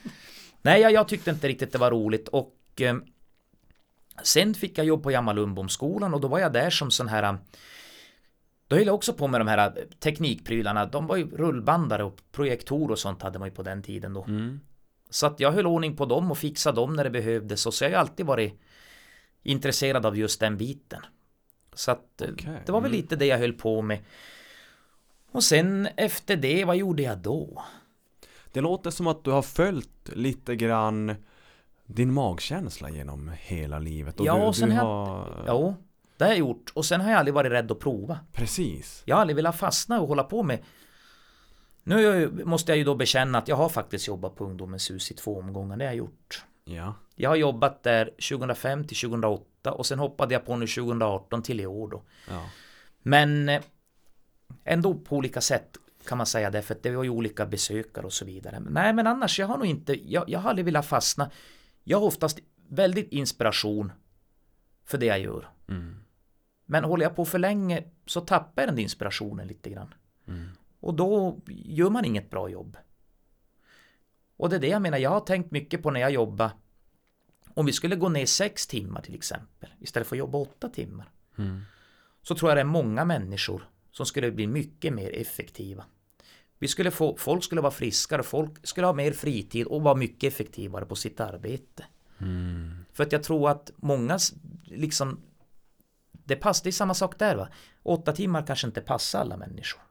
Nej, 0.61 0.81
jag, 0.81 0.91
jag 0.91 1.07
tyckte 1.07 1.29
inte 1.31 1.47
riktigt 1.47 1.71
det 1.71 1.77
var 1.77 1.91
roligt 1.91 2.27
och 2.27 2.53
eh, 2.82 2.95
sen 4.23 4.53
fick 4.53 4.78
jag 4.78 4.86
jobb 4.86 5.03
på 5.03 5.11
Jammalundbomskolan 5.11 6.13
och 6.13 6.21
då 6.21 6.28
var 6.28 6.39
jag 6.39 6.53
där 6.53 6.69
som 6.69 6.91
sån 6.91 7.07
här 7.07 7.38
då 8.67 8.76
höll 8.76 8.86
jag 8.86 8.95
också 8.95 9.13
på 9.13 9.28
med 9.28 9.41
de 9.41 9.47
här 9.47 9.88
teknikprylarna. 9.99 10.86
De 10.86 11.07
var 11.07 11.15
ju 11.15 11.38
rullbandare 11.38 12.03
och 12.03 12.17
projektor 12.32 12.91
och 12.91 12.99
sånt 12.99 13.21
hade 13.21 13.39
man 13.39 13.47
ju 13.47 13.53
på 13.53 13.63
den 13.63 13.84
tiden 13.84 14.13
då. 14.13 14.26
Så 15.09 15.28
att 15.28 15.39
jag 15.39 15.51
höll 15.51 15.67
ordning 15.67 15.95
på 15.95 16.05
dem 16.05 16.32
och 16.32 16.38
fixade 16.38 16.76
dem 16.76 16.93
när 16.93 17.03
det 17.03 17.09
behövdes 17.09 17.65
och 17.65 17.73
så 17.73 17.86
har 17.86 17.89
jag 17.89 17.99
alltid 17.99 18.26
varit 18.26 18.61
intresserad 19.43 20.05
av 20.05 20.17
just 20.17 20.39
den 20.39 20.57
biten. 20.57 21.01
Så 21.73 21.91
att 21.91 22.21
eh, 22.21 22.30
Okej, 22.34 22.61
det 22.65 22.71
var 22.71 22.82
väl 22.82 22.91
mm. 22.91 23.01
lite 23.01 23.15
det 23.15 23.26
jag 23.26 23.38
höll 23.38 23.53
på 23.53 23.82
med. 23.82 23.99
Och 25.32 25.43
sen 25.43 25.88
efter 25.97 26.36
det, 26.36 26.65
vad 26.65 26.78
gjorde 26.78 27.03
jag 27.03 27.17
då? 27.17 27.63
Det 28.51 28.61
låter 28.61 28.91
som 28.91 29.07
att 29.07 29.23
du 29.23 29.32
har 29.32 29.41
följt 29.41 30.09
lite 30.13 30.55
grann 30.55 31.15
din 31.86 32.13
magkänsla 32.13 32.89
genom 32.89 33.31
hela 33.39 33.79
livet. 33.79 34.19
Och 34.19 34.25
Ja, 34.25 34.36
du, 34.36 34.41
och 34.41 34.55
sen 34.55 34.69
du 34.69 34.75
har- 34.75 35.05
har... 35.05 35.43
Jo, 35.47 35.75
det 36.17 36.23
har 36.23 36.31
jag 36.31 36.39
gjort. 36.39 36.71
Och 36.73 36.86
sen 36.86 37.01
har 37.01 37.09
jag 37.11 37.19
aldrig 37.19 37.33
varit 37.33 37.51
rädd 37.51 37.71
att 37.71 37.79
prova. 37.79 38.19
Precis. 38.31 39.03
Jag 39.05 39.15
har 39.15 39.21
aldrig 39.21 39.36
velat 39.36 39.55
fastna 39.59 40.01
och 40.01 40.07
hålla 40.07 40.23
på 40.23 40.43
med 40.43 40.59
Nu 41.83 42.01
jag 42.01 42.45
måste 42.47 42.71
jag 42.71 42.77
ju 42.77 42.83
då 42.83 42.95
bekänna 42.95 43.38
att 43.38 43.47
jag 43.47 43.55
har 43.55 43.69
faktiskt 43.69 44.07
jobbat 44.07 44.36
på 44.36 44.45
Ungdomens 44.45 44.91
hus 44.91 45.11
i 45.11 45.13
två 45.13 45.39
omgångar, 45.39 45.77
det 45.77 45.83
har 45.86 45.89
jag 45.91 45.97
gjort. 45.97 46.43
Ja. 46.65 46.93
Jag 47.15 47.29
har 47.29 47.36
jobbat 47.36 47.83
där 47.83 48.05
2005 48.05 48.88
till 48.88 48.97
2008 48.97 49.71
och 49.71 49.86
sen 49.86 49.99
hoppade 49.99 50.33
jag 50.33 50.45
på 50.45 50.55
nu 50.55 50.67
2018 50.67 51.41
till 51.43 51.59
i 51.59 51.65
år 51.65 51.88
då. 51.89 52.03
ja. 52.29 52.41
Men 53.01 53.49
eh, 53.49 53.61
ändå 54.63 54.93
på 54.93 55.15
olika 55.15 55.41
sätt 55.41 55.77
kan 56.07 56.17
man 56.17 56.27
säga 56.27 56.49
det 56.49 56.61
för 56.61 56.75
att 56.75 56.83
det 56.83 56.91
var 56.91 57.03
ju 57.03 57.09
olika 57.09 57.45
besökare 57.45 58.05
och 58.05 58.13
så 58.13 58.25
vidare. 58.25 58.59
Nej 58.69 58.93
men 58.93 59.07
annars 59.07 59.39
jag 59.39 59.47
har 59.47 59.57
nog 59.57 59.67
inte, 59.67 60.11
jag, 60.11 60.23
jag 60.29 60.39
har 60.39 60.49
aldrig 60.49 60.65
velat 60.65 60.86
fastna. 60.86 61.31
Jag 61.88 61.99
har 61.99 62.07
oftast 62.07 62.39
väldigt 62.67 63.11
inspiration 63.11 63.91
för 64.83 64.97
det 64.97 65.05
jag 65.05 65.19
gör. 65.19 65.49
Mm. 65.67 65.95
Men 66.65 66.83
håller 66.83 67.05
jag 67.05 67.15
på 67.15 67.25
för 67.25 67.39
länge 67.39 67.83
så 68.05 68.21
tappar 68.21 68.61
jag 68.61 68.71
den 68.71 68.79
inspirationen 68.79 69.47
lite 69.47 69.69
grann. 69.69 69.93
Och 70.79 70.93
då 70.93 71.39
gör 71.47 71.89
man 71.89 72.05
inget 72.05 72.29
bra 72.29 72.49
jobb. 72.49 72.77
Och 74.38 74.49
det 74.49 74.55
är 74.55 74.59
det 74.59 74.67
jag 74.67 74.81
menar, 74.81 74.97
jag 74.97 75.09
har 75.09 75.19
tänkt 75.19 75.51
mycket 75.51 75.83
på 75.83 75.91
när 75.91 75.99
jag 75.99 76.11
jobbar. 76.11 76.51
Om 77.53 77.65
vi 77.65 77.73
skulle 77.73 77.95
gå 77.95 78.09
ner 78.09 78.25
sex 78.25 78.67
timmar 78.67 79.01
till 79.01 79.15
exempel, 79.15 79.69
istället 79.79 80.07
för 80.07 80.15
att 80.15 80.19
jobba 80.19 80.38
åtta 80.38 80.69
timmar. 80.69 81.11
Så 82.21 82.36
tror 82.36 82.51
jag 82.51 82.57
det 82.57 82.61
är 82.61 82.65
många 82.65 83.05
människor 83.05 83.69
som 83.91 84.05
skulle 84.05 84.31
bli 84.31 84.47
mycket 84.47 84.93
mer 84.93 85.15
effektiva. 85.15 85.86
Vi 86.59 86.67
skulle 86.67 86.91
få, 86.91 87.17
folk 87.17 87.43
skulle 87.43 87.61
vara 87.61 87.71
friskare, 87.71 88.23
folk 88.23 88.67
skulle 88.67 88.87
ha 88.87 88.93
mer 88.93 89.11
fritid 89.11 89.67
och 89.67 89.81
vara 89.81 89.95
mycket 89.95 90.33
effektivare 90.33 90.85
på 90.85 90.95
sitt 90.95 91.19
arbete. 91.19 91.85
För 92.93 93.03
att 93.03 93.11
jag 93.11 93.23
tror 93.23 93.49
att 93.49 93.71
många 93.75 94.19
liksom 94.63 95.21
det 96.11 96.35
passar, 96.35 96.63
det 96.63 96.69
är 96.69 96.71
samma 96.71 96.93
sak 96.93 97.19
där 97.19 97.35
va. 97.35 97.47
Åtta 97.83 98.13
timmar 98.13 98.45
kanske 98.47 98.67
inte 98.67 98.81
passar 98.81 99.19
alla 99.19 99.37
människor. 99.37 99.81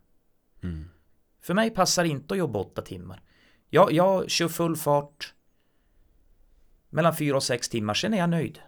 För 1.41 1.55
mig 1.55 1.71
passar 1.71 2.05
inte 2.05 2.35
att 2.35 2.39
jobba 2.39 2.59
åtta 2.59 2.83
timmar. 2.83 3.23
Jag, 3.71 3.93
jag 3.93 4.31
kör 4.31 4.49
full 4.49 4.77
fart 4.77 5.35
mellan 6.91 7.17
fyra 7.17 7.37
och 7.37 7.43
sex 7.43 7.69
timmar, 7.69 7.95
sen 7.95 8.15
är 8.15 8.19
jag 8.19 8.31
nöjd. 8.31 8.59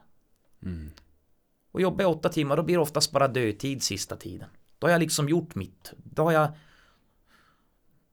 Och 1.72 1.80
jobbar 1.80 2.02
jag 2.02 2.10
åtta 2.10 2.28
timmar, 2.28 2.56
då 2.56 2.62
blir 2.62 2.76
det 2.76 2.82
oftast 2.82 3.12
bara 3.12 3.28
dödtid 3.28 3.82
sista 3.82 4.16
tiden. 4.16 4.48
Då 4.78 4.86
har 4.86 4.92
jag 4.92 5.00
liksom 5.00 5.28
gjort 5.28 5.54
mitt. 5.54 5.92
Då 5.96 6.22
har 6.22 6.32
jag 6.32 6.48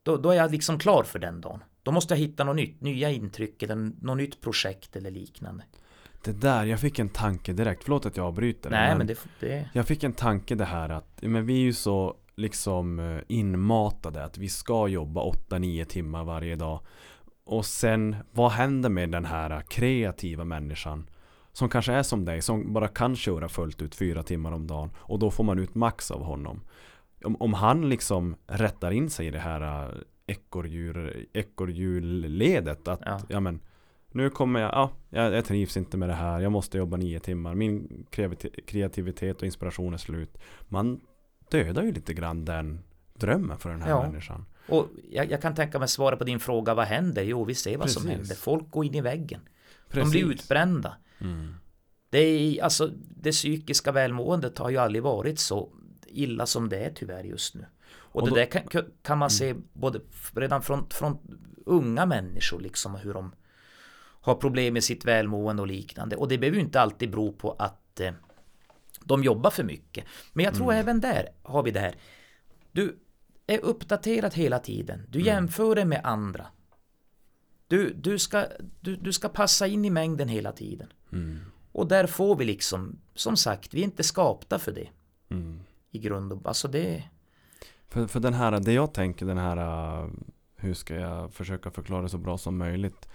då, 0.03 0.17
då 0.17 0.29
är 0.29 0.35
jag 0.35 0.51
liksom 0.51 0.79
klar 0.79 1.03
för 1.03 1.19
den 1.19 1.41
dagen. 1.41 1.63
Då 1.83 1.91
måste 1.91 2.13
jag 2.13 2.19
hitta 2.19 2.43
något 2.43 2.55
nytt, 2.55 2.81
nya 2.81 3.11
intryck 3.11 3.63
eller 3.63 3.91
något 4.01 4.17
nytt 4.17 4.41
projekt 4.41 4.95
eller 4.95 5.11
liknande. 5.11 5.63
Det 6.23 6.31
där, 6.31 6.65
jag 6.65 6.79
fick 6.79 6.99
en 6.99 7.09
tanke 7.09 7.53
direkt. 7.53 7.83
Förlåt 7.83 8.05
att 8.05 8.17
jag 8.17 8.25
avbryter. 8.25 8.69
Nej 8.69 8.97
men 8.97 9.07
det, 9.07 9.19
det 9.39 9.69
Jag 9.73 9.87
fick 9.87 10.03
en 10.03 10.13
tanke 10.13 10.55
det 10.55 10.65
här 10.65 10.89
att 10.89 11.21
men 11.21 11.45
vi 11.45 11.53
är 11.53 11.61
ju 11.61 11.73
så 11.73 12.15
liksom 12.35 12.99
eh, 12.99 13.21
inmatade 13.27 14.23
att 14.23 14.37
vi 14.37 14.49
ska 14.49 14.87
jobba 14.87 15.21
8-9 15.21 15.83
timmar 15.85 16.23
varje 16.23 16.55
dag. 16.55 16.79
Och 17.45 17.65
sen, 17.65 18.15
vad 18.31 18.51
händer 18.51 18.89
med 18.89 19.11
den 19.11 19.25
här 19.25 19.61
kreativa 19.61 20.43
människan? 20.43 21.09
Som 21.51 21.69
kanske 21.69 21.93
är 21.93 22.03
som 22.03 22.25
dig, 22.25 22.41
som 22.41 22.73
bara 22.73 22.87
kan 22.87 23.15
köra 23.15 23.49
fullt 23.49 23.81
ut 23.81 23.95
fyra 23.95 24.23
timmar 24.23 24.51
om 24.51 24.67
dagen. 24.67 24.89
Och 24.97 25.19
då 25.19 25.31
får 25.31 25.43
man 25.43 25.59
ut 25.59 25.75
max 25.75 26.11
av 26.11 26.23
honom. 26.23 26.61
Om, 27.23 27.35
om 27.39 27.53
han 27.53 27.89
liksom 27.89 28.35
rättar 28.47 28.91
in 28.91 29.09
sig 29.09 29.27
i 29.27 29.31
det 29.31 29.39
här 29.39 29.93
ekorrdjur, 30.27 31.25
ekorrhjulledet. 31.33 32.87
Att 32.87 33.01
Ja. 33.05 33.19
ja. 33.29 33.39
men 33.39 33.59
nu 34.11 34.29
kommer 34.29 34.59
jag, 34.59 34.71
ja, 34.71 34.91
jag, 35.09 35.33
jag 35.33 35.45
trivs 35.45 35.77
inte 35.77 35.97
med 35.97 36.09
det 36.09 36.13
här. 36.15 36.39
Jag 36.39 36.51
måste 36.51 36.77
jobba 36.77 36.97
nio 36.97 37.19
timmar. 37.19 37.55
Min 37.55 38.05
kreati- 38.11 38.65
kreativitet 38.65 39.37
och 39.37 39.45
inspiration 39.45 39.93
är 39.93 39.97
slut. 39.97 40.37
Man 40.69 40.99
dödar 41.51 41.83
ju 41.83 41.91
lite 41.91 42.13
grann 42.13 42.45
den 42.45 42.79
drömmen 43.13 43.57
för 43.57 43.69
den 43.69 43.81
här 43.81 43.89
Ja. 43.89 44.01
människan. 44.07 44.45
Och 44.69 44.87
jag, 45.11 45.31
jag 45.31 45.41
kan 45.41 45.55
tänka 45.55 45.79
mig 45.79 45.87
svara 45.87 46.15
på 46.17 46.23
din 46.23 46.39
fråga, 46.39 46.73
vad 46.73 46.85
händer? 46.85 47.23
Jo, 47.23 47.43
vi 47.43 47.55
ser 47.55 47.77
vad 47.77 47.89
som 47.89 48.03
Precis. 48.03 48.17
händer. 48.17 48.35
Folk 48.35 48.71
går 48.71 48.85
in 48.85 48.95
i 48.95 49.01
väggen. 49.01 49.41
De 49.87 49.93
Precis. 49.93 50.11
blir 50.11 50.25
utbrända. 50.25 50.95
Mm. 51.21 51.53
Det, 52.09 52.19
är, 52.19 52.63
alltså, 52.63 52.91
det 53.17 53.31
psykiska 53.31 53.91
välmåendet 53.91 54.57
har 54.57 54.69
ju 54.69 54.77
aldrig 54.77 55.03
varit 55.03 55.39
så 55.39 55.69
illa 56.13 56.45
som 56.45 56.69
det 56.69 56.77
är 56.77 56.91
tyvärr 56.95 57.23
just 57.23 57.55
nu. 57.55 57.65
Och, 57.95 58.21
Och 58.21 58.27
det 58.27 58.29
då- 58.29 58.35
där 58.35 58.45
kan, 58.45 58.85
kan 59.01 59.17
man 59.17 59.29
se 59.29 59.55
både 59.73 59.99
redan 60.35 60.61
från, 60.61 60.89
från 60.89 61.17
unga 61.65 62.05
människor 62.05 62.59
liksom 62.61 62.95
hur 62.95 63.13
de 63.13 63.35
har 64.21 64.35
problem 64.35 64.73
med 64.73 64.83
sitt 64.83 65.05
välmående 65.05 65.61
och 65.61 65.67
liknande. 65.67 66.15
Och 66.15 66.27
det 66.27 66.37
behöver 66.37 66.57
ju 66.57 66.63
inte 66.63 66.81
alltid 66.81 67.11
bero 67.11 67.31
på 67.33 67.51
att 67.51 67.99
eh, 67.99 68.11
de 69.03 69.23
jobbar 69.23 69.49
för 69.49 69.63
mycket. 69.63 70.05
Men 70.33 70.45
jag 70.45 70.55
tror 70.55 70.73
även 70.73 70.99
där 70.99 71.29
har 71.43 71.63
vi 71.63 71.71
det 71.71 71.79
här. 71.79 71.95
Du 72.71 72.97
är 73.47 73.59
uppdaterad 73.59 74.33
hela 74.33 74.59
tiden. 74.59 75.05
Du 75.09 75.21
jämför 75.21 75.75
dig 75.75 75.85
med 75.85 76.01
andra. 76.03 76.47
Du, 77.67 77.93
du, 77.93 78.19
ska, 78.19 78.45
du, 78.81 78.95
du 78.95 79.13
ska 79.13 79.29
passa 79.29 79.67
in 79.67 79.85
i 79.85 79.89
mängden 79.89 80.27
hela 80.27 80.51
tiden. 80.51 80.87
Och 81.71 81.87
där 81.87 82.07
får 82.07 82.35
vi 82.35 82.45
liksom, 82.45 82.99
som 83.15 83.37
sagt, 83.37 83.73
vi 83.73 83.79
är 83.79 83.83
inte 83.83 84.03
skapta 84.03 84.59
för 84.59 84.71
det. 84.71 84.89
I 85.93 85.99
grund 85.99 86.33
och 86.33 86.41
alltså 86.45 86.67
det 86.67 87.03
För, 87.87 88.07
för 88.07 88.19
den 88.19 88.33
här, 88.33 88.59
det 88.59 88.73
jag 88.73 88.93
tänker, 88.93 89.25
den 89.25 89.37
här, 89.37 89.57
äh, 89.57 90.09
hur 90.55 90.73
ska 90.73 90.95
jag 90.95 91.33
försöka 91.33 91.71
förklara 91.71 92.01
det 92.01 92.09
så 92.09 92.17
bra 92.17 92.37
som 92.37 92.57
möjligt. 92.57 93.09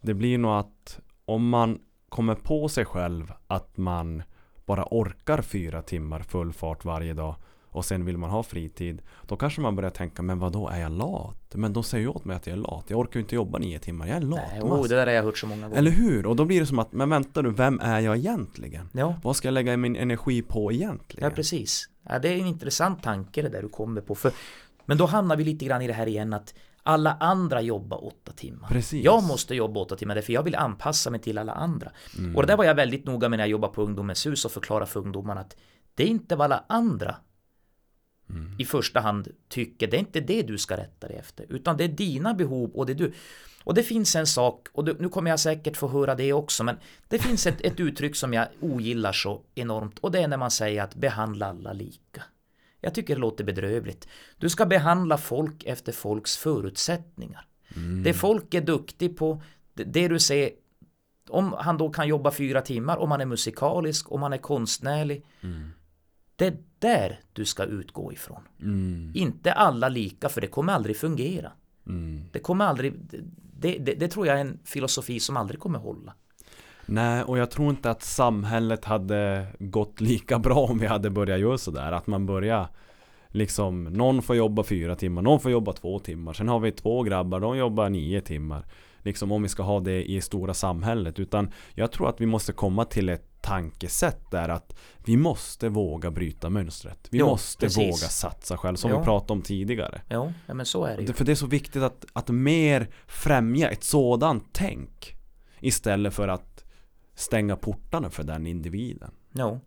Det 0.00 0.14
blir 0.14 0.38
nog 0.38 0.52
att 0.52 1.00
om 1.24 1.48
man 1.48 1.80
kommer 2.08 2.34
på 2.34 2.68
sig 2.68 2.84
själv 2.84 3.32
att 3.46 3.76
man 3.76 4.22
bara 4.66 4.84
orkar 4.90 5.42
fyra 5.42 5.82
timmar 5.82 6.20
full 6.20 6.52
fart 6.52 6.84
varje 6.84 7.14
dag 7.14 7.34
och 7.70 7.84
sen 7.84 8.04
vill 8.04 8.18
man 8.18 8.30
ha 8.30 8.42
fritid. 8.42 9.02
Då 9.26 9.36
kanske 9.36 9.60
man 9.60 9.76
börjar 9.76 9.90
tänka, 9.90 10.22
men 10.22 10.38
vad 10.38 10.52
då 10.52 10.68
är 10.68 10.80
jag 10.80 10.92
lat? 10.92 11.54
Men 11.54 11.72
de 11.72 11.84
säger 11.84 12.02
ju 12.02 12.08
åt 12.08 12.24
mig 12.24 12.36
att 12.36 12.46
jag 12.46 12.52
är 12.56 12.60
lat. 12.60 12.84
Jag 12.88 12.98
orkar 12.98 13.20
ju 13.20 13.22
inte 13.22 13.34
jobba 13.34 13.58
nio 13.58 13.78
timmar, 13.78 14.06
jag 14.06 14.16
är 14.16 14.20
lat. 14.20 14.40
Nej, 14.52 14.62
oh, 14.62 14.82
det 14.82 14.94
där 14.94 15.06
har 15.06 15.12
jag 15.12 15.22
hört 15.22 15.38
så 15.38 15.46
många 15.46 15.62
gånger. 15.62 15.76
Eller 15.76 15.90
hur? 15.90 16.26
Och 16.26 16.36
då 16.36 16.44
blir 16.44 16.60
det 16.60 16.66
som 16.66 16.78
att, 16.78 16.92
men 16.92 17.10
vänta 17.10 17.42
nu, 17.42 17.50
vem 17.50 17.80
är 17.80 18.00
jag 18.00 18.16
egentligen? 18.16 18.88
Ja, 18.92 19.14
Vad 19.22 19.36
ska 19.36 19.48
jag 19.48 19.52
lägga 19.52 19.76
min 19.76 19.96
energi 19.96 20.42
på 20.42 20.72
egentligen? 20.72 21.28
ja 21.28 21.34
precis. 21.34 21.88
Ja, 22.08 22.18
det 22.18 22.28
är 22.28 22.38
en 22.38 22.46
intressant 22.46 23.02
tanke 23.02 23.42
det 23.42 23.48
där 23.48 23.62
du 23.62 23.68
kommer 23.68 24.00
på. 24.00 24.14
För, 24.14 24.32
men 24.86 24.98
då 24.98 25.06
hamnar 25.06 25.36
vi 25.36 25.44
lite 25.44 25.64
grann 25.64 25.82
i 25.82 25.86
det 25.86 25.92
här 25.92 26.06
igen 26.06 26.32
att 26.32 26.54
alla 26.82 27.16
andra 27.20 27.60
jobbar 27.60 28.04
åtta 28.04 28.32
timmar. 28.32 28.68
Precis. 28.68 29.04
Jag 29.04 29.22
måste 29.22 29.54
jobba 29.54 29.80
åtta 29.80 29.96
timmar 29.96 30.14
därför 30.14 30.32
jag 30.32 30.42
vill 30.42 30.54
anpassa 30.54 31.10
mig 31.10 31.20
till 31.20 31.38
alla 31.38 31.52
andra. 31.52 31.90
Mm. 32.18 32.36
Och 32.36 32.42
det 32.42 32.46
där 32.46 32.56
var 32.56 32.64
jag 32.64 32.74
väldigt 32.74 33.06
noga 33.06 33.28
med 33.28 33.36
när 33.36 33.44
jag 33.44 33.50
jobbade 33.50 33.74
på 33.74 33.82
Ungdomens 33.82 34.26
hus 34.26 34.44
och 34.44 34.52
förklara 34.52 34.86
för 34.86 35.00
ungdomarna 35.00 35.40
att 35.40 35.56
det 35.94 36.02
är 36.02 36.06
inte 36.08 36.36
vad 36.36 36.44
alla 36.44 36.64
andra 36.68 37.16
Mm. 38.30 38.54
i 38.58 38.64
första 38.64 39.00
hand 39.00 39.28
tycker. 39.48 39.86
Det 39.86 39.96
är 39.96 39.98
inte 39.98 40.20
det 40.20 40.42
du 40.42 40.58
ska 40.58 40.76
rätta 40.76 41.08
dig 41.08 41.16
efter. 41.16 41.46
Utan 41.48 41.76
det 41.76 41.84
är 41.84 41.88
dina 41.88 42.34
behov 42.34 42.70
och 42.74 42.86
det 42.86 42.94
du. 42.94 43.12
Och 43.64 43.74
det 43.74 43.82
finns 43.82 44.16
en 44.16 44.26
sak, 44.26 44.68
och 44.72 44.84
det, 44.84 45.00
nu 45.00 45.08
kommer 45.08 45.30
jag 45.30 45.40
säkert 45.40 45.76
få 45.76 45.88
höra 45.88 46.14
det 46.14 46.32
också, 46.32 46.64
men 46.64 46.76
det 47.08 47.18
finns 47.18 47.46
ett, 47.46 47.60
ett 47.60 47.80
uttryck 47.80 48.16
som 48.16 48.32
jag 48.32 48.48
ogillar 48.60 49.12
så 49.12 49.42
enormt 49.54 49.98
och 49.98 50.10
det 50.10 50.22
är 50.22 50.28
när 50.28 50.36
man 50.36 50.50
säger 50.50 50.82
att 50.82 50.94
behandla 50.94 51.46
alla 51.46 51.72
lika. 51.72 52.22
Jag 52.80 52.94
tycker 52.94 53.14
det 53.14 53.20
låter 53.20 53.44
bedrövligt. 53.44 54.08
Du 54.38 54.48
ska 54.48 54.66
behandla 54.66 55.18
folk 55.18 55.64
efter 55.64 55.92
folks 55.92 56.36
förutsättningar. 56.36 57.46
Det 58.04 58.14
folk 58.14 58.54
är 58.54 58.60
duktig 58.60 59.16
på, 59.16 59.42
det, 59.74 59.84
det 59.84 60.08
du 60.08 60.18
ser, 60.18 60.50
om 61.28 61.52
han 61.58 61.78
då 61.78 61.90
kan 61.90 62.08
jobba 62.08 62.30
fyra 62.30 62.60
timmar, 62.60 62.96
om 62.96 63.10
han 63.10 63.20
är 63.20 63.26
musikalisk, 63.26 64.12
om 64.12 64.22
han 64.22 64.32
är 64.32 64.38
konstnärlig. 64.38 65.24
Det 66.40 66.46
är 66.46 66.56
där 66.78 67.20
du 67.32 67.44
ska 67.44 67.64
utgå 67.64 68.12
ifrån. 68.12 68.40
Mm, 68.62 69.12
Inte 69.14 69.52
alla 69.52 69.88
lika, 69.88 70.28
för 70.28 70.40
det 70.40 70.46
kommer 70.46 70.72
aldrig 70.72 70.96
fungera. 70.96 71.52
mm. 71.86 72.24
Det 72.32 72.38
kommer 72.38 72.64
aldrig, 72.64 72.94
det, 73.60 73.78
det, 73.78 73.94
det 73.94 74.08
tror 74.08 74.26
jag 74.26 74.36
är 74.36 74.40
en 74.40 74.58
filosofi 74.64 75.20
som 75.20 75.36
aldrig 75.36 75.60
kommer 75.60 75.78
hålla. 75.78 76.14
Nej, 76.86 77.22
och 77.22 77.38
jag 77.38 77.50
tror 77.50 77.70
inte 77.70 77.90
att 77.90 78.02
samhället 78.02 78.84
hade 78.84 79.46
gått 79.58 80.00
lika 80.00 80.38
bra 80.38 80.54
om 80.54 80.78
vi 80.78 80.86
hade 80.86 81.10
börjat 81.10 81.40
göra 81.40 81.58
sådär. 81.58 81.92
Att 81.92 82.06
man 82.06 82.26
börjar 82.26 82.68
liksom, 83.28 83.84
någon 83.84 84.22
får 84.22 84.36
jobba 84.36 84.62
fyra 84.62 84.96
timmar, 84.96 85.22
någon 85.22 85.40
får 85.40 85.50
jobba 85.50 85.72
två 85.72 85.98
timmar. 85.98 86.32
Sen 86.32 86.48
har 86.48 86.60
vi 86.60 86.72
två 86.72 87.02
grabbar, 87.02 87.40
de 87.40 87.56
jobbar 87.56 87.88
nio 87.88 88.20
timmar. 88.20 88.64
Liksom 88.98 89.32
om 89.32 89.42
vi 89.42 89.48
ska 89.48 89.62
ha 89.62 89.80
det 89.80 90.10
i 90.10 90.20
stora 90.20 90.54
samhället. 90.54 91.18
Utan 91.18 91.50
jag 91.74 91.92
tror 91.92 92.08
att 92.08 92.20
vi 92.20 92.26
måste 92.26 92.52
komma 92.52 92.84
till 92.84 93.08
ett 93.08 93.29
tankesätt 93.40 94.30
där 94.30 94.48
att 94.48 94.76
vi 95.04 95.16
måste 95.16 95.68
våga 95.68 96.10
bryta 96.10 96.50
mönstret. 96.50 97.08
Vi 97.10 97.18
Jo, 97.18 97.26
måste 97.26 97.66
precis. 97.66 97.78
våga 97.78 98.08
satsa 98.08 98.56
själv, 98.56 98.76
som 98.76 98.90
Ja. 98.90 98.98
vi 98.98 99.04
pratade 99.04 99.32
om 99.32 99.42
tidigare. 99.42 100.02
Ja, 100.08 100.32
ja 100.46 100.54
men 100.54 100.66
så 100.66 100.84
är 100.84 100.96
det 100.96 101.02
ju. 101.02 101.12
För 101.12 101.24
det 101.24 101.32
är 101.32 101.36
så 101.36 101.46
viktigt 101.46 101.82
att, 101.82 102.04
att 102.12 102.28
mer 102.28 102.88
främja 103.06 103.70
ett 103.70 103.84
sådant 103.84 104.44
tänk 104.52 105.16
Istället 105.62 106.14
för 106.14 106.28
att 106.28 106.64
stänga 107.14 107.56
portarna 107.56 108.10
för 108.10 108.22
den 108.22 108.46
individen 108.46 109.10
Ja. 109.32 109.60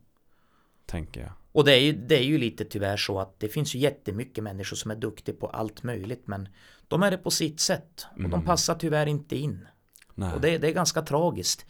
Tänker 0.86 1.22
jag 1.22 1.32
Och 1.52 1.66
det 1.66 1.72
är, 1.74 1.80
ju, 1.80 1.94
det 1.94 2.18
är 2.18 2.24
ju 2.24 2.38
lite 2.38 2.66
tyvärr 2.66 2.98
så 2.98 3.20
att 3.20 3.40
det 3.40 3.48
finns 3.50 3.76
ju 3.76 3.80
jättemycket 3.80 4.44
människor 4.44 4.76
som 4.76 4.92
är 4.92 4.96
duktiga 4.96 5.36
på 5.36 5.48
allt 5.48 5.84
möjligt 5.84 6.28
men 6.28 6.50
de 6.88 7.04
är 7.04 7.12
det 7.12 7.18
på 7.18 7.32
sitt 7.32 7.60
sätt 7.60 8.06
och 8.24 8.30
de 8.30 8.46
passar 8.46 8.76
tyvärr 8.76 9.06
inte 9.08 9.36
in. 9.36 9.68
Nej. 10.16 10.34
Och 10.34 10.42
det, 10.42 10.58
det 10.58 10.68
är 10.68 10.74
ganska 10.74 11.02
tragiskt 11.02 11.66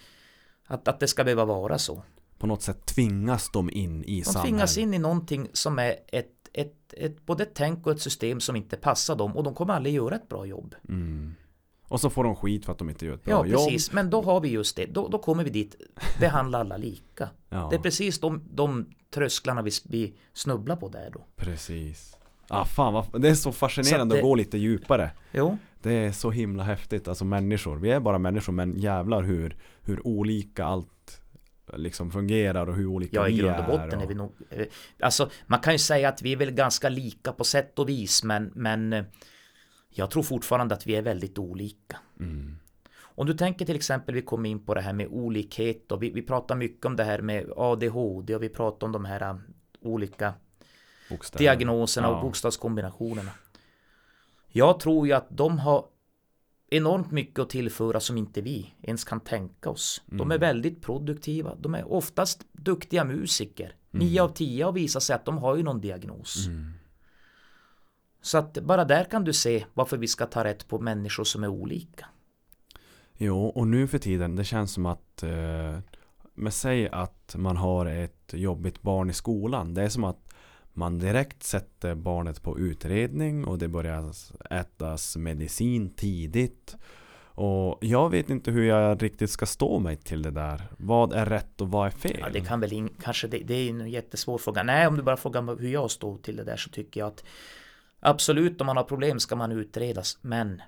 att, 0.73 0.87
att 0.87 0.99
det 0.99 1.07
ska 1.07 1.23
behöva 1.23 1.45
vara 1.45 1.77
så. 1.77 2.03
På 2.37 2.47
något 2.47 2.61
sätt 2.61 2.85
tvingas 2.85 3.49
de 3.51 3.69
in 3.69 4.03
i 4.03 4.19
De 4.19 4.23
samhället 4.25 4.43
tvingas 4.49 4.77
in 4.77 4.93
i 4.93 4.97
någonting 4.99 5.47
som 5.53 5.79
är 5.79 5.95
ett, 6.07 6.31
ett, 6.53 6.93
ett, 6.97 7.25
både 7.25 7.43
ett 7.43 7.51
tänk 7.53 7.85
och 7.87 7.91
ett 7.91 8.01
system 8.01 8.39
som 8.39 8.55
inte 8.55 8.77
passar 8.77 9.15
dem 9.15 9.37
och 9.37 9.43
de 9.43 9.53
kommer 9.55 9.73
aldrig 9.73 9.95
göra 9.95 10.15
ett 10.15 10.29
bra 10.29 10.45
jobb. 10.45 10.75
mm. 10.89 11.35
Och 11.87 12.01
så 12.01 12.09
får 12.09 12.23
de 12.23 12.35
skit 12.35 12.65
för 12.65 12.71
att 12.71 12.77
de 12.77 12.89
inte 12.89 13.05
gör 13.05 13.13
ett 13.13 13.23
bra 13.23 13.33
Ja, 13.33 13.45
jobb 13.45 13.65
precis. 13.65 13.91
Men 13.91 14.09
då 14.09 14.21
har 14.21 14.41
vi 14.41 14.49
just 14.49 14.75
det. 14.75 14.85
Då, 14.85 15.07
då 15.07 15.17
kommer 15.19 15.43
vi 15.43 15.49
dit. 15.49 15.75
Behandla 16.19 16.57
alla 16.57 16.77
lika. 16.77 17.29
Ja, 17.49 17.67
Det 17.69 17.75
är 17.75 17.79
precis 17.79 18.19
de, 18.19 18.43
de 18.51 18.85
trösklarna 19.13 19.61
vi, 19.61 19.71
vi 19.83 20.13
snubblar 20.33 20.75
på 20.75 20.89
där 20.89 21.09
då. 21.13 21.25
precis 21.35 22.17
Ah, 22.47 22.65
fan 22.65 22.93
vad, 22.93 23.21
det 23.21 23.29
är 23.29 23.33
så 23.33 23.51
fascinerande 23.51 23.99
Så 23.99 24.01
att 24.03 24.09
det- 24.09 24.15
att 24.17 24.23
gå 24.23 24.35
lite 24.35 24.57
djupare 24.57 25.11
Jo, 25.31 25.57
Det 25.81 25.93
är 25.93 26.11
så 26.11 26.31
himla 26.31 26.63
häftigt, 26.63 27.07
alltså 27.07 27.25
människor 27.25 27.77
Vi 27.77 27.91
är 27.91 27.99
bara 27.99 28.17
människor 28.17 28.53
men 28.53 28.75
jävlar 28.77 29.23
hur, 29.23 29.57
hur 29.81 30.07
olika 30.07 30.65
allt 30.65 31.21
liksom 31.75 32.11
fungerar 32.11 32.67
och 32.69 32.75
hur 32.75 32.85
olika 32.87 33.15
ja 33.15 33.27
i 33.27 33.31
vi 33.31 33.37
grund 33.37 33.59
och 33.59 33.65
botten 33.65 34.01
är 34.01 34.07
vi 34.07 34.13
nog... 34.15 34.31
eh, 34.49 34.65
Alltså 34.99 35.29
man 35.47 35.59
kan 35.59 35.73
ju 35.73 35.79
säga 35.79 36.09
att 36.09 36.21
vi 36.21 36.31
är 36.33 36.37
väl 36.37 36.51
ganska 36.51 36.89
lika 36.89 37.31
på 37.31 37.43
sätt 37.43 37.79
och 37.79 37.89
vis 37.89 38.23
men, 38.23 38.51
men 38.55 38.93
eh, 38.93 39.03
jag 39.89 40.11
tror 40.11 40.23
fortfarande 40.23 40.75
att 40.75 40.87
vi 40.87 40.95
är 40.95 41.01
väldigt 41.01 41.37
olika. 41.37 41.97
mm. 42.19 42.57
Om 43.15 43.25
du 43.27 43.33
tänker 43.33 43.65
till 43.65 43.75
exempel, 43.75 44.15
vi 44.15 44.21
kom 44.21 44.45
in 44.45 44.65
på 44.65 44.73
det 44.73 44.81
här 44.81 44.93
med 44.93 45.07
olikhet 45.07 45.91
och 45.91 46.03
vi, 46.03 46.09
vi 46.09 46.21
pratar 46.21 46.55
mycket 46.55 46.85
om 46.85 46.95
det 46.95 47.03
här 47.03 47.21
med 47.21 47.45
ADHD 47.57 48.35
och 48.35 48.43
vi 48.43 48.49
pratar 48.49 48.87
om 48.87 48.93
de 48.93 49.05
här 49.05 49.21
eh, 49.21 49.35
olika 49.81 50.33
Bokstäver. 51.17 51.43
diagnoserna 51.43 52.09
och 52.09 52.17
Ja. 52.17 52.21
bokstavskombinationerna. 52.21 53.31
Jag 54.47 54.79
tror 54.79 55.07
ju 55.07 55.13
att 55.13 55.27
de 55.29 55.59
har 55.59 55.85
enormt 56.69 57.11
mycket 57.11 57.39
att 57.39 57.49
tillföra 57.49 57.99
som 57.99 58.17
inte 58.17 58.41
vi 58.41 58.73
ens 58.81 59.03
kan 59.03 59.19
tänka 59.19 59.69
oss. 59.69 60.01
De 60.05 60.31
är 60.31 60.37
väldigt 60.37 60.81
produktiva. 60.81 61.55
De 61.59 61.75
är 61.75 61.91
oftast 61.91 62.45
duktiga 62.51 63.03
musiker. 63.03 63.75
Nio 63.91 64.21
av 64.23 64.29
tio 64.29 64.65
har 64.65 64.71
visat 64.71 65.03
sig 65.03 65.15
att 65.15 65.25
de 65.25 65.37
har 65.37 65.55
ju 65.55 65.63
någon 65.63 65.81
diagnos. 65.81 66.47
Så 68.21 68.37
att 68.37 68.53
bara 68.53 68.85
där 68.85 69.03
kan 69.03 69.23
du 69.23 69.33
se 69.33 69.65
varför 69.73 69.97
vi 69.97 70.07
ska 70.07 70.25
ta 70.25 70.43
rätt 70.43 70.67
på 70.67 70.79
människor 70.79 71.23
som 71.23 71.43
är 71.43 71.47
olika. 71.47 72.05
Jo, 73.17 73.45
och 73.45 73.67
nu 73.67 73.87
för 73.87 73.97
tiden, 73.97 74.35
det 74.35 74.43
känns 74.43 74.71
som 74.73 74.85
att 74.85 75.23
eh, 75.23 75.79
Men 76.33 76.51
säg 76.51 76.89
att 76.89 77.35
man 77.37 77.57
har 77.57 77.85
ett 77.85 78.33
jobbigt 78.33 78.81
barn 78.81 79.09
i 79.09 79.13
skolan 79.13 79.73
Det 79.73 79.83
är 79.83 79.89
som 79.89 80.03
att 80.03 80.32
man 80.73 80.99
direkt 80.99 81.43
sätter 81.43 81.95
barnet 81.95 82.43
på 82.43 82.59
utredning 82.59 83.45
och 83.45 83.57
det 83.57 83.67
börjar 83.67 84.13
ätas 84.49 85.17
medicin 85.17 85.89
tidigt 85.89 86.75
Och 87.35 87.77
jag 87.81 88.09
vet 88.09 88.29
inte 88.29 88.51
hur 88.51 88.63
jag 88.63 89.03
riktigt 89.03 89.29
ska 89.29 89.45
stå 89.45 89.79
mig 89.79 89.95
till 89.95 90.21
det 90.21 90.31
där 90.31 90.61
Vad 90.77 91.13
är 91.13 91.25
rätt 91.25 91.61
och 91.61 91.71
vad 91.71 91.87
är 91.87 91.91
fel? 91.91 92.17
Ja, 92.19 92.29
det 92.29 92.41
kan 92.41 92.59
väl 92.59 92.73
in, 92.73 92.89
kanske 93.01 93.27
det, 93.27 93.37
det 93.37 93.53
är 93.53 93.69
en 93.69 93.89
jättesvår 93.89 94.37
fråga. 94.37 94.63
Nej, 94.63 94.87
om 94.87 94.97
du 94.97 95.03
bara 95.03 95.17
frågar 95.17 95.59
hur 95.59 95.69
jag 95.69 95.91
står 95.91 96.17
till 96.17 96.35
det 96.35 96.43
där 96.43 96.57
så 96.57 96.69
tycker 96.69 96.99
jag 96.99 97.07
att 97.07 97.23
absolut 97.99 98.61
om 98.61 98.67
man 98.67 98.77
har 98.77 98.83
problem 98.83 99.19
ska 99.19 99.35
man 99.35 99.51
utredas, 99.51 100.17
men 100.21 100.61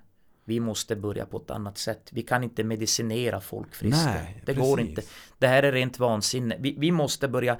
vi 0.45 0.59
måste 0.59 0.95
börja 0.95 1.25
på 1.25 1.37
ett 1.37 1.51
annat 1.51 1.77
sätt. 1.77 2.09
Vi 2.11 2.21
kan 2.21 2.43
inte 2.43 2.63
medicinera 2.63 3.41
folk 3.41 3.75
friska. 3.75 4.05
Nej, 4.05 4.43
det 4.45 4.53
går 4.53 4.77
precis. 4.77 4.89
inte. 4.89 5.01
Det 5.37 5.47
här 5.47 5.63
är 5.63 5.71
rent 5.71 5.99
vansinne. 5.99 6.55
Vi, 6.59 6.75
vi 6.79 6.91
måste 6.91 7.27
börja 7.27 7.57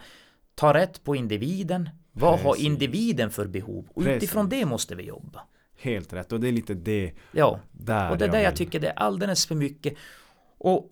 ta 0.56 0.74
rätt 0.74 1.04
på 1.04 1.16
individen. 1.16 1.90
Vad 2.18 2.40
har 2.40 2.52
Precis. 2.52 2.66
individen 2.66 3.32
för 3.32 3.48
behov? 3.48 3.86
Och 3.94 4.04
Precis. 4.04 4.24
utifrån 4.24 4.50
det 4.50 4.66
måste 4.66 4.96
vi 4.96 5.04
jobba. 5.04 5.42
Helt 5.82 6.14
rätt 6.14 6.32
och 6.32 6.40
det 6.40 6.48
är 6.48 6.52
lite 6.52 6.74
det 6.74 7.12
Ja, 7.32 7.60
där 7.72 8.12
och 8.12 8.18
det 8.18 8.26
är 8.26 8.30
där 8.30 8.40
jag 8.40 8.50
vill- 8.50 8.58
tycker 8.58 8.80
det 8.80 8.88
är 8.88 9.00
alldeles 9.00 9.46
för 9.46 9.56
mycket. 9.56 9.94
Och 10.58 10.92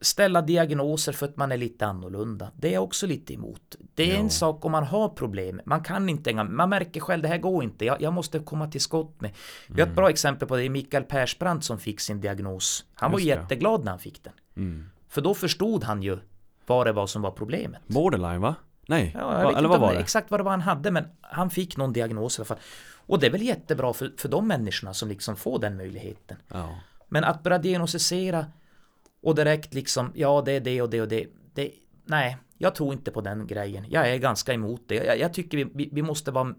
ställa 0.00 0.42
diagnoser 0.42 1.12
för 1.12 1.26
att 1.26 1.36
man 1.36 1.52
är 1.52 1.56
lite 1.56 1.86
annorlunda. 1.86 2.50
Det 2.56 2.68
är 2.68 2.72
jag 2.72 2.82
också 2.84 3.06
lite 3.06 3.34
emot. 3.34 3.76
Det 3.94 4.02
är 4.10 4.14
Ja. 4.14 4.20
en 4.20 4.30
sak 4.30 4.64
om 4.64 4.72
man 4.72 4.84
har 4.84 5.08
problem. 5.08 5.60
Man 5.64 5.82
kan 5.82 6.08
inte, 6.08 6.34
man 6.44 6.68
märker 6.70 7.00
själv 7.00 7.22
det 7.22 7.28
här 7.28 7.38
går 7.38 7.64
inte. 7.64 7.84
Jag, 7.84 8.02
jag 8.02 8.12
måste 8.12 8.38
komma 8.38 8.68
till 8.70 8.80
skott 8.80 9.20
med. 9.20 9.30
Vi 9.68 9.72
Mm. 9.74 9.80
har 9.80 9.90
ett 9.90 9.96
bra 9.96 10.10
exempel 10.10 10.48
på 10.48 10.56
det. 10.56 10.68
Mikael 10.68 11.02
Persbrandt 11.04 11.64
som 11.64 11.78
fick 11.78 12.00
sin 12.00 12.20
diagnos. 12.20 12.84
Han 12.94 13.12
var 13.12 13.18
Just 13.18 13.34
det. 13.36 13.40
jätteglad 13.42 13.84
när 13.84 13.90
han 13.92 13.98
fick 13.98 14.24
den. 14.24 14.32
mm. 14.56 14.84
För 15.08 15.20
då 15.22 15.34
förstod 15.34 15.84
han 15.84 16.02
ju 16.02 16.18
vad 16.66 16.86
det 16.86 16.92
var 16.92 17.06
som 17.06 17.22
var 17.22 17.30
problemet. 17.30 17.82
Borderline 17.88 18.40
va? 18.40 18.54
Nej, 18.88 19.10
Ja, 19.14 19.20
jag 19.20 19.28
Va, 19.28 19.36
vet 19.38 19.42
eller 19.42 19.58
inte 19.58 19.68
vad 19.68 19.76
om 19.76 19.80
var 19.80 19.94
det 19.94 20.00
exakt 20.00 20.30
vad 20.30 20.40
det 20.40 20.44
var 20.44 20.50
han 20.50 20.60
hade 20.60 20.90
men 20.90 21.04
han 21.20 21.50
fick 21.50 21.76
någon 21.76 21.92
diagnos 21.92 22.38
i 22.38 22.40
alla 22.40 22.46
fall. 22.46 22.58
Och 22.94 23.18
det 23.18 23.26
är 23.26 23.30
väl 23.30 23.42
jättebra 23.42 23.92
för, 23.92 24.12
för 24.16 24.28
de 24.28 24.48
människorna 24.48 24.94
som 24.94 25.08
liksom 25.08 25.36
får 25.36 25.58
den 25.58 25.76
möjligheten. 25.76 26.36
Ja. 26.48 26.80
Men 27.08 27.24
att 27.24 27.42
börja 27.42 27.58
diagnostisera 27.58 28.46
och 29.22 29.34
direkt 29.34 29.74
liksom, 29.74 30.12
ja 30.14 30.42
det 30.42 30.52
är 30.52 30.60
det 30.60 30.82
och 30.82 30.90
det 30.90 31.00
och 31.00 31.08
det. 31.08 31.26
det 31.54 31.70
nej, 32.04 32.36
jag 32.58 32.74
tror 32.74 32.92
inte 32.92 33.10
på 33.10 33.20
den 33.20 33.46
grejen. 33.46 33.84
Jag 33.88 34.10
är 34.10 34.16
ganska 34.16 34.52
emot 34.52 34.82
det. 34.86 34.94
Jag, 34.94 35.18
jag 35.18 35.34
tycker 35.34 35.56
vi, 35.56 35.64
vi, 35.74 35.88
vi 35.92 36.02
måste 36.02 36.30
vara 36.30 36.54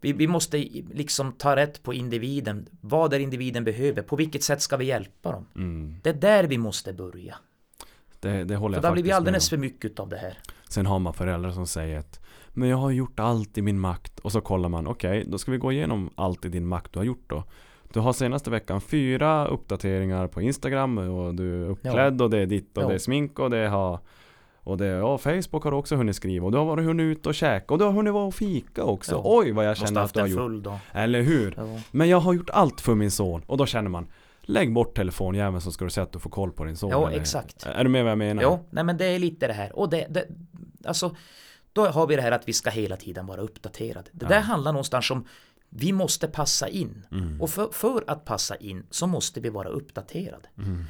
vi, 0.00 0.12
vi 0.12 0.26
måste 0.26 0.58
liksom 0.92 1.32
ta 1.32 1.56
rätt 1.56 1.82
på 1.82 1.94
individen. 1.94 2.68
Vad 2.80 3.12
är 3.12 3.18
individen 3.18 3.64
behöver? 3.64 4.02
På 4.02 4.16
vilket 4.16 4.42
sätt 4.42 4.62
ska 4.62 4.76
vi 4.76 4.84
hjälpa 4.84 5.32
dem? 5.32 5.46
Mm. 5.54 5.96
Det 6.02 6.10
är 6.10 6.14
där 6.14 6.44
vi 6.44 6.58
måste 6.58 6.92
börja. 6.92 7.36
Det, 8.20 8.44
det 8.44 8.56
håller 8.56 8.74
För 8.74 8.76
jag 8.76 8.82
det 8.82 8.88
har 8.88 8.92
faktiskt 8.92 8.92
blivit 8.92 9.14
alldeles 9.14 9.50
med 9.52 9.58
för 9.58 9.60
mycket 9.60 10.00
av 10.00 10.08
det 10.08 10.16
här. 10.16 10.38
Sen 10.68 10.86
har 10.86 10.98
man 10.98 11.12
föräldrar 11.14 11.50
som 11.50 11.66
säger 11.66 11.98
att 11.98 12.20
Men 12.52 12.68
jag 12.68 12.76
har 12.76 12.90
gjort 12.90 13.20
allt 13.20 13.58
i 13.58 13.62
min 13.62 13.78
makt 13.80 14.18
och 14.18 14.32
så 14.32 14.40
kollar 14.40 14.68
man 14.68 14.86
Okej, 14.86 15.24
då 15.28 15.38
ska 15.38 15.50
vi 15.52 15.58
gå 15.58 15.72
igenom 15.72 16.10
allt 16.14 16.44
i 16.44 16.48
din 16.48 16.66
makt 16.66 16.92
du 16.92 16.98
har 16.98 17.04
gjort 17.06 17.24
då 17.30 17.44
Du 17.92 18.00
har 18.00 18.12
senaste 18.12 18.50
veckan 18.50 18.80
fyra 18.80 19.46
uppdateringar 19.46 20.26
på 20.26 20.40
Instagram 20.42 20.98
och 20.98 21.34
du 21.34 21.64
är 21.64 21.68
uppklädd 21.68 22.22
och 22.22 22.30
det 22.30 22.38
är 22.38 22.46
ditt 22.46 22.76
och 22.76 22.82
Ja. 22.82 22.88
det 22.88 22.94
är 22.94 22.98
smink 22.98 23.38
och 23.38 23.50
det 23.50 23.68
har 23.68 23.98
och 24.68 24.76
det, 24.76 24.86
ja, 24.86 25.18
Facebook 25.18 25.64
har 25.64 25.70
du 25.70 25.76
också 25.76 25.96
hunnit 25.96 26.16
skriva 26.16 26.46
och 26.46 26.52
du 26.52 26.58
har 26.58 26.64
varit 26.64 26.84
hunnit 26.84 27.04
ut 27.04 27.26
och 27.26 27.34
käka 27.34 27.74
och 27.74 27.78
du 27.78 27.84
har 27.84 27.92
hunnit 27.92 28.12
vara 28.14 28.24
och 28.24 28.34
fika 28.34 28.84
också. 28.84 29.12
Ja. 29.14 29.20
Oj 29.24 29.52
vad 29.52 29.66
jag 29.66 29.76
känner 29.76 30.00
att 30.00 30.14
du 30.14 30.20
har 30.20 30.26
gjort. 30.26 30.64
dag. 30.64 30.78
Eller 30.92 31.22
hur? 31.22 31.54
Ja. 31.56 31.80
Men 31.90 32.08
jag 32.08 32.20
har 32.20 32.32
gjort 32.32 32.50
allt 32.50 32.80
för 32.80 32.94
min 32.94 33.10
son 33.10 33.42
och 33.46 33.56
då 33.56 33.66
känner 33.66 33.90
man 33.90 34.06
Lägg 34.48 34.72
bort 34.72 34.96
telefonjäveln 34.96 35.60
så 35.60 35.72
ska 35.72 35.84
du 35.84 35.90
se 35.90 36.00
att 36.00 36.12
du 36.12 36.18
får 36.18 36.30
koll 36.30 36.52
på 36.52 36.64
din 36.64 36.76
son. 36.76 36.90
Ja, 36.90 37.08
eller- 37.08 37.20
exakt. 37.20 37.66
Är 37.66 37.84
du 37.84 37.90
med 37.90 38.02
vad 38.04 38.10
jag 38.10 38.18
menar? 38.18 38.42
Jo, 38.42 38.58
nej 38.70 38.84
men 38.84 38.96
det 38.96 39.04
är 39.06 39.18
lite 39.18 39.46
det 39.46 39.52
här. 39.52 39.78
Och 39.78 39.90
det, 39.90 40.06
det 40.10 40.24
alltså, 40.86 41.16
då 41.72 41.86
har 41.86 42.06
vi 42.06 42.16
det 42.16 42.22
här 42.22 42.32
att 42.32 42.48
vi 42.48 42.52
ska 42.52 42.70
hela 42.70 42.96
tiden 42.96 43.26
vara 43.26 43.40
uppdaterade. 43.40 44.10
Det 44.12 44.24
Ja. 44.24 44.28
där 44.28 44.40
handlar 44.40 44.72
någonstans 44.72 45.10
om 45.10 45.26
vi 45.68 45.92
måste 45.92 46.28
passa 46.28 46.68
in. 46.68 47.06
Mm. 47.10 47.40
Och 47.40 47.50
för, 47.50 47.68
för 47.72 48.04
att 48.06 48.24
passa 48.24 48.56
in 48.56 48.86
så 48.90 49.06
måste 49.06 49.40
vi 49.40 49.48
vara 49.48 49.68
uppdaterade. 49.68 50.48
Mm. 50.58 50.84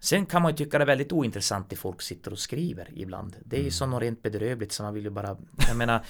Sen 0.00 0.26
kan 0.26 0.42
man 0.42 0.50
ju 0.50 0.56
tycka 0.56 0.78
det 0.78 0.84
är 0.84 0.86
väldigt 0.86 1.12
ointressant 1.12 1.72
att 1.72 1.78
folk 1.78 2.02
sitter 2.02 2.32
och 2.32 2.38
skriver 2.38 2.88
ibland. 2.94 3.36
Det 3.44 3.56
är 3.56 3.60
Mm. 3.60 3.64
ju 3.64 3.70
som 3.70 3.90
något 3.90 4.02
rent 4.02 4.22
bedrövligt 4.22 4.72
så 4.72 4.82
man 4.82 4.94
vill 4.94 5.04
ju 5.04 5.10
bara, 5.10 5.36
jag 5.68 5.76
menar, 5.76 6.04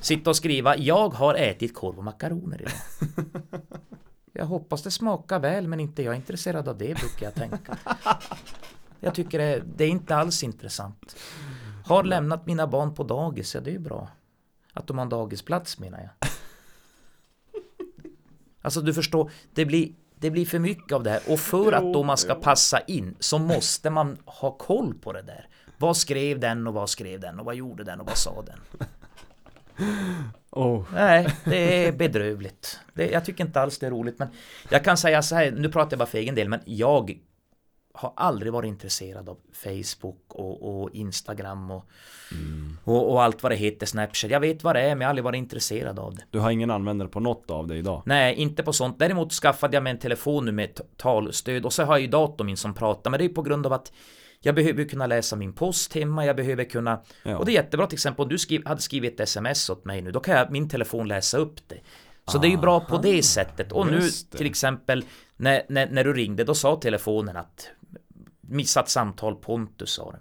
sitta 0.00 0.30
och 0.30 0.36
skriva, 0.36 0.76
jag 0.76 1.08
har 1.08 1.34
ätit 1.34 1.74
korv 1.74 1.98
och 1.98 2.04
makaroner 2.04 2.60
idag. 2.62 3.26
Jag 4.32 4.46
hoppas 4.46 4.82
det 4.82 4.90
smakar 4.90 5.38
väl 5.40 5.68
men 5.68 5.80
inte 5.80 6.02
jag 6.02 6.12
är 6.12 6.16
intresserad 6.16 6.68
av 6.68 6.78
det 6.78 6.94
brukar 6.98 7.26
jag 7.26 7.34
tänka. 7.34 7.78
Jag 9.00 9.14
tycker 9.14 9.38
det, 9.38 9.62
det 9.76 9.84
är 9.84 9.88
inte 9.88 10.16
alls 10.16 10.42
intressant. 10.42 11.16
Har 11.88 12.04
lämnat 12.04 12.46
mina 12.46 12.66
barn 12.66 12.94
på 12.94 13.02
dagis, 13.02 13.54
ja 13.54 13.60
det 13.60 13.70
är 13.70 13.72
ju 13.72 13.78
bra. 13.78 14.08
Att 14.72 14.86
de 14.86 14.98
har 14.98 15.02
en 15.02 15.08
dagisplats 15.08 15.78
menar 15.78 15.98
jag. 15.98 16.10
Alltså 18.62 18.80
du 18.80 18.94
förstår, 18.94 19.30
det 19.54 19.64
blir, 19.64 19.92
det 20.14 20.30
blir 20.30 20.46
för 20.46 20.58
mycket 20.58 20.92
av 20.92 21.02
det 21.02 21.10
här. 21.10 21.20
Och 21.28 21.40
för 21.40 21.72
att 21.72 21.92
då 21.92 22.02
man 22.02 22.16
ska 22.16 22.34
passa 22.34 22.80
in 22.80 23.16
så 23.20 23.38
måste 23.38 23.90
man 23.90 24.18
ha 24.24 24.50
koll 24.50 24.94
på 24.94 25.12
det 25.12 25.22
där. 25.22 25.48
Vad 25.78 25.96
skrev 25.96 26.40
den 26.40 26.66
och 26.66 26.74
vad 26.74 26.90
skrev 26.90 27.20
den 27.20 27.38
och 27.38 27.44
vad 27.44 27.54
gjorde 27.54 27.84
den 27.84 28.00
och 28.00 28.06
vad 28.06 28.16
sa 28.16 28.42
den? 28.42 28.86
Oh. 30.50 30.84
Nej, 30.92 31.28
det 31.44 31.86
är 31.86 31.92
bedrövligt. 31.92 32.80
Det, 32.94 33.10
jag 33.10 33.24
tycker 33.24 33.44
inte 33.44 33.60
alls 33.60 33.78
det 33.78 33.86
är 33.86 33.90
roligt. 33.90 34.18
Men 34.18 34.28
jag 34.70 34.84
kan 34.84 34.96
säga 34.96 35.22
så 35.22 35.34
här, 35.34 35.50
nu 35.50 35.68
pratar 35.68 35.92
jag 35.92 35.98
bara 35.98 36.06
för 36.06 36.18
egen 36.18 36.34
del, 36.34 36.48
men 36.48 36.60
jag 36.64 37.18
har 37.98 38.12
aldrig 38.16 38.52
varit 38.52 38.68
intresserad 38.68 39.28
av 39.28 39.38
Facebook 39.52 40.22
och, 40.28 40.82
och 40.82 40.90
Instagram 40.94 41.70
och, 41.70 41.84
och, 42.84 43.12
och 43.12 43.22
allt 43.22 43.42
vad 43.42 43.52
det 43.52 43.56
heter, 43.56 43.86
Snapchat. 43.86 44.30
Jag 44.30 44.40
vet 44.40 44.64
vad 44.64 44.76
det 44.76 44.80
är, 44.80 44.88
men 44.88 45.00
jag 45.00 45.06
har 45.06 45.10
aldrig 45.10 45.24
varit 45.24 45.38
intresserad 45.38 45.98
av 45.98 46.14
det. 46.14 46.22
Du 46.30 46.38
har 46.38 46.50
ingen 46.50 46.70
användare 46.70 47.08
på 47.08 47.20
något 47.20 47.50
av 47.50 47.66
det 47.66 47.76
idag? 47.76 48.02
Nej, 48.06 48.34
inte 48.34 48.62
på 48.62 48.72
sånt. 48.72 48.98
Däremot 48.98 49.32
skaffade 49.32 49.76
jag 49.76 49.82
mig 49.82 49.90
en 49.90 49.98
telefon 49.98 50.44
nu 50.44 50.52
med 50.52 50.80
talstöd 50.96 51.64
och 51.64 51.72
så 51.72 51.82
har 51.82 51.94
jag 51.94 52.00
ju 52.00 52.06
datorn 52.06 52.46
min 52.46 52.56
som 52.56 52.74
pratar. 52.74 53.10
Men 53.10 53.18
det 53.18 53.24
är 53.24 53.28
på 53.28 53.42
grund 53.42 53.66
av 53.66 53.72
att 53.72 53.92
jag 54.40 54.54
behöver 54.54 54.84
kunna 54.84 55.06
läsa 55.06 55.36
min 55.36 55.52
post 55.52 55.94
hemma, 55.94 56.26
jag 56.26 56.36
behöver 56.36 56.64
kunna... 56.64 57.00
Ja. 57.22 57.36
Och 57.36 57.46
det 57.46 57.52
är 57.52 57.54
jättebra 57.54 57.86
till 57.86 57.96
exempel 57.96 58.22
om 58.22 58.28
du 58.28 58.38
skriv, 58.38 58.66
hade 58.66 58.80
skrivit 58.80 59.14
ett 59.14 59.20
sms 59.20 59.70
åt 59.70 59.84
mig 59.84 60.02
nu, 60.02 60.10
då 60.10 60.20
kan 60.20 60.36
jag 60.36 60.50
min 60.50 60.68
telefon 60.68 61.08
läsa 61.08 61.38
upp 61.38 61.68
det. 61.68 61.78
Så 62.26 62.38
det 62.38 62.46
är 62.46 62.50
ju 62.50 62.56
bra 62.56 62.80
på 62.80 62.98
det 62.98 63.22
sättet. 63.22 63.72
Och 63.72 63.86
nu 63.86 64.00
till 64.30 64.46
exempel 64.46 65.04
när, 65.36 65.62
när, 65.68 65.90
när 65.90 66.04
du 66.04 66.12
ringde, 66.12 66.44
då 66.44 66.54
sa 66.54 66.76
telefonen 66.76 67.36
att 67.36 67.70
missat 68.48 68.88
samtal 68.88 69.36
Pontus 69.36 69.90
sa 69.90 70.10
den. 70.12 70.20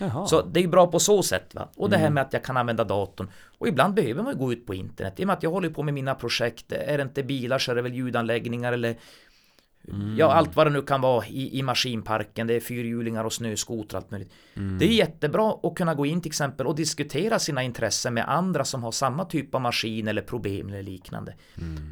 Jaha. 0.00 0.26
Så 0.26 0.42
det 0.42 0.60
är 0.64 0.68
bra 0.68 0.86
på 0.86 0.98
så 0.98 1.22
sätt 1.22 1.54
va. 1.54 1.68
Och 1.76 1.90
det 1.90 1.96
Mm. 1.96 2.04
här 2.04 2.10
med 2.10 2.22
att 2.22 2.32
jag 2.32 2.44
kan 2.44 2.56
använda 2.56 2.84
datorn. 2.84 3.30
Och 3.58 3.68
ibland 3.68 3.94
behöver 3.94 4.22
man 4.22 4.38
gå 4.38 4.52
ut 4.52 4.66
på 4.66 4.74
internet. 4.74 5.20
I 5.20 5.22
och 5.22 5.26
med 5.26 5.34
att 5.36 5.42
jag 5.42 5.50
håller 5.50 5.70
på 5.70 5.82
med 5.82 5.94
mina 5.94 6.14
projekt. 6.14 6.72
Är 6.72 6.98
det 6.98 7.02
inte 7.02 7.22
bilar 7.22 7.58
så 7.58 7.70
är 7.70 7.74
det 7.76 7.82
väl 7.82 7.94
ljudanläggningar 7.94 8.72
eller 8.72 8.96
Mm. 9.92 10.16
Ja, 10.18 10.32
allt 10.32 10.56
vad 10.56 10.66
det 10.66 10.70
nu 10.70 10.82
kan 10.82 11.00
vara 11.00 11.26
i, 11.26 11.58
i 11.58 11.62
maskinparken. 11.62 12.46
Det 12.46 12.54
är 12.54 12.60
fyrhjulingar 12.60 13.24
och 13.24 13.32
snöskotrar 13.32 14.00
allt 14.00 14.10
möjligt. 14.10 14.32
Mm. 14.54 14.78
Det 14.78 14.84
är 14.84 14.92
jättebra 14.92 15.56
att 15.62 15.74
kunna 15.74 15.94
gå 15.94 16.06
in 16.06 16.20
till 16.20 16.30
exempel 16.30 16.66
och 16.66 16.74
diskutera 16.76 17.38
sina 17.38 17.62
intressen 17.62 18.14
med 18.14 18.28
andra 18.28 18.64
som 18.64 18.82
har 18.82 18.92
samma 18.92 19.24
typ 19.24 19.54
av 19.54 19.60
maskin 19.60 20.08
eller 20.08 20.22
problem 20.22 20.68
eller 20.68 20.82
liknande. 20.82 21.34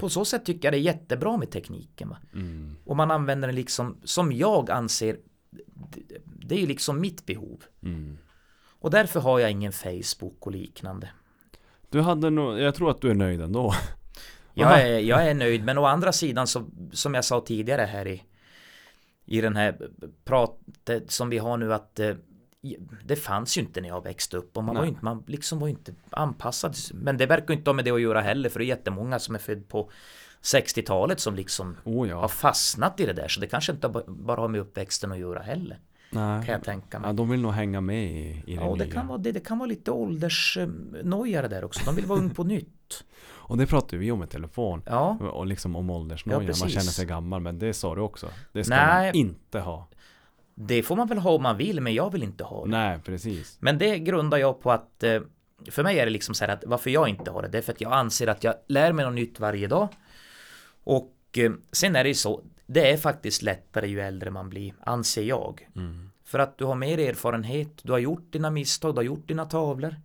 På 0.01 0.09
så 0.09 0.25
sätt 0.25 0.45
tycker 0.45 0.67
jag 0.67 0.73
det 0.73 0.79
är 0.79 0.95
jättebra 0.95 1.37
med 1.37 1.51
tekniken. 1.51 2.15
Mm. 2.35 2.77
Och 2.85 2.97
man 2.97 3.11
använder 3.11 3.49
den 3.49 3.55
liksom 3.55 3.97
som 4.05 4.33
jag 4.33 4.71
anser 4.71 5.17
det- 6.25 6.55
är 6.55 6.59
ju 6.59 6.67
liksom 6.67 7.01
mitt 7.01 7.27
behov. 7.27 7.63
Mm. 7.83 8.19
Och 8.81 8.91
därför 8.91 9.21
har 9.21 9.39
jag 9.39 9.51
ingen 9.51 9.73
Facebook 9.73 10.47
och 10.47 10.53
liknande. 10.53 11.09
Du 11.91 12.01
hade 12.01 12.31
nog, 12.31 12.61
jag 12.61 12.75
tror 12.75 12.91
att 12.91 13.01
du 13.01 13.11
är 13.11 13.15
nöjd 13.15 13.41
ändå. 13.41 13.75
Jag 14.55 14.81
är, 14.81 14.99
jag 14.99 15.27
är 15.27 15.35
nöjd, 15.35 15.65
men 15.65 15.79
å 15.79 15.85
andra 15.85 16.13
sidan 16.13 16.47
så, 16.47 16.65
som 16.93 17.15
jag 17.15 17.25
sa 17.25 17.41
tidigare 17.41 17.83
här 17.83 18.07
i, 18.07 18.23
i 19.25 19.41
den 19.41 19.57
här 19.57 19.91
pratet 20.25 21.11
som 21.11 21.31
vi 21.31 21.39
har 21.39 21.57
nu 21.57 21.75
att 21.75 22.01
eh, 22.01 22.15
det 23.05 23.17
fanns 23.17 23.59
ju 23.59 23.61
inte 23.61 23.81
när 23.81 23.89
jag 23.89 24.05
växte 24.05 24.37
upp 24.37 24.57
och 24.57 24.65
man 24.65 24.75
var 24.75 24.83
ju 24.83 24.87
Nej. 24.87 24.93
inte, 24.95 25.05
man 25.05 25.25
liksom 25.27 25.59
var 25.59 25.69
inte 25.69 25.95
anpassad. 26.11 26.77
Men 26.95 27.17
det 27.17 27.27
verkar 27.27 27.55
inte 27.55 27.71
ha 27.71 27.75
med 27.75 27.85
det 27.85 27.91
att 27.91 28.01
göra 28.01 28.21
heller 28.21 28.49
för 28.49 28.59
det 28.59 28.65
är 28.65 28.67
jättemånga 28.67 29.19
som 29.19 29.35
är 29.35 29.39
född 29.39 29.69
på 29.69 29.91
60-talet 30.55 31.21
som 31.21 31.35
liksom 31.35 31.77
Oh 31.85 31.99
har 31.99 32.07
ja. 32.07 32.29
fastnat 32.29 33.01
i 33.01 33.07
det 33.07 33.13
där 33.13 33.29
så 33.29 33.41
det 33.41 33.47
kanske 33.47 33.73
inte 33.73 33.89
bara 34.07 34.41
har 34.41 34.49
med 34.49 34.61
uppväxten 34.61 35.13
att 35.13 35.19
göra 35.19 35.41
heller. 35.43 35.79
Kan 36.13 36.39
Nej. 36.41 36.45
jag 36.51 36.65
tänka 36.65 36.99
mig. 36.99 37.09
Ja, 37.09 37.13
de 37.13 37.31
vill 37.31 37.41
nog 37.41 37.53
hänga 37.53 37.81
med 37.81 38.05
i, 38.05 38.43
i 38.47 38.57
det 38.57 38.63
Ja, 38.63 38.75
det 38.79 38.85
nya. 38.85 38.95
kan, 38.95 39.07
vara, 39.07 39.19
det, 39.19 39.33
det 39.33 39.41
kan 39.41 39.59
vara 39.59 39.67
lite 39.69 39.91
åldersnoja 39.91 41.43
det 41.43 41.49
där 41.49 41.65
också. 41.65 41.81
De 41.85 41.95
vill 41.95 42.07
vara 42.07 42.19
ung 42.19 42.31
på 42.31 42.45
nytt. 42.45 43.05
Och 43.49 43.59
det 43.59 43.67
pratade 43.67 43.97
vi 43.97 44.11
om 44.13 44.23
i 44.23 44.27
telefon. 44.27 44.83
Ja, 44.87 45.09
Och 45.33 45.47
liksom 45.47 45.77
om 45.77 45.89
Ja, 45.89 45.95
åldersnoja. 45.95 46.39
man 46.39 46.47
precis. 46.47 46.73
känner 46.73 46.83
sig 46.93 47.07
gammal. 47.07 47.41
Men 47.41 47.59
det 47.59 47.73
sa 47.75 47.95
du 47.95 48.01
också. 48.01 48.29
Det 48.53 48.65
ska 48.65 48.75
Nej. 48.77 49.07
man 49.07 49.15
inte 49.15 49.61
ha. 49.61 49.89
det 50.55 50.83
får 50.83 50.97
man 50.97 51.09
väl 51.09 51.19
ha 51.19 51.31
om 51.31 51.43
man 51.43 51.57
vill, 51.57 51.81
men 51.81 51.95
jag 51.95 52.13
vill 52.13 52.23
inte 52.23 52.45
ha 52.45 52.65
det. 52.65 52.71
Nej, 52.71 52.99
precis. 53.05 53.57
Men 53.61 53.79
det 53.79 53.99
grundar 53.99 54.39
jag 54.39 54.61
på 54.61 54.71
att 54.73 55.03
eh, 55.03 55.21
för 55.71 55.83
mig 55.83 55.99
är 55.99 56.05
det 56.07 56.11
liksom 56.13 56.35
så 56.35 56.45
här 56.45 56.53
att 56.53 56.65
varför 56.67 56.91
jag 56.91 57.09
inte 57.09 57.31
har 57.31 57.43
det, 57.43 57.49
det 57.49 57.59
är 57.59 57.63
för 57.63 57.73
att 57.73 57.81
jag 57.81 57.93
anser 57.93 58.27
att 58.27 58.45
jag 58.45 58.55
lär 58.69 58.93
mig 58.93 59.05
något 59.05 59.15
nytt 59.15 59.41
varje 59.41 59.67
dag. 59.67 59.89
Och 60.87 61.15
eh, 61.37 61.53
sen 61.73 61.97
är 61.97 62.05
det 62.05 62.09
ju 62.09 62.15
så, 62.15 62.43
det 62.67 62.91
är 62.91 62.97
faktiskt 62.97 63.43
lättare 63.43 63.89
ju 63.89 64.01
äldre 64.01 64.31
man 64.31 64.49
blir, 64.49 64.75
anser 64.81 65.23
jag. 65.23 65.69
Mm. 65.77 66.11
För 66.25 66.39
att 66.39 66.59
du 66.59 66.65
har 66.65 66.75
mer 66.75 66.99
erfarenhet, 66.99 67.81
du 67.83 67.93
har 67.93 67.99
gjort 67.99 68.33
dina 68.33 68.51
misstag, 68.51 68.95
du 68.95 68.99
har 68.99 69.03
gjort 69.03 69.29
dina 69.29 69.45
tavlor. 69.45 69.97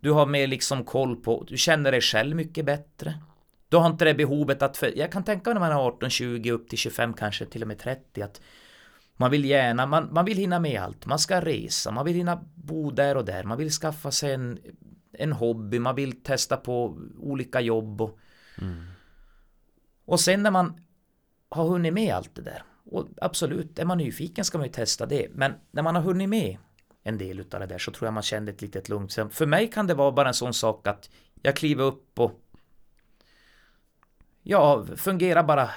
Du 0.00 0.10
har 0.10 0.26
mer 0.26 0.46
liksom 0.46 0.84
koll 0.84 1.16
på, 1.16 1.44
du 1.48 1.56
känner 1.56 1.92
dig 1.92 2.00
själv 2.00 2.36
mycket 2.36 2.64
bättre. 2.64 3.14
Du 3.68 3.76
har 3.76 3.86
inte 3.86 4.04
det 4.04 4.14
behovet 4.14 4.62
att, 4.62 4.76
för, 4.76 4.98
jag 4.98 5.12
kan 5.12 5.24
tänka 5.24 5.50
mig 5.50 5.54
när 5.54 5.60
man 5.60 5.78
är 5.78 5.86
18, 5.86 6.10
20, 6.10 6.50
upp 6.50 6.68
till 6.68 6.78
25, 6.78 7.14
kanske 7.14 7.46
till 7.46 7.62
och 7.62 7.68
med 7.68 7.78
30, 7.78 8.22
att 8.22 8.40
man 9.16 9.30
vill 9.30 9.44
gärna, 9.44 9.86
man, 9.86 10.08
man 10.12 10.24
vill 10.24 10.36
hinna 10.36 10.58
med 10.58 10.80
allt. 10.80 11.06
Man 11.06 11.18
ska 11.18 11.40
resa, 11.40 11.90
man 11.90 12.04
vill 12.04 12.16
hinna 12.16 12.44
bo 12.54 12.90
där 12.90 13.16
och 13.16 13.24
där, 13.24 13.44
man 13.44 13.58
vill 13.58 13.70
skaffa 13.70 14.10
sig 14.10 14.32
en, 14.32 14.58
en 15.12 15.32
hobby, 15.32 15.78
man 15.78 15.94
vill 15.94 16.22
testa 16.22 16.56
på 16.56 16.98
olika 17.18 17.60
jobb 17.60 18.00
och, 18.00 18.18
och 20.04 20.20
sen 20.20 20.42
när 20.42 20.50
man 20.50 20.80
har 21.48 21.68
hunnit 21.68 21.92
med 21.92 22.14
allt 22.14 22.34
det 22.34 22.42
där 22.42 22.62
och 22.92 23.08
absolut, 23.20 23.78
är 23.78 23.84
man 23.84 23.98
nyfiken 23.98 24.44
ska 24.44 24.58
man 24.58 24.66
ju 24.66 24.72
testa 24.72 25.06
det. 25.06 25.28
Men 25.34 25.54
när 25.70 25.82
man 25.82 25.94
har 25.94 26.02
hunnit 26.02 26.28
med 26.28 26.58
en 27.02 27.18
del 27.18 27.40
utav 27.40 27.60
det 27.60 27.66
där 27.66 27.78
så 27.78 27.90
tror 27.90 28.06
jag 28.06 28.14
man 28.14 28.22
kände 28.22 28.52
ett 28.52 28.62
litet 28.62 28.88
lugn. 28.88 29.08
Sen 29.08 29.30
För 29.30 29.46
mig 29.46 29.70
kan 29.70 29.86
det 29.86 29.94
vara 29.94 30.12
bara 30.12 30.28
en 30.28 30.34
sån 30.34 30.54
sak 30.54 30.86
att 30.86 31.10
jag 31.42 31.56
kliver 31.56 31.84
upp 31.84 32.18
och 32.18 32.40
ja, 34.42 34.86
fungerar 34.96 35.42
bara 35.42 35.70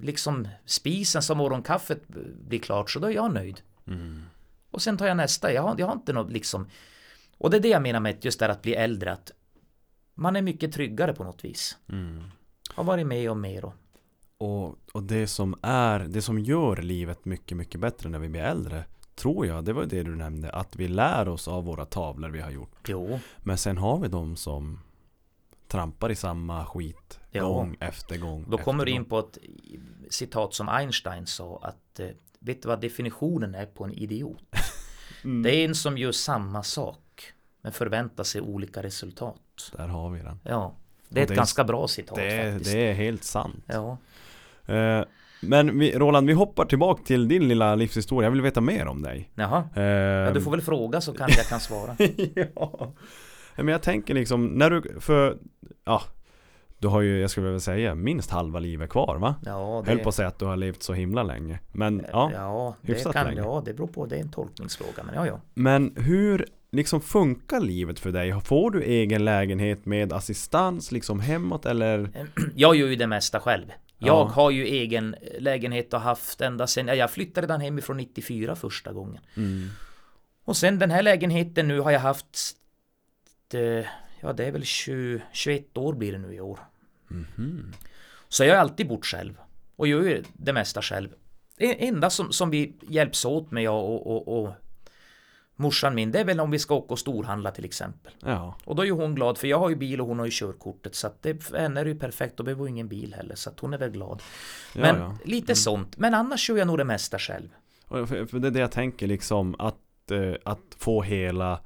liksom 0.00 0.48
spisen 0.64 1.22
som 1.22 1.38
morgonkaffet 1.38 2.08
blir 2.48 2.58
klart 2.58 2.90
så 2.90 2.98
då 2.98 3.06
är 3.06 3.14
jag 3.14 3.34
nöjd. 3.34 3.60
Mm. 3.86 4.22
Och 4.70 4.82
sen 4.82 4.96
tar 4.96 5.06
jag 5.06 5.16
nästa. 5.16 5.52
Jag 5.52 5.62
har, 5.62 5.74
jag 5.78 5.86
har 5.86 5.94
inte 5.94 6.12
något 6.12 6.32
liksom 6.32 6.70
och 7.38 7.50
det 7.50 7.56
är 7.56 7.60
det 7.60 7.68
jag 7.68 7.82
menar 7.82 8.00
med 8.00 8.24
just 8.24 8.38
det 8.38 8.44
här 8.44 8.52
att 8.52 8.62
bli 8.62 8.74
äldre 8.74 9.12
att 9.12 9.32
man 10.14 10.36
är 10.36 10.42
mycket 10.42 10.72
tryggare 10.72 11.12
på 11.12 11.24
något 11.24 11.44
vis. 11.44 11.78
Mm. 11.88 12.22
Har 12.74 12.84
varit 12.84 13.06
med 13.06 13.30
om 13.30 13.40
mer 13.40 13.64
och 13.64 13.74
Och, 14.92 15.02
det 15.02 15.26
som 15.26 15.54
är, 15.62 16.00
det 16.00 16.22
som 16.22 16.38
gör 16.38 16.76
livet 16.76 17.24
mycket, 17.24 17.56
mycket 17.56 17.80
bättre 17.80 18.08
när 18.08 18.18
vi 18.18 18.28
blir 18.28 18.42
äldre 18.42 18.84
tror 19.14 19.46
jag, 19.46 19.64
det 19.64 19.72
var 19.72 19.84
det 19.86 20.02
du 20.02 20.16
nämnde, 20.16 20.50
att 20.50 20.76
vi 20.76 20.88
lär 20.88 21.28
oss 21.28 21.48
av 21.48 21.64
våra 21.64 21.84
tavlor 21.86 22.28
vi 22.28 22.40
har 22.40 22.50
gjort. 22.50 22.88
Jo, 22.88 23.18
Men 23.38 23.58
sen 23.58 23.78
har 23.78 23.98
vi 23.98 24.08
de 24.08 24.36
som 24.36 24.80
trampar 25.68 26.10
i 26.10 26.14
samma 26.16 26.66
skit 26.66 27.20
Ja. 27.30 27.48
gång 27.48 27.76
efter 27.80 28.18
gång. 28.18 28.44
då 28.48 28.58
kommer 28.58 28.84
du 28.84 28.92
in 28.92 29.04
på 29.04 29.18
ett 29.18 29.38
citat 30.10 30.54
som 30.54 30.68
Einstein 30.68 31.26
sa 31.26 31.58
att 31.62 32.00
eh, 32.00 32.08
vet 32.38 32.62
du 32.62 32.68
vad 32.68 32.80
definitionen 32.80 33.54
är 33.54 33.66
på 33.66 33.84
en 33.84 33.92
idiot? 33.92 34.44
Mm. 35.24 35.42
Det 35.42 35.50
är 35.56 35.64
en 35.64 35.74
som 35.74 35.98
gör 35.98 36.12
samma 36.12 36.62
sak 36.62 37.32
men 37.62 37.72
förväntar 37.72 38.24
sig 38.24 38.40
olika 38.40 38.82
resultat. 38.82 39.72
Där 39.76 39.88
har 39.88 40.10
vi 40.10 40.20
den. 40.22 40.40
Ja, 40.44 40.74
det 41.10 41.20
är 41.20 41.22
ett 41.22 41.28
det 41.28 41.34
är- 41.34 41.36
ganska 41.36 41.64
bra 41.64 41.88
citat 41.88 42.16
Det 42.16 42.52
faktiskt. 42.52 42.72
det 42.72 42.78
är 42.90 42.94
helt 42.94 43.24
sant. 43.24 43.64
Ja. 43.66 43.98
Eh, 44.74 45.04
men 45.42 45.78
vi, 45.78 45.98
Roland, 45.98 46.26
vi 46.26 46.32
hoppar 46.32 46.64
tillbaka 46.64 47.02
till 47.02 47.28
din 47.28 47.48
lilla 47.48 47.74
livshistoria. 47.74 48.26
Jag 48.26 48.30
vill 48.30 48.40
veta 48.42 48.60
mer 48.60 48.86
om 48.86 49.02
dig. 49.02 49.30
Jaha, 49.34 49.64
Eh, 49.76 49.82
ja, 49.82 50.30
du 50.30 50.40
får 50.40 50.50
väl 50.50 50.60
fråga 50.62 51.00
så 51.00 51.12
kanske 51.12 51.38
jag 51.40 51.46
kan 51.46 51.60
svara. 51.60 51.96
ja. 52.54 52.92
Men 53.56 53.68
jag 53.68 53.82
tänker 53.82 54.14
liksom, 54.14 54.46
när 54.46 54.70
du, 54.70 55.00
för, 55.00 55.38
ja 55.84 56.02
Du 56.78 56.88
har 56.88 57.00
ju, 57.00 57.20
jag 57.20 57.30
skulle 57.30 57.46
vilja 57.46 57.60
säga, 57.60 57.94
minst 57.94 58.30
halva 58.30 58.58
livet 58.58 58.90
kvar 58.90 59.16
va? 59.18 59.34
Ja, 59.44 59.82
Höll 59.86 59.98
på 59.98 60.08
att 60.08 60.14
säga 60.14 60.28
att 60.28 60.38
du 60.38 60.44
har 60.44 60.56
levt 60.56 60.82
så 60.82 60.92
himla 60.92 61.22
länge 61.22 61.58
Men 61.72 62.04
ja, 62.12 62.30
ja, 62.34 62.74
det 62.82 62.92
hyfsat 62.92 63.12
kan, 63.12 63.26
länge. 63.26 63.40
ja, 63.40 63.62
det 63.64 63.74
beror 63.74 63.86
på, 63.86 64.06
det 64.06 64.16
är 64.16 64.20
en 64.20 64.30
tolkningsfråga, 64.30 65.02
men 65.06 65.14
ja, 65.14 65.26
ja. 65.26 65.40
Men 65.54 65.94
hur 65.96 66.46
liksom 66.70 67.00
funkar 67.00 67.60
livet 67.60 68.00
för 68.00 68.12
dig? 68.12 68.40
Får 68.44 68.70
du 68.70 68.82
egen 68.82 69.24
lägenhet 69.24 69.86
med 69.86 70.12
assistans 70.12 70.92
liksom 70.92 71.20
hemåt 71.20 71.66
eller? 71.66 72.10
Jag 72.54 72.76
gör 72.76 72.86
ju 72.88 72.96
det 72.96 73.06
mesta 73.06 73.40
själv. 73.40 73.66
Jag 73.98 74.08
Ja. 74.08 74.24
har 74.34 74.50
ju 74.50 74.64
egen 74.64 75.16
lägenhet 75.38 75.94
och 75.94 76.00
haft 76.00 76.40
ända 76.40 76.66
sedan, 76.66 76.86
ja, 76.86 76.94
jag 76.94 77.10
flyttade 77.10 77.46
redan 77.46 77.60
hemifrån 77.60 77.96
94 77.96 78.56
första 78.56 78.92
gången. 78.92 79.22
Mm. 79.36 79.68
Och 80.44 80.56
sen 80.56 80.78
den 80.78 80.90
här 80.90 81.02
lägenheten 81.02 81.68
nu 81.68 81.80
har 81.80 81.90
jag 81.90 82.00
haft, 82.00 82.56
eh, 83.54 83.86
ja 84.20 84.32
det 84.36 84.44
är 84.44 84.52
väl 84.52 84.64
20, 84.64 85.22
21 85.32 85.76
år 85.78 85.92
blir 85.92 86.12
det 86.12 86.18
nu 86.18 86.34
i 86.34 86.40
år. 86.40 86.58
Mhm. 87.08 87.72
Så 88.28 88.44
jag 88.44 88.54
har 88.54 88.60
alltid 88.60 88.88
bott 88.88 89.06
själv 89.06 89.34
och 89.76 89.88
gör 89.88 90.02
ju 90.02 90.22
det 90.32 90.52
mesta 90.52 90.82
själv. 90.82 91.08
Det 91.56 91.86
enda 91.88 92.10
som, 92.10 92.32
som 92.32 92.50
vi 92.50 92.74
hjälps 92.88 93.24
åt 93.24 93.50
med 93.50 93.62
jag 93.62 93.84
och, 93.84 94.06
och, 94.06 94.42
och 94.44 94.50
morsan 95.60 95.94
min, 95.94 96.12
det 96.12 96.20
är 96.20 96.24
väl 96.24 96.40
om 96.40 96.50
vi 96.50 96.58
ska 96.58 96.74
åka 96.74 96.92
och 96.92 96.98
storhandla 96.98 97.50
till 97.50 97.64
exempel. 97.64 98.12
Ja, 98.20 98.56
Och 98.64 98.76
då 98.76 98.82
är 98.82 98.86
ju 98.86 98.92
hon 98.92 99.14
glad 99.14 99.38
för 99.38 99.48
jag 99.48 99.58
har 99.58 99.68
ju 99.68 99.76
bil 99.76 100.00
och 100.00 100.06
hon 100.06 100.18
har 100.18 100.26
ju 100.26 100.32
körkortet 100.34 100.94
så 100.94 101.06
att 101.06 101.22
det, 101.22 101.44
för 101.44 101.58
henne 101.58 101.80
är 101.80 101.84
det 101.84 101.90
ju 101.90 101.98
perfekt, 101.98 102.36
då 102.36 102.42
behöver 102.42 102.60
hon 102.60 102.68
ingen 102.68 102.88
bil 102.88 103.14
heller 103.14 103.34
så 103.34 103.50
att 103.50 103.60
hon 103.60 103.74
är 103.74 103.78
väl 103.78 103.90
glad. 103.90 104.22
Men 104.74 104.96
ja. 104.96 105.16
lite 105.24 105.54
sånt, 105.54 105.96
men 105.96 106.14
annars 106.14 106.40
kör 106.40 106.56
jag 106.56 106.66
nog 106.66 106.78
det 106.78 106.84
mesta 106.84 107.18
själv. 107.18 107.48
För 107.88 108.38
det 108.38 108.48
är 108.48 108.50
det 108.50 108.60
jag 108.60 108.72
tänker 108.72 109.06
liksom 109.06 109.56
att, 109.58 110.10
eh, 110.10 110.34
att 110.44 110.76
få 110.78 111.02
hela 111.02 111.60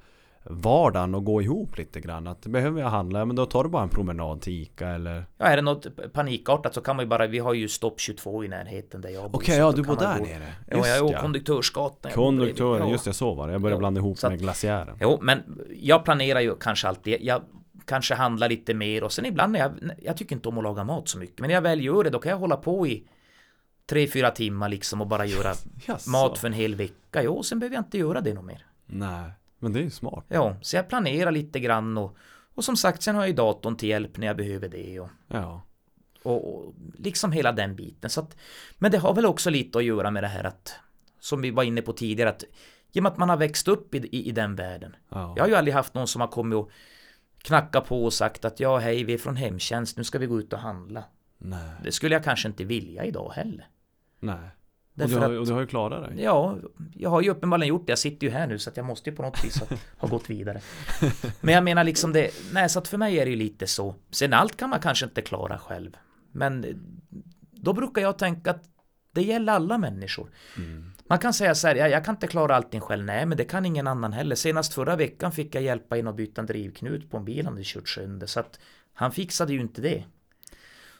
vardagen 0.47 1.15
att 1.15 1.25
gå 1.25 1.43
ihop 1.43 1.79
lite 1.79 2.01
grann. 2.01 2.27
Att 2.27 2.47
behöver 2.47 2.81
jag 2.81 2.89
handla, 2.89 3.25
men 3.25 3.37
då 3.37 3.47
tar 3.47 3.65
du 3.65 3.71
bara 3.71 3.83
en 3.83 3.89
promenad 3.89 4.41
till 4.41 4.53
Ica 4.63 4.89
eller 4.89 5.25
Ja, 5.39 5.45
är 5.47 5.57
det 5.57 5.63
något 5.63 5.87
panikartat 6.13 6.75
så 6.75 6.81
kan 6.81 6.97
man 6.97 7.05
ju 7.05 7.09
bara, 7.09 7.27
vi 7.27 7.39
har 7.39 7.55
ju 7.55 7.69
stopp 7.69 8.01
22 8.01 8.45
i 8.45 8.49
närheten 8.49 9.01
där 9.01 9.09
jag 9.11 9.31
bor. 9.31 9.39
Okej, 9.41 9.55
så 9.55 9.61
ja 9.61 9.73
du 9.73 9.83
bor 9.83 9.97
där 9.97 10.19
gå- 10.19 10.25
nere. 10.25 10.53
Ja, 10.71 10.77
Just 10.77 10.89
jag 10.89 11.09
är 11.09 11.13
ja. 11.13 11.21
konduktörsgatan. 11.21 12.13
Konduktören, 12.13 12.87
Ja. 12.87 12.93
just 12.93 13.05
det, 13.05 13.13
så 13.13 13.35
var 13.35 13.47
det. 13.47 13.53
Jag 13.53 13.63
började 13.63 13.75
Ja, 13.77 13.79
blanda 13.79 14.01
ihop 14.01 14.19
så 14.19 14.27
med 14.27 14.35
att- 14.35 14.41
glaciären. 14.41 14.97
Jo, 15.01 15.19
men 15.23 15.39
jag 15.81 16.05
planerar 16.05 16.41
ju 16.41 16.55
kanske 16.57 16.89
alltid. 16.89 17.17
Jag 17.21 17.43
kanske 17.87 18.15
handlar 18.15 18.49
lite 18.49 18.75
mer 18.75 19.05
och 19.05 19.13
sen 19.13 19.27
ibland 19.27 19.53
när 19.53 19.61
jag, 19.61 19.73
jag 20.03 20.17
tycker 20.17 20.37
inte 20.37 20.49
om 20.49 20.59
att 20.59 20.65
laga 20.65 20.85
mat 20.85 21.09
så 21.09 21.19
mycket. 21.19 21.41
Men 21.41 21.49
när 21.49 21.55
jag 21.55 21.63
väl 21.63 21.85
gör 21.85 22.05
det, 22.05 22.11
då 22.11 22.19
kan 22.19 22.31
jag 22.31 22.39
hålla 22.39 22.57
på 22.57 22.87
i 22.87 23.05
tre, 23.87 24.07
fyra 24.07 24.31
timmar 24.31 24.69
liksom 24.69 25.01
och 25.01 25.07
bara 25.07 25.27
göra 25.27 25.53
Jaså? 25.87 26.11
mat 26.11 26.39
för 26.39 26.47
en 26.49 26.53
hel 26.55 26.75
vecka. 26.75 27.23
Jo, 27.23 27.43
sen 27.43 27.59
behöver 27.59 27.77
jag 27.77 27.81
inte 27.85 27.99
göra 27.99 28.21
det 28.21 28.35
något 28.35 28.45
mer. 28.45 28.67
Nej, 28.87 29.31
men 29.65 29.73
det 29.73 29.79
är 29.81 29.85
ju 29.85 29.91
smart. 29.91 30.25
Ja, 30.29 30.57
så 30.63 30.77
jag 30.77 30.89
planerar 30.89 31.31
lite 31.31 31.61
grann 31.61 31.99
och, 31.99 32.17
och 32.55 32.65
som 32.65 32.77
sagt, 32.77 33.03
sen 33.03 33.15
har 33.15 33.23
jag 33.23 33.29
ju 33.29 33.35
datorn 33.35 33.77
till 33.77 33.89
hjälp 33.89 34.17
när 34.17 34.27
jag 34.27 34.37
behöver 34.37 34.69
det 34.69 35.01
och, 35.01 35.09
Ja. 35.29 35.63
och, 36.23 36.55
och 36.67 36.75
liksom 36.99 37.33
hela 37.33 37.53
den 37.53 37.77
biten. 37.77 38.11
Så 38.11 38.21
att, 38.21 38.37
men 38.79 38.91
det 38.91 38.99
har 38.99 39.15
väl 39.15 39.27
också 39.27 39.51
lite 39.51 39.79
att 39.79 39.85
göra 39.85 40.11
med 40.11 40.23
det 40.23 40.29
här 40.29 40.45
att, 40.45 40.75
som 41.21 41.43
vi 41.43 41.51
var 41.51 41.63
inne 41.63 41.83
på 41.83 41.93
tidigare, 41.93 42.31
att 42.31 42.45
med 42.95 43.07
att 43.07 43.17
man 43.19 43.29
har 43.29 43.37
växt 43.37 43.69
upp 43.69 43.95
i, 43.95 43.99
i, 43.99 44.29
i 44.29 44.33
den 44.33 44.57
världen. 44.57 44.97
ja. 45.09 45.33
Jag 45.37 45.43
har 45.45 45.49
ju 45.49 45.55
aldrig 45.55 45.75
haft 45.75 45.95
någon 45.95 46.09
som 46.09 46.21
har 46.21 46.29
kommit 46.29 46.57
och 46.57 46.71
knackat 47.43 47.87
på 47.89 48.05
och 48.05 48.13
sagt 48.13 48.45
att 48.45 48.61
ja, 48.61 48.79
hej, 48.79 49.05
vi 49.05 49.15
är 49.15 49.19
från 49.19 49.37
hemtjänst, 49.37 49.97
nu 49.97 50.05
ska 50.05 50.19
vi 50.19 50.27
gå 50.27 50.39
ut 50.41 50.53
och 50.53 50.59
handla. 50.59 51.05
Nej, 51.39 51.71
Det 51.85 51.93
skulle 51.93 52.15
jag 52.15 52.25
kanske 52.25 52.49
inte 52.49 52.65
vilja 52.65 53.05
idag 53.05 53.33
heller. 53.37 53.69
nej. 54.21 54.49
Och 54.95 54.99
Därför 55.01 55.15
du, 55.15 55.21
har, 55.21 55.33
att- 55.35 55.39
och 55.41 55.47
du 55.47 55.53
har 55.53 55.61
ju 55.61 55.67
klarat 55.67 56.03
dig. 56.11 56.23
Ja, 56.25 56.59
jag 56.95 57.11
har 57.11 57.23
ju 57.23 57.31
uppenbarligen 57.31 57.69
gjort 57.69 57.87
det. 57.87 57.91
Jag 57.91 57.99
sitter 57.99 58.27
ju 58.27 58.33
här 58.33 58.47
nu 58.47 58.59
så 58.59 58.71
att 58.71 58.77
jag 58.77 58.87
måste 58.87 59.11
ju 59.11 59.17
på 59.17 59.23
något 59.23 59.45
vis 59.45 59.61
ha, 59.61 59.67
ha 59.99 60.09
gått 60.09 60.31
vidare. 60.31 60.61
Men 61.41 61.55
jag 61.55 61.65
menar 61.65 61.85
liksom 61.85 62.13
det, 62.13 62.31
nej 62.53 62.69
så 62.69 62.79
att 62.79 62.89
för 62.89 62.99
mig 62.99 63.19
är 63.19 63.25
det 63.25 63.31
ju 63.31 63.37
lite 63.37 63.67
så. 63.67 63.95
Sen 64.11 64.33
allt 64.33 64.57
kan 64.57 64.71
man 64.71 64.81
kanske 64.81 65.05
inte 65.07 65.23
klara 65.23 65.59
själv. 65.59 65.97
Men 66.33 66.65
då 67.51 67.73
brukar 67.73 68.03
jag 68.03 68.19
tänka 68.19 68.51
att 68.51 68.63
det 69.13 69.23
gäller 69.23 69.53
alla 69.53 69.79
människor. 69.79 70.31
Mm. 70.57 70.91
Man 71.09 71.19
kan 71.19 71.35
säga 71.35 71.55
så 71.55 71.69
här, 71.69 71.75
ja, 71.75 71.89
jag 71.89 72.05
kan 72.05 72.15
inte 72.15 72.27
klara 72.27 72.57
allting 72.57 72.81
själv. 72.81 73.05
Nej, 73.05 73.27
men 73.27 73.39
det 73.39 73.45
kan 73.45 73.67
ingen 73.67 73.87
annan 73.87 74.13
heller. 74.13 74.37
Senast 74.37 74.75
förra 74.75 74.97
veckan 74.97 75.33
fick 75.33 75.55
jag 75.55 75.63
hjälpa 75.63 75.97
in 75.99 76.09
att 76.09 76.17
byta 76.17 76.41
en 76.41 76.47
drivknut 76.47 77.11
på 77.11 77.17
en 77.17 77.25
bil 77.25 77.45
han 77.45 77.55
hade 77.55 77.65
kört 77.65 77.89
sönder. 77.89 78.27
Så 78.27 78.41
att 78.41 78.59
han 78.95 79.13
fixade 79.13 79.53
ju 79.53 79.61
inte 79.61 79.81
det. 79.81 80.05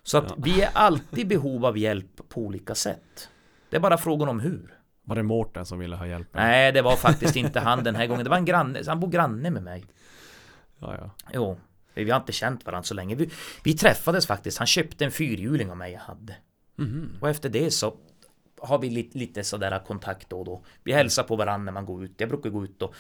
Så 0.03 0.19
att 0.19 0.25
Ja. 0.29 0.35
vi 0.39 0.63
är 0.63 0.71
alltid 0.75 1.19
i 1.19 1.25
behov 1.25 1.67
av 1.67 1.79
hjälp 1.79 2.29
på 2.29 2.41
olika 2.41 2.75
sätt. 2.75 3.29
Det 3.75 3.79
är 3.79 3.81
bara 3.81 3.99
frågan 3.99 4.29
om 4.29 4.41
hur. 4.41 4.79
Var 5.05 5.17
det 5.17 5.23
Mårten 5.23 5.67
som 5.67 5.79
ville 5.79 5.97
ha 5.97 6.07
hjälp? 6.07 6.29
Nej, 6.33 6.73
det 6.73 6.83
var 6.83 6.97
faktiskt 6.97 7.37
inte 7.37 7.61
han 7.61 7.85
den 7.85 7.95
här 7.95 8.07
gången. 8.07 8.25
Det 8.25 8.31
var 8.31 8.37
en 8.37 8.45
granne, 8.45 8.83
han 8.87 9.01
bor 9.01 9.09
granne 9.09 9.51
med 9.51 9.63
mig. 9.63 9.85
Ja, 10.79 10.95
ja. 10.99 11.11
Jo, 11.33 11.59
vi 11.95 12.11
har 12.11 12.21
inte 12.21 12.33
känt 12.33 12.67
varandra 12.67 12.83
så 12.83 12.95
länge. 12.95 13.15
Vi, 13.15 13.31
vi 13.65 13.75
träffades 13.75 14.27
faktiskt. 14.27 14.59
Han 14.59 14.67
köpte 14.67 15.05
en 15.05 15.11
fyrhjuling 15.11 15.71
av 15.71 15.77
mig 15.77 15.93
jag 15.93 16.01
hade. 16.01 16.37
Mhm. 16.77 17.11
Och 17.21 17.29
efter 17.29 17.49
det 17.49 17.71
så 17.71 17.95
har 18.61 18.79
vi 18.79 18.91
lite, 18.91 19.19
lite 19.19 19.45
sådär 19.45 19.83
kontakt 19.87 20.31
då 20.31 20.39
och 20.39 20.45
då. 20.45 20.65
Vi 20.85 20.93
hälsar 20.93 21.23
på 21.23 21.37
varandra 21.37 21.65
när 21.65 21.73
man 21.73 21.87
går 21.87 22.05
ut. 22.05 22.15
Jag 22.17 22.29
brukar 22.29 22.51
gå 22.51 22.65
ut 22.65 22.83
och 22.83 22.95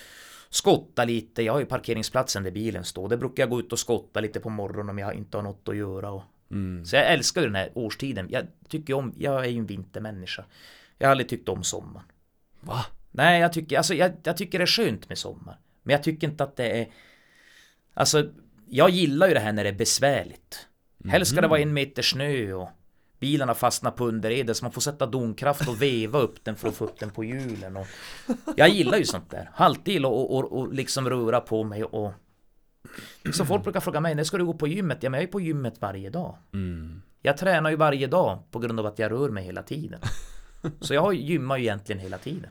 skotta 0.50 1.04
lite. 1.04 1.42
Jag 1.42 1.52
har 1.52 1.60
ju 1.60 1.66
parkeringsplatsen 1.66 2.42
där 2.42 2.50
bilen 2.50 2.84
står. 2.84 3.08
Där 3.08 3.16
brukar 3.16 3.42
jag 3.42 3.50
gå 3.50 3.60
ut 3.60 3.72
och 3.72 3.78
skotta 3.78 4.20
lite 4.20 4.40
på 4.40 4.50
morgonen 4.50 4.90
om 4.90 4.98
jag 4.98 5.14
inte 5.14 5.36
har 5.36 5.42
något 5.42 5.68
att 5.68 5.76
göra. 5.76 6.10
Och... 6.10 6.22
Mm. 6.50 6.84
Så 6.84 6.96
jag 6.96 7.12
älskar 7.12 7.40
ju 7.40 7.46
den 7.46 7.56
här 7.56 7.70
årstiden. 7.74 8.26
Jag 8.30 8.46
tycker 8.68 8.94
om, 8.94 9.14
jag 9.16 9.44
är 9.44 9.48
ju 9.48 9.58
en 9.58 9.66
vintermänniska. 9.66 10.44
Jag 10.98 11.06
har 11.06 11.10
aldrig 11.10 11.28
tyckt 11.28 11.48
om 11.48 11.64
sommaren. 11.64 12.06
Va? 12.60 12.86
Nej, 13.10 13.40
jag 13.40 13.52
tycker, 13.52 13.76
alltså, 13.76 13.94
jag, 13.94 14.12
jag 14.22 14.36
tycker 14.36 14.58
det 14.58 14.64
är 14.64 14.66
skönt 14.66 15.08
med 15.08 15.18
sommar. 15.18 15.58
Men 15.82 15.92
jag 15.92 16.02
tycker 16.02 16.28
inte 16.28 16.44
att 16.44 16.56
det 16.56 16.80
är... 16.80 16.88
Alltså, 17.94 18.30
jag 18.68 18.90
gillar 18.90 19.28
ju 19.28 19.34
det 19.34 19.40
här 19.40 19.52
när 19.52 19.64
det 19.64 19.70
är 19.70 19.74
besvärligt. 19.74 20.68
Helst 21.08 21.30
ska 21.32 21.40
det 21.40 21.48
vara 21.48 21.60
en 21.60 21.72
meter 21.72 22.02
snö 22.02 22.52
och 22.52 22.68
bilarna 23.18 23.54
fastnar 23.54 23.90
på 23.90 24.06
underredet 24.06 24.56
så 24.56 24.64
man 24.64 24.72
får 24.72 24.80
sätta 24.80 25.06
domkraft 25.06 25.68
och 25.68 25.82
veva 25.82 26.18
upp 26.18 26.44
den 26.44 26.56
för 26.56 26.68
att 26.68 26.74
få 26.74 26.84
upp 26.84 26.98
den 26.98 27.10
på 27.10 27.24
hjulen. 27.24 27.76
Och 27.76 27.86
jag 28.56 28.68
gillar 28.68 28.98
ju 28.98 29.04
sånt 29.04 29.30
där. 29.30 29.50
Har 29.54 29.66
alltid 29.66 29.94
gillat 29.94 30.12
att 30.12 30.30
och, 30.30 30.58
och 30.58 30.74
liksom 30.74 31.10
röra 31.10 31.40
på 31.40 31.64
mig 31.64 31.84
och... 31.84 32.12
Så 33.32 33.44
folk 33.44 33.62
brukar 33.64 33.80
fråga 33.80 34.00
mig, 34.00 34.14
när 34.14 34.24
ska 34.24 34.38
du 34.38 34.44
gå 34.44 34.54
på 34.54 34.66
gymmet? 34.68 34.98
Ja, 35.02 35.10
men 35.10 35.20
jag 35.20 35.28
är 35.28 35.32
på 35.32 35.40
gymmet 35.40 35.74
varje 35.80 36.10
dag. 36.10 36.36
Mm. 36.52 37.02
Jag 37.22 37.36
tränar 37.36 37.70
ju 37.70 37.76
varje 37.76 38.06
dag 38.06 38.38
på 38.50 38.58
grund 38.58 38.80
av 38.80 38.86
att 38.86 38.98
jag 38.98 39.12
rör 39.12 39.28
mig 39.28 39.44
hela 39.44 39.62
tiden. 39.62 40.00
Så 40.80 40.94
jag 40.94 41.14
gymmar 41.14 41.56
ju 41.56 41.62
egentligen 41.64 42.00
hela 42.00 42.18
tiden. 42.18 42.50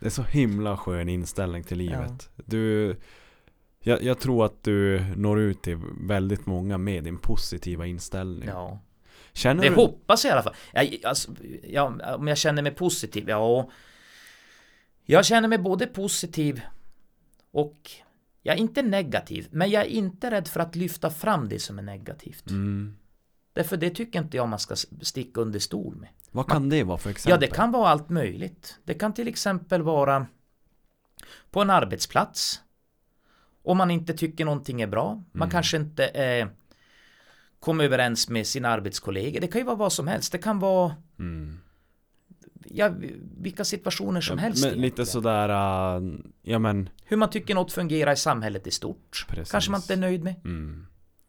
Det 0.00 0.06
är 0.06 0.10
så 0.10 0.22
himla 0.22 0.76
skön 0.76 1.08
inställning 1.08 1.64
till 1.64 1.78
livet. 1.78 2.30
Du, 2.36 2.96
jag, 3.80 4.02
jag 4.02 4.20
tror 4.20 4.44
att 4.44 4.64
du 4.64 5.00
når 5.16 5.40
ut 5.40 5.62
till 5.62 5.78
väldigt 6.00 6.46
många 6.46 6.78
med 6.78 7.04
din 7.04 7.18
positiva 7.18 7.86
inställning. 7.86 8.48
Ja. 8.48 8.80
Känner 9.32 9.62
Det 9.62 9.68
du? 9.68 9.74
hoppas 9.74 10.24
jag 10.24 10.30
i 10.30 10.32
alla 10.32 10.42
fall. 10.42 10.54
Jag, 10.72 10.98
alltså, 11.04 11.30
ja, 11.62 12.14
om 12.14 12.28
jag 12.28 12.38
känner 12.38 12.62
mig 12.62 12.72
positiv? 12.74 13.28
Ja. 13.28 13.70
Jag 15.04 15.24
känner 15.26 15.48
mig 15.48 15.58
både 15.58 15.86
positiv 15.86 16.60
och 17.50 17.90
jag 18.48 18.56
är 18.56 18.60
inte 18.60 18.82
negativ, 18.82 19.48
men 19.50 19.70
jag 19.70 19.82
är 19.82 19.86
inte 19.88 20.30
rädd 20.30 20.48
för 20.48 20.60
att 20.60 20.76
lyfta 20.76 21.10
fram 21.10 21.48
det 21.48 21.58
som 21.58 21.78
är 21.78 21.82
negativt. 21.82 22.50
Mm. 22.50 22.96
Därför 23.52 23.76
det 23.76 23.90
tycker 23.90 24.18
inte 24.22 24.36
jag 24.36 24.48
man 24.48 24.58
ska 24.58 24.76
sticka 25.02 25.40
under 25.40 25.58
stol 25.58 25.96
med. 25.96 26.08
Vad 26.30 26.48
kan 26.48 26.68
det 26.68 26.84
vara 26.84 26.98
för 26.98 27.08
Ja, 27.08 27.12
exempel? 27.12 27.40
det 27.40 27.46
kan 27.46 27.72
vara 27.72 27.88
allt 27.88 28.08
möjligt. 28.08 28.78
Det 28.84 28.94
kan 28.94 29.14
till 29.14 29.28
exempel 29.28 29.82
vara 29.82 30.26
på 31.50 31.60
en 31.62 31.70
arbetsplats. 31.70 32.60
Om 33.62 33.76
man 33.78 33.90
inte 33.90 34.12
tycker 34.14 34.44
någonting 34.44 34.80
är 34.82 34.86
bra. 34.86 35.14
Man 35.32 35.42
Mm. 35.48 35.50
kanske 35.50 35.76
inte 35.76 36.06
eh, 36.06 36.48
kommer 37.60 37.84
överens 37.84 38.28
med 38.28 38.46
sina 38.46 38.68
arbetskollegor. 38.68 39.40
Det 39.40 39.46
kan 39.48 39.60
ju 39.60 39.64
vara 39.64 39.76
vad 39.76 39.92
som 39.92 40.08
helst. 40.08 40.32
Det 40.32 40.38
kan 40.38 40.58
vara 40.58 40.96
Mm. 41.18 41.58
Ja, 42.70 42.90
vilka 43.38 43.64
situationer 43.64 44.20
som 44.20 44.36
Ja, 44.38 44.42
helst. 44.42 44.64
Men 44.66 44.80
lite 44.80 45.06
sådär, 45.06 45.48
uh, 46.00 46.08
ja 46.42 46.58
men, 46.58 46.88
Hur 47.04 47.16
man 47.16 47.30
tycker 47.30 47.54
något 47.54 47.72
fungerar 47.72 48.12
i 48.12 48.16
samhället 48.16 48.66
i 48.66 48.70
stort. 48.70 49.26
Precis. 49.28 49.50
Kanske 49.52 49.70
man 49.70 49.80
inte 49.80 49.92
är 49.92 49.96
nöjd 49.96 50.24
med. 50.24 50.34
mm. 50.44 50.86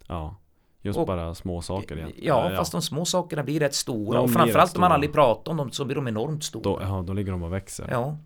ja. 0.08 0.36
Just 0.82 1.00
Och- 1.00 1.08
bara 1.08 1.36
små 1.36 1.62
saker 1.62 1.98
egentligen. 1.98 2.28
Ja, 2.28 2.52
fast 2.56 2.72
de 2.72 2.82
små 2.82 3.06
sakerna 3.06 3.44
blir 3.44 3.60
rätt 3.60 3.76
stora. 3.76 4.18
De 4.18 4.24
och 4.24 4.32
framförallt 4.32 4.76
om 4.76 4.82
man 4.82 4.92
aldrig 4.92 5.14
pratar 5.14 5.52
om 5.52 5.58
dem 5.58 5.72
så 5.72 5.86
blir 5.86 5.96
de 5.96 6.08
enormt 6.08 6.44
stora. 6.44 6.64
då, 6.64 6.80
ja, 6.82 7.04
då 7.08 7.14
ligger 7.14 7.32
de 7.32 7.44
och 7.44 7.54
växer. 7.54 7.88
Ja. 7.92 8.18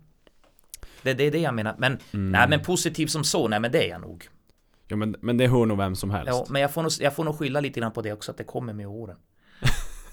Det, 1.02 1.14
det 1.14 1.24
är 1.24 1.30
det 1.30 1.38
jag 1.38 1.54
menar. 1.54 1.74
Men, 1.78 1.98
Mm. 2.12 2.32
nej, 2.32 2.48
men 2.48 2.60
positiv 2.62 3.06
som 3.06 3.24
så, 3.24 3.48
nej 3.48 3.60
men 3.60 3.72
det 3.72 3.84
är 3.86 3.88
jag 3.90 4.00
nog. 4.00 4.28
Ja 4.88 4.96
men, 4.96 5.16
men 5.20 5.36
det 5.36 5.46
hör 5.48 5.66
nog 5.66 5.78
vem 5.78 5.96
som 5.96 6.10
helst. 6.10 6.28
Ja, 6.32 6.46
men 6.48 6.62
jag 6.62 6.70
får, 6.74 6.82
nog, 6.82 6.92
jag 7.00 7.14
får 7.16 7.24
nog 7.24 7.38
skylla 7.38 7.60
lite 7.60 7.80
grann 7.80 7.92
på 7.92 8.02
det 8.02 8.12
också, 8.12 8.30
att 8.30 8.36
det 8.38 8.44
kommer 8.44 8.72
med 8.72 8.86
åren. 8.86 9.16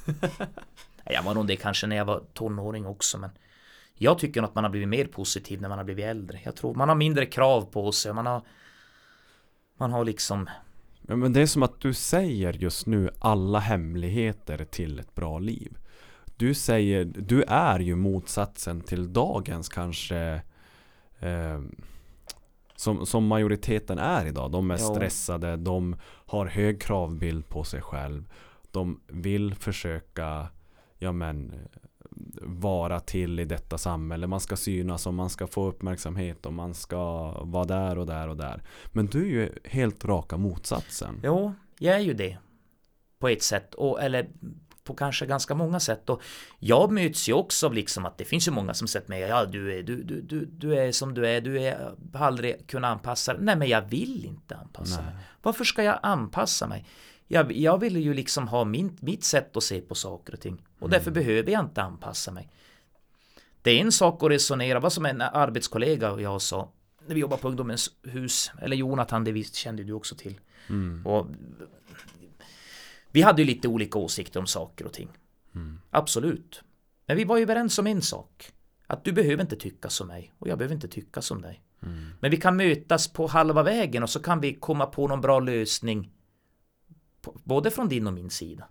jag 1.05 1.23
var 1.23 1.33
nog 1.33 1.47
det 1.47 1.55
kanske 1.55 1.87
när 1.87 1.95
jag 1.95 2.05
var 2.05 2.23
tonåring 2.33 2.85
också, 2.85 3.17
men 3.17 3.29
jag 3.95 4.19
tycker 4.19 4.43
att 4.43 4.55
man 4.55 4.63
har 4.63 4.71
blivit 4.71 4.89
mer 4.89 5.05
positiv 5.05 5.61
när 5.61 5.69
man 5.69 5.77
har 5.77 5.85
blivit 5.85 6.05
äldre. 6.05 6.39
Jag 6.43 6.55
tror 6.55 6.75
man 6.75 6.89
har 6.89 6.95
mindre 6.95 7.25
krav 7.25 7.61
på 7.61 7.91
sig, 7.91 8.13
man 8.13 8.25
har 8.25 8.41
man 9.77 9.91
har 9.91 10.05
liksom 10.05 10.49
men 11.01 11.33
det 11.33 11.41
är 11.41 11.45
som 11.45 11.63
att 11.63 11.79
du 11.81 11.93
säger 11.93 12.53
just 12.53 12.85
nu 12.85 13.09
alla 13.19 13.59
hemligheter 13.59 14.65
till 14.65 14.99
ett 14.99 15.15
bra 15.15 15.39
liv. 15.39 15.77
Du 16.37 16.53
säger, 16.53 17.05
du 17.05 17.43
är 17.43 17.79
ju 17.79 17.95
motsatsen 17.95 18.81
till 18.81 19.13
dagens 19.13 19.69
kanske 19.69 20.41
eh, 21.19 21.61
som, 22.75 23.05
som 23.05 23.27
majoriteten 23.27 23.99
är 23.99 24.25
idag. 24.25 24.51
De 24.51 24.71
är 24.71 24.77
Ja. 24.79 24.93
stressade, 24.95 25.57
de 25.57 25.95
har 26.03 26.45
hög 26.45 26.81
kravbild 26.81 27.47
på 27.49 27.63
sig 27.63 27.81
själv. 27.81 28.23
De 28.71 28.99
vill 29.07 29.55
försöka, 29.55 30.47
ja 31.01 31.11
men 31.11 31.53
vara 32.41 32.99
till 32.99 33.39
i 33.39 33.45
detta 33.45 33.77
samhälle. 33.77 34.27
Man 34.27 34.39
ska 34.39 34.55
synas 34.55 35.07
och 35.07 35.13
man 35.13 35.29
ska 35.29 35.47
få 35.47 35.67
uppmärksamhet 35.67 36.45
och 36.45 36.53
man 36.53 36.73
ska 36.73 37.31
vara 37.43 37.65
där 37.65 37.97
och 37.97 38.05
där 38.05 38.27
och 38.27 38.37
där. 38.37 38.63
Men 38.91 39.05
du 39.05 39.21
är 39.21 39.29
ju 39.29 39.49
helt 39.65 40.05
raka 40.05 40.37
motsatsen. 40.37 41.19
Jo, 41.23 41.53
jag 41.79 41.95
är 41.95 41.99
ju 41.99 42.13
det. 42.13 42.37
På 43.19 43.27
ett 43.27 43.43
sätt, 43.43 43.73
och, 43.73 44.01
eller 44.01 44.29
på 44.83 44.93
kanske 44.93 45.25
ganska 45.25 45.55
många 45.55 45.79
sätt. 45.79 46.09
Och 46.09 46.21
jag 46.59 46.91
möts 46.91 47.29
ju 47.29 47.33
också 47.33 47.67
av 47.67 47.73
liksom 47.73 48.05
att 48.05 48.17
det 48.17 48.25
finns 48.25 48.47
ju 48.47 48.51
många 48.51 48.73
som 48.73 48.87
sett 48.87 49.07
mig, 49.07 49.21
ja 49.21 49.45
du 49.45 49.79
är, 49.79 49.83
du, 49.83 50.03
du, 50.03 50.21
du, 50.21 50.45
du 50.45 50.79
är 50.79 50.91
som 50.91 51.13
du 51.13 51.27
är, 51.27 51.41
du 51.41 51.61
är, 51.61 51.95
har 52.13 52.25
aldrig 52.25 52.67
kunnat 52.67 52.91
anpassa 52.91 53.33
dig. 53.33 53.43
Nej 53.43 53.55
men 53.55 53.67
jag 53.67 53.81
vill 53.81 54.25
inte 54.25 54.55
anpassa 54.55 55.01
Nej. 55.01 55.13
mig. 55.13 55.23
Varför 55.41 55.63
ska 55.63 55.83
jag 55.83 55.99
anpassa 56.03 56.67
mig? 56.67 56.85
Jag, 57.31 57.51
jag 57.51 57.77
vill 57.77 57.97
ju 57.97 58.13
liksom 58.13 58.47
ha 58.47 58.65
min, 58.65 58.97
mitt 59.01 59.23
sätt 59.23 59.57
att 59.57 59.63
se 59.63 59.81
på 59.81 59.95
saker 59.95 60.33
och 60.33 60.39
ting. 60.39 60.61
Och 60.79 60.89
därför 60.89 61.11
behöver 61.11 61.51
jag 61.51 61.65
inte 61.65 61.81
anpassa 61.81 62.31
mig. 62.31 62.49
Det 63.61 63.71
är 63.71 63.81
en 63.81 63.91
sak 63.91 64.23
att 64.23 64.29
resonera, 64.29 64.79
vad 64.79 64.93
som 64.93 65.05
en 65.05 65.21
arbetskollega 65.21 66.11
och 66.11 66.21
jag 66.21 66.41
sa, 66.41 66.71
när 67.07 67.15
vi 67.15 67.21
jobbade 67.21 67.41
på 67.41 67.47
ungdomens 67.47 67.89
hus, 68.03 68.51
eller 68.61 68.75
Jonathan, 68.75 69.23
det 69.23 69.31
visst 69.31 69.55
kände 69.55 69.83
du 69.83 69.93
också 69.93 70.15
till. 70.15 70.39
Och 71.05 71.27
vi 73.11 73.21
hade 73.21 73.41
ju 73.41 73.45
lite 73.45 73.67
olika 73.67 73.99
åsikter 73.99 74.39
om 74.39 74.47
saker 74.47 74.85
och 74.85 74.93
ting. 74.93 75.09
Absolut. 75.89 76.61
Men 77.05 77.17
vi 77.17 77.23
var 77.23 77.37
ju 77.37 77.43
överens 77.43 77.79
om 77.79 77.87
en 77.87 78.01
sak. 78.01 78.51
Att 78.87 79.03
du 79.03 79.11
behöver 79.11 79.41
inte 79.41 79.55
tycka 79.55 79.89
som 79.89 80.07
mig 80.07 80.33
och 80.39 80.47
jag 80.47 80.57
behöver 80.57 80.75
inte 80.75 80.87
tycka 80.87 81.21
som 81.21 81.41
dig. 81.41 81.61
Men 82.19 82.31
vi 82.31 82.37
kan 82.37 82.55
mötas 82.57 83.07
på 83.07 83.27
halva 83.27 83.63
vägen 83.63 84.03
och 84.03 84.09
så 84.09 84.19
kan 84.19 84.41
vi 84.41 84.53
komma 84.53 84.85
på 84.85 85.07
någon 85.07 85.21
bra 85.21 85.39
lösning. 85.39 86.11
Både 87.43 87.71
från 87.71 87.89
din 87.89 88.07
och 88.07 88.13
min 88.13 88.29
sida. 88.29 88.67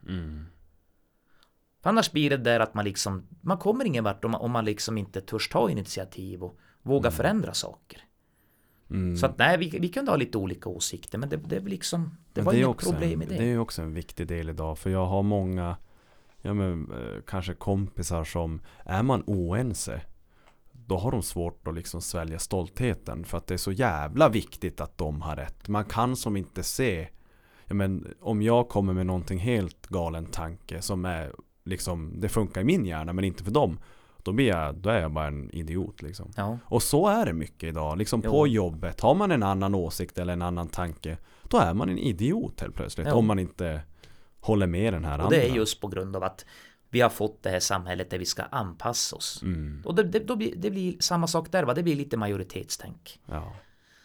För 1.83 1.91
annars 1.91 2.13
blir 2.13 2.31
det 2.31 2.37
där 2.37 2.61
att 2.61 2.75
man 2.75 2.85
liksom, 2.85 3.27
man 3.41 3.59
kommer 3.59 3.85
ingen 3.85 4.05
vart 4.05 4.25
om 4.25 4.31
man, 4.31 4.41
om 4.41 4.51
man 4.51 4.65
liksom 4.65 4.99
inte 4.99 5.21
törs 5.21 5.49
ta 5.49 5.71
initiativ 5.71 6.45
och 6.45 6.59
våga 6.83 7.11
förändra 7.11 7.55
saker. 7.55 8.05
Mm. 8.91 9.17
Så 9.17 9.27
att 9.27 9.39
nej, 9.39 9.59
vi, 9.59 9.79
vi 9.79 9.89
kunde 9.89 10.11
ha 10.11 10.17
lite 10.17 10.39
olika 10.39 10.69
åsikter 10.69 11.19
men 11.19 11.29
det, 11.29 11.37
det 11.37 11.61
liksom, 11.61 12.17
det 12.33 12.43
var 12.43 12.53
är 12.53 12.65
inget 12.65 12.77
problem 12.77 13.13
en, 13.13 13.19
med 13.19 13.29
det. 13.29 13.35
Det 13.37 13.43
är 13.43 13.49
ju 13.49 13.59
också 13.59 13.83
en 13.83 13.95
viktig 13.95 14.27
del 14.27 14.49
idag 14.49 14.79
för 14.79 14.91
jag 14.91 15.07
har 15.07 15.23
många 15.23 15.77
ja, 16.43 16.55
men, 16.55 16.93
eh, 16.93 17.23
kanske 17.27 17.55
kompisar 17.55 18.25
som 18.25 18.61
är 18.85 19.03
man 19.03 19.23
oense 19.27 20.03
då 20.73 20.97
har 20.97 21.11
de 21.11 21.23
svårt 21.23 21.69
att 21.69 21.75
liksom 21.75 22.03
svälja 22.03 22.39
stoltheten 22.39 23.25
för 23.25 23.39
att 23.39 23.47
det 23.47 23.55
är 23.55 23.59
så 23.59 23.73
jävla 23.73 24.29
viktigt 24.29 24.81
att 24.81 24.99
de 24.99 25.23
har 25.23 25.37
rätt. 25.37 25.69
Man 25.69 25.85
kan 25.85 26.17
som 26.17 26.37
inte 26.37 26.63
se 26.63 27.09
men, 27.75 28.15
om 28.21 28.43
jag 28.43 28.69
kommer 28.69 28.93
med 28.93 29.07
någonting 29.07 29.39
helt 29.39 29.87
galen 29.87 30.27
tanke 30.27 30.83
som 30.83 31.05
är 31.05 31.33
liksom 31.65 32.21
det 32.21 32.29
funkar 32.29 32.61
i 32.61 32.65
min 32.65 32.87
hjärna 32.87 33.13
men 33.13 33.25
inte 33.25 33.45
för 33.45 33.51
dem 33.51 33.79
då, 34.23 34.33
blir 34.33 34.49
jag, 34.49 34.75
då 34.77 34.91
är 34.91 35.01
jag 35.01 35.11
bara 35.13 35.27
en 35.27 35.51
idiot 35.51 36.03
liksom. 36.03 36.31
Ja. 36.37 36.59
Och 36.65 36.83
så 36.83 37.09
är 37.09 37.27
det 37.27 37.33
mycket 37.33 37.69
idag. 37.69 37.99
Liksom 37.99 38.23
Jo. 38.25 38.31
på 38.31 38.47
jobbet, 38.47 39.01
har 39.01 39.15
man 39.15 39.31
en 39.31 39.43
annan 39.43 39.75
åsikt 39.75 40.19
eller 40.19 40.33
en 40.33 40.43
annan 40.43 40.69
tanke 40.69 41.19
Då 41.43 41.59
är 41.59 41.75
man 41.75 41.89
en 41.89 41.99
idiot 41.99 42.61
helt 42.61 42.75
plötsligt. 42.75 43.07
Jo. 43.11 43.17
Om 43.17 43.27
man 43.27 43.39
inte 43.39 43.83
håller 44.41 44.67
med 44.67 44.93
den 44.93 45.05
här 45.05 45.19
Och 45.19 45.25
andra. 45.25 45.37
det 45.37 45.49
är 45.51 45.55
just 45.55 45.81
på 45.81 45.89
grund 45.89 46.17
av 46.17 46.23
att 46.25 46.45
vi 46.91 47.01
har 47.01 47.11
fått 47.11 47.43
det 47.43 47.51
här 47.51 47.61
samhället 47.61 48.11
där 48.11 48.19
vi 48.19 48.25
ska 48.25 48.43
anpassa 48.43 49.17
oss. 49.17 49.43
Mm, 49.43 49.83
Och 49.85 49.95
det, 49.95 50.03
det, 50.03 50.19
då 50.19 50.37
blir, 50.37 50.55
det 50.57 50.71
blir 50.71 50.97
samma 51.01 51.27
sak 51.27 51.53
där 51.53 51.63
va, 51.65 51.75
det 51.75 51.83
blir 51.83 51.97
lite 51.97 52.17
majoritetstänk. 52.17 53.21
ja. 53.27 53.53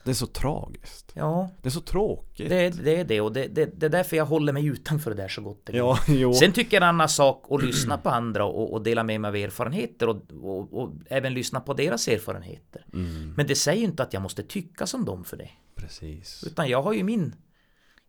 Det 0.06 0.12
är 0.12 0.14
så 0.16 0.28
tragiskt. 0.28 1.12
Ja, 1.16 1.50
Det 1.62 1.70
är 1.70 1.72
så 1.72 1.82
tråkigt. 1.82 2.50
det, 2.50 2.70
det 2.84 2.96
är 3.00 3.04
det 3.06 3.22
och 3.22 3.34
det, 3.34 3.48
det, 3.48 3.66
det 3.80 3.86
är 3.86 3.90
därför 3.90 4.18
jag 4.18 4.26
håller 4.26 4.54
mig 4.54 4.66
utanför 4.66 5.12
det 5.12 5.18
där 5.18 5.28
så 5.28 5.42
gott 5.42 5.62
det 5.66 5.72
går. 5.72 5.80
Ja, 5.80 6.00
jo. 6.08 6.34
Sen 6.34 6.52
tycker 6.52 6.78
jag 6.78 6.84
en 6.84 6.90
annan 6.90 7.10
sak 7.10 7.46
att 7.50 7.64
lyssna 7.64 7.98
på 7.98 8.10
andra 8.10 8.46
och, 8.46 8.74
och 8.74 8.82
dela 8.84 9.04
med 9.04 9.22
mig 9.22 9.30
av 9.30 9.36
erfarenheter 9.36 10.10
och, 10.10 10.22
och, 10.42 10.74
och 10.74 10.92
även 11.10 11.34
lyssna 11.34 11.60
på 11.60 11.74
deras 11.74 12.08
erfarenheter. 12.08 12.86
Mm, 12.94 13.34
Men 13.38 13.48
det 13.48 13.56
säger 13.56 13.80
ju 13.80 13.86
inte 13.86 14.04
att 14.04 14.14
jag 14.14 14.22
måste 14.22 14.44
tycka 14.44 14.88
som 14.88 15.06
dem 15.06 15.24
för 15.24 15.38
det. 15.38 15.50
precis. 15.76 16.44
Utan 16.48 16.70
jag 16.70 16.82
har 16.82 16.94
ju 16.94 17.04
min 17.04 17.36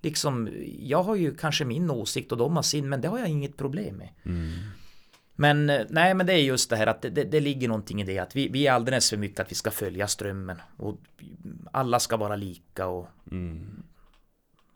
Liksom, 0.03 0.49
jag 0.79 1.03
har 1.03 1.15
ju 1.17 1.35
kanske 1.37 1.65
min 1.65 1.91
åsikt 1.91 2.33
och 2.33 2.39
de 2.39 2.57
har 2.57 2.63
sin, 2.63 2.89
men 2.89 3.01
det 3.01 3.09
har 3.09 3.19
jag 3.19 3.29
inget 3.29 3.57
problem 3.57 3.97
med. 3.97 4.09
Mm, 4.25 4.51
Men 5.37 5.71
eh, 5.71 5.87
nej, 5.89 6.15
men 6.15 6.27
det 6.27 6.33
är 6.33 6.39
just 6.43 6.71
det 6.71 6.77
här 6.77 6.87
att 6.87 7.03
det, 7.03 7.11
det, 7.11 7.25
det 7.25 7.41
ligger 7.41 7.69
någonting 7.69 8.01
i 8.01 8.05
det 8.05 8.19
att 8.19 8.37
vi, 8.37 8.49
vi 8.49 8.67
är 8.67 8.73
alldeles 8.73 9.11
för 9.11 9.17
mycket 9.17 9.41
att 9.41 9.51
vi 9.51 9.55
ska 9.55 9.71
följa 9.71 10.09
strömmen 10.09 10.61
och 10.77 10.99
alla 11.73 12.01
ska 12.01 12.17
vara 12.17 12.37
lika 12.37 12.87
och 12.87 13.09
mm, 13.31 13.83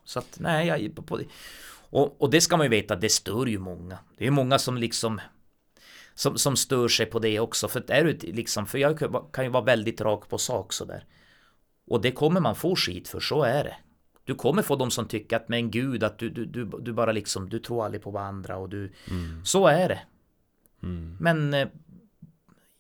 så 0.05 0.19
att 0.19 0.37
nej, 0.41 0.66
jag, 0.66 1.07
på, 1.07 1.20
och, 1.91 2.23
och 2.23 2.31
det 2.31 2.41
ska 2.41 2.57
man 2.57 2.66
ju 2.66 2.70
veta, 2.70 2.97
det 2.97 3.09
stör 3.09 3.47
ju 3.47 3.59
många. 3.59 3.99
Det 4.19 4.27
är 4.27 4.31
många 4.31 4.59
som 4.59 4.77
liksom 4.77 5.20
som, 6.15 6.39
som 6.39 6.57
stör 6.57 6.89
sig 6.89 7.07
på 7.07 7.19
det 7.19 7.41
också. 7.41 7.69
För 7.69 7.91
är 7.91 8.05
du 8.05 8.12
liksom, 8.32 8.66
för 8.66 8.78
jag 8.78 8.99
kan- 8.99 9.24
kan 9.32 9.45
ju 9.45 9.51
vara 9.51 9.65
väldigt 9.65 10.01
rak 10.01 10.28
på 10.28 10.39
sak 10.39 10.73
sådär. 10.73 11.05
Och 11.87 12.01
det 12.03 12.12
kommer 12.12 12.41
man 12.41 12.55
få 12.55 12.77
skit 12.77 13.09
för, 13.09 13.20
så 13.20 13.43
är 13.43 13.65
det. 13.65 13.77
Du 14.24 14.35
kommer 14.35 14.62
få 14.62 14.77
de 14.77 14.91
som 14.91 15.09
tycker 15.09 15.37
att 15.37 15.49
men 15.49 15.70
gud 15.70 16.05
att 16.05 16.19
du, 16.19 16.31
du, 16.31 16.47
du, 16.47 16.65
du 16.81 16.93
bara 16.93 17.12
liksom, 17.12 17.49
du 17.49 17.59
tror 17.59 17.85
aldrig 17.85 18.03
på 18.03 18.11
varandra 18.11 18.57
och 18.57 18.69
du, 18.69 18.93
mm, 19.11 19.45
så 19.45 19.66
är 19.66 19.89
det. 19.89 20.01
Mm. 20.82 21.16
Men 21.20 21.55
eh, 21.55 21.69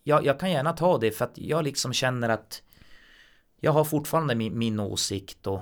jag, 0.02 0.26
jag 0.26 0.40
kan 0.40 0.50
gärna 0.50 0.72
ta 0.72 0.98
det 0.98 1.10
för 1.10 1.24
att 1.24 1.38
jag 1.38 1.64
liksom 1.64 1.92
känner 1.92 2.28
att 2.28 2.62
jag 3.60 3.72
har 3.72 3.84
fortfarande 3.84 4.34
min, 4.34 4.58
min 4.58 4.80
åsikt 4.80 5.46
och, 5.46 5.60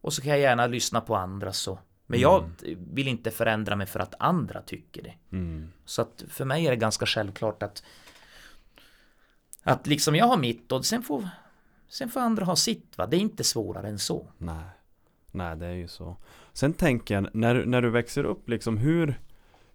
och 0.00 0.12
så 0.12 0.22
kan 0.22 0.30
jag 0.30 0.40
gärna 0.40 0.66
lyssna 0.66 1.00
på 1.00 1.16
andra 1.16 1.52
så. 1.52 1.78
Men 2.06 2.20
jag 2.20 2.50
vill 2.78 3.08
inte 3.08 3.30
förändra 3.30 3.76
mig 3.76 3.86
för 3.86 4.00
att 4.00 4.14
andra 4.18 4.62
tycker 4.62 5.02
det. 5.02 5.14
Mm. 5.36 5.72
Så 5.84 6.02
att 6.02 6.24
för 6.28 6.44
mig 6.44 6.66
är 6.66 6.70
det 6.70 6.76
ganska 6.76 7.06
självklart 7.06 7.62
att 7.62 7.82
att 9.62 9.86
liksom 9.86 10.14
jag 10.14 10.26
har 10.26 10.36
mitt 10.36 10.72
och 10.72 10.86
sen 10.86 11.02
får 11.02 11.28
sen 11.88 12.08
får 12.08 12.20
andra 12.20 12.44
ha 12.44 12.56
sitt 12.56 12.98
va. 12.98 13.06
Det 13.06 13.16
är 13.16 13.20
inte 13.20 13.44
svårare 13.44 13.88
än 13.88 13.98
så. 13.98 14.26
Nej. 14.38 14.64
Nej, 15.30 15.56
det 15.56 15.66
är 15.66 15.74
ju 15.74 15.88
så. 15.88 16.16
Sen 16.52 16.72
tänker 16.72 17.14
jag, 17.14 17.34
när, 17.34 17.64
när 17.64 17.82
du 17.82 17.90
växer 17.90 18.24
upp 18.24 18.48
liksom, 18.48 18.76
hur 18.76 19.20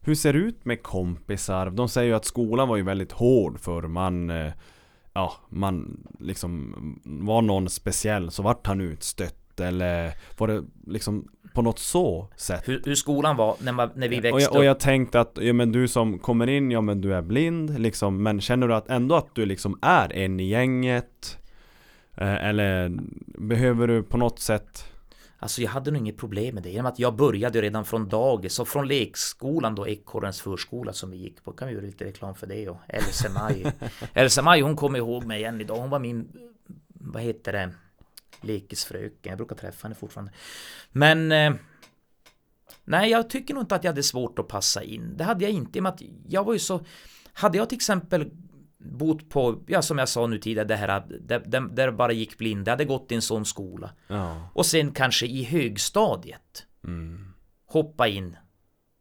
Hur 0.08 0.16
ser 0.16 0.34
det 0.34 0.40
ut 0.40 0.66
med 0.66 0.84
kompisar? 0.84 1.70
De 1.70 1.90
säger 1.90 2.08
ju 2.08 2.16
att 2.16 2.26
skolan 2.26 2.68
var 2.68 2.78
ju 2.78 2.84
väldigt 2.84 3.12
hård 3.12 3.60
för 3.60 3.82
man 3.82 4.30
eh, 4.30 4.52
Ja, 5.14 5.34
man 5.50 6.04
liksom 6.20 6.76
Var 7.04 7.42
någon 7.42 7.70
speciell 7.70 8.32
så 8.32 8.44
vart 8.44 8.68
han 8.68 8.82
utstött 8.82 9.60
eller 9.60 10.14
Var 10.38 10.48
det 10.48 10.64
liksom 10.88 11.28
på 11.54 11.62
något 11.62 11.80
så 11.80 12.28
sätt? 12.36 12.70
Hur, 12.70 12.82
hur 12.86 12.96
skolan 12.96 13.36
var 13.36 13.56
när, 13.60 13.72
man, 13.72 13.90
när 13.96 14.08
vi 14.08 14.20
växte 14.20 14.34
och, 14.34 14.42
jag, 14.42 14.52
och 14.52 14.58
upp. 14.58 14.66
jag 14.66 14.80
tänkte 14.80 15.20
att, 15.20 15.38
ja 15.42 15.54
men 15.54 15.72
du 15.72 15.88
som 15.88 16.20
kommer 16.20 16.48
in, 16.48 16.72
ja 16.72 16.82
men 16.82 17.02
du 17.02 17.14
är 17.14 17.22
blind 17.22 17.80
liksom 17.80 18.24
Men 18.24 18.42
känner 18.42 18.68
du 18.68 18.76
att 18.76 18.90
ändå 18.90 19.16
att 19.16 19.36
du 19.36 19.46
liksom 19.46 19.80
är 19.82 20.14
en 20.14 20.40
i 20.40 20.50
gänget? 20.50 21.38
Eh, 22.18 22.46
eller 22.48 22.92
behöver 23.38 23.88
du 23.88 24.04
på 24.04 24.18
något 24.18 24.40
sätt 24.40 24.86
Alltså 25.39 25.61
jag 25.61 25.69
hade 25.69 25.91
nog 25.91 26.01
inget 26.01 26.18
problem 26.18 26.55
med 26.55 26.64
det. 26.64 26.69
Genom 26.69 26.85
att 26.85 26.99
jag 26.99 27.15
började 27.15 27.61
redan 27.61 27.85
från 27.85 28.09
dagis 28.09 28.59
och 28.59 28.68
från 28.68 28.88
lekskolan 28.88 29.76
då, 29.76 29.88
Ekorrens 29.88 30.41
förskola 30.41 30.93
som 30.93 31.11
vi 31.11 31.18
gick 31.18 31.43
på. 31.43 31.51
Kan 31.51 31.68
vi 31.68 31.73
göra 31.73 31.85
lite 31.85 32.05
reklam 32.05 32.35
för 32.35 32.47
det 32.47 32.69
och 32.69 32.77
Else 32.88 33.30
Maj. 33.30 33.73
Else 34.14 34.41
Maj 34.41 34.61
hon 34.61 34.76
kommer 34.76 34.99
ihåg 34.99 35.26
mig 35.26 35.43
än 35.43 35.61
idag. 35.61 35.77
Hon 35.77 35.89
var 35.89 35.99
min, 35.99 36.27
vad 36.88 37.22
heter 37.22 37.53
det, 37.53 37.72
lekisfröken. 38.41 39.30
Jag 39.30 39.38
brukar 39.38 39.55
träffa 39.55 39.88
henne 39.88 39.95
fortfarande. 39.95 40.31
Men 40.91 41.31
eh, 41.31 41.53
Nej, 42.89 43.11
jag 43.11 43.30
tycker 43.30 43.53
nog 43.53 43.64
inte 43.64 43.76
att 43.76 43.84
jag 43.84 43.91
hade 43.91 44.03
svårt 44.03 44.39
att 44.39 44.47
passa 44.47 44.84
in. 44.84 45.18
Det 45.18 45.23
hade 45.23 45.43
jag 45.43 45.51
inte 45.53 45.77
i 45.77 45.80
och 45.80 45.84
med 45.84 45.93
att 45.93 46.01
jag 46.27 46.43
var 46.43 46.53
ju 46.53 46.59
så 46.59 46.85
Hade 47.34 47.57
jag 47.57 47.69
till 47.69 47.76
exempel 47.76 48.31
bott 48.91 49.30
på, 49.30 49.64
ja 49.68 49.81
som 49.81 49.97
jag 49.97 50.09
sa 50.09 50.27
nu 50.27 50.38
tidigare, 50.38 50.68
det 50.68 50.76
här 50.76 51.03
där, 51.19 51.39
där, 51.45 51.61
där 51.61 51.85
det 51.85 51.91
bara 51.91 52.11
gick 52.11 52.38
blind. 52.38 52.68
Jag 52.68 52.72
hade 52.72 52.85
gått 52.85 53.11
i 53.11 53.15
en 53.15 53.22
sån 53.22 53.45
skola. 53.45 53.91
Ja, 54.07 54.49
Och 54.53 54.65
sen 54.65 54.91
kanske 54.91 55.26
i 55.26 55.43
högstadiet 55.43 56.65
mm, 56.84 57.34
hoppa 57.65 58.07
in 58.07 58.38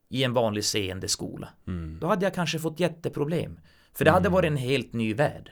i 0.08 0.24
en 0.24 0.32
vanlig 0.32 0.64
seende 0.64 1.08
skola. 1.08 1.48
mm. 1.66 1.98
Då 2.00 2.06
hade 2.06 2.26
jag 2.26 2.34
kanske 2.34 2.58
fått 2.58 2.80
jätteproblem. 2.80 3.60
För 3.92 4.04
det 4.04 4.10
hade 4.10 4.28
varit 4.28 4.50
en 4.50 4.56
helt 4.56 4.92
ny 4.92 5.14
värld. 5.14 5.50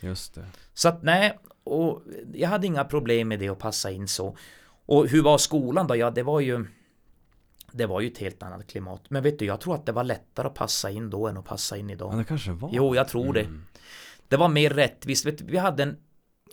Just 0.00 0.34
det. 0.34 0.44
Så 0.74 0.88
att 0.88 1.02
nej, 1.02 1.38
och 1.64 2.02
jag 2.34 2.48
hade 2.48 2.66
inga 2.66 2.84
problem 2.84 3.28
med 3.28 3.38
det 3.38 3.48
att 3.48 3.58
passa 3.58 3.90
in 3.90 4.08
så. 4.08 4.36
Och 4.86 5.08
hur 5.08 5.22
var 5.22 5.38
skolan 5.38 5.86
då? 5.86 5.96
Ja, 5.96 6.10
det 6.10 6.22
var 6.22 6.40
ju 6.40 6.66
det 7.76 7.86
var 7.86 8.00
ju 8.00 8.06
ett 8.06 8.18
helt 8.18 8.42
annat 8.42 8.66
klimat. 8.66 9.02
Men 9.08 9.22
vet 9.22 9.38
du, 9.38 9.44
jag 9.44 9.60
tror 9.60 9.74
att 9.74 9.86
det 9.86 9.92
var 9.92 10.04
lättare 10.04 10.46
att 10.46 10.54
passa 10.54 10.90
in 10.90 11.10
då 11.10 11.28
än 11.28 11.36
att 11.36 11.44
passa 11.44 11.76
in 11.76 11.88
Ja, 11.88 11.94
idag. 11.94 12.18
det 12.18 12.24
kanske 12.24 12.52
var. 12.52 12.70
Jo, 12.72 12.94
jag 12.94 13.08
tror 13.08 13.32
det. 13.32 13.40
Mm. 13.40 13.66
Det 14.28 14.36
var 14.36 14.48
mer 14.48 14.70
rättvist. 14.70 15.26
Vet, 15.26 15.38
du, 15.38 15.44
vi 15.44 15.56
hade 15.58 15.82
en... 15.82 15.96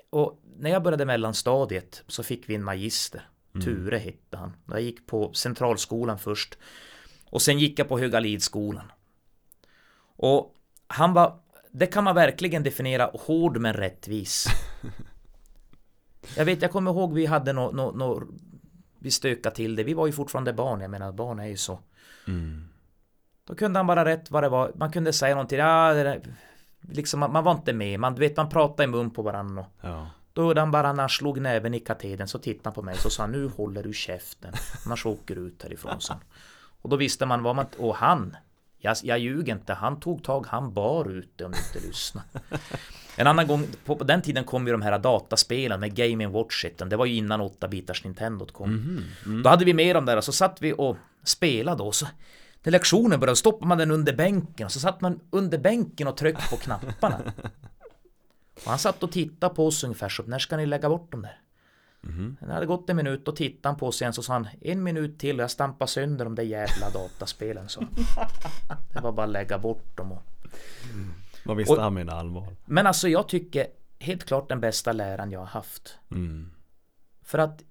Och 0.10 0.40
när 0.58 0.70
jag 0.70 0.84
började 0.84 1.06
mellanstadiet 1.06 2.04
så 2.08 2.24
fick 2.24 2.50
vi 2.50 2.56
en 2.56 2.64
magister. 2.64 3.30
Mm. 3.56 3.66
Ture 3.66 3.98
hette 3.98 4.38
han. 4.38 4.54
Jag 4.68 4.82
gick 4.82 5.08
på 5.08 5.34
centralskolan 5.34 6.20
först. 6.20 6.58
Och 7.30 7.42
sen 7.42 7.60
gick 7.60 7.80
jag 7.80 7.88
på 7.88 8.00
Högalidsskolan. 8.00 8.92
Och 10.16 10.56
han 10.88 11.14
var... 11.14 11.40
Det 11.72 11.88
kan 11.88 12.04
man 12.04 12.16
verkligen 12.16 12.64
definiera 12.64 13.12
hård 13.14 13.58
men 13.58 13.74
rättvis. 13.74 14.46
Jag 16.38 16.46
vet, 16.46 16.62
jag 16.62 16.72
kommer 16.72 16.92
ihåg 16.92 17.14
vi 17.14 17.26
hade 17.26 17.54
nå... 17.54 17.72
Nå, 17.72 17.92
nå, 17.92 18.24
vi 19.02 19.12
stökade 19.12 19.56
till 19.56 19.76
det. 19.76 19.84
Vi 19.84 19.94
var 19.94 20.08
ju 20.08 20.12
fortfarande 20.12 20.54
barn. 20.54 20.82
Jag 20.82 20.92
menar, 20.92 21.12
barn 21.12 21.40
är 21.40 21.46
ju 21.46 21.58
så. 21.58 21.80
Mm. 22.28 22.68
Då 23.48 23.56
kunde 23.56 23.80
han 23.80 23.88
bara 23.88 24.06
rätt 24.06 24.32
vad 24.32 24.44
det 24.44 24.50
var. 24.50 24.72
Man 24.76 24.92
kunde 24.92 25.14
säga 25.14 25.36
någonting. 25.36 25.60
Ja, 25.60 25.94
det 25.94 26.22
liksom, 26.82 27.20
man, 27.20 27.32
man 27.32 27.44
var 27.44 27.52
inte 27.52 27.74
med. 27.74 28.00
Man, 28.00 28.16
vet, 28.16 28.38
man 28.38 28.50
pratade 28.50 28.84
i 28.84 28.88
mun 28.88 29.12
på 29.12 29.22
varandra. 29.22 29.66
Ja. 29.82 30.10
då 30.34 30.42
gjorde 30.42 30.60
han 30.60 30.72
bara 30.72 30.94
när 30.94 31.04
han 31.04 31.10
slog 31.10 31.42
näven 31.42 31.74
i 31.74 31.80
katedern 31.80 32.28
så 32.28 32.40
tittade 32.40 32.68
han 32.68 32.74
på 32.74 32.82
mig 32.82 32.98
så 32.98 33.10
sa 33.10 33.24
han 33.24 33.32
nu 33.32 33.48
håller 33.48 33.84
du 33.84 33.94
käften. 33.94 34.54
Annars 34.86 35.06
åker 35.06 35.36
du 35.36 35.42
ut 35.42 35.64
härifrån. 35.64 36.02
Så. 36.02 36.14
Och 36.82 36.90
då 36.90 36.96
visste 36.96 37.26
man 37.26 37.44
vad 37.44 37.56
man... 37.56 37.66
Och 37.78 37.96
han, 37.96 38.36
jag, 38.78 38.98
jag 39.04 39.20
ljuger 39.20 39.54
inte, 39.54 39.74
han 39.74 40.00
tog 40.00 40.24
tag, 40.24 40.46
han 40.48 40.74
bar 40.74 41.10
ute 41.10 41.46
om 41.46 41.52
du 41.52 41.58
inte 41.58 41.88
lyssnade. 41.88 42.28
En 43.16 43.28
annan 43.28 43.48
gång, 43.48 43.68
på, 43.86 43.96
på 43.96 44.04
den 44.04 44.22
tiden 44.22 44.44
kom 44.44 44.68
ju 44.68 44.72
de 44.72 44.82
här 44.82 45.00
dataspelen 45.00 45.80
med 45.80 45.96
Game 45.96 46.28
Watch 46.28 46.66
It. 46.66 46.82
Det 46.90 46.98
var 46.98 47.06
ju 47.06 47.16
innan 47.16 47.42
8-bitars 47.42 48.04
Nintendo 48.04 48.46
kom. 48.46 49.02
Då 49.44 49.50
hade 49.50 49.66
vi 49.66 49.74
med 49.74 49.96
dem 49.96 50.06
där 50.06 50.18
och 50.18 50.24
så 50.24 50.32
satt 50.32 50.62
vi 50.62 50.74
och 50.78 50.98
spelade 51.24 51.84
och 51.84 51.96
så 51.96 52.08
när 52.64 52.72
lektionen 52.72 53.20
började 53.20 53.36
stoppade 53.36 53.68
man 53.68 53.78
den 53.78 53.92
under 53.92 54.14
bänken 54.14 54.66
och 54.66 54.72
så 54.72 54.80
satt 54.80 55.02
man 55.02 55.20
under 55.30 55.58
bänken 55.58 56.08
och 56.08 56.18
tryckte 56.18 56.50
på 56.50 56.58
knapparna. 56.58 57.20
Och 58.56 58.70
han 58.70 58.80
satt 58.80 59.04
och 59.04 59.12
tittade 59.12 59.56
på 59.56 59.68
oss 59.68 59.84
ungefär 59.84 60.10
så 60.10 60.24
när 60.24 60.40
ska 60.40 60.58
ni 60.58 60.66
lägga 60.66 60.90
bort 60.90 61.12
dem 61.12 61.22
där? 61.22 61.38
Det 62.40 62.54
hade 62.54 62.66
gått 62.66 62.90
en 62.90 62.96
minut 62.96 63.28
och 63.28 63.36
tittade 63.36 63.68
han 63.70 63.80
på 63.80 63.88
oss 63.88 64.02
igen 64.02 64.14
så 64.14 64.24
sa 64.24 64.34
han 64.34 64.48
en 64.62 64.84
minut 64.84 65.20
till 65.20 65.36
och 65.36 65.44
jag 65.44 65.52
stampar 65.52 65.86
sönder 65.86 66.26
de 66.26 66.36
där 66.36 66.44
jävla 66.44 66.90
dataspelen 66.90 67.70
så. 67.70 67.82
Det 68.94 69.02
var 69.02 69.12
bara 69.12 69.26
att 69.26 69.32
lägga 69.32 69.58
bort 69.58 69.98
dem 69.98 70.12
och... 70.12 70.24
Vad 71.46 71.58
visste 71.58 71.74
Och- 71.74 71.82
han 71.82 71.94
med 71.94 72.10
allvar? 72.10 72.48
Men 72.66 72.88
alltså 72.88 73.08
jag 73.08 73.28
tycker 73.28 73.68
helt 74.00 74.24
klart 74.26 74.50
den 74.50 74.60
bästa 74.62 74.92
läraren 74.92 75.32
jag 75.32 75.40
har 75.40 75.46
haft. 75.46 75.98
Mm. 76.12 76.52
För 77.22 77.38
att 77.40 77.64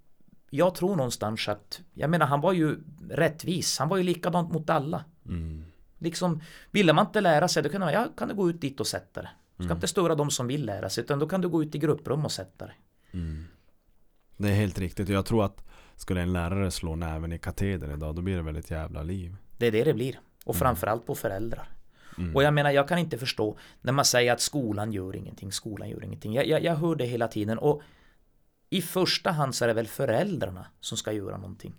jag 0.51 0.75
tror 0.75 0.97
någonstans 0.97 1.49
att, 1.49 1.81
jag 1.95 2.11
menar 2.11 2.27
han 2.27 2.41
var 2.41 2.53
ju 2.53 2.77
rättvis, 3.11 3.79
han 3.79 3.89
var 3.89 3.97
ju 3.97 4.03
likadant 4.03 4.53
mot 4.53 4.71
alla. 4.71 5.05
Mm. 5.27 5.65
Liksom, 5.99 6.41
ville 6.71 6.93
man 6.93 7.07
inte 7.07 7.21
lära 7.21 7.49
sig, 7.49 7.63
då 7.63 7.69
kunde 7.69 7.85
man, 7.87 7.95
ja, 7.95 8.07
kan 8.17 8.29
du 8.29 8.35
gå 8.35 8.51
ut 8.51 8.61
dit 8.61 8.81
och 8.81 8.87
sätta 8.87 9.23
dig. 9.23 9.31
Du 9.57 9.65
Mm. 9.65 9.69
ska 9.69 9.75
inte 9.75 9.89
störa 9.89 10.15
de 10.15 10.31
som 10.31 10.47
vill 10.47 10.67
lära 10.67 10.91
sig, 10.91 11.05
utan 11.05 11.19
då 11.19 11.29
kan 11.29 11.41
du 11.41 11.49
gå 11.49 11.63
ut 11.63 11.75
i 11.75 11.79
grupprum 11.79 12.25
och 12.25 12.33
sätta 12.33 12.67
dig. 12.67 12.75
Det 14.37 14.49
är 14.49 14.55
helt 14.55 14.79
riktigt. 14.79 15.09
Jag 15.09 15.27
tror 15.27 15.45
att 15.45 15.65
skulle 15.97 16.21
en 16.21 16.33
lärare 16.33 16.71
slå 16.71 16.97
näven 16.97 17.33
i 17.33 17.39
katedern 17.39 17.91
idag, 17.93 18.15
då 18.15 18.23
blir 18.23 18.37
det 18.37 18.43
väl 18.43 18.57
ett 18.57 18.71
jävla 18.71 19.03
liv. 19.03 19.37
Det 19.59 19.67
är 19.67 19.73
det 19.73 19.85
det 19.85 19.95
blir. 19.95 20.21
Och 20.45 20.55
Mm. 20.55 20.59
framförallt 20.61 21.07
på 21.07 21.15
föräldrar. 21.15 21.69
Och 22.35 22.43
jag 22.43 22.55
menar, 22.55 22.71
jag 22.71 22.89
kan 22.89 22.99
inte 22.99 23.19
förstå 23.19 23.59
när 23.81 23.93
man 23.93 24.05
säger 24.05 24.33
att 24.33 24.41
skolan 24.41 24.93
gör 24.93 25.17
ingenting, 25.17 25.53
skolan 25.53 25.89
gör 25.89 26.05
ingenting. 26.05 26.35
Jag, 26.35 26.47
jag, 26.47 26.65
jag 26.65 26.75
hör 26.75 26.95
det 26.95 27.05
hela 27.05 27.29
tiden 27.29 27.59
och 27.59 27.83
i 28.71 28.83
första 28.83 29.31
hand 29.31 29.55
så 29.55 29.65
är 29.65 29.69
det 29.69 29.75
väl 29.75 29.87
föräldrarna 29.87 30.67
som 30.81 30.99
ska 30.99 31.13
göra 31.13 31.37
någonting. 31.37 31.75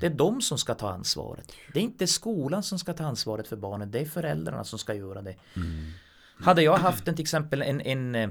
Det 0.00 0.06
är 0.06 0.10
de 0.10 0.40
som 0.40 0.58
ska 0.58 0.74
ta 0.74 0.90
ansvaret. 0.90 1.52
Det 1.72 1.78
är 1.78 1.82
inte 1.82 2.06
skolan 2.06 2.62
som 2.62 2.78
ska 2.78 2.92
ta 2.92 3.04
ansvaret 3.04 3.48
för 3.48 3.56
barnet, 3.56 3.92
det 3.92 4.00
är 4.00 4.04
föräldrarna 4.04 4.64
som 4.64 4.78
ska 4.78 4.94
göra 4.94 5.22
det. 5.22 5.36
Hade 6.38 6.62
jag 6.62 6.76
haft 6.76 7.08
en 7.08 7.14
till 7.14 7.22
exempel 7.22 7.62
en, 7.62 7.80
en 7.80 8.14
eh, 8.14 8.30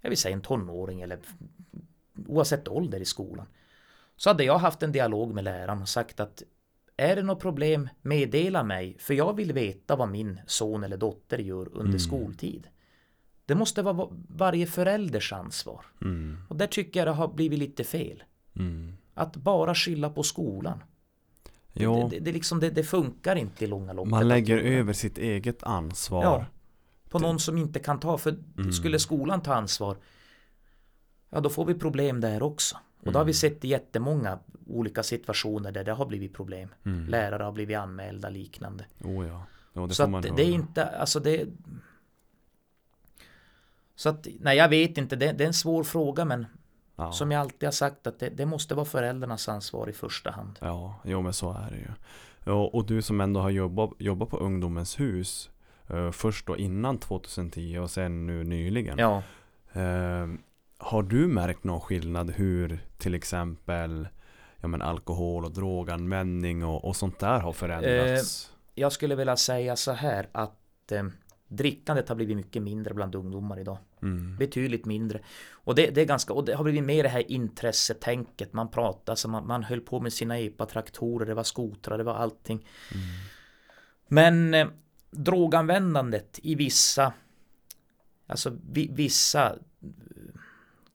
jag 0.00 0.08
vill 0.10 0.18
säga 0.18 0.34
en 0.34 0.40
tonåring 0.40 1.02
eller 1.02 1.18
oavsett 2.26 2.68
ålder 2.68 3.00
i 3.00 3.04
skolan. 3.04 3.46
Så 4.16 4.30
hade 4.30 4.44
jag 4.44 4.58
haft 4.58 4.82
en 4.82 4.92
dialog 4.92 5.34
med 5.34 5.44
läraren 5.44 5.82
och 5.82 5.88
sagt 5.88 6.20
att 6.20 6.42
är 6.96 7.16
det 7.16 7.22
något 7.22 7.40
problem, 7.40 7.88
meddela 8.02 8.62
mig, 8.62 8.96
för 8.98 9.14
jag 9.14 9.36
vill 9.36 9.52
veta 9.52 9.96
vad 9.96 10.08
min 10.08 10.40
son 10.46 10.84
eller 10.84 10.96
dotter 10.96 11.38
gör 11.38 11.68
under 11.72 11.98
skoltid. 11.98 12.68
Det 13.46 13.54
måste 13.54 13.82
vara 13.82 13.94
va- 13.94 14.10
varje 14.28 14.66
förälders 14.66 15.32
ansvar. 15.32 15.84
Mm. 16.02 16.38
Och 16.48 16.56
där 16.56 16.66
tycker 16.66 17.00
jag 17.00 17.06
det 17.06 17.12
har 17.12 17.28
blivit 17.28 17.58
lite 17.58 17.84
fel. 17.84 18.22
Mm. 18.56 18.96
Att 19.14 19.36
bara 19.36 19.74
skylla 19.74 20.10
på 20.10 20.22
skolan. 20.22 20.82
Det, 21.72 21.86
det, 21.86 22.18
det, 22.20 22.32
liksom, 22.32 22.60
det, 22.60 22.84
funkar 22.84 23.36
inte 23.36 23.64
i 23.64 23.66
långa 23.66 23.92
loppet. 23.92 24.10
man 24.10 24.28
lägger 24.28 24.58
över 24.58 24.92
sitt 24.92 25.18
eget 25.18 25.62
ansvar. 25.62 26.22
Ja, 26.22 26.46
på 27.08 27.18
någon 27.18 27.40
som 27.40 27.58
inte 27.58 27.78
kan 27.78 28.00
ta. 28.00 28.18
För 28.18 28.36
skulle 28.72 28.98
skolan 28.98 29.42
ta 29.42 29.54
ansvar, 29.54 29.96
ja 31.30 31.40
då 31.40 31.50
får 31.50 31.64
vi 31.64 31.74
problem 31.74 32.20
där 32.20 32.42
också. 32.42 32.76
Och 33.06 33.12
det 33.12 33.18
har 33.18 33.24
vi 33.24 33.34
sett 33.34 33.64
i 33.64 33.68
jättemånga 33.68 34.38
olika 34.66 35.02
situationer 35.02 35.72
där 35.72 35.84
det 35.84 35.92
har 35.92 36.06
blivit 36.06 36.34
problem. 36.34 36.68
Lärare 37.08 37.42
har 37.42 37.52
blivit 37.52 37.76
anmälda 37.78 38.28
liknande. 38.28 38.84
Oh 39.04 39.26
ja. 39.26 39.42
Jo, 39.72 39.86
det 39.86 39.94
så 39.94 40.16
att 40.16 40.22
det 40.22 40.42
är 40.42 40.50
inte, 40.50 40.84
alltså 40.86 41.20
det... 41.20 41.46
Så 43.96 44.08
att, 44.08 44.26
nej 44.40 44.56
jag 44.56 44.68
vet 44.68 44.98
inte, 44.98 45.16
det, 45.16 45.32
det 45.32 45.44
är 45.44 45.48
en 45.48 45.54
svår 45.54 45.84
fråga 45.84 46.24
men 46.24 46.46
Ja. 46.96 47.12
som 47.12 47.30
jag 47.30 47.40
alltid 47.40 47.66
har 47.66 47.72
sagt 47.72 48.06
att 48.06 48.18
det, 48.18 48.28
det 48.28 48.46
måste 48.46 48.74
vara 48.74 48.84
föräldrarnas 48.86 49.48
ansvar 49.48 49.88
i 49.88 49.92
första 49.92 50.30
hand. 50.30 50.58
Ja, 50.60 51.00
jo 51.04 51.22
men 51.22 51.32
så 51.32 51.52
är 51.52 51.70
det 51.70 51.76
ju. 51.76 51.88
Ja, 52.44 52.66
och 52.72 52.86
du 52.86 53.02
som 53.02 53.20
ändå 53.20 53.40
har 53.40 53.50
jobbat, 53.50 53.90
jobbat 53.98 54.30
på 54.30 54.36
Ungdomens 54.36 55.00
hus 55.00 55.50
eh, 55.88 56.10
Först 56.10 56.46
då 56.46 56.56
innan 56.56 56.98
2010 56.98 57.78
och 57.78 57.90
sen 57.90 58.26
nu 58.26 58.44
nyligen 58.44 58.98
Ja, 58.98 59.22
eh, 59.72 60.26
Har 60.78 61.02
du 61.02 61.28
märkt 61.28 61.64
någon 61.64 61.80
skillnad 61.80 62.30
hur 62.30 62.84
till 62.98 63.14
exempel 63.14 64.08
ja, 64.60 64.68
men 64.68 64.82
alkohol 64.82 65.44
och 65.44 65.52
droganvändning 65.52 66.64
och, 66.64 66.84
och 66.84 66.96
sånt 66.96 67.18
där 67.18 67.40
har 67.40 67.52
förändrats? 67.52 68.50
jag 68.74 68.92
skulle 68.92 69.14
vilja 69.14 69.36
säga 69.36 69.76
så 69.76 69.92
här 69.92 70.28
att 70.32 70.92
eh, 70.92 71.04
drickandet 71.48 72.08
har 72.08 72.16
blivit 72.16 72.36
mycket 72.36 72.62
mindre 72.62 72.94
bland 72.94 73.14
ungdomar 73.14 73.60
idag. 73.60 73.78
Mm. 74.02 74.36
Betydligt 74.36 74.84
mindre. 74.84 75.20
Och 75.50 75.74
det, 75.74 75.90
det 75.90 76.00
är 76.00 76.04
ganska, 76.04 76.32
och 76.32 76.44
det 76.44 76.54
har 76.54 76.64
blivit 76.64 76.84
mer 76.84 77.02
det 77.02 77.08
här 77.08 77.32
intressetänket. 77.32 78.52
Man 78.52 78.70
pratar, 78.70 79.14
så 79.14 79.28
man, 79.28 79.46
man 79.46 79.62
höll 79.62 79.80
på 79.80 80.00
med 80.00 80.12
sina 80.12 80.38
epa-traktorer, 80.38 81.26
det 81.26 81.34
var 81.34 81.42
skotrar, 81.42 81.98
det 81.98 82.04
var 82.04 82.14
allting. 82.14 82.66
Men 84.08 84.54
eh, 84.54 84.66
droganvändandet 85.10 86.40
i 86.42 86.54
vissa, 86.54 87.12
alltså 88.26 88.58
vi, 88.70 88.90
vissa 88.92 89.46
eh, 89.50 89.58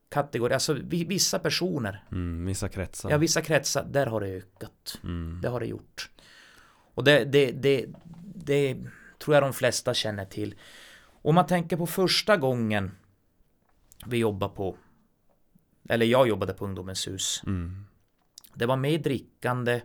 kategorier, 0.09 0.53
alltså 0.53 0.73
vi, 0.73 1.03
vissa 1.05 1.39
personer, 1.39 2.03
Mm, 2.11 2.45
vissa 2.45 2.69
kretsar. 2.69 3.09
ja 3.09 3.17
vissa 3.17 3.41
kretsar, 3.41 3.83
där 3.91 4.05
har 4.05 4.21
det 4.21 4.27
ökat. 4.27 4.99
Mm. 5.03 5.39
Det 5.41 5.49
har 5.49 5.59
det 5.59 5.65
gjort. 5.65 6.09
Och 6.93 7.03
det, 7.03 7.25
det, 7.25 7.51
det, 7.51 7.85
det 8.35 8.77
tror 9.19 9.35
jag 9.35 9.43
de 9.43 9.53
flesta 9.53 9.93
känner 9.93 10.25
till. 10.25 10.55
Om 11.21 11.35
man 11.35 11.47
tänker 11.47 11.77
på 11.77 11.87
första 11.87 12.37
gången 12.37 12.91
vi 14.05 14.17
jobbade 14.17 14.55
på, 14.55 14.77
eller 15.89 16.05
jag 16.05 16.27
jobbade 16.27 16.53
på 16.53 16.65
Ungdomens 16.65 17.07
hus. 17.07 17.41
Mm. 17.45 17.85
Det 18.53 18.65
var 18.65 18.77
mer 18.77 18.97
drickande. 18.97 19.81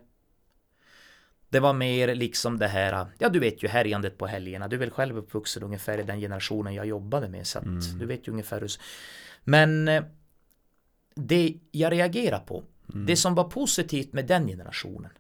Det 1.55 1.61
var 1.61 1.73
mer 1.73 2.15
liksom 2.15 2.59
det 2.59 2.67
här, 2.67 3.07
ja 3.19 3.29
du 3.29 3.39
vet 3.39 3.63
ju 3.63 3.69
härjandet 3.69 4.19
på 4.19 4.27
helgerna. 4.27 4.69
Du 4.69 4.77
är 4.77 4.81
väl 4.81 4.91
själv 4.91 5.19
uppvuxen 5.19 5.63
ungefär 5.63 5.99
i 5.99 6.03
den 6.03 6.21
generationen 6.21 6.75
jag 6.75 6.87
jobbade 6.87 7.29
med. 7.29 7.47
Så 7.47 7.59
att 7.59 7.99
du 7.99 8.07
vet 8.07 8.29
ju 8.29 8.33
ungefär 8.33 8.61
hur... 8.61 8.71
Men 9.45 9.89
eh, 9.89 10.05
det 11.15 11.55
jag 11.71 11.93
reagerar 11.93 12.39
på, 12.39 12.65
det 12.87 13.17
som 13.17 13.35
var 13.35 13.45
positivt 13.45 14.13
med 14.13 14.27
den 14.27 14.47
generationen, 14.47 15.11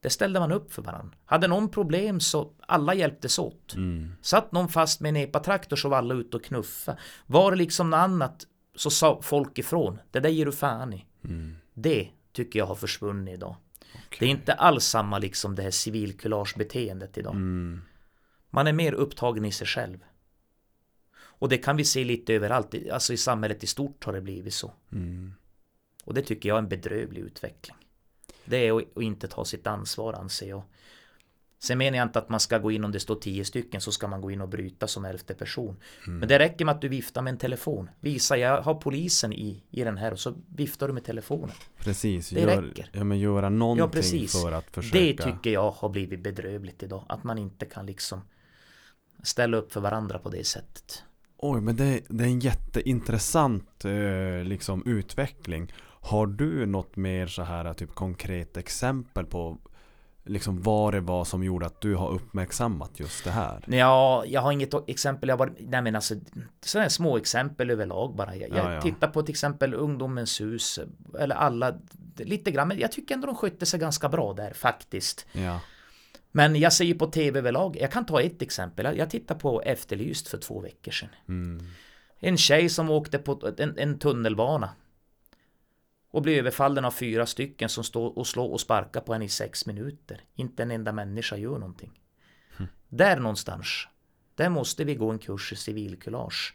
det 0.00 0.10
ställde 0.10 0.40
man 0.40 0.52
upp 0.52 0.72
för 0.72 0.82
varandra. 0.82 1.16
Hade 1.24 1.48
någon 1.48 1.68
problem 1.68 2.20
så 2.20 2.52
alla 2.66 2.94
hjälptes 2.94 3.38
åt. 3.38 3.74
Mm. 3.74 4.12
Satt 4.22 4.52
någon 4.52 4.68
fast 4.68 5.00
med 5.00 5.08
en 5.08 5.16
epatraktor 5.16 5.76
så 5.76 5.88
var 5.88 5.98
alla 5.98 6.14
ute 6.14 6.36
och 6.36 6.44
knuffa. 6.44 6.96
Var 7.26 7.50
det 7.50 7.56
liksom 7.56 7.90
något 7.90 7.98
annat 7.98 8.46
så 8.74 8.90
sa 8.90 9.20
folk 9.22 9.58
ifrån. 9.58 9.98
Det 10.10 10.20
där 10.20 10.30
ger 10.30 10.46
du 10.46 10.52
fan 10.52 10.92
i. 10.92 11.06
Mm. 11.24 11.56
Det 11.74 12.08
tycker 12.32 12.58
jag 12.58 12.66
har 12.66 12.74
försvunnit 12.74 13.34
idag. 13.34 13.56
Det 14.18 14.26
är 14.26 14.30
inte 14.30 14.52
alls 14.52 14.84
samma 14.84 15.18
liksom 15.18 15.54
det 15.54 15.62
här 15.62 15.70
civilkuragebeteendet 15.70 17.18
idag. 17.18 17.34
Mm. 17.34 17.82
Man 18.50 18.66
är 18.66 18.72
mer 18.72 18.92
upptagen 18.92 19.44
i 19.44 19.52
sig 19.52 19.66
själv. 19.66 19.98
Och 21.14 21.48
det 21.48 21.58
kan 21.58 21.76
vi 21.76 21.84
se 21.84 22.04
lite 22.04 22.34
överallt. 22.34 22.74
Alltså 22.92 23.12
i 23.12 23.16
samhället 23.16 23.64
i 23.64 23.66
stort 23.66 24.04
har 24.04 24.12
det 24.12 24.20
blivit 24.20 24.54
så. 24.54 24.72
Mm. 24.92 25.34
Och 26.04 26.14
det 26.14 26.22
tycker 26.22 26.48
jag 26.48 26.56
är 26.56 26.62
en 26.62 26.68
bedrövlig 26.68 27.20
utveckling. 27.20 27.76
Det 28.44 28.56
är 28.56 28.78
att 28.78 28.96
att 28.96 29.02
inte 29.02 29.28
ta 29.28 29.44
sitt 29.44 29.66
ansvar 29.66 30.12
anser 30.12 30.48
jag. 30.48 30.62
Sen 31.62 31.78
menar 31.78 31.98
jag 31.98 32.04
inte 32.06 32.18
att 32.18 32.28
man 32.28 32.40
ska 32.40 32.58
gå 32.58 32.70
in 32.72 32.84
om 32.84 32.92
det 32.92 33.00
står 33.00 33.14
tio 33.14 33.44
stycken 33.44 33.80
så 33.80 33.92
ska 33.92 34.08
man 34.08 34.20
gå 34.20 34.30
in 34.30 34.40
och 34.40 34.48
bryta 34.48 34.86
som 34.88 35.04
elfte 35.04 35.34
person. 35.34 35.76
Mm. 36.06 36.18
Men 36.18 36.28
det 36.28 36.38
räcker 36.38 36.64
med 36.64 36.74
att 36.74 36.80
du 36.80 36.88
viftar 36.88 37.22
med 37.22 37.30
en 37.32 37.38
telefon. 37.38 37.90
Visa 38.00 38.36
jag 38.36 38.62
har 38.62 38.74
polisen 38.74 39.32
i, 39.32 39.62
i 39.70 39.84
den 39.84 39.96
här 39.96 40.12
och 40.12 40.18
så 40.18 40.34
viftar 40.56 40.88
du 40.88 40.94
med 40.94 41.04
telefonen. 41.04 41.56
Precis, 41.78 42.30
Det 42.30 42.40
gör, 42.40 42.62
räcker. 42.62 42.90
ja, 42.92 43.04
men 43.04 43.18
göra 43.18 43.48
någonting 43.48 43.82
Ja 43.84 43.88
precis. 43.88 44.42
för 44.42 44.52
att 44.52 44.70
försöka. 44.70 44.98
Det 44.98 45.16
tycker 45.16 45.50
jag 45.50 45.70
har 45.70 45.88
blivit 45.88 46.20
bedrövligt 46.20 46.82
idag. 46.82 47.04
Att 47.08 47.24
man 47.24 47.38
inte 47.38 47.66
kan 47.66 47.86
liksom 47.86 48.20
ställa 49.22 49.56
upp 49.56 49.72
för 49.72 49.80
varandra 49.80 50.18
på 50.18 50.28
det 50.28 50.44
sättet. 50.46 51.02
Oj, 51.36 51.60
men 51.60 51.76
det, 51.76 52.00
det 52.08 52.24
är 52.24 52.28
en 52.28 52.40
jätteintressant 52.40 53.84
eh, 53.84 54.44
liksom 54.44 54.82
utveckling. 54.86 55.72
Har 56.00 56.26
du 56.26 56.66
något 56.66 56.96
mer 56.96 57.26
så 57.26 57.42
här 57.42 57.74
typ 57.74 57.94
konkret 57.94 58.56
exempel 58.56 59.26
på 59.26 59.58
liksom 60.24 60.62
vad 60.62 60.94
det 60.94 61.00
var 61.00 61.24
som 61.24 61.42
gjorde 61.44 61.66
att 61.66 61.80
du 61.80 61.94
har 61.96 62.10
uppmärksammat 62.10 63.00
just 63.00 63.24
det 63.24 63.30
här? 63.30 63.64
Ja, 63.68 64.24
jag 64.26 64.40
har 64.40 64.52
inget 64.52 64.88
exempel. 64.88 65.28
Jag 65.28 65.38
bara, 65.38 65.50
nej 65.58 65.82
men 65.82 65.94
alltså 65.96 66.14
sådana 66.64 66.90
små 66.90 67.16
exempel 67.16 67.70
överlag 67.70 68.16
bara. 68.16 68.36
Jag, 68.36 68.50
Ja, 68.50 68.72
ja. 68.74 68.80
tittar 68.80 69.08
på 69.08 69.22
till 69.22 69.32
exempel 69.32 69.74
Ungdomens 69.74 70.40
hus 70.40 70.78
eller 71.18 71.34
alla 71.34 71.74
lite 72.16 72.50
grann. 72.50 72.68
Men 72.68 72.78
jag 72.78 72.92
tycker 72.92 73.14
ändå 73.14 73.26
de 73.26 73.36
skötte 73.36 73.66
sig 73.66 73.80
ganska 73.80 74.08
bra 74.08 74.32
där 74.32 74.52
faktiskt. 74.52 75.26
Ja, 75.32 75.60
Men 76.32 76.56
jag 76.56 76.72
ser 76.72 76.84
ju 76.84 76.94
på 76.94 77.06
tv 77.06 77.38
överlag. 77.38 77.76
Jag 77.80 77.92
kan 77.92 78.06
ta 78.06 78.20
ett 78.20 78.42
exempel. 78.42 78.84
Jag- 78.84 78.96
Jag 78.98 79.10
tittar 79.10 79.34
på 79.34 79.62
Efterlyst 79.62 80.28
för 80.28 80.38
två 80.38 80.60
veckor 80.60 80.92
sedan. 80.92 81.08
mm. 81.28 81.66
En 82.24 82.36
tjej 82.36 82.68
som 82.68 82.90
åkte 82.90 83.18
på 83.18 83.52
en, 83.58 83.78
en 83.78 83.98
tunnelbana. 83.98 84.70
Och 86.12 86.22
blev 86.22 86.38
överfallen 86.38 86.84
av 86.84 86.90
fyra 86.90 87.26
stycken 87.26 87.68
som 87.68 87.84
står 87.84 88.18
och 88.18 88.26
slår 88.26 88.52
och 88.52 88.60
sparkar 88.60 89.00
på 89.00 89.12
henne 89.12 89.24
i 89.24 89.28
sex 89.28 89.66
minuter. 89.66 90.20
Inte 90.34 90.62
en 90.62 90.70
enda 90.70 90.92
människa 90.92 91.36
gör 91.36 91.58
någonting. 91.58 92.00
Där 92.88 93.16
någonstans. 93.20 93.88
Där 94.34 94.48
måste 94.48 94.84
vi 94.84 94.94
gå 94.94 95.10
en 95.10 95.18
kurs 95.18 95.52
i 95.52 95.56
civilkurage. 95.56 96.54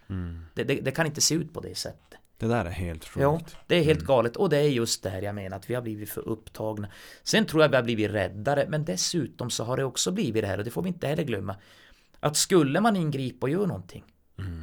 Det, 0.54 0.64
det, 0.64 0.76
det 0.76 0.92
kan 0.92 1.06
inte 1.06 1.22
se 1.22 1.36
ut 1.36 1.54
på 1.54 1.60
det 1.60 1.76
sättet. 1.78 2.20
det 2.38 2.48
där 2.48 2.66
är 2.66 2.70
helt 2.70 3.06
sjukt. 3.06 3.22
Ja, 3.22 3.42
det 3.68 3.76
är 3.76 3.84
helt 3.84 4.06
galet 4.06 4.36
och 4.36 4.50
det 4.50 4.58
är 4.58 4.70
just 4.70 5.04
där 5.04 5.22
jag 5.22 5.36
menar 5.36 5.58
att 5.58 5.70
vi 5.70 5.76
har 5.76 5.82
blivit 5.82 6.10
för 6.10 6.28
upptagna. 6.28 6.88
Sen 7.24 7.46
tror 7.46 7.64
jag 7.64 7.70
vi 7.70 7.76
har 7.76 7.84
blivit 7.84 8.12
räddare, 8.12 8.66
men 8.70 8.86
dessutom 8.86 9.50
så 9.50 9.64
har 9.64 9.78
det 9.78 9.84
också 9.84 10.12
blivit 10.12 10.44
det 10.44 10.48
här 10.48 10.58
och 10.58 10.64
det 10.64 10.72
får 10.72 10.82
vi 10.82 10.88
inte 10.88 11.08
heller 11.08 11.24
glömma. 11.24 11.56
Att 12.20 12.38
skulle 12.38 12.82
man 12.82 12.96
ingripa 12.96 13.46
och 13.46 13.50
göra 13.50 13.66
någonting 13.66 14.04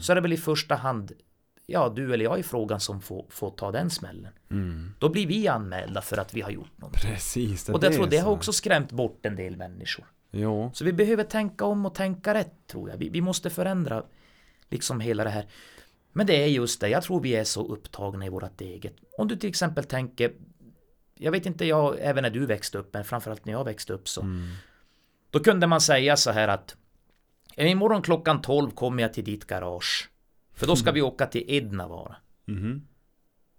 så 0.00 0.12
är 0.12 0.14
det 0.14 0.20
väl 0.20 0.32
i 0.32 0.36
första 0.36 0.74
hand 0.74 1.12
ja, 1.66 1.88
du 1.88 2.14
eller 2.14 2.24
jag 2.24 2.38
i 2.38 2.42
frågan 2.42 2.80
som 2.80 3.00
får, 3.00 3.26
får 3.28 3.50
ta 3.50 3.72
den 3.72 3.90
smällen. 3.90 4.32
Mm. 4.50 4.94
Då 4.98 5.08
blir 5.08 5.26
vi 5.26 5.48
anmälda 5.48 6.02
för 6.02 6.16
att 6.16 6.34
vi 6.34 6.40
har 6.40 6.50
gjort 6.50 6.78
någonting. 6.78 7.10
Precis, 7.10 7.64
det, 7.64 7.72
Och 7.72 7.84
jag 7.84 7.90
det 7.92 7.96
tror 7.96 8.06
är 8.06 8.10
det 8.10 8.18
har 8.18 8.32
också 8.32 8.52
skrämt 8.52 8.92
bort 8.92 9.26
en 9.26 9.36
del 9.36 9.56
människor. 9.56 10.06
Jo, 10.30 10.70
Så 10.74 10.84
vi 10.84 10.92
behöver 10.92 11.24
tänka 11.24 11.64
om 11.64 11.86
och 11.86 11.94
tänka 11.94 12.34
rätt 12.34 12.66
tror 12.66 12.90
jag. 12.90 12.96
Vi, 12.96 13.08
vi 13.08 13.20
måste 13.20 13.50
förändra 13.50 14.04
liksom 14.70 15.00
hela 15.00 15.24
det 15.24 15.30
här. 15.30 15.46
Men 16.12 16.26
det 16.26 16.42
är 16.42 16.46
just 16.46 16.80
det, 16.80 16.88
jag 16.88 17.02
tror 17.02 17.20
vi 17.20 17.36
är 17.36 17.44
så 17.44 17.66
upptagna 17.66 18.26
i 18.26 18.28
vårt 18.28 18.60
eget. 18.60 18.94
Om 19.18 19.28
du 19.28 19.36
till 19.36 19.50
exempel 19.50 19.84
tänker, 19.84 20.32
jag 21.14 21.32
vet 21.32 21.46
inte 21.46 21.66
jag, 21.66 21.96
även 22.00 22.22
när 22.22 22.30
du 22.30 22.46
växte 22.46 22.78
upp, 22.78 22.94
men 22.94 23.04
framförallt 23.04 23.44
när 23.44 23.52
jag 23.52 23.64
växte 23.64 23.92
upp 23.92 24.08
så. 24.08 24.26
Då 25.30 25.40
kunde 25.40 25.66
man 25.66 25.80
säga 25.80 26.16
så 26.16 26.30
här 26.30 26.48
att 26.48 26.76
imorgon 27.56 28.02
klockan 28.02 28.42
12 28.42 28.70
kommer 28.70 29.02
jag 29.02 29.12
till 29.12 29.24
ditt 29.24 29.46
garage. 29.46 30.10
För 30.54 30.66
då 30.66 30.76
ska 30.76 30.92
vi 30.92 31.02
åka 31.02 31.26
till 31.26 31.44
Ednavara. 31.46 32.16
Mhm. 32.44 32.86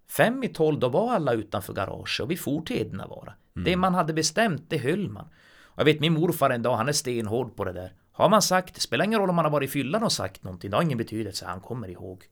Fem 0.09 0.43
i 0.43 0.47
tolv 0.47 0.79
då 0.79 0.89
var 0.89 1.13
alla 1.13 1.33
utanför 1.33 1.73
garaget 1.73 2.19
och 2.21 2.31
vi 2.31 2.37
for 2.37 2.61
till 2.61 2.77
Ednavara. 2.77 3.33
Det 3.53 3.75
man 3.75 3.93
hade 3.93 4.13
bestämt, 4.13 4.69
det 4.69 4.77
höll 4.77 5.09
man. 5.09 5.25
Och 5.63 5.79
jag 5.79 5.85
vet 5.85 5.99
min 5.99 6.13
morfar 6.13 6.49
en 6.49 6.61
dag, 6.61 6.75
han 6.75 6.87
är 6.87 6.93
stenhård 6.93 7.55
på 7.55 7.65
det 7.65 7.73
där. 7.73 7.93
Har 8.11 8.29
man 8.29 8.41
sagt, 8.41 8.81
spelar 8.81 9.05
ingen 9.05 9.19
roll 9.19 9.29
om 9.29 9.35
man 9.35 9.45
har 9.45 9.51
varit 9.51 9.69
i 9.69 9.71
fyllan 9.71 10.03
och 10.03 10.11
sagt 10.11 10.43
någonting, 10.43 10.71
det 10.71 10.77
har 10.77 10.83
ingen 10.83 10.97
betydelse, 10.97 11.45
han 11.45 11.61
kommer 11.61 11.87
ihåg. 11.87 12.23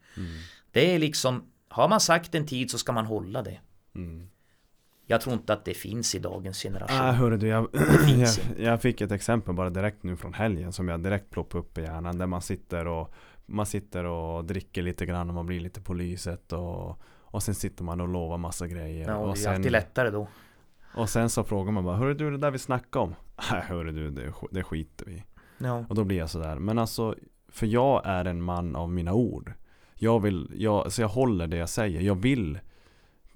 Det 0.72 0.96
är 0.96 1.00
liksom, 1.00 1.44
har 1.70 1.90
man 1.90 2.00
sagt 2.00 2.36
en 2.36 2.48
tid 2.48 2.72
så 2.72 2.78
ska 2.78 2.92
man 2.92 3.06
hålla 3.06 3.42
det. 3.42 3.60
Jag 5.06 5.22
tror 5.22 5.34
inte 5.34 5.54
att 5.54 5.66
det 5.66 5.74
finns 5.74 6.16
i 6.16 6.20
dagens 6.20 6.62
generation. 6.64 7.16
Hörru 7.16 7.38
du, 7.38 7.48
jag, 7.48 7.68
jag, 8.18 8.30
jag 8.58 8.82
fick 8.82 9.02
ett 9.02 9.12
exempel 9.12 9.54
bara 9.54 9.70
direkt 9.70 10.04
nu 10.04 10.16
från 10.16 10.34
helgen 10.34 10.74
som 10.74 10.88
jag 10.88 11.04
direkt 11.04 11.30
ploppade 11.30 11.64
upp 11.64 11.78
i 11.78 11.82
hjärnan. 11.82 12.18
Där 12.18 12.28
man 12.28 12.42
sitter 12.42 12.88
och 12.88 13.14
man 13.46 13.66
sitter 13.66 14.04
och 14.04 14.46
dricker 14.46 14.82
lite 14.82 15.06
grann 15.06 15.30
och 15.30 15.36
man 15.36 15.46
blir 15.46 15.60
lite 15.60 15.82
på 15.82 15.94
lyset 15.94 16.54
och, 16.54 17.02
och 17.22 17.44
sen 17.44 17.56
sitter 17.56 17.84
man 17.84 18.02
och 18.02 18.08
lovar 18.08 18.38
massa 18.38 18.68
grejer. 18.68 19.08
ja, 19.08 19.16
och, 19.18 19.36
det 19.36 19.46
är 19.46 19.56
alltid 19.56 19.72
lättare 19.72 20.10
då. 20.10 20.28
och 20.96 21.10
sen 21.10 21.30
så 21.30 21.44
frågar 21.44 21.72
man 21.72 21.84
bara, 21.84 21.96
hörru 21.96 22.14
du 22.14 22.32
det 22.32 22.38
där 22.38 22.52
vi 22.52 22.60
snackade 22.60 23.04
om? 23.04 23.16
Nej 23.52 23.62
hörru 23.62 23.92
du, 23.92 24.12
det, 24.12 24.34
det 24.52 24.64
skiter 24.64 25.06
vi 25.06 25.12
i." 25.14 25.24
Ja. 25.58 25.86
Och 25.90 25.96
då 25.96 26.04
blir 26.04 26.18
jag 26.18 26.30
sådär, 26.30 26.56
men 26.56 26.80
alltså 26.80 27.16
För 27.48 27.68
jag 27.68 28.02
är 28.06 28.26
en 28.26 28.42
man 28.42 28.76
av 28.76 28.90
mina 28.90 29.14
ord 29.14 29.54
Jag 29.94 30.20
vill, 30.20 30.52
jag, 30.56 30.92
så 30.92 31.02
jag 31.02 31.10
håller 31.10 31.48
det 31.48 31.58
jag 31.58 31.70
säger 31.70 32.02
Jag 32.02 32.16
vill 32.16 32.60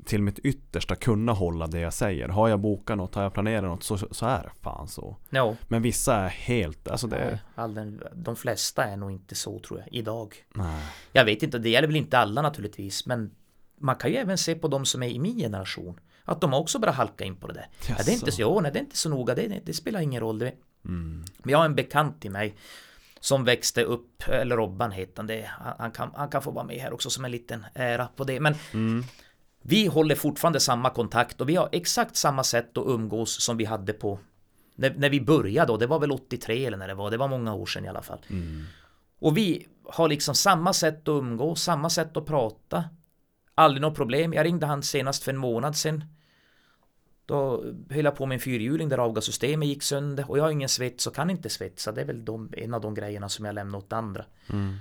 till 0.05 0.21
mitt 0.21 0.39
yttersta 0.39 0.95
kunna 0.95 1.31
hålla 1.31 1.67
det 1.67 1.79
jag 1.79 1.93
säger 1.93 2.27
Har 2.27 2.47
jag 2.49 2.59
bokat 2.59 2.97
något, 2.97 3.15
har 3.15 3.23
jag 3.23 3.33
planerat 3.33 3.63
något 3.63 3.83
så, 3.83 3.97
så 3.97 4.25
är 4.25 4.43
det 4.43 4.51
fan 4.61 4.87
så 4.87 5.17
Ja, 5.29 5.55
Men 5.67 5.81
vissa 5.81 6.15
är 6.15 6.27
helt, 6.27 6.87
alltså 6.87 7.07
det 7.07 7.25
nej, 7.25 7.39
all 7.55 7.73
den, 7.73 8.03
de 8.15 8.35
flesta 8.35 8.83
är 8.83 8.97
nog 8.97 9.11
inte 9.11 9.35
så 9.35 9.59
tror 9.59 9.79
jag, 9.79 9.87
idag. 9.91 10.35
Nej 10.53 10.83
Jag 11.11 11.25
vet 11.25 11.43
inte, 11.43 11.59
det 11.59 11.69
gäller 11.69 11.87
väl 11.87 11.95
inte 11.95 12.17
alla 12.17 12.41
naturligtvis, 12.41 13.05
men 13.05 13.31
man 13.79 13.95
kan 13.95 14.11
ju 14.11 14.17
även 14.17 14.37
se 14.37 14.55
på 14.55 14.67
de 14.67 14.85
som 14.85 15.03
är 15.03 15.07
i 15.07 15.19
min 15.19 15.37
generation. 15.37 15.99
Att 16.23 16.41
de 16.41 16.53
också 16.53 16.79
börjat 16.79 16.95
halka 16.95 17.25
in 17.25 17.35
på 17.35 17.47
det 17.47 17.53
där. 17.53 17.67
Ja, 17.89 17.95
det 18.05 18.11
är 18.11 18.13
inte 18.13 18.31
så, 18.31 18.41
jo, 18.41 18.59
nej, 18.61 18.71
det 18.71 18.79
är 18.79 18.83
inte 18.83 18.97
så 18.97 19.09
noga, 19.09 19.35
det, 19.35 19.61
det 19.65 19.73
spelar 19.73 19.99
ingen 19.99 20.21
roll. 20.21 20.39
Det. 20.39 20.53
mm. 20.85 21.25
Men 21.37 21.51
jag 21.51 21.57
har 21.57 21.65
en 21.65 21.75
bekant 21.75 22.21
till 22.21 22.31
mig 22.31 22.55
som 23.19 23.43
växte 23.43 23.83
upp, 23.83 24.23
eller 24.27 24.57
Robban 24.57 24.91
heter 24.91 25.13
han, 25.17 25.27
det, 25.27 25.49
han, 25.59 25.73
han, 25.79 25.91
kan, 25.91 26.11
han 26.15 26.29
kan 26.29 26.41
få 26.41 26.51
vara 26.51 26.65
med 26.65 26.77
här 26.77 26.93
också 26.93 27.09
som 27.09 27.25
en 27.25 27.31
liten 27.31 27.65
ära 27.73 28.07
på 28.15 28.23
det. 28.23 28.39
Men 28.39 28.55
Mm. 28.73 29.03
Vi 29.69 29.87
håller 29.87 30.15
fortfarande 30.15 30.59
samma 30.59 30.89
kontakt 30.89 31.41
och 31.41 31.49
vi 31.49 31.55
har 31.55 31.69
exakt 31.71 32.15
samma 32.15 32.43
sätt 32.43 32.77
att 32.77 32.87
umgås 32.87 33.41
som 33.41 33.57
vi 33.57 33.65
hade 33.65 33.93
på 33.93 34.19
när, 34.75 34.93
när 34.97 35.09
vi 35.09 35.21
började 35.21 35.71
och 35.71 35.79
det 35.79 35.87
var 35.87 35.99
väl 35.99 36.11
83 36.11 36.65
eller 36.65 36.77
när 36.77 36.87
det 36.87 36.93
var, 36.93 37.11
det 37.11 37.17
var 37.17 37.27
många 37.27 37.53
år 37.53 37.65
sedan 37.65 37.85
i 37.85 37.87
alla 37.87 38.01
fall. 38.01 38.19
Mm. 38.27 38.63
Och 39.19 39.37
vi 39.37 39.67
har 39.83 40.07
liksom 40.09 40.35
samma 40.35 40.73
sätt 40.73 41.01
att 41.01 41.07
umgås, 41.07 41.63
samma 41.63 41.89
sätt 41.89 42.17
att 42.17 42.25
prata. 42.25 42.83
Aldrig 43.55 43.81
något 43.81 43.95
problem. 43.95 44.33
Jag 44.33 44.45
ringde 44.45 44.65
han 44.65 44.83
senast 44.83 45.23
för 45.23 45.31
en 45.31 45.37
månad 45.37 45.75
sedan. 45.75 46.03
Då 47.25 47.63
höll 47.89 48.05
jag 48.05 48.15
på 48.15 48.25
med 48.25 48.35
en 48.35 48.39
fyrhjuling 48.39 48.89
där 48.89 48.97
avgassystemet 48.97 49.67
gick 49.67 49.83
sönder 49.83 50.31
och 50.31 50.37
jag 50.37 50.43
har 50.43 50.51
ingen 50.51 50.69
svets 50.69 51.07
och 51.07 51.15
kan 51.15 51.29
inte 51.29 51.49
svetsa. 51.49 51.91
Det 51.91 52.01
är 52.01 52.05
väl 52.05 52.25
de, 52.25 52.53
en 52.57 52.73
av 52.73 52.81
de 52.81 52.93
grejerna 52.93 53.29
som 53.29 53.45
jag 53.45 53.55
lämnar 53.55 53.79
åt 53.79 53.93
andra. 53.93 54.25
Mm. 54.49 54.77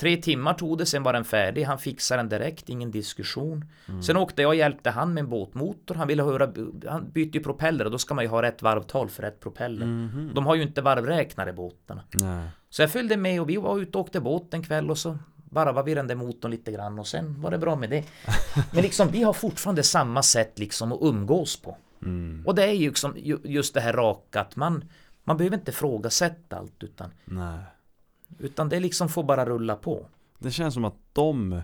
Tre 0.00 0.16
timmar 0.16 0.54
tog 0.54 0.78
det, 0.78 0.86
sen 0.86 1.02
var 1.02 1.12
den 1.12 1.24
färdig. 1.24 1.62
Han 1.64 1.78
fixade 1.78 2.18
den 2.22 2.28
direkt, 2.28 2.68
ingen 2.68 2.90
diskussion. 2.90 3.64
Sen 4.06 4.16
åkte 4.16 4.42
jag 4.42 4.48
och 4.48 4.54
hjälpte 4.54 4.90
han 4.90 5.14
med 5.14 5.24
en 5.24 5.30
båtmotor. 5.30 5.94
Han 5.94 6.08
ville 6.08 6.22
höra, 6.22 6.52
han 6.88 7.10
bytte 7.10 7.38
ju 7.38 7.44
propeller 7.44 7.84
och 7.84 7.90
då 7.90 7.98
ska 7.98 8.14
man 8.14 8.24
ju 8.24 8.30
ha 8.30 8.42
rätt 8.42 8.62
varvtal 8.62 9.08
för 9.08 9.22
rätt 9.22 9.40
propeller. 9.40 9.86
Mhm. 9.86 10.30
De 10.34 10.46
har 10.46 10.54
ju 10.54 10.62
inte 10.62 10.82
varvräknare 10.82 11.52
båtarna. 11.52 12.02
Nej 12.12 12.48
Så 12.70 12.82
jag 12.82 12.90
följde 12.90 13.16
med 13.16 13.40
och 13.40 13.48
vi 13.50 13.56
var 13.56 13.78
ute 13.78 13.98
och 13.98 14.04
åkte 14.04 14.20
båt 14.20 14.54
en 14.54 14.62
kväll 14.62 14.90
och 14.90 14.98
så 14.98 15.18
varvade 15.50 15.86
vi 15.86 15.94
den 15.94 16.06
där 16.06 16.14
motorn 16.14 16.50
lite 16.50 16.72
grann 16.72 16.98
och 16.98 17.06
sen 17.06 17.40
var 17.42 17.50
det 17.50 17.58
bra 17.58 17.76
med 17.76 17.90
det. 17.90 18.04
Men 18.72 18.82
liksom 18.82 19.08
vi 19.08 19.22
har 19.22 19.32
fortfarande 19.32 19.82
samma 19.82 20.22
sätt 20.22 20.58
liksom 20.58 20.92
att 20.92 20.98
umgås 21.02 21.56
på. 21.62 21.76
mm. 22.02 22.42
Och 22.46 22.54
det 22.54 22.62
är 22.64 22.72
ju 22.72 22.88
liksom 22.88 23.14
ju- 23.16 23.38
just 23.44 23.74
det 23.74 23.80
här 23.80 23.92
raka 23.92 24.40
att 24.40 24.56
man 24.56 24.84
man 25.24 25.36
behöver 25.36 25.56
inte 25.56 25.72
frågasätta 25.72 26.56
allt 26.56 26.82
utan 26.82 27.10
Nej 27.24 27.58
utan 28.38 28.68
det 28.68 28.80
liksom 28.80 29.08
får 29.08 29.22
bara 29.22 29.46
rulla 29.46 29.76
på. 29.76 30.06
Det 30.38 30.50
känns 30.50 30.74
som 30.74 30.84
att 30.84 30.94
de 31.12 31.60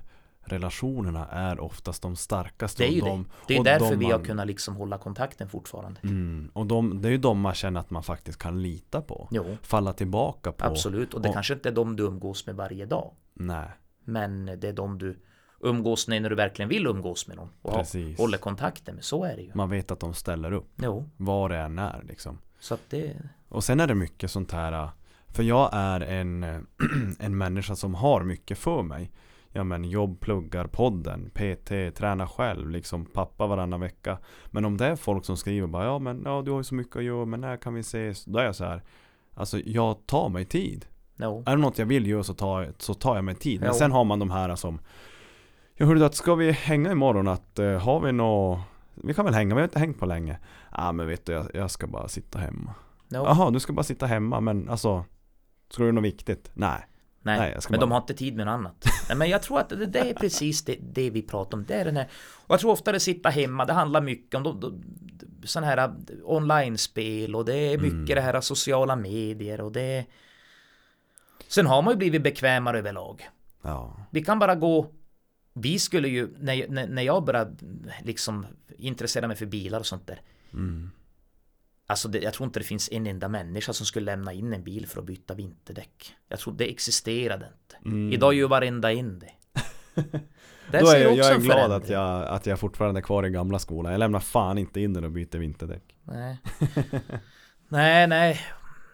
relationerna 0.47 1.27
är 1.27 1.61
oftast 1.61 2.03
de 2.03 2.16
starkaste 2.16 2.82
Det 2.82 2.89
är 2.89 2.93
ju 2.93 3.01
och 3.03 3.07
det. 3.07 3.11
de, 3.12 3.27
Det 3.49 3.57
är 3.57 3.65
därför 3.65 3.91
de 3.91 3.97
vi 3.99 4.05
har 4.05 4.12
man- 4.12 4.24
kunnat 4.24 4.47
liksom 4.47 4.77
hålla 4.77 4.99
kontakten 4.99 5.49
fortfarande. 5.49 6.01
mm. 6.03 6.51
Och 6.53 6.66
de, 6.66 7.03
det 7.03 7.09
är 7.09 7.12
ju 7.12 7.19
de 7.19 7.41
man 7.41 7.55
känner 7.55 7.81
att 7.81 7.91
man 7.91 8.03
faktiskt 8.03 8.39
kan 8.39 8.62
lita 8.62 9.01
på 9.03 9.28
Jo, 9.31 9.57
Falla 9.62 9.93
tillbaka 9.93 10.53
på 10.53 10.65
absolut. 10.66 11.15
Och 11.15 11.20
det 11.23 11.28
och- 11.28 11.35
kanske 11.35 11.55
inte 11.55 11.69
är 11.69 11.73
de 11.73 11.97
du 11.97 12.03
umgås 12.05 12.47
med 12.47 12.57
varje 12.57 12.86
dag. 12.86 13.11
Nej 13.35 13.69
Men 14.05 14.47
det 14.47 14.69
är 14.69 14.73
de 14.73 14.99
du 14.99 15.19
umgås 15.61 16.09
med 16.09 16.23
när 16.23 16.31
du 16.31 16.36
verkligen 16.36 16.69
vill 16.69 16.86
umgås 16.86 17.28
med 17.28 17.36
någon. 17.36 17.49
Och 17.62 17.74
Precis. 17.74 18.19
håller 18.19 18.39
kontakten 18.39 18.95
med. 18.95 19.05
Så 19.05 19.24
är 19.24 19.36
det 19.36 19.43
ju. 19.43 19.51
Man 19.55 19.70
vet 19.70 19.91
att 19.91 20.01
de 20.01 20.15
ställer 20.15 20.53
upp 20.53 20.70
Jo, 20.77 21.11
Vad 21.16 21.51
det 21.51 21.57
än 21.59 21.78
är 21.78 22.03
liksom 22.09 22.39
så 22.61 22.74
att 22.74 22.91
det... 22.91 23.16
Och 23.49 23.65
sen 23.65 23.81
är 23.81 23.86
det 23.86 23.95
mycket 23.95 24.31
sånt 24.31 24.53
här 24.53 24.89
För 25.35 25.43
jag 25.43 25.70
är 25.73 26.01
en, 26.01 26.43
en 27.19 27.39
människa 27.39 27.77
som 27.77 27.94
har 27.94 28.23
mycket 28.23 28.59
för 28.59 28.82
mig 28.82 29.11
Ja 29.52 29.65
men 29.65 29.85
jobb, 29.85 30.20
pluggar, 30.20 30.66
podden, 30.66 31.31
PT, 31.35 31.97
träna 31.97 32.27
själv, 32.27 32.70
liksom 32.70 33.05
pappa 33.05 33.47
varannan 33.47 33.81
vecka 33.81 34.19
Men 34.47 34.65
om 34.65 34.77
det 34.77 34.86
är 34.86 34.97
folk 34.97 35.24
som 35.24 35.36
skriver 35.36 35.66
bara 35.66 35.85
ja 35.85 35.98
men 35.98 36.23
ja 36.24 36.43
du 36.43 36.51
har 36.51 36.59
ju 36.59 36.65
så 36.65 36.74
mycket 36.74 36.97
att 36.97 37.05
göra 37.05 37.24
men 37.24 37.40
när 37.40 37.56
kan 37.56 37.74
vi 37.74 37.81
ses? 37.81 38.24
Då 38.24 38.39
är 38.39 38.44
jag 38.44 38.56
så 38.56 38.65
här 38.65 38.82
Alltså 39.35 39.59
jag 39.59 40.06
tar 40.06 40.28
mig 40.28 40.44
tid 40.44 40.86
Jo. 41.16 41.43
Är 41.47 41.56
det 41.56 41.62
något 41.62 41.78
jag 41.78 41.86
vill 41.86 42.06
göra 42.06 42.23
så 42.23 42.35
tar, 42.35 42.73
så 42.78 42.94
tar 42.94 43.15
jag 43.15 43.24
mig 43.24 43.35
tid 43.35 43.61
Men 43.61 43.69
Jo. 43.69 43.74
sen 43.74 43.93
har 43.93 44.05
man 44.05 44.19
de 44.19 44.31
här 44.31 44.56
som 44.56 44.78
Jag 45.74 45.86
hörde 45.86 46.06
att 46.06 46.15
ska 46.15 46.35
vi 46.35 46.52
hänga 46.52 46.93
imorgon 46.93 47.28
att 47.28 47.59
uh, 47.59 47.78
har 47.78 48.01
vi 48.01 48.12
nå 48.12 48.61
Vi 48.94 49.15
kan 49.15 49.24
väl 49.24 49.35
hänga, 49.35 49.55
vi 49.55 49.61
har 49.61 49.69
inte 49.69 49.78
hängt 49.78 49.98
på 49.98 50.06
länge 50.06 50.39
Ja 50.77 50.93
men 50.93 51.06
vet 51.06 51.27
du 51.27 51.32
jag, 51.32 51.47
jag 51.55 51.70
ska 51.70 51.86
bara 51.86 52.09
sitta 52.09 52.39
hemma 52.39 52.74
No. 53.09 53.16
Jaha, 53.16 53.51
du 53.51 53.61
ska 53.61 53.73
bara 53.73 53.82
sitta 53.82 54.06
hemma 54.06 54.40
men 54.40 54.69
alltså 54.69 55.05
Ska 55.74 55.82
du 55.82 55.92
något 55.92 56.05
viktigt? 56.05 56.51
Nej 56.55 56.86
Nej, 57.26 57.38
Nej, 57.38 57.56
men 57.68 57.78
bara- 57.78 57.80
de 57.80 57.90
har 57.90 57.98
inte 57.98 58.14
tid 58.14 58.36
med 58.36 58.46
något 58.46 58.52
annat. 58.52 58.84
Nej, 59.09 59.16
men 59.16 59.28
jag 59.28 59.42
tror 59.42 59.60
att 59.60 59.68
det, 59.68 59.86
det 59.86 60.10
är 60.10 60.14
precis 60.14 60.64
det, 60.64 60.76
det 60.80 61.10
vi 61.10 61.22
pratar 61.22 61.59
om. 61.59 61.64
Det 61.64 61.74
är 61.74 61.84
den 61.84 61.96
här, 61.96 62.09
och 62.14 62.52
jag 62.52 62.60
tror 62.60 62.70
oftare 62.70 63.01
sitta 63.01 63.28
hemma, 63.28 63.64
det 63.64 63.72
handlar 63.72 64.01
mycket 64.01 64.34
om 64.34 64.42
de, 64.42 64.60
de, 64.60 64.82
sådana 65.46 65.66
här 65.66 65.78
äh, 65.78 65.92
online-spel 66.24 67.34
och 67.34 67.44
det 67.44 67.56
är 67.56 67.78
mycket 67.78 67.92
Mm. 67.92 68.06
det 68.06 68.20
här 68.20 68.40
sociala 68.40 68.96
medier 68.96 69.60
och 69.60 69.72
det 69.72 70.06
Sen 71.48 71.66
har 71.66 71.82
man 71.82 71.92
ju 71.92 71.98
blivit 71.98 72.22
bekvämare 72.22 72.78
överlag. 72.78 73.28
Ja 73.62 73.96
Vi 74.10 74.22
kan 74.22 74.38
bara 74.38 74.55
gå 74.55 74.90
Vi 75.52 75.78
skulle 75.78 76.09
ju, 76.09 76.28
när, 76.38 76.68
när, 76.68 76.88
när 76.88 77.02
jag 77.02 77.24
började 77.24 77.56
liksom 78.02 78.46
intressera 78.78 79.28
mig 79.28 79.36
för 79.36 79.46
bilar 79.46 79.80
och 79.80 79.86
sånt 79.86 80.06
där 80.06 80.20
mm. 80.52 80.90
Alltså 81.86 82.09
det, 82.09 82.19
jag 82.19 82.35
tror 82.35 82.47
inte 82.47 82.61
det 82.61 82.65
finns 82.65 82.89
en 82.93 83.06
enda 83.06 83.28
människa 83.28 83.73
som 83.73 83.86
skulle 83.86 84.05
lämna 84.05 84.32
in 84.32 84.52
en 84.52 84.65
bil 84.65 84.86
för 84.86 85.01
att 85.01 85.06
byta 85.06 85.35
vinterdäck. 85.35 86.15
Jag 86.28 86.39
tror 86.39 86.55
det 86.55 86.70
existerade 86.70 87.47
inte. 87.47 87.89
Mm. 87.89 88.12
Idag 88.12 88.35
gör 88.35 88.48
varenda 88.48 88.93
in 88.93 89.19
det. 89.19 89.31
Där 90.70 90.81
Då 90.81 90.89
är 90.89 90.98
jag, 90.98 91.12
också 91.12 91.19
jag 91.19 91.31
är 91.31 91.35
en 91.35 91.43
glad 91.43 91.73
att 91.73 91.89
jag, 91.89 92.28
att 92.28 92.47
jag 92.47 92.61
fortfarande 92.61 93.01
är 93.01 93.02
kvar 93.02 93.27
i 93.27 93.31
gamla 93.31 93.59
skolan 93.59 93.93
Jag 93.93 93.98
lämnar 93.98 94.20
fan 94.20 94.59
inte 94.59 94.81
in 94.81 94.93
den 94.93 95.05
och 95.05 95.11
byter 95.11 95.39
vinterdäck 95.39 95.97
Nej. 96.05 96.39
nej, 97.69 98.06
nej. 98.06 98.40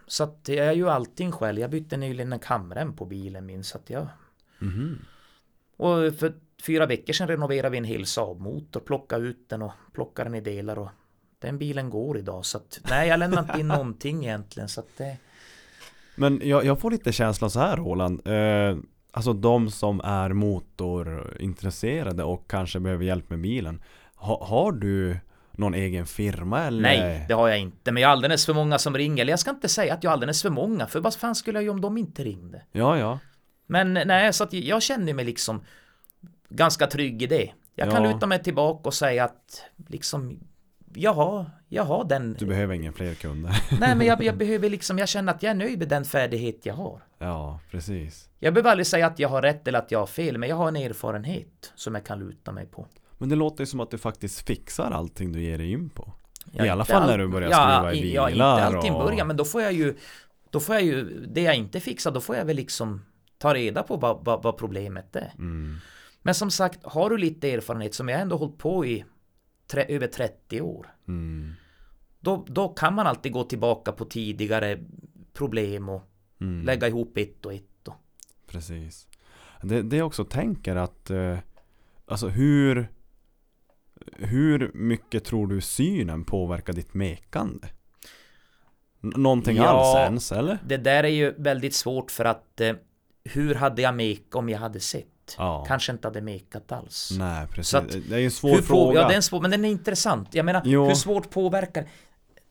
Så 0.07 0.25
att 0.25 0.49
jag 0.49 0.77
gör 0.77 0.91
allting 0.91 1.33
själv. 1.33 1.59
Jag 1.59 1.71
bytte 1.71 1.97
nyligen 1.97 2.33
en 2.33 2.39
kamrem 2.39 2.97
på 2.97 3.05
bilen 3.05 3.47
min 3.47 3.65
så 3.65 3.79
att 3.79 3.91
jag... 3.91 4.07
Mhm. 4.59 4.99
Och 5.77 6.15
för 6.15 6.35
fyra 6.67 6.87
veckor 6.87 7.13
sedan 7.13 7.29
renoverade 7.29 7.71
vi 7.71 7.79
en 7.79 7.85
hel 7.85 8.07
Saab-motor, 8.07 8.81
plockade 8.81 9.27
ut 9.27 9.49
den 9.49 9.63
och 9.63 9.73
plockade 9.93 10.31
den 10.31 10.35
i 10.35 10.41
delar 10.41 10.79
och 10.79 10.91
den 11.41 11.59
bilen 11.59 11.91
går 11.91 12.19
idag 12.19 12.45
så 12.47 12.59
att 12.59 12.81
nej 12.91 13.09
jag 13.09 13.19
lämnar 13.19 13.43
inte 13.43 13.61
in 13.61 13.69
någonting 13.79 14.25
egentligen 14.25 14.69
så 14.69 14.81
att 14.81 14.97
det 14.97 15.17
Men 16.15 16.41
jag, 16.45 16.65
jag 16.65 16.81
får 16.81 16.91
lite 16.91 17.13
känslan 17.13 17.51
så 17.51 17.61
här 17.61 17.77
Roland 17.77 18.27
eh, 18.27 18.77
Alltså 19.13 19.33
de 19.33 19.71
som 19.71 20.01
är 20.01 20.33
motorintresserade 20.33 22.25
och 22.25 22.51
kanske 22.51 22.81
behöver 22.81 23.05
hjälp 23.05 23.31
med 23.31 23.41
bilen 23.41 23.83
ha, 24.15 24.45
Har 24.47 24.73
du 24.73 25.17
någon 25.53 25.75
egen 25.75 26.07
firma 26.07 26.61
eller? 26.65 26.83
Nej, 26.83 27.25
det 27.29 27.35
har 27.35 27.49
jag 27.49 27.59
inte. 27.59 27.93
Men 27.93 28.01
jag 28.03 28.09
har 28.09 28.13
alldeles 28.13 28.47
för 28.47 28.55
många 28.55 28.79
som 28.79 28.95
ringer. 28.97 29.23
Eller 29.23 29.33
jag 29.33 29.41
ska 29.41 29.51
inte 29.51 29.69
säga 29.69 29.95
att 29.95 30.05
jag 30.05 30.11
har 30.11 30.13
alldeles 30.13 30.43
för 30.43 30.51
många. 30.51 30.87
För 30.87 31.01
vad 31.01 31.15
fan 31.15 31.35
skulle 31.35 31.59
jag 31.59 31.65
göra 31.65 31.75
om 31.75 31.81
de 31.81 31.99
inte 31.99 32.25
ringde? 32.25 32.63
Ja, 32.73 32.99
ja 32.99 33.19
Men 33.67 33.93
nej, 33.95 34.33
så 34.33 34.45
att 34.45 34.53
jag 34.53 34.83
känner 34.83 35.15
mig 35.15 35.25
liksom 35.25 35.65
ganska 36.49 36.87
trygg 36.87 37.23
i 37.23 37.27
det. 37.27 37.51
Jag 37.75 37.91
kan 37.91 38.05
Ja. 38.05 38.13
luta 38.13 38.27
mig 38.27 38.43
tillbaka 38.43 38.89
och 38.89 38.95
säga 38.95 39.25
att 39.25 39.63
liksom 39.89 40.39
jag 40.95 41.13
har, 41.15 41.51
jag 41.69 41.85
har 41.85 42.05
den. 42.05 42.37
Du 42.39 42.47
behöver 42.47 42.75
ingen 42.75 42.93
fler 42.93 43.15
kunder 43.15 43.63
Nej, 43.81 43.97
men 43.97 44.07
jag, 44.07 44.23
jag 44.25 44.37
behöver 44.39 44.71
liksom, 44.71 44.99
jag 44.99 45.09
känner 45.09 45.33
att 45.35 45.43
jag 45.43 45.51
är 45.51 45.55
nöjd 45.55 45.79
med 45.79 45.89
den 45.89 46.05
färdighet 46.05 46.67
jag 46.67 46.75
har. 46.75 47.03
Ja, 47.19 47.61
precis 47.71 48.29
Jag 48.39 48.55
behöver 48.55 48.71
aldrig 48.71 48.87
säga 48.87 49.07
att 49.07 49.19
jag 49.19 49.29
har 49.29 49.43
rätt 49.43 49.69
eller 49.69 49.79
att 49.79 49.91
jag 49.91 49.99
har 49.99 50.07
fel, 50.07 50.39
men 50.39 50.49
jag 50.49 50.57
har 50.57 50.69
en 50.69 50.77
erfarenhet 50.77 51.73
som 51.75 51.95
jag 51.95 52.05
kan 52.05 52.19
luta 52.19 52.53
mig 52.53 52.67
på. 52.67 52.87
Men 53.19 53.29
det 53.29 53.37
låter 53.37 53.63
ju 53.63 53.67
som 53.67 53.81
att 53.81 53.91
du 53.91 53.99
faktiskt 53.99 54.47
fixar 54.47 54.91
allting 54.91 55.33
du 55.33 55.43
ger 55.43 55.59
dig 55.59 55.73
in 55.73 55.91
på 55.91 56.13
Jag 56.53 56.67
I 56.67 56.69
alla 56.69 56.85
fall 56.85 57.03
all- 57.03 57.09
när 57.09 57.19
du 57.19 57.29
börjar 57.29 57.51
ja, 57.51 57.57
skruva 57.77 57.93
i 57.93 57.99
i- 58.11 58.15
Ja, 58.15 58.29
inte 58.29 58.33
bilar 58.35 58.87
i 58.87 58.91
och- 58.91 59.05
början, 59.05 59.27
men 59.27 59.37
då 59.37 59.45
får 59.45 59.63
jag 59.63 59.73
ju 59.73 59.97
Då 60.51 60.61
får 60.61 60.75
jag 60.75 60.85
ju 60.85 61.27
Det 61.27 61.43
jag 61.43 61.55
inte 61.57 61.81
fixar, 61.81 62.11
då 62.11 62.21
får 62.21 62.37
jag 62.37 62.45
väl 62.45 62.57
liksom 62.57 63.05
Ta 63.39 63.55
reda 63.55 63.83
på 63.83 63.97
vad, 63.97 64.25
vad, 64.25 64.43
vad 64.43 64.57
problemet 64.59 65.17
är 65.17 65.33
mm. 65.39 65.77
Men 66.23 66.35
som 66.35 66.51
sagt, 66.51 66.79
har 66.83 67.11
du 67.11 67.19
lite 67.19 67.53
erfarenhet 67.53 67.95
som 67.95 68.09
jag 68.09 68.21
ändå 68.21 68.37
hållit 68.37 68.59
på 68.59 68.87
i 68.87 69.05
tre, 69.71 69.85
över 69.89 70.07
30 70.07 70.61
år 70.61 70.87
Mm. 71.09 71.53
då, 72.21 72.45
då 72.49 72.69
kan 72.69 72.95
man 72.95 73.07
alltid 73.07 73.33
gå 73.33 73.45
tillbaka 73.45 73.93
på 73.93 74.05
tidigare 74.05 74.79
problem 75.33 75.89
och 75.89 76.03
Mm. 76.41 76.65
lägga 76.65 76.89
ihop 76.89 77.17
ett 77.17 77.47
och 77.47 77.55
ett 77.55 77.89
och. 77.89 77.95
Precis 78.47 79.09
det, 79.63 79.83
det 79.83 79.97
jag 79.97 80.07
också 80.07 80.25
tänker 80.25 80.77
att 80.77 81.11
eh, 81.11 81.39
Alltså 82.07 82.29
hur 82.29 82.89
Hur 84.17 84.71
mycket 84.75 85.25
tror 85.25 85.47
du 85.47 85.61
synen 85.61 86.25
påverkar 86.25 86.73
ditt 86.73 86.95
mekande? 86.95 87.69
N- 89.03 89.13
Någonting 89.17 89.57
Ja. 89.57 89.65
alls 89.65 89.97
ens 89.97 90.33
eller? 90.33 90.59
Det 90.67 90.77
där 90.77 91.05
är 91.05 91.09
ju 91.09 91.35
väldigt 91.39 91.75
svårt 91.75 92.11
för 92.11 92.25
att 92.25 92.61
eh, 92.61 92.73
Hur 93.25 93.55
hade 93.55 93.83
jag 93.83 93.95
mekat 93.95 94.35
om 94.35 94.49
jag 94.49 94.59
hade 94.59 94.81
sett? 94.81 95.07
Ja. 95.39 95.65
Kanske 95.69 95.93
inte 95.93 96.09
hade 96.09 96.21
mekat 96.21 96.73
alls 96.73 97.11
Nej 97.19 97.47
precis, 97.47 97.75
att- 97.75 97.89
det 98.09 98.15
är 98.15 98.19
ju 98.19 98.25
en 98.25 98.31
svår 98.31 98.57
på, 98.57 98.63
fråga 98.63 99.01
Ja, 99.01 99.09
det 99.09 99.15
är 99.15 99.17
en 99.17 99.23
svår, 99.23 99.41
men 99.41 99.51
den 99.51 99.65
är 99.65 99.69
intressant. 99.69 100.35
Jag 100.35 100.45
menar, 100.45 100.63
Jo. 100.65 100.87
hur 100.87 100.95
svårt 100.95 101.31
påverkar 101.31 101.89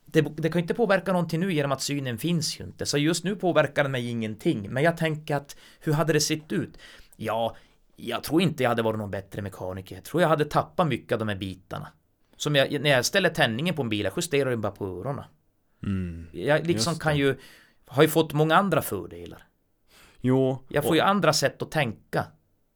det, 0.05 0.21
det 0.21 0.49
kan 0.49 0.61
inte 0.61 0.73
påverka 0.73 1.11
någonting 1.13 1.39
nu 1.39 1.53
genom 1.53 1.71
att 1.71 1.81
synen 1.81 2.17
finns 2.17 2.59
ju 2.59 2.63
inte. 2.63 2.85
Så 2.85 2.97
just 2.97 3.23
nu 3.23 3.35
påverkar 3.35 3.83
den 3.83 3.91
mig 3.91 4.09
ingenting. 4.09 4.69
Men 4.69 4.83
jag 4.83 4.97
tänker 4.97 5.35
att 5.35 5.55
hur 5.79 5.93
hade 5.93 6.13
det 6.13 6.21
sett 6.21 6.51
ut? 6.51 6.77
Ja, 7.15 7.55
jag 7.95 8.23
tror 8.23 8.41
inte 8.41 8.63
jag 8.63 8.69
hade 8.69 8.81
varit 8.81 8.99
någon 8.99 9.11
bättre 9.11 9.41
mekaniker. 9.41 9.95
Jag 9.95 10.03
tror 10.03 10.21
jag 10.21 10.29
hade 10.29 10.45
tappat 10.45 10.87
mycket 10.87 11.11
av 11.11 11.19
de 11.19 11.27
här 11.27 11.35
bitarna. 11.35 11.87
Som 12.37 12.55
jag, 12.55 12.81
när 12.81 12.89
jag 12.89 13.05
ställer 13.05 13.29
tändningen 13.29 13.75
på 13.75 13.81
en 13.81 13.89
bil, 13.89 14.03
jag 14.03 14.13
justerar 14.17 14.49
den 14.49 14.61
bara 14.61 14.71
på 14.71 14.85
öronen. 14.87 15.23
mm. 15.83 16.27
Jag 16.31 16.67
liksom 16.67 16.95
kan 16.99 17.17
ju, 17.17 17.35
har 17.85 18.03
ju 18.03 18.09
fått 18.09 18.33
många 18.33 18.55
andra 18.55 18.81
fördelar. 18.81 19.43
Jo, 20.21 20.63
Jag 20.67 20.83
får 20.83 20.89
och, 20.89 20.95
ju 20.95 21.01
andra 21.01 21.33
sätt 21.33 21.61
att 21.61 21.71
tänka 21.71 22.25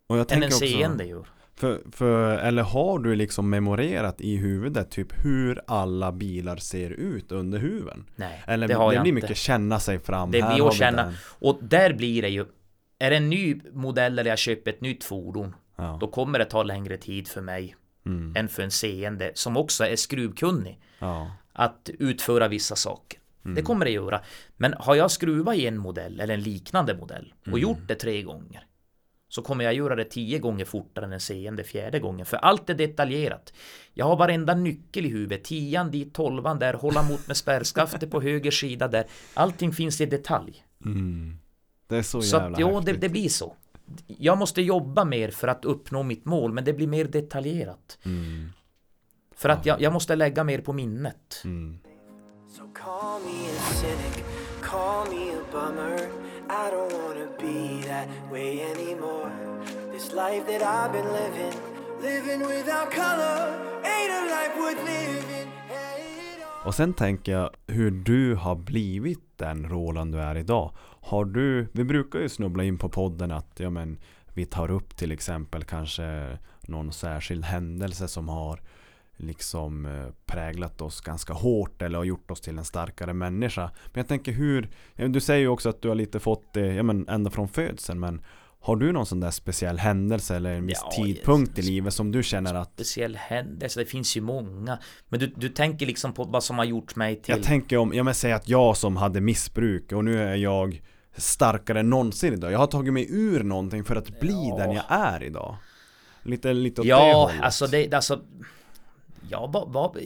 och 0.07 0.17
jag 0.17 0.21
än 0.21 0.25
tänker 0.27 0.47
en 0.47 0.53
också 0.53 0.65
seende 0.67 1.05
gör. 1.05 1.27
för, 1.55 1.81
för, 1.91 2.38
eller 2.38 2.63
har 2.63 2.99
du 2.99 3.15
liksom 3.15 3.49
memorerat 3.49 4.21
i 4.21 4.35
huvudet 4.38 4.91
typ 4.91 5.25
hur 5.25 5.61
alla 5.67 6.11
bilar 6.11 6.57
ser 6.57 6.89
ut 6.89 7.31
under 7.31 7.59
huven? 7.59 8.05
Nej, 8.15 8.43
Eller 8.47 8.67
det 8.67 8.73
har 8.73 8.89
det 8.89 8.95
jag 8.95 9.03
blir 9.03 9.11
inte. 9.13 9.21
mycket 9.25 9.38
känna 9.38 9.80
sig 9.80 9.99
fram 9.99 10.31
Det 10.31 10.41
blir 10.41 10.67
att 10.67 10.75
känna. 10.75 11.03
den. 11.03 11.13
Och 11.39 11.59
där 11.61 11.93
blir 11.93 12.21
det 12.21 12.30
ju 12.30 12.45
Är 12.99 13.09
det 13.09 13.17
en 13.17 13.30
ny 13.30 13.59
modell 13.73 14.19
eller 14.19 14.30
jag 14.30 14.39
köper 14.39 14.71
ett 14.71 14.81
nytt 14.81 15.03
fordon 15.03 15.55
Ja. 15.75 15.97
Då 16.01 16.07
kommer 16.07 16.39
det 16.39 16.45
ta 16.45 16.63
längre 16.63 16.97
tid 16.97 17.27
för 17.27 17.41
mig 17.41 17.75
Mm. 18.05 18.34
Än 18.35 18.47
för 18.49 18.63
en 18.63 18.71
seende 18.71 19.31
som 19.35 19.57
också 19.57 19.84
är 19.85 19.95
skruvkunnig 19.95 20.80
ja. 20.99 21.31
Att 21.53 21.89
utföra 21.99 22.47
vissa 22.47 22.75
saker 22.75 23.19
Mm. 23.45 23.55
Det 23.55 23.61
kommer 23.61 23.85
det 23.85 23.91
göra 23.91 24.21
Men 24.57 24.73
har 24.80 24.95
jag 24.95 25.11
skruvat 25.11 25.55
i 25.55 25.67
en 25.67 25.77
modell 25.77 26.19
eller 26.19 26.34
en 26.34 26.41
liknande 26.43 26.93
modell 26.97 27.34
Och 27.41 27.47
Mm. 27.47 27.59
gjort 27.59 27.88
det 27.88 27.95
tre 27.95 28.21
gånger 28.21 28.65
Så 29.34 29.41
kommer 29.41 29.64
jag 29.64 29.73
göra 29.73 29.95
det 29.95 30.05
tio 30.05 30.39
gånger 30.39 30.65
fortare 30.65 31.05
än 31.05 31.14
en 31.14 31.19
seende 31.19 31.64
fjärde 31.64 31.99
gången 31.99 32.26
För 32.26 32.38
allt 32.38 32.69
är 32.69 32.73
detaljerat 32.73 33.53
Jag 33.93 34.05
har 34.05 34.15
varenda 34.15 34.55
nyckel 34.55 35.05
i 35.05 35.10
huvudet 35.10 35.43
Tian 35.43 35.91
dit, 35.91 36.14
tolvan 36.14 36.60
där, 36.60 36.73
hålla 36.73 37.03
mot 37.03 37.27
med 37.27 37.38
spärrskaftet 37.38 38.11
på 38.11 38.22
höger 38.22 38.51
sida 38.51 38.88
där 38.88 39.05
Allting 39.34 39.72
finns 39.72 40.01
i 40.01 40.05
detalj 40.05 40.65
Mm. 40.85 41.38
Det 41.88 41.97
är 41.97 42.01
så, 42.01 42.22
Så 42.22 42.35
jävla 42.35 42.55
att 42.55 42.61
jo, 42.61 42.80
det, 42.80 42.93
det 42.93 43.10
blir 43.10 43.30
så. 43.30 43.55
Jag 44.07 44.38
måste 44.38 44.61
jobba 44.61 45.05
mer 45.05 45.31
för 45.31 45.47
att 45.47 45.65
uppnå 45.65 46.03
mitt 46.03 46.26
mål, 46.26 46.53
men 46.53 46.64
det 46.64 46.73
blir 46.73 46.88
mer 46.88 47.05
detaljerat. 47.05 47.97
Mm. 48.05 48.49
För 49.35 49.49
att 49.49 49.65
jag, 49.65 49.81
jag 49.81 49.93
måste 49.93 50.15
lägga 50.15 50.43
mer 50.43 50.60
på 50.60 50.73
minnet. 50.73 51.41
Mm. 51.43 51.80
So 52.57 52.64
i 56.53 56.69
don't 56.71 56.93
wanna 57.03 57.27
be 57.39 57.81
that 57.88 58.07
way 58.31 58.61
anymore. 58.61 59.31
This 59.91 60.13
life 60.13 60.45
that 60.47 60.61
I've 60.61 60.91
been 60.93 61.11
living, 61.21 61.53
living 62.01 62.41
without 62.47 62.91
color, 62.91 63.38
ain't 63.84 64.11
a 64.11 64.21
life 64.35 64.55
worth 64.59 64.84
living. 64.85 65.47
Och 66.65 66.75
sen 66.75 66.93
tänker 66.93 67.31
jag 67.31 67.49
hur 67.67 67.91
du 67.91 68.35
har 68.35 68.55
blivit 68.55 69.38
den 69.38 69.69
Roland 69.69 70.11
du 70.11 70.19
är 70.19 70.38
idag. 70.38 70.71
Har 71.01 71.25
du, 71.25 71.67
vi 71.73 71.84
brukar 71.84 72.19
ju 72.19 72.30
snubbla 72.30 72.63
in 72.63 72.77
på 72.77 72.89
podden 72.89 73.31
att 73.31 73.59
ja, 73.59 73.69
men, 73.69 73.97
vi 74.34 74.45
tar 74.45 74.71
upp 74.71 74.95
till 74.95 75.11
exempel 75.11 75.63
kanske 75.63 76.38
någon 76.61 76.91
särskild 76.91 77.45
händelse 77.45 78.07
som 78.07 78.30
har 78.30 78.59
liksom 79.18 79.85
eh, 79.85 80.07
präglat 80.26 80.81
oss 80.81 81.02
ganska 81.02 81.34
hårt 81.34 81.81
eller 81.81 81.98
har 81.98 82.06
gjort 82.06 82.31
oss 82.31 82.41
till 82.41 82.57
en 82.57 82.65
starkare 82.65 83.14
människa. 83.14 83.72
Men 83.85 83.99
jag 84.02 84.07
tänker 84.07 84.31
hur, 84.31 84.69
ja, 84.95 85.07
du 85.07 85.19
säger 85.22 85.41
ju 85.41 85.48
också 85.48 85.69
att 85.69 85.81
du 85.81 85.88
har 85.88 85.95
lite 85.95 86.19
fått 86.19 86.53
det 86.53 86.73
ja, 86.73 86.84
men, 86.84 87.10
ända 87.10 87.31
från 87.31 87.48
födseln 87.48 87.99
men 87.99 88.22
har 88.60 88.76
du 88.76 88.91
någon 88.91 89.06
sån 89.06 89.19
där 89.19 89.31
speciell 89.31 89.77
händelse 89.80 90.35
eller 90.35 90.53
en 90.53 90.65
viss 90.65 90.81
Ja, 90.84 91.03
tidpunkt 91.03 91.60
i 91.60 91.61
livet 91.61 91.94
som 91.94 92.11
du 92.11 92.23
känner 92.23 92.53
att 92.53 92.73
Speciell 92.73 93.15
händelse, 93.15 93.80
det 93.80 93.85
finns 93.85 94.18
ju 94.18 94.22
många. 94.22 94.80
Men 95.10 95.19
du, 95.19 95.27
du 95.27 95.49
tänker 95.49 95.85
liksom 95.85 96.14
på 96.14 96.23
vad 96.23 96.44
som 96.44 96.57
har 96.57 96.65
gjort 96.65 96.95
mig 96.95 97.22
till... 97.22 97.35
Jag 97.35 97.44
tänker 97.44 97.77
om, 97.77 97.94
jag 97.94 98.06
men 98.06 98.15
säger 98.15 98.35
att 98.35 98.49
jag 98.49 98.77
som 98.77 98.98
hade 98.98 99.22
missbruk 99.22 99.91
och 99.91 100.06
nu 100.06 100.23
är 100.23 100.35
jag 100.35 100.81
starkare 101.15 101.80
än 101.80 101.90
någonsin 101.90 102.34
idag. 102.34 102.52
Jag 102.52 102.60
har 102.60 102.68
tagit 102.68 102.94
mig 102.94 103.07
ur 103.10 103.44
någonting 103.44 103.84
för 103.84 103.95
att 103.95 104.19
bli 104.19 104.49
Ja. 104.49 104.57
den 104.57 104.72
jag 104.72 104.85
är 104.90 105.23
idag. 105.23 105.56
Lite, 106.23 106.53
lite 106.53 106.81
åt 106.81 106.85
det 106.85 106.90
ja, 106.90 107.14
hållet. 107.14 107.41
alltså 107.41 107.68
det, 107.68 107.94
alltså... 107.94 108.22
Jag 109.30 109.52
var, 109.52 109.66
var... 109.66 109.98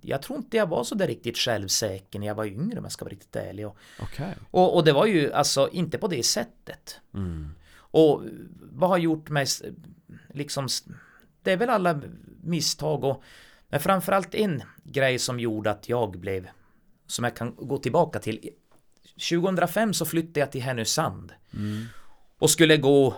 Jag 0.00 0.22
tror 0.22 0.38
inte 0.38 0.56
jag 0.56 0.66
var 0.66 0.84
så 0.84 0.94
där 0.94 1.06
riktigt 1.06 1.38
självsäker 1.38 2.18
när 2.18 2.26
jag 2.26 2.34
var 2.34 2.44
yngre 2.44 2.78
om 2.78 2.84
jag 2.84 2.92
ska 2.92 3.04
vara 3.04 3.12
riktigt 3.12 3.36
ärlig. 3.36 3.66
Och, 3.66 3.76
Okej. 4.02 4.34
och, 4.50 4.76
och 4.76 4.84
det 4.84 4.92
var 4.92 5.06
ju 5.06 5.32
alltså 5.32 5.68
inte 5.72 5.98
på 5.98 6.08
det 6.08 6.22
sättet. 6.22 7.00
Mm. 7.14 7.50
Och 7.76 8.22
vad 8.60 8.90
har 8.90 8.98
gjort 8.98 9.28
mig 9.28 9.46
liksom 10.28 10.68
Det 11.42 11.52
är 11.52 11.56
väl 11.56 11.70
alla 11.70 12.00
misstag 12.42 13.04
och 13.04 13.22
Men 13.68 13.80
framförallt 13.80 14.34
en 14.34 14.62
grej 14.84 15.18
som 15.18 15.40
gjorde 15.40 15.70
att 15.70 15.88
jag 15.88 16.18
blev 16.18 16.48
som 17.06 17.24
jag 17.24 17.36
kan 17.36 17.54
gå 17.56 17.78
tillbaka 17.78 18.18
till. 18.18 18.50
2005 19.30 19.94
så 19.94 20.04
flyttade 20.06 20.40
jag 20.40 20.52
till 20.52 20.62
Härnösand 20.62 21.32
och 22.38 22.50
skulle 22.50 22.76
gå 22.76 23.14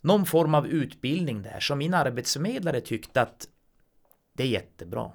någon 0.00 0.26
form 0.26 0.54
av 0.54 0.66
utbildning 0.66 1.42
där 1.42 1.60
som 1.60 1.78
min 1.78 1.94
arbetsförmedlare 1.94 2.80
tyckte 2.80 3.22
att 3.22 3.48
det 4.38 4.44
är 4.44 4.48
jättebra. 4.48 5.12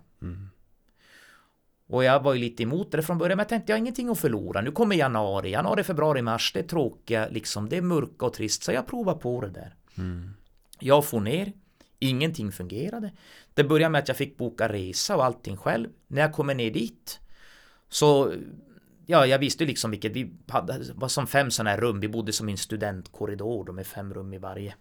Och 1.88 2.04
jag 2.04 2.24
var 2.24 2.34
ju 2.34 2.40
lite 2.40 2.64
emot 2.64 2.92
det 2.92 3.02
från 3.02 3.18
början, 3.18 3.38
men 3.38 3.44
jag 3.44 3.50
tänkte 3.50 3.72
jag 3.72 3.78
har 3.78 3.80
ingenting 3.80 4.10
att 4.10 4.20
förlora. 4.20 4.62
Nu 4.62 4.72
kommer 4.72 4.96
januari, 4.96 5.52
januari, 5.52 5.84
februari, 5.84 6.22
mars, 6.22 6.54
det 6.54 6.60
är 6.60 6.64
tråkiga, 6.64 7.28
liksom, 7.28 7.70
det 7.70 7.78
är 7.78 7.82
mörka 7.82 8.26
och 8.26 8.34
trist, 8.34 8.64
så 8.64 8.72
jag 8.72 8.88
provar 8.88 9.14
på 9.14 9.42
det 9.42 9.50
där. 9.50 9.76
Jag 10.80 11.06
får 11.06 11.20
ner, 11.20 11.54
ingenting 12.00 12.52
fungerade. 12.52 13.12
Det 13.54 13.64
började 13.64 13.92
med 13.92 14.00
att 14.00 14.08
jag 14.08 14.18
fick 14.18 14.38
boka 14.38 14.70
resa 14.70 15.16
och 15.16 15.26
allting 15.26 15.58
själv. 15.58 15.90
När 16.08 16.22
jag 16.22 16.34
kommer 16.34 16.56
ner 16.56 16.72
dit, 16.72 17.20
så 17.90 18.34
Ja, 19.06 19.26
jag 19.26 19.40
visste 19.40 19.66
liksom 19.66 19.92
vilket, 19.92 20.12
vi 20.12 20.34
hade, 20.48 20.94
var 20.96 21.08
som 21.08 21.28
fem 21.28 21.52
sådana 21.52 21.70
här 21.70 21.78
rum, 21.78 22.00
vi 22.00 22.08
bodde 22.08 22.34
som 22.34 22.50
i 22.50 22.52
en 22.52 22.58
studentkorridor 22.58 23.66
då 23.66 23.74
med 23.74 23.88
fem 23.88 24.14
rum 24.14 24.34
i 24.34 24.38
varje. 24.38 24.76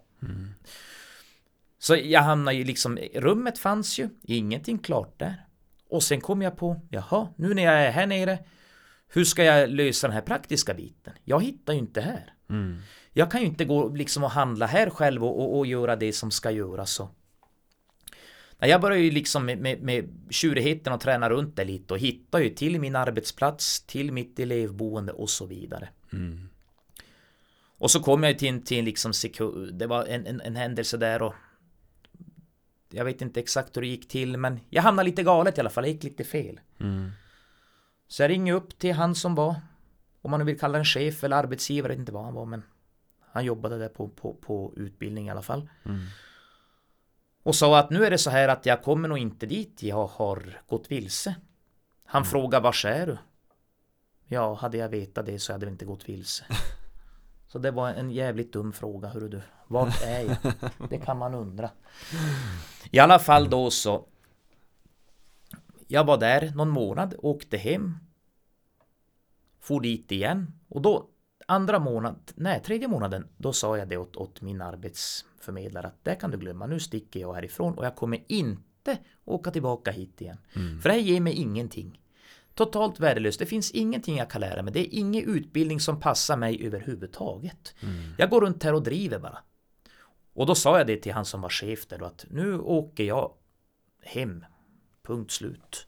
Så 1.83 1.97
jag 1.97 2.23
hamnade 2.23 2.57
ju 2.57 2.65
liksom, 2.65 2.99
rummet 3.15 3.59
fanns 3.59 3.99
ju, 3.99 4.09
ingenting 4.23 4.79
klart 4.79 5.19
där. 5.19 5.47
Och 5.89 6.03
sen 6.03 6.21
kom 6.21 6.43
jag 6.43 6.57
på, 6.57 6.81
jaha, 6.91 7.29
nu 7.37 7.55
när 7.55 7.63
jag 7.63 7.75
är 7.75 7.91
här 7.91 8.07
nere, 8.07 8.39
hur 9.09 9.25
ska 9.25 9.45
jag 9.45 9.71
lösa 9.71 10.07
den 10.07 10.15
här 10.15 10.23
praktiska 10.23 10.75
biten? 10.75 11.13
Jag 11.25 11.43
hittar 11.43 11.73
ju 11.73 11.79
inte 11.79 12.01
här. 12.01 12.35
Jag 13.13 13.31
kan 13.31 13.41
ju 13.41 13.47
inte 13.47 13.65
gå 13.65 13.89
liksom 13.89 14.25
och 14.25 14.31
handla 14.31 14.67
här 14.67 14.91
själv 14.91 15.25
och, 15.25 15.41
och, 15.41 15.59
och 15.59 15.67
göra 15.67 15.97
det 15.97 16.13
som 16.13 16.31
ska 16.31 16.51
göras. 16.51 16.91
Så. 16.91 17.09
Nej, 18.59 18.71
Jag 18.71 18.81
började 18.81 19.03
ju 19.03 19.11
liksom 19.11 19.47
med, 19.47 19.59
med, 19.59 19.83
med 19.83 20.09
tjurigheten 20.31 20.93
och 20.93 21.01
träna 21.01 21.31
runt 21.31 21.57
det 21.57 21.65
lite 21.65 21.95
och 21.95 22.01
hitta 22.01 22.43
ju 22.43 22.51
till 22.51 22.81
min 22.81 22.97
arbetsplats, 22.97 23.83
till 23.87 24.13
mitt 24.13 24.39
elevboende 24.39 25.13
och 25.13 25.31
så 25.31 25.47
vidare. 25.47 25.89
Och 27.79 27.91
så 27.91 28.03
kom 28.03 28.23
jag 28.23 28.39
till 28.39 28.49
en, 28.49 28.63
till 28.63 28.85
liksom 28.85 29.13
sekund, 29.13 29.75
det 29.75 29.87
var 29.87 30.05
en, 30.05 30.27
en, 30.27 30.41
en 30.41 30.57
händelse 30.57 30.97
där 30.97 31.23
och 31.23 31.35
jag 32.93 33.05
vet 33.05 33.23
inte 33.23 33.41
exakt 33.41 33.77
hur 33.77 33.83
det 33.83 33.89
gick 33.89 34.09
till 34.09 34.37
men 34.37 34.61
jag 34.71 34.83
hamnade 34.83 35.09
lite 35.09 35.23
galet 35.23 35.59
i 35.59 35.61
alla 35.61 35.71
fall, 35.71 35.85
det 35.85 35.91
gick 35.91 36.03
lite 36.05 36.25
fel. 36.25 36.61
Så 38.09 38.23
jag 38.23 38.29
ringer 38.31 38.55
upp 38.55 38.79
till 38.79 38.93
han 38.95 39.15
som 39.15 39.35
var, 39.35 39.55
om 40.23 40.31
man 40.31 40.41
nu 40.41 40.47
vill 40.47 40.59
kalla 40.59 40.79
en 40.79 40.85
chef 40.85 41.25
eller 41.25 41.37
arbetsgivare, 41.37 41.93
jag 41.93 41.97
vet 41.97 42.01
inte 42.01 42.13
vad 42.13 42.25
han 42.25 42.35
var 42.35 42.47
men 42.47 42.63
han 43.33 43.45
jobbade 43.45 43.79
där 43.79 43.89
på, 43.89 44.09
på, 44.09 44.35
på 44.35 44.73
utbildning 44.77 45.27
i 45.27 45.31
alla 45.31 45.43
fall. 45.43 45.69
Och 47.43 47.55
sa 47.55 47.79
att 47.79 47.91
nu 47.91 48.05
är 48.05 48.11
det 48.11 48.19
så 48.19 48.31
här 48.31 48.49
att 48.49 48.67
jag 48.67 48.83
kommer 48.83 49.09
nog 49.09 49.19
inte 49.19 49.47
dit, 49.47 49.83
jag 49.83 50.07
har 50.07 50.61
gått 50.67 50.91
vilse. 50.91 51.35
Han 52.05 52.25
frågade 52.25 52.63
vars 52.63 52.85
är 52.85 53.07
du? 53.07 53.19
Ja, 54.27 54.55
hade 54.55 54.79
jag 54.79 54.89
vetat 54.89 55.27
det 55.27 55.39
så 55.39 55.53
hade 55.53 55.67
vi 55.67 55.73
inte 55.73 55.85
gått 55.85 56.09
vilse. 56.09 56.45
Så 57.47 57.59
det 57.59 57.71
var 57.71 57.89
en 57.89 58.11
jävligt 58.11 58.53
dum 58.53 58.73
fråga, 58.73 59.09
hörru 59.09 59.29
du. 59.29 59.43
Vart 59.73 60.03
är 60.05 60.21
jag? 60.21 60.37
Det 60.91 60.99
kan 60.99 61.19
man 61.19 61.35
undra. 61.35 61.71
I 62.91 62.99
alla 62.99 63.19
fall 63.19 63.51
då 63.51 63.71
så. 63.71 64.07
Jag 65.87 66.05
var 66.05 66.19
där 66.19 66.53
någon 66.55 66.69
månad, 66.69 67.15
åkte 67.19 67.57
hem. 67.57 67.99
For 69.61 69.81
dit 69.81 70.13
igen. 70.13 70.53
Och 70.69 70.83
då, 70.83 71.09
andra 71.47 71.79
månad, 71.79 72.33
nej 72.35 72.63
tredje 72.63 72.89
månaden, 72.89 73.29
då 73.37 73.53
sa 73.53 73.79
jag 73.79 73.89
det 73.89 73.97
åt, 73.97 74.17
åt 74.17 74.41
min 74.41 74.61
arbetsförmedlare 74.63 75.87
att 75.87 76.05
det 76.05 76.15
kan 76.15 76.31
du 76.31 76.39
glömma, 76.39 76.67
nu 76.67 76.81
sticker 76.81 77.21
jag 77.21 77.35
härifrån 77.35 77.75
och 77.79 77.85
jag 77.85 77.97
kommer 77.97 78.25
inte 78.27 78.99
åka 79.25 79.51
tillbaka 79.51 79.91
hit 79.91 80.21
igen. 80.21 80.39
För 80.83 80.89
det 80.89 80.95
här 80.95 81.01
ger 81.03 81.21
mig 81.21 81.33
ingenting. 81.33 82.01
Totalt 82.55 83.01
värdelöst, 83.01 83.39
det 83.39 83.47
finns 83.47 83.71
ingenting 83.71 84.17
jag 84.17 84.31
kan 84.31 84.41
lära 84.41 84.63
mig, 84.63 84.73
det 84.73 84.81
är 84.81 84.99
ingen 84.99 85.25
utbildning 85.25 85.81
som 85.81 86.01
passar 86.01 86.37
mig 86.37 86.67
överhuvudtaget. 86.67 87.75
Jag 88.19 88.31
går 88.31 88.41
runt 88.41 88.63
här 88.63 88.75
och 88.75 88.83
driver 88.83 89.19
bara. 89.19 89.39
Och 90.35 90.47
då 90.47 90.55
sa 90.55 90.79
jag 90.79 90.87
det 90.87 90.97
till 90.97 91.13
han 91.13 91.25
som 91.25 91.41
var 91.41 91.49
chef 91.49 91.87
där 91.87 91.99
då 91.99 92.05
att 92.05 92.25
nu 92.31 92.59
åker 92.59 93.05
jag 93.05 93.33
hem. 94.03 94.45
Punkt 95.03 95.33
slut. 95.33 95.87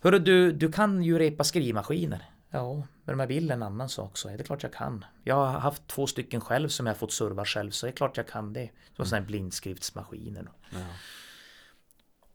Hörru 0.00 0.18
du, 0.18 0.52
du 0.52 0.72
kan 0.72 1.02
ju 1.02 1.18
repa 1.18 1.44
skrivmaskiner. 1.44 2.30
Ja, 2.50 2.86
men 3.04 3.14
om 3.14 3.20
jag 3.20 3.26
vill 3.26 3.50
en 3.50 3.62
annan 3.62 3.88
sak 3.88 4.16
så 4.16 4.28
är 4.28 4.38
det 4.38 4.44
klart 4.44 4.62
jag 4.62 4.72
kan. 4.72 5.04
Jag 5.24 5.34
har 5.34 5.46
haft 5.46 5.86
två 5.86 6.06
stycken 6.06 6.40
själv 6.40 6.68
som 6.68 6.86
jag 6.86 6.96
fått 6.96 7.12
serva 7.12 7.44
själv 7.44 7.70
så 7.70 7.86
det 7.86 7.90
är 7.92 7.96
klart 7.96 8.16
jag 8.16 8.28
kan 8.28 8.52
det. 8.52 8.70
Som 8.96 9.06
sådana 9.06 9.20
här 9.20 9.26
blindskriftsmaskiner. 9.26 10.48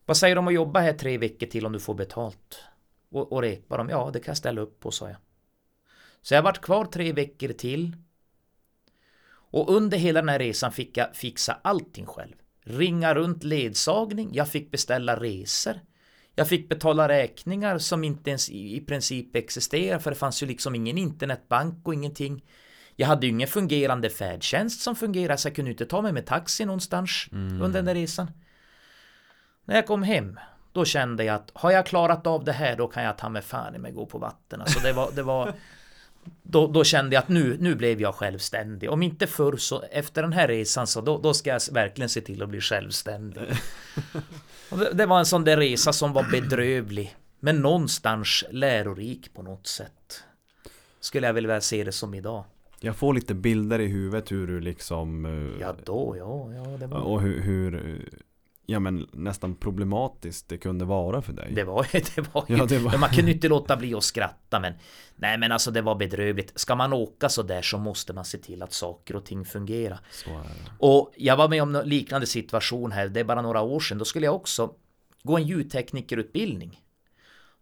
Vad 0.06 0.18
säger 0.18 0.36
du 0.36 0.40
om 0.40 0.48
att 0.48 0.54
jobba 0.54 0.80
här 0.80 0.94
tre 0.94 1.18
veckor 1.18 1.48
till 1.48 1.66
om 1.66 1.74
du 1.74 1.80
får 1.80 1.94
betalt? 1.94 2.60
Och, 3.10 3.34
och 3.34 3.42
repa 3.42 3.78
dem? 3.78 3.90
Ja, 3.90 4.10
det 4.14 4.20
kan 4.20 4.32
jag 4.32 4.38
ställa 4.38 4.62
upp 4.62 4.80
på, 4.80 4.92
sa 4.92 5.08
jag. 5.08 5.18
Så 6.22 6.34
jag 6.34 6.42
varit 6.42 6.62
kvar 6.62 6.86
tre 6.86 7.14
veckor 7.14 7.50
till. 7.50 7.96
Och 9.52 9.76
under 9.76 9.98
hela 9.98 10.22
den 10.22 10.30
här 10.30 10.40
resan 10.40 10.72
fick 10.72 10.98
jag 10.98 11.16
fixa 11.16 11.60
allting 11.62 12.06
själv. 12.06 12.36
Ringa 12.64 13.16
runt 13.16 13.44
ledsagning, 13.44 14.30
jag 14.34 14.50
fick 14.50 14.72
beställa 14.72 15.20
resor. 15.20 15.80
Jag 16.36 16.48
fick 16.48 16.70
betala 16.70 17.08
räkningar 17.08 17.78
som 17.78 18.04
inte 18.04 18.30
ens 18.30 18.50
i, 18.50 18.80
princip 18.80 19.36
existerar 19.36 20.00
för 20.00 20.12
det 20.12 20.18
fanns 20.18 20.44
ju 20.44 20.48
liksom 20.48 20.76
ingen 20.76 20.98
internetbank 20.98 21.88
och 21.88 21.94
ingenting. 21.94 22.44
Jag 22.96 23.08
hade 23.08 23.26
ju 23.26 23.32
ingen 23.32 23.48
fungerande 23.48 24.10
färdtjänst 24.10 24.82
som 24.82 24.96
fungerade 24.96 25.38
så 25.38 25.48
jag 25.48 25.56
kunde 25.56 25.72
inte 25.72 25.86
ta 25.86 26.02
mig 26.02 26.14
med 26.14 26.26
taxi 26.26 26.66
någonstans 26.66 27.28
under 27.32 27.70
den 27.70 27.86
där 27.86 27.96
resan. 27.96 28.32
När 29.66 29.76
jag 29.76 29.88
kom 29.88 30.04
hem 30.04 30.40
då 30.72 30.86
kände 30.86 31.24
jag 31.24 31.36
att 31.36 31.52
har 31.54 31.72
jag 31.72 31.86
klarat 31.86 32.28
av 32.28 32.44
det 32.44 32.52
här 32.52 32.76
då 32.76 32.88
kan 32.88 33.04
jag 33.04 33.18
ta 33.18 33.30
mig 33.30 33.42
fan 33.42 33.76
i 33.76 33.78
mig 33.78 33.92
gå 33.92 34.06
på 34.06 34.18
vatten. 34.18 34.62
Alltså 34.62 34.80
det 34.80 34.94
var, 34.94 35.12
det 35.16 35.24
var 35.24 35.54
då, 36.44 36.68
då 36.68 36.84
kände 36.84 37.16
jag 37.16 37.22
att 37.22 37.30
nu, 37.30 37.58
nu 37.60 37.76
blev 37.76 38.02
jag 38.02 38.16
självständig. 38.16 38.90
Om 38.90 39.04
inte 39.04 39.28
förr 39.28 39.58
så 39.58 39.84
efter 39.92 40.22
den 40.22 40.34
här 40.34 40.48
resan 40.48 40.88
så 40.88 41.02
då, 41.02 41.18
då 41.18 41.34
ska 41.34 41.50
jag 41.50 41.62
verkligen 41.72 42.10
se 42.10 42.22
till 42.22 42.44
att 42.44 42.50
bli 42.50 42.62
självständig. 42.62 43.44
Det, 44.70 44.94
det 44.94 45.06
var 45.06 45.20
en 45.20 45.26
sån 45.26 45.44
där 45.44 45.58
resa 45.58 45.94
som 45.94 46.14
var 46.14 46.32
bedrövlig. 46.32 47.16
Men 47.40 47.62
någonstans 47.62 48.44
lärorik 48.52 49.34
på 49.34 49.42
något 49.42 49.68
sätt. 49.68 50.24
Skulle 51.00 51.28
jag 51.28 51.34
väl 51.34 51.48
vilja 51.48 51.62
se 51.62 51.84
det 51.84 51.92
som 51.92 52.14
idag. 52.14 52.44
Jag 52.80 52.96
får 52.96 53.14
lite 53.14 53.34
bilder 53.34 53.80
i 53.80 53.88
huvudet 53.88 54.32
hur 54.32 54.48
du 54.48 54.60
liksom 54.60 55.26
eh, 55.26 55.62
Ja 55.62 55.76
då, 55.86 56.16
ja, 56.18 56.54
ja 56.54 56.78
det 56.78 56.88
var... 56.88 57.00
Och 57.00 57.22
hur, 57.22 57.42
hur 57.42 57.76
eh, 57.76 58.20
Ja 58.70 58.80
men 58.80 59.08
nästan 59.12 59.56
problematiskt 59.56 60.50
det 60.50 60.58
kunde 60.58 60.86
vara 60.86 61.22
för 61.22 61.34
dig 61.34 61.52
Det 61.56 61.64
var 61.64 61.88
det 62.16 62.34
var 62.34 62.46
ju, 62.48 62.58
Ja, 62.58 62.66
det 62.66 62.80
var- 62.80 62.98
man 62.98 63.10
kunde 63.10 63.32
inte 63.32 63.48
låta 63.48 63.78
bli 63.78 63.94
att 63.96 64.04
skratta 64.04 64.60
men 64.60 64.74
Nej 65.16 65.38
men 65.38 65.52
alltså 65.52 65.72
det 65.72 65.82
var 65.82 65.96
bedrövligt. 65.96 66.60
Ska 66.60 66.76
man 66.76 66.94
åka 66.94 67.30
så 67.30 67.44
där 67.44 67.62
så 67.62 67.78
måste 67.78 68.14
man 68.14 68.26
se 68.26 68.38
till 68.38 68.64
att 68.64 68.74
saker 68.74 69.16
och 69.16 69.26
ting 69.26 69.46
fungerar. 69.46 70.00
Och 70.80 71.12
jag 71.18 71.38
var 71.38 71.50
med 71.50 71.62
om 71.64 71.76
en 71.76 71.90
liknande 71.90 72.28
situation 72.28 72.92
här, 72.92 73.08
det 73.08 73.20
är 73.20 73.24
bara 73.24 73.42
några 73.42 73.62
år 73.62 73.80
sedan. 73.80 73.98
Då 73.98 74.06
skulle 74.06 74.26
jag 74.26 74.36
också 74.36 74.74
gå 75.24 75.38
en 75.38 75.44
ljudteknikerutbildning. 75.48 76.82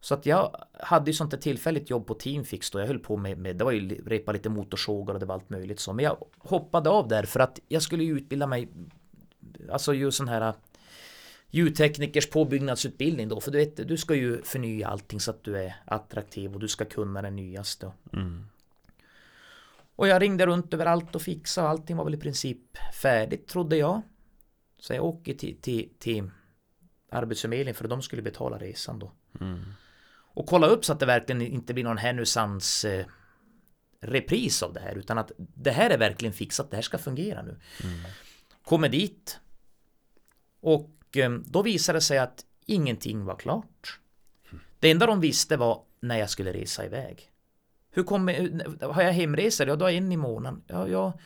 Så 0.01 0.13
att 0.13 0.25
jag 0.25 0.55
hade 0.79 1.11
ju 1.11 1.13
sånt 1.15 1.31
där 1.31 1.37
tillfälligt 1.37 1.89
jobb 1.89 2.07
på 2.07 2.13
Teamfix 2.13 2.71
då. 2.71 2.79
Jag 2.79 2.87
höll 2.87 2.99
på 2.99 3.17
med, 3.17 3.37
med 3.37 3.55
det 3.55 3.63
var 3.65 3.71
ju 3.71 4.03
repa 4.05 4.31
lite 4.31 4.49
motorsågar 4.49 5.13
och 5.13 5.19
det 5.19 5.25
var 5.25 5.35
allt 5.35 5.49
möjligt 5.49 5.79
så. 5.79 5.93
Men 5.93 6.05
jag 6.05 6.17
hoppade 6.37 6.89
av 6.89 7.07
där 7.07 7.23
för 7.23 7.39
att 7.39 7.59
jag 7.67 7.81
skulle 7.81 8.03
ju 8.03 8.17
utbilda 8.17 8.47
mig, 8.47 8.67
alltså 9.71 9.93
ju 9.93 10.11
sån 10.11 10.27
här 10.27 10.53
ljudteknikers 11.55 12.29
påbyggnadsutbildning 12.29 13.29
då. 13.29 13.41
För 13.41 13.51
du 13.51 13.57
vet, 13.57 13.87
du 13.87 13.97
ska 13.97 14.15
ju 14.15 14.41
förnya 14.41 14.87
allting 14.87 15.19
så 15.19 15.31
att 15.31 15.43
du 15.43 15.57
är 15.57 15.75
attraktiv 15.85 16.53
och 16.53 16.59
du 16.59 16.67
ska 16.67 16.85
kunna 16.85 17.21
det 17.21 17.31
nyaste. 17.31 17.91
Och 19.95 20.07
jag 20.07 20.21
ringde 20.21 20.45
runt 20.45 20.73
överallt 20.73 21.15
och 21.15 21.21
fixade 21.21 21.65
och 21.65 21.71
allting 21.71 21.97
var 21.97 22.03
väl 22.03 22.13
i 22.13 22.17
princip 22.17 22.77
färdigt 23.01 23.47
trodde 23.47 23.77
jag. 23.77 24.01
Så 24.79 24.93
jag 24.93 25.05
åker 25.05 25.33
till, 25.33 25.61
till, 25.61 25.89
till 25.99 26.31
Arbetsförmedlingen 27.11 27.75
för 27.75 27.87
de 27.87 28.01
skulle 28.01 28.21
betala 28.21 28.57
resan 28.57 28.99
då. 28.99 29.11
Och 30.11 30.47
kolla 30.47 30.67
upp 30.67 30.85
så 30.85 30.93
att 30.93 30.99
det 30.99 31.05
verkligen 31.05 31.41
inte 31.41 31.73
blir 31.73 31.83
någon 31.83 31.97
Härnösands 31.97 32.85
eh, 32.85 33.05
repris 34.01 34.63
av 34.63 34.73
det 34.73 34.79
här 34.79 34.95
utan 34.95 35.17
att 35.17 35.31
det 35.37 35.71
här 35.71 35.89
är 35.89 35.97
verkligen 35.97 36.33
fixat, 36.33 36.71
det 36.71 36.77
här 36.77 36.81
ska 36.81 36.97
fungera 36.97 37.41
nu. 37.41 37.59
Kommer 38.63 38.89
dit 38.89 39.39
och 40.61 40.94
Eh, 41.17 41.29
då 41.29 41.61
visade 41.61 41.97
det 41.97 42.01
sig 42.01 42.17
att 42.17 42.45
ingenting 42.65 43.25
var 43.25 43.35
klart. 43.35 43.99
Det 44.79 44.91
enda 44.91 45.05
de 45.05 45.19
visste 45.19 45.57
var 45.57 45.81
när 45.99 46.17
jag 46.17 46.29
skulle 46.29 46.53
resa 46.53 46.85
iväg. 46.85 47.31
Hur 47.91 48.03
kommer, 48.03 48.83
har 48.93 49.01
jag 49.01 49.11
hemresor? 49.11 49.67
Ja, 49.67 49.75
då 49.75 49.85
har 49.85 49.89
jag 49.89 49.97
en 49.97 50.11
i 50.11 50.17
månaden. 50.17 50.63
Ja, 50.67 50.87
ja. 50.87 51.19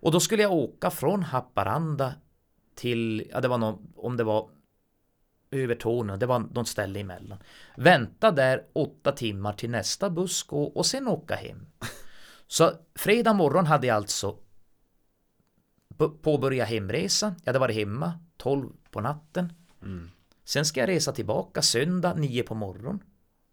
Och 0.00 0.12
då 0.12 0.20
skulle 0.20 0.42
jag 0.42 0.52
åka 0.52 0.90
från 0.90 1.22
Haparanda 1.22 2.14
till, 2.74 3.28
ja 3.32 3.40
det 3.40 3.48
var 3.48 3.58
någon, 3.58 3.92
om 3.96 4.16
det 4.16 4.24
var 4.24 4.50
Övertorneå, 5.50 6.16
det 6.16 6.26
var 6.26 6.38
något 6.38 6.68
ställe 6.68 7.00
emellan. 7.00 7.38
Vänta 7.76 8.30
där 8.30 8.64
åtta 8.72 9.12
timmar 9.12 9.52
till 9.52 9.70
nästa 9.70 10.10
buss 10.10 10.42
gå 10.42 10.64
och 10.64 10.86
sen 10.86 11.08
åka 11.08 11.34
hem. 11.34 11.66
Så 12.46 12.72
fredag 12.94 13.32
morgon 13.32 13.66
hade 13.66 13.86
jag 13.86 13.96
alltså 13.96 14.36
påbörjat 16.22 16.68
hemresan. 16.68 17.34
Jag 17.44 17.48
hade 17.48 17.58
varit 17.58 17.76
hemma 17.76 18.12
12 18.36 18.72
på 18.96 19.00
natten. 19.00 19.52
Sen 20.44 20.64
ska 20.64 20.80
jag 20.80 20.88
resa 20.88 21.12
tillbaka 21.12 21.62
söndag 21.62 22.14
9 22.14 22.42
på 22.42 22.54
morgon. 22.54 23.02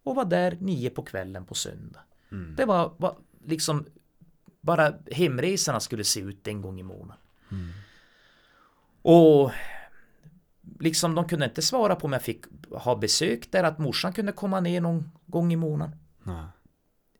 och 0.04 0.14
var 0.14 0.24
där 0.24 0.56
nio 0.60 0.90
på 0.90 1.02
kvällen 1.02 1.44
på 1.44 1.54
söndag. 1.54 2.00
Mm. 2.32 2.56
Det 2.56 2.64
var, 2.64 2.94
var 2.96 3.16
liksom 3.44 3.86
bara 4.60 4.94
hemresorna 5.10 5.80
skulle 5.80 6.04
se 6.04 6.20
ut 6.20 6.48
en 6.48 6.62
gång 6.62 6.80
i 6.80 6.82
månaden. 6.82 7.22
Mm. 7.50 7.70
Och 9.02 9.50
liksom 10.80 11.14
de 11.14 11.28
kunde 11.28 11.44
inte 11.44 11.62
svara 11.62 11.96
på 11.96 12.06
om 12.06 12.12
jag 12.12 12.22
fick 12.22 12.44
ha 12.70 12.96
besök 12.96 13.52
där, 13.52 13.64
att 13.64 13.78
morsan 13.78 14.12
kunde 14.12 14.32
komma 14.32 14.60
ner 14.60 14.80
någon 14.80 15.10
gång 15.26 15.52
i 15.52 15.56
månaden. 15.56 15.96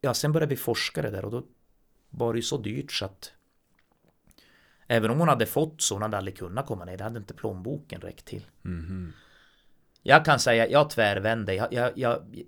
Ja, 0.01 0.15
sen 0.15 0.33
började 0.33 0.51
vi 0.51 0.57
forska 0.57 1.03
det 1.03 1.11
där 1.11 1.25
och 1.25 1.31
då 1.31 1.43
var 2.11 2.33
det 2.33 2.39
ju 2.39 2.43
så 2.43 2.59
dyrt 2.59 2.93
så 2.93 3.05
att 3.05 3.33
även 4.95 5.11
om 5.11 5.19
hon 5.19 5.29
hade 5.29 5.47
fått 5.47 5.83
så 5.83 5.95
hon 5.95 6.03
hade 6.03 6.17
aldrig 6.17 6.39
kunnat 6.39 6.67
komma 6.67 6.85
ner, 6.85 6.97
det 6.97 7.05
hade 7.05 7.19
inte 7.19 7.35
plånboken 7.35 8.01
räckt 8.01 8.25
till. 8.25 8.47
Mhm. 8.63 9.13
Jag 10.03 10.25
kan 10.25 10.39
säga, 10.39 10.69
jag 10.69 10.91
tvärvände. 10.91 11.55
Jag, 11.55 11.73
jag, 11.73 11.93
jag, 11.99 12.43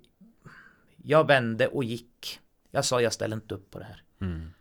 jag 1.03 1.27
vände 1.27 1.67
och 1.67 1.83
gick. 1.83 2.39
Jag 2.71 2.85
sa, 2.85 3.01
jag 3.01 3.13
ställer 3.13 3.35
inte 3.35 3.55
upp 3.55 3.71
på 3.71 3.79
det 3.79 3.85
här. 3.85 4.03
Mm. 4.21 4.53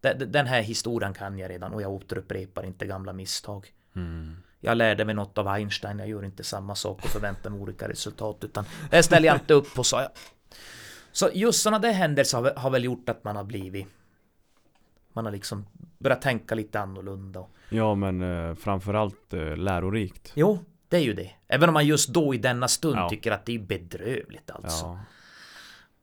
Den, 0.00 0.32
den 0.32 0.46
här 0.46 0.62
historien 0.62 1.14
kan 1.14 1.38
jag 1.38 1.50
redan 1.50 1.72
och 1.72 1.82
jag 1.82 1.92
återupprepar 1.92 2.64
inte 2.64 2.86
gamla 2.86 3.12
misstag. 3.12 3.72
Mm. 3.96 4.36
Jag 4.60 4.76
lärde 4.76 5.04
mig 5.04 5.14
något 5.14 5.38
av 5.38 5.48
Einstein, 5.48 5.98
jag 5.98 6.08
gör 6.08 6.24
inte 6.24 6.44
samma 6.44 6.74
sak 6.74 7.04
och 7.04 7.10
förväntar 7.10 7.50
mig 7.50 7.60
olika 7.60 7.88
resultat 7.88 8.44
utan 8.44 8.64
det 8.90 9.02
ställer 9.02 9.26
jag 9.26 9.36
inte 9.36 9.54
upp 9.54 9.74
på 9.74 9.84
sa 9.84 10.02
jag. 10.02 10.10
Så 11.12 11.30
just 11.32 11.62
sådana 11.62 11.78
där 11.78 11.92
händelser 11.92 12.38
har, 12.38 12.54
har 12.56 12.70
väl 12.70 12.84
gjort 12.84 13.08
att 13.08 13.24
man 13.24 13.36
har 13.36 13.44
blivit 13.44 13.86
man 15.18 15.24
har 15.24 15.32
liksom 15.32 15.66
börjat 15.98 16.22
tänka 16.22 16.54
lite 16.54 16.80
annorlunda. 16.80 17.44
Ja 17.70 17.94
men 17.94 18.22
eh, 18.22 18.54
framförallt 18.54 19.34
eh, 19.34 19.56
lärorikt. 19.56 20.32
jo, 20.34 20.58
det 20.88 20.96
är 20.96 21.00
ju 21.00 21.12
det. 21.14 21.30
Även 21.48 21.68
om 21.68 21.72
man 21.72 21.86
just 21.86 22.08
då 22.08 22.34
i 22.34 22.38
denna 22.38 22.68
stund 22.68 22.96
Ja. 22.98 23.08
tycker 23.08 23.32
att 23.32 23.46
det 23.46 23.54
är 23.54 23.58
bedrövligt 23.58 24.50
alltså. 24.50 24.84
Ja. 24.86 24.98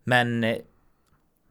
Men 0.04 0.44
eh, 0.44 0.58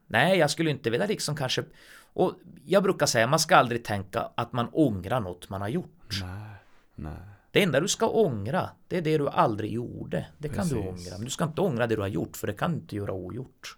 nej, 0.06 0.38
jag 0.38 0.50
skulle 0.50 0.70
inte 0.70 0.90
vilja 0.90 1.06
liksom 1.06 1.36
kanske 1.36 1.64
och 2.12 2.32
jag 2.64 2.82
brukar 2.82 3.06
säga 3.06 3.26
man 3.26 3.38
ska 3.38 3.56
aldrig 3.56 3.84
tänka 3.84 4.28
att 4.34 4.52
man 4.52 4.68
ångrar 4.72 5.20
något 5.20 5.48
man 5.48 5.60
har 5.60 5.68
gjort. 5.68 6.18
Nej. 6.22 6.50
Nej. 6.94 7.12
Det 7.50 7.62
enda 7.62 7.80
du 7.80 7.88
ska 7.88 8.08
ångra, 8.08 8.70
det 8.88 8.96
är 8.96 9.02
det 9.02 9.18
du 9.18 9.28
aldrig 9.28 9.72
gjorde. 9.72 10.26
Det 10.38 10.48
kan 10.48 10.68
du 10.68 10.76
ångra. 10.76 11.12
Men 11.16 11.24
du 11.24 11.30
ska 11.30 11.44
inte 11.44 11.60
ångra 11.60 11.86
det 11.86 11.94
du 11.96 12.00
har 12.00 12.08
gjort, 12.08 12.36
för 12.36 12.46
det 12.46 12.52
kan 12.52 12.70
du 12.72 12.76
inte 12.76 12.96
göra 12.96 13.12
ogjort. 13.12 13.76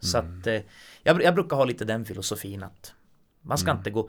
Så 0.00 0.18
Mm. 0.18 0.40
att 0.40 0.46
eh, 0.46 0.60
jag, 1.02 1.22
jag 1.22 1.34
brukar 1.34 1.56
ha 1.56 1.64
lite 1.64 1.84
den 1.84 2.04
filosofin 2.04 2.62
att 2.62 2.94
man 3.42 3.58
ska 3.58 3.70
Mm. 3.70 3.80
inte 3.80 3.90
gå 3.90 4.08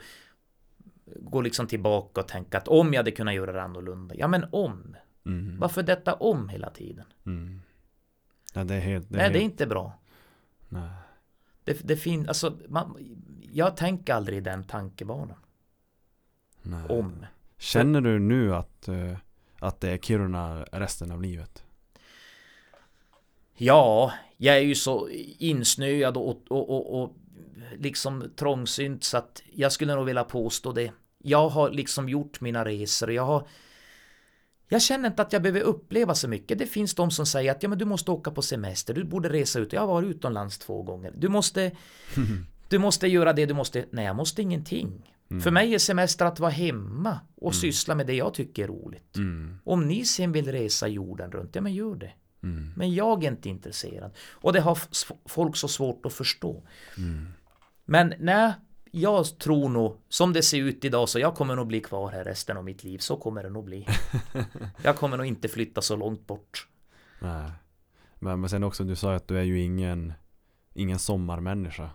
gå 1.22 1.42
liksom 1.42 1.68
tillbaka 1.68 2.22
och 2.22 2.28
tänka 2.28 2.58
att 2.58 2.68
om 2.68 2.94
jag 2.94 3.00
hade 3.00 3.12
kunnat 3.12 3.34
göra 3.34 3.52
det 3.52 3.62
annorlunda. 3.62 4.16
Ja, 4.18 4.28
men 4.28 4.46
om. 4.52 4.96
Mm. 5.26 5.60
Varför 5.60 5.84
detta 5.84 6.14
om 6.14 6.50
hela 6.50 6.70
tiden? 6.70 7.06
Mm. 7.26 7.62
Ja, 8.54 8.64
det 8.64 8.76
är 8.76 8.80
helt... 8.80 9.10
Det 9.10 9.16
är 9.16 9.18
Nej, 9.18 9.30
det 9.32 9.38
är 9.38 9.42
helt, 9.42 9.52
inte 9.52 9.68
bra. 9.68 10.00
nej. 10.70 10.90
Det, 11.64 11.88
det 11.88 11.98
finns, 11.98 12.28
alltså, 12.28 12.58
man, 12.70 12.98
jag 13.52 13.78
tänker 13.78 14.14
aldrig 14.14 14.38
i 14.38 14.42
den 14.42 14.64
tankebanan. 14.64 15.38
nej. 16.62 16.84
Om. 16.90 17.26
Känner 17.58 18.02
du 18.02 18.20
nu 18.20 18.56
att, 18.56 18.88
eh, 18.88 19.18
att 19.60 19.80
det 19.80 19.90
är 19.92 19.98
Kiruna 19.98 20.64
resten 20.64 21.12
av 21.12 21.22
livet? 21.22 21.64
Ja, 23.56 24.14
jag 24.38 24.56
är 24.58 24.62
ju 24.62 24.76
så 24.76 25.10
insnöad 25.38 26.18
och, 26.18 26.42
och, 26.48 26.70
och, 26.70 27.04
och 27.04 27.16
liksom 27.78 28.32
trångsynt 28.36 29.04
så 29.04 29.18
att 29.18 29.42
jag 29.54 29.72
skulle 29.72 29.96
nog 29.96 30.06
vilja 30.06 30.24
påstå 30.24 30.72
det. 30.72 30.92
Jag 31.18 31.50
har 31.50 31.72
liksom 31.72 32.10
gjort 32.10 32.42
mina 32.42 32.66
resor 32.66 33.08
och 33.08 33.14
jag 33.14 33.26
har 33.26 33.48
jag 34.68 34.82
känner 34.82 35.10
inte 35.10 35.22
att 35.22 35.34
jag 35.34 35.42
behöver 35.42 35.62
uppleva 35.62 36.16
så 36.16 36.28
mycket. 36.28 36.60
Det 36.60 36.66
finns 36.66 36.96
de 36.96 37.12
som 37.12 37.26
säger 37.26 37.52
att 37.52 37.64
ja, 37.64 37.70
men 37.70 37.78
du 37.78 37.86
måste 37.86 38.12
åka 38.12 38.32
på 38.32 38.42
semester, 38.42 38.94
du 38.94 39.04
borde 39.04 39.30
resa 39.30 39.60
ut. 39.60 39.74
Jag 39.74 39.82
har 39.82 39.88
varit 39.88 40.16
utomlands 40.16 40.58
två 40.58 40.84
gånger. 40.84 41.14
Du 41.18 41.30
måste, 41.30 41.72
du 42.70 42.78
måste 42.78 43.08
göra 43.08 43.34
det 43.34 43.46
du 43.46 43.54
måste. 43.54 43.86
Nej, 43.92 44.06
jag 44.06 44.16
måste 44.16 44.42
ingenting. 44.42 45.14
För 45.42 45.52
mig 45.52 45.74
är 45.74 45.80
semester 45.80 46.26
att 46.26 46.40
vara 46.40 46.52
hemma 46.52 47.20
och 47.36 47.56
syssla 47.56 47.96
med 47.96 48.08
det 48.08 48.14
jag 48.14 48.34
tycker 48.34 48.64
är 48.64 48.68
roligt. 48.68 49.16
Mm. 49.16 49.58
Om 49.64 49.88
ni 49.88 50.06
sen 50.06 50.32
vill 50.32 50.52
resa 50.52 50.88
jorden 50.88 51.32
runt, 51.32 51.56
ja 51.56 51.62
men 51.62 51.74
gör 51.74 51.96
det. 51.96 52.12
Mm. 52.44 52.74
Men 52.76 52.94
jag 52.94 53.24
är 53.24 53.28
inte 53.28 53.50
intresserad. 53.50 54.12
Och 54.32 54.54
det 54.54 54.60
har 54.60 54.78
folk 55.26 55.56
så 55.56 55.68
svårt 55.68 56.06
att 56.06 56.14
förstå. 56.14 56.64
Men 57.86 58.14
nej, 58.20 58.54
jag 58.92 59.40
tror 59.40 59.70
nog, 59.70 59.98
som 60.10 60.34
det 60.34 60.44
ser 60.44 60.58
ut 60.58 60.86
idag, 60.86 61.10
så 61.10 61.20
jag 61.20 61.36
kommer 61.36 61.56
nog 61.56 61.68
bli 61.68 61.82
kvar 61.82 62.12
här 62.12 62.24
resten 62.24 62.58
av 62.58 62.64
mitt 62.64 62.84
liv. 62.84 62.98
Så 62.98 63.18
kommer 63.18 63.44
det 63.44 63.50
nog 63.50 63.64
bli. 63.64 63.88
jag 64.84 64.96
kommer 64.96 65.18
nog 65.18 65.26
inte 65.26 65.48
flytta 65.48 65.82
så 65.82 65.96
långt 65.96 66.28
bort. 66.28 66.68
Nej. 67.20 67.52
Men, 68.20 68.42
men 68.42 68.50
sen 68.50 68.64
också, 68.64 68.84
du 68.84 68.96
sa 68.96 69.16
att 69.16 69.28
du 69.28 69.38
är 69.38 69.44
ju 69.44 69.62
ingen, 69.62 70.14
ingen 70.74 71.00
sommarmänniska. 71.00 71.90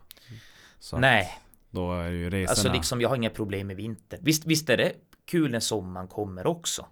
Så 0.79 0.99
Nej, 0.99 1.39
Då 1.71 1.93
är 1.93 2.11
ju 2.11 2.31
resorna... 2.31 2.51
alltså 2.51 2.73
liksom 2.73 3.01
jag 3.01 3.09
har 3.09 3.17
inga 3.17 3.31
problem 3.31 3.67
med 3.67 3.77
vinter. 3.77 4.19
Visst, 4.23 4.47
visst 4.47 4.71
är 4.71 4.77
det 4.77 4.93
kul 5.25 5.51
när 5.51 5.61
sommaren 5.61 6.09
kommer 6.09 6.47
också. 6.47 6.87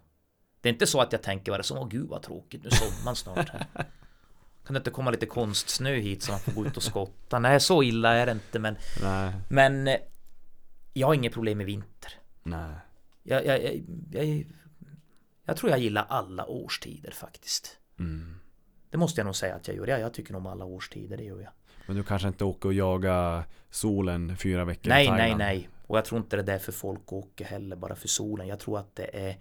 Det 0.61 0.69
är 0.69 0.73
inte 0.73 0.87
så 0.87 1.01
att 1.01 1.11
jag 1.11 1.23
tänker 1.23 1.51
bara 1.51 1.63
så, 1.63 1.77
åh 1.77 1.87
gud 1.89 2.09
vad 2.09 2.21
tråkigt, 2.21 2.63
nu 2.63 2.69
sommaren 2.69 3.15
snart 3.15 3.49
här. 3.49 3.65
Kan 4.67 4.73
det 4.73 4.77
inte 4.77 4.91
komma 4.91 5.11
lite 5.11 5.25
konstsnö 5.25 5.95
hit 5.95 6.23
så 6.23 6.31
man 6.31 6.39
får 6.39 6.51
gå 6.51 6.65
ut 6.65 6.77
och 6.77 6.83
skotta? 6.83 7.39
Nej, 7.39 7.59
så 7.59 7.83
illa 7.83 8.13
är 8.13 8.25
det 8.25 8.31
inte, 8.31 8.59
men 8.59 8.77
Nej. 9.01 9.33
Men 9.49 9.87
eh, 9.87 9.95
jag 10.93 11.07
har 11.07 11.13
inget 11.13 11.33
problem 11.33 11.57
med 11.57 11.65
vinter. 11.67 12.13
Nej. 12.43 12.75
Jag, 13.23 13.45
jag, 13.45 13.63
jag, 13.63 13.83
jag, 14.11 14.45
jag 15.45 15.57
tror 15.57 15.71
jag 15.71 15.79
gillar 15.79 16.05
alla 16.09 16.45
årstider 16.45 17.11
faktiskt. 17.11 17.77
Mm. 17.99 18.39
Det 18.89 18.97
måste 18.97 19.19
jag 19.19 19.25
nog 19.25 19.35
säga 19.35 19.55
att 19.55 19.67
jag 19.67 19.77
gör. 19.77 19.87
Jag, 19.87 19.99
jag 19.99 20.13
tycker 20.13 20.35
om 20.35 20.47
alla 20.47 20.65
årstider, 20.65 21.17
det 21.17 21.23
gör 21.23 21.41
jag. 21.41 21.51
Men 21.85 21.95
du 21.95 22.03
kanske 22.03 22.27
inte 22.27 22.43
åker 22.43 22.69
och 22.69 22.73
jagar 22.73 23.43
solen 23.69 24.37
fyra 24.37 24.65
veckor 24.65 24.85
i 24.85 24.89
Nej, 24.89 25.09
nej, 25.09 25.17
Thailand? 25.17 25.37
nej. 25.37 25.69
Och 25.87 25.97
jag 25.97 26.05
tror 26.05 26.21
inte 26.21 26.35
det 26.35 26.41
är 26.41 26.45
därför 26.45 26.71
folk 26.71 27.13
åker 27.13 27.45
heller, 27.45 27.75
bara 27.75 27.95
för 27.95 28.07
solen. 28.07 28.47
Jag 28.47 28.59
tror 28.59 28.79
att 28.79 28.95
det 28.95 29.27
är 29.27 29.37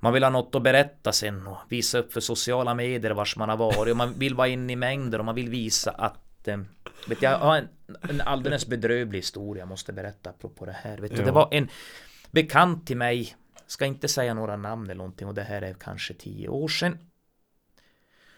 man 0.00 0.12
vill 0.12 0.22
ha 0.22 0.30
något 0.30 0.54
att 0.54 0.62
berätta 0.62 1.12
sen 1.12 1.46
och 1.46 1.58
visa 1.68 1.98
upp 1.98 2.12
för 2.12 2.20
sociala 2.20 2.74
medier 2.74 3.10
vars 3.10 3.36
man 3.36 3.48
har 3.48 3.56
varit 3.56 3.90
och 3.90 3.96
man 3.96 4.18
vill 4.18 4.34
vara 4.34 4.48
inne 4.48 4.72
i 4.72 4.76
mängder 4.76 5.18
och 5.18 5.24
man 5.24 5.34
vill 5.34 5.48
visa 5.48 5.90
att 5.90 6.48
eh, 6.48 6.58
vet 7.08 7.22
jag, 7.22 7.32
jag 7.32 7.38
har 7.38 7.56
en, 7.56 7.68
en 8.02 8.20
alldeles 8.20 8.66
bedrövlig 8.66 9.18
historia 9.18 9.60
jag 9.60 9.68
måste 9.68 9.92
berätta 9.92 10.30
apropå 10.30 10.64
det 10.66 10.72
här. 10.72 10.98
Vet 10.98 11.16
du, 11.16 11.22
det 11.24 11.32
var 11.32 11.48
en 11.50 11.68
bekant 12.30 12.86
till 12.86 12.96
mig, 12.96 13.36
ska 13.66 13.86
inte 13.86 14.08
säga 14.08 14.34
några 14.34 14.56
namn 14.56 14.84
eller 14.84 14.94
någonting 14.94 15.28
och 15.28 15.34
det 15.34 15.42
här 15.42 15.62
är 15.62 15.74
kanske 15.74 16.14
tio 16.14 16.48
år 16.48 16.68
sedan. 16.68 16.98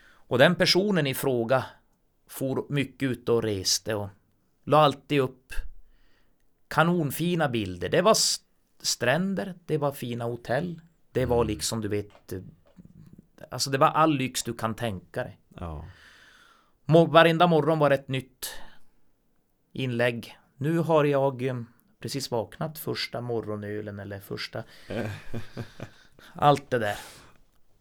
Och 0.05 0.39
den 0.39 0.55
personen 0.55 1.07
i 1.07 1.15
fråga 1.15 1.65
for 2.29 2.67
mycket 2.69 3.11
ut 3.11 3.29
och 3.29 3.43
reste 3.43 3.95
och 3.95 4.09
la 4.65 4.79
alltid 4.79 5.21
upp 5.21 5.53
kanonfina 6.69 7.49
bilder. 7.49 7.89
Det 7.89 8.03
var 8.03 8.13
st- 8.13 8.45
stränder, 8.83 9.55
det 9.67 9.79
var 9.79 9.93
fina 9.93 10.25
hotell, 10.25 10.81
det 11.13 11.27
var 11.27 11.45
liksom 11.45 11.81
du 11.81 11.89
vet 11.89 12.33
eh, 12.33 12.41
Alltså 13.51 13.71
det 13.71 13.79
var 13.79 13.89
all 13.89 14.15
lyx 14.15 14.43
du 14.43 14.55
kan 14.55 14.75
tänka 14.75 15.25
dig. 15.25 15.41
Ja. 15.49 15.85
Varenda 16.87 17.47
morgon 17.47 17.79
var 17.79 17.91
ett 17.91 18.09
nytt 18.09 18.47
inlägg. 19.73 20.39
Nu 20.57 20.79
har 20.79 21.05
jag 21.05 21.43
eh, 21.43 21.63
precis 21.99 22.31
vaknat 22.31 22.79
första 22.79 23.21
morgonölen 23.21 24.01
eller 24.01 24.21
första 24.21 24.65
Allt 26.35 26.71
det 26.71 26.79
där. 26.79 26.97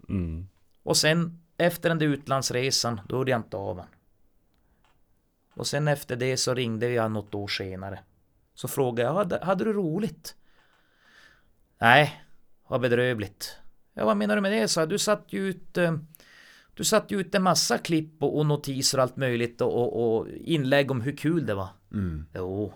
Mm. 0.09 0.47
Och 0.83 0.97
sen 0.97 1.41
efter 1.57 1.89
den 1.89 1.99
där 1.99 2.05
utlandsresan, 2.05 3.01
då 3.07 3.17
hörde 3.17 3.31
jag 3.31 3.39
inte 3.39 3.57
av 3.57 3.79
han. 3.79 3.87
Och 5.53 5.67
sen 5.67 5.87
efter 5.87 6.15
det 6.15 6.37
så 6.37 6.53
ringde 6.53 6.89
jag 6.89 7.11
något 7.11 7.35
år 7.35 7.47
senare. 7.47 7.99
Så 8.53 8.67
frågade 8.67 9.09
jag, 9.09 9.15
hade, 9.15 9.45
hade 9.45 9.63
du 9.63 9.73
roligt? 9.73 10.35
Nej, 11.77 12.20
vad 12.71 12.81
bedrövligt. 12.81 13.57
Ja, 13.93 14.05
vad 14.05 14.17
menar 14.17 14.35
du 14.35 14.41
med 14.41 14.51
det? 14.51 14.67
Så 14.67 14.85
du 14.85 14.99
satt 14.99 15.25
ju 15.33 15.49
ut 15.49 15.77
eh, 15.77 15.93
Du 16.73 16.83
satt 16.83 17.11
ju 17.11 17.19
ut 17.19 17.35
en 17.35 17.43
massa 17.43 17.77
klipp 17.77 18.23
och, 18.23 18.37
och 18.37 18.45
notiser 18.45 18.97
och 18.97 19.03
allt 19.03 19.17
möjligt 19.17 19.61
och, 19.61 19.73
och, 19.73 20.17
och 20.17 20.27
inlägg 20.27 20.91
om 20.91 21.01
hur 21.01 21.17
kul 21.17 21.45
det 21.45 21.53
var. 21.53 21.69
Mm. 21.93 22.25
Jo. 22.35 22.73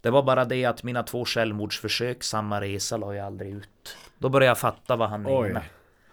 Det 0.00 0.10
var 0.10 0.22
bara 0.22 0.44
det 0.44 0.64
att 0.64 0.82
mina 0.82 1.02
två 1.02 1.24
självmordsförsök 1.24 2.22
samma 2.22 2.60
resa 2.60 2.96
la 2.96 3.14
jag 3.14 3.26
aldrig 3.26 3.52
ut. 3.52 3.96
Då 4.18 4.28
började 4.28 4.50
jag 4.50 4.58
fatta 4.58 4.96
vad 4.96 5.08
han 5.08 5.22
menade. 5.22 5.64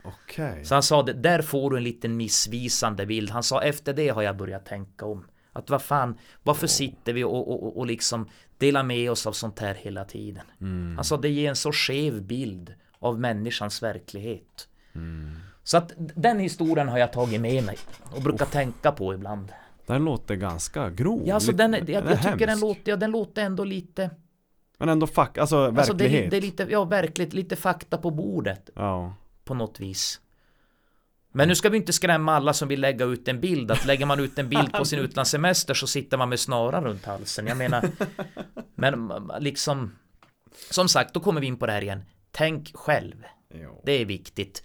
Okej. 0.03 0.65
Så 0.65 0.73
han 0.73 0.84
sa 0.84 1.03
det, 1.03 1.14
där 1.14 1.41
får 1.41 1.72
du 1.72 1.78
en 1.78 1.84
liten 1.84 2.18
missvisande 2.18 3.06
bild. 3.06 3.30
Han 3.30 3.44
sa 3.44 3.64
efter 3.64 3.94
det 3.94 4.10
har 4.10 4.22
jag 4.22 4.38
börjat 4.38 4.65
tänka 4.65 5.06
om. 5.06 5.26
Att 5.53 5.69
vad 5.69 5.82
fan, 5.82 6.18
varför 6.44 6.68
sitter 6.68 7.14
vi 7.14 7.23
och, 7.23 7.52
och, 7.52 7.78
och, 7.78 7.86
liksom 7.86 8.30
delar 8.57 8.84
med 8.84 9.11
oss 9.11 9.28
av 9.28 9.32
sånt 9.32 9.60
här 9.60 9.73
hela 9.73 10.06
tiden? 10.06 10.45
Mm. 10.61 10.98
Alltså 10.98 11.18
det 11.18 11.30
ger 11.30 11.49
en 11.49 11.56
så 11.56 11.72
skev 11.72 12.22
bild 12.22 12.73
av 13.02 13.19
människans 13.19 13.84
verklighet. 13.84 14.68
Mm. 14.95 15.32
Så 15.64 15.78
att 15.78 15.91
den 15.98 16.40
historien 16.40 16.88
har 16.90 16.98
jag 16.98 17.14
tagit 17.14 17.41
med 17.41 17.64
mig 17.64 17.78
och 18.15 18.22
brukar 18.22 18.45
tänka 18.45 18.91
på 18.91 19.14
ibland. 19.14 19.52
Den 19.86 20.06
låter 20.06 20.36
ganska 20.36 20.90
grov. 20.90 21.22
Ja, 21.26 21.36
alltså 21.36 21.52
den, 21.52 21.73
jag, 21.73 21.90
jag 21.90 22.22
tycker 22.23 22.48
den 22.48 22.60
låter, 22.60 22.91
ja, 22.91 22.95
den 22.95 23.11
låter 23.11 23.41
ändå 23.44 23.64
lite... 23.64 24.10
Men 24.78 24.90
ändå 24.90 25.07
fuck, 25.07 25.38
alltså 25.38 25.57
Alltså 25.65 25.94
det, 25.94 26.03
verklighet. 26.03 26.32
det 26.32 26.38
är 26.38 26.41
lite, 26.41 26.68
ja 26.69 26.84
verkligt, 26.84 27.34
lite 27.34 27.56
fakta 27.56 27.98
på 27.98 28.11
bordet 28.11 28.69
Ja. 28.76 29.15
på 29.44 29.53
något 29.53 29.80
vis. 29.80 30.22
Men 31.32 31.48
nu 31.48 31.56
ska 31.56 31.69
vi 31.69 31.78
inte 31.78 31.94
skrämma 31.94 32.36
alla 32.36 32.53
som 32.53 32.68
vill 32.68 32.82
lägga 32.82 33.06
ut 33.06 33.28
en 33.28 33.40
bild. 33.40 33.72
Att 33.72 33.86
lägger 33.86 34.06
man 34.06 34.19
ut 34.19 34.40
en 34.40 34.49
bild 34.49 34.73
på 34.73 34.86
sin 34.86 34.99
utlandssemester 35.06 35.73
så 35.73 35.88
sitter 35.88 36.18
man 36.18 36.30
med 36.30 36.40
snaran 36.40 36.84
runt 36.84 37.06
halsen. 37.06 37.48
Jag 37.48 37.57
menar, 37.57 37.90
men 38.76 39.11
liksom, 39.40 39.95
som 40.72 40.88
sagt, 40.90 41.14
då 41.14 41.19
kommer 41.19 41.41
vi 41.41 41.48
in 41.48 41.57
på 41.57 41.65
det 41.65 41.72
här 41.72 41.82
igen. 41.82 42.03
Tänk 42.32 42.72
själv. 42.76 43.16
Jo. 43.53 43.82
Det 43.86 43.91
är 43.91 44.06
viktigt. 44.06 44.64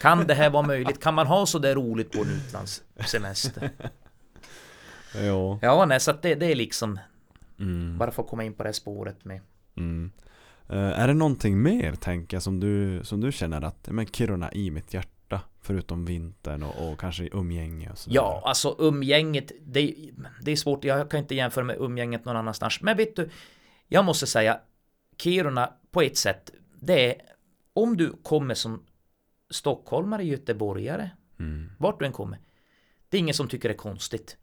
Kan 0.00 0.26
det 0.26 0.34
här 0.34 0.50
vara 0.50 0.66
möjligt? 0.66 1.02
Kan 1.02 1.14
man 1.14 1.26
ha 1.26 1.46
så 1.46 1.58
där 1.58 1.74
roligt 1.74 2.12
på 2.12 2.18
en 2.22 2.30
utlandssemester? 2.30 3.70
Jo. 5.22 5.58
Ja, 5.62 5.84
nej, 5.86 6.00
så 6.00 6.10
att 6.10 6.22
det, 6.22 6.34
det 6.34 6.46
är 6.46 6.54
liksom 6.54 6.98
Mm. 7.58 7.98
bara 7.98 8.10
för 8.10 8.22
att 8.22 8.28
komma 8.28 8.44
in 8.44 8.54
på 8.54 8.62
det 8.62 8.68
här 8.68 8.72
spåret 8.72 9.24
med. 9.24 9.40
Mm. 9.76 10.10
Eh, 10.68 10.76
är 11.00 11.08
det 11.08 11.14
någonting 11.14 11.62
mer 11.62 11.92
tänker 11.94 12.36
jag 12.36 12.42
som 12.42 12.60
du, 12.60 13.04
som 13.04 13.20
du 13.20 13.32
känner 13.32 13.62
att 13.62 13.88
men 13.88 14.06
Kiruna 14.06 14.52
i 14.52 14.70
mitt 14.70 14.94
hjärta 14.94 15.40
förutom 15.60 16.04
vintern 16.04 16.62
och, 16.62 16.92
och 16.92 17.00
kanske 17.00 17.28
umgänge 17.32 17.90
och 17.90 17.98
sådär? 17.98 18.14
Ja, 18.16 18.42
alltså 18.44 18.76
umgänget, 18.78 19.52
det, 19.60 19.94
det 20.42 20.52
är 20.52 20.56
svårt, 20.56 20.84
jag 20.84 21.10
kan 21.10 21.20
inte 21.20 21.34
jämföra 21.34 21.64
med 21.64 21.76
umgänget 21.78 22.24
någon 22.24 22.36
annanstans. 22.36 22.80
Men 22.82 22.96
vet 22.96 23.16
du, 23.16 23.28
jag 23.88 24.04
måste 24.04 24.26
säga, 24.26 24.60
Kiruna 25.18 25.72
på 25.90 26.02
ett 26.02 26.16
sätt, 26.16 26.50
det 26.80 27.14
är 27.14 27.22
om 27.72 27.96
du 27.96 28.12
kommer 28.22 28.54
som 28.54 28.86
stockholmare, 29.50 30.24
göteborgare, 30.24 31.10
Mm. 31.38 31.70
vart 31.78 31.98
du 31.98 32.06
än 32.06 32.12
kommer, 32.12 32.38
det 33.08 33.16
är 33.16 33.18
ingen 33.18 33.34
som 33.34 33.48
tycker 33.48 33.68
det 33.68 33.74
är 33.74 33.78
konstigt. 33.78 34.36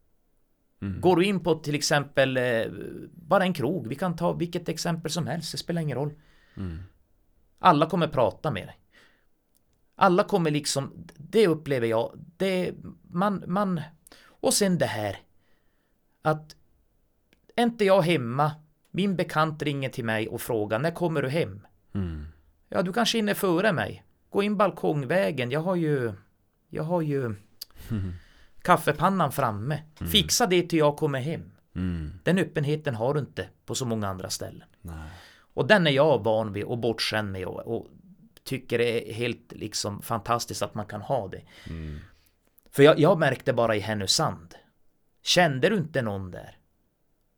Mm. 0.82 1.02
Går 1.02 1.16
du 1.16 1.26
in 1.26 1.40
på 1.40 1.56
till 1.56 1.76
exempel 1.76 2.38
eh, 2.38 2.66
bara 3.12 3.44
en 3.44 3.54
krog, 3.54 3.88
vi 3.88 3.96
kan 3.96 4.16
ta 4.16 4.34
vilket 4.34 4.70
exempel 4.70 5.12
som 5.12 5.28
helst, 5.28 5.52
det 5.52 5.58
spelar 5.58 5.82
ingen 5.82 5.98
roll. 5.98 6.14
Mm. 6.58 6.84
Alla 7.60 7.86
kommer 7.90 8.08
prata 8.08 8.52
med 8.52 8.68
dig. 8.68 8.80
Alla 9.96 10.24
kommer 10.24 10.52
liksom, 10.52 11.08
det 11.18 11.48
upplever 11.48 11.88
jag, 11.88 12.12
det, 12.38 12.74
man, 13.12 13.44
man, 13.48 13.82
och 14.26 14.54
sen 14.54 14.78
det 14.78 14.86
här. 14.86 15.18
Att, 16.22 16.56
är 17.56 17.64
inte 17.64 17.86
jag 17.86 18.02
hemma, 18.02 18.52
min 18.92 19.16
bekant 19.16 19.62
ringer 19.64 19.90
till 19.90 20.06
mig 20.06 20.28
och 20.28 20.42
frågar, 20.42 20.80
när 20.80 20.92
kommer 20.92 21.22
du 21.22 21.30
hem? 21.30 21.68
Mm. 21.94 22.26
Ja, 22.70 22.82
du 22.82 22.94
kanske 22.94 23.18
hinner 23.18 23.34
före 23.34 23.74
mig. 23.74 24.04
Gå 24.30 24.44
in 24.44 24.58
balkongvägen, 24.58 25.52
jag 25.52 25.60
har 25.60 25.76
ju, 25.76 26.14
jag 26.70 26.84
har 26.84 27.02
ju 27.02 27.36
kaffepannan 28.62 29.32
framme. 29.32 29.84
Fixa 30.12 30.48
det 30.48 30.64
till 30.64 30.80
jag 30.80 30.98
kommer 30.98 31.20
hem. 31.20 31.52
Mm. 31.76 32.20
Den 32.24 32.38
öppenheten 32.38 32.96
har 32.96 33.14
du 33.14 33.20
inte 33.20 33.50
på 33.66 33.76
så 33.76 33.86
många 33.86 34.08
andra 34.08 34.30
ställen. 34.30 34.68
Nej. 34.82 35.10
Och 35.54 35.68
den 35.68 35.88
är 35.88 35.92
jag 35.92 36.24
van 36.24 36.54
vid 36.54 36.64
och 36.64 36.78
bortskämd 36.78 37.32
med 37.32 37.46
och, 37.46 37.60
och 37.60 37.88
tycker 38.44 38.78
det 38.78 39.10
är 39.10 39.14
helt 39.14 39.52
liksom 39.52 40.02
fantastiskt 40.02 40.62
att 40.62 40.76
man 40.76 40.86
kan 40.86 41.02
ha 41.02 41.28
det. 41.28 41.42
Mm. 41.70 42.00
För 42.72 42.84
jag, 42.84 43.00
jag 43.00 43.20
märkte 43.20 43.54
bara 43.54 43.76
i 43.76 43.80
Härnösand. 43.80 44.56
Kände 45.24 45.70
du 45.70 45.78
inte 45.78 46.02
någon 46.02 46.32
där? 46.32 46.58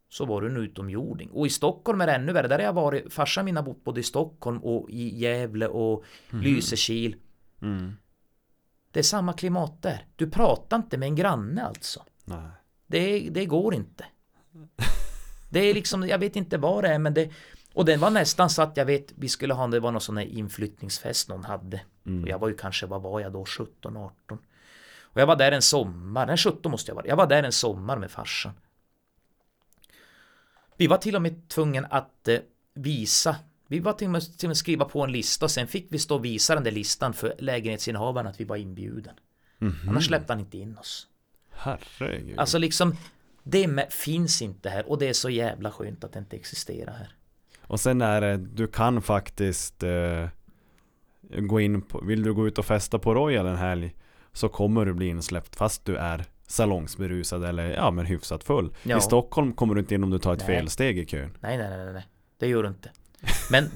Så 0.10 0.26
var 0.26 0.42
du 0.42 0.48
en 0.48 0.58
utomjording. 0.58 1.30
Och 1.30 1.48
i 1.48 1.50
Stockholm 1.50 2.02
är 2.02 2.08
det 2.08 2.14
ännu 2.14 2.34
värre. 2.34 2.48
Där 2.48 2.58
har 2.58 2.66
jag 2.66 2.74
varit, 2.74 3.14
farsan 3.14 3.46
min 3.46 3.56
har 3.56 3.64
bott 3.64 3.84
både 3.84 4.00
i 4.00 4.04
Stockholm 4.04 4.58
och 4.58 4.90
i 4.90 5.18
Gävle 5.18 5.68
och 5.68 6.04
Lysekil. 6.30 7.16
Mm. 7.62 7.98
Det 8.92 9.00
är 9.00 9.04
samma 9.04 9.34
klimat 9.34 9.82
där. 9.82 10.06
Du 10.16 10.30
pratar 10.30 10.78
inte 10.78 10.98
med 10.98 11.08
en 11.08 11.16
granne 11.16 11.64
alltså. 11.64 12.04
Nej. 12.26 12.50
Det, 12.88 13.30
det 13.30 13.46
går 13.46 13.74
inte. 13.74 14.06
Det 15.50 15.60
är 15.60 15.74
liksom, 15.74 16.08
jag 16.08 16.20
vet 16.20 16.36
inte 16.36 16.58
vad 16.58 16.84
det 16.84 16.90
är 16.90 17.00
men 17.00 17.14
det 17.14 17.32
Och 17.74 17.86
det 17.86 17.98
var 17.98 18.10
nästan 18.10 18.50
så 18.50 18.62
att 18.62 18.78
jag 18.78 18.86
vet, 18.86 19.12
vi 19.16 19.30
skulle 19.30 19.54
ha, 19.54 19.68
det 19.68 19.80
var 19.80 19.92
någon 19.92 20.02
sån 20.02 20.18
här 20.18 20.26
inflyttningsfest 20.26 21.30
någon 21.30 21.44
hade. 21.44 21.82
Och 22.24 22.30
jag 22.30 22.40
var 22.40 22.48
ju 22.48 22.56
kanske, 22.56 22.86
vad 22.86 23.02
var 23.02 23.20
jag 23.20 23.34
då, 23.34 23.46
17, 23.46 23.98
18. 23.98 24.38
Och 25.02 25.22
jag 25.22 25.28
var 25.28 25.36
där 25.36 25.52
en 25.52 25.62
sommar, 25.62 26.26
nej 26.28 26.38
17 26.38 26.72
måste 26.72 26.92
jag 26.92 26.96
vara. 26.96 27.08
Jag 27.08 27.16
var 27.16 27.28
där 27.28 27.44
en 27.44 27.52
sommar 27.52 27.98
med 27.98 28.12
farsan. 28.12 28.54
Vi 30.78 30.88
var 30.88 30.98
till 30.98 31.16
och 31.16 31.22
med 31.22 31.48
tvungen 31.48 31.86
att 31.90 32.28
eh, 32.28 32.40
visa 32.74 33.36
vi 33.68 33.80
var 33.80 33.94
till 33.94 34.08
och, 34.08 34.12
med, 34.12 34.38
till 34.38 34.48
och 34.48 34.50
med 34.50 34.58
skriva 34.58 34.86
på 34.86 35.04
en 35.04 35.12
lista 35.12 35.46
och 35.46 35.52
sen 35.52 35.68
fick 35.68 35.88
vi 35.90 36.00
stå 36.00 36.16
och 36.16 36.26
visa 36.26 36.56
den 36.56 36.64
där 36.64 36.72
listan 36.72 37.14
för 37.14 37.36
lägenhetsinnehavaren 37.40 38.28
att 38.28 38.40
vi 38.40 38.46
var 38.46 38.56
inbjuden. 38.56 39.14
Annars 39.90 40.06
släppte 40.06 40.34
han 40.34 40.40
inte 40.40 40.58
in 40.58 40.78
oss. 40.78 41.08
Herregud. 41.52 42.40
Alltså 42.40 42.58
liksom 42.58 42.96
Det 43.44 43.94
finns 43.94 44.42
inte 44.42 44.70
här 44.70 44.90
och 44.90 45.00
det 45.00 45.10
är 45.10 45.14
så 45.14 45.30
jävla 45.30 45.72
skönt 45.72 46.04
att 46.04 46.14
det 46.14 46.20
inte 46.20 46.36
existerar 46.36 46.94
här. 46.94 47.16
Och 47.62 47.80
sen 47.80 48.02
är 48.02 48.22
det, 48.22 48.38
du 48.38 48.68
kan 48.68 49.02
faktiskt 49.02 49.84
eh, 49.84 50.28
gå 51.22 51.60
in 51.60 51.82
på, 51.82 52.02
vill 52.02 52.24
du 52.24 52.34
gå 52.34 52.48
ut 52.48 52.58
och 52.58 52.66
festa 52.66 53.00
på 53.00 53.14
Royal 53.14 53.46
en 53.46 53.58
helg 53.58 53.96
så 54.34 54.50
kommer 54.50 54.86
du 54.86 54.94
bli 54.94 55.08
insläppt 55.08 55.56
fast 55.56 55.86
du 55.86 55.96
är 55.96 56.26
salongsberusad 56.48 57.44
eller 57.44 57.74
ja 57.74 57.92
men 57.92 58.06
hyfsat 58.06 58.44
full. 58.44 58.74
Ja. 58.84 58.98
I 58.98 59.02
Stockholm 59.02 59.54
kommer 59.54 59.76
du 59.76 59.82
inte 59.82 59.96
in 59.96 60.04
om 60.04 60.10
du 60.10 60.20
tar 60.20 60.34
ett 60.34 60.48
Nej. 60.48 60.58
felsteg 60.58 61.00
i 61.00 61.06
kön. 61.06 61.38
Nej, 61.40 61.58
nej, 61.58 61.70
nej, 61.70 61.94
nej. 61.94 62.08
Det 62.40 62.48
gör 62.48 62.64
du 62.64 62.70
inte. 62.70 62.90
Men 63.50 63.70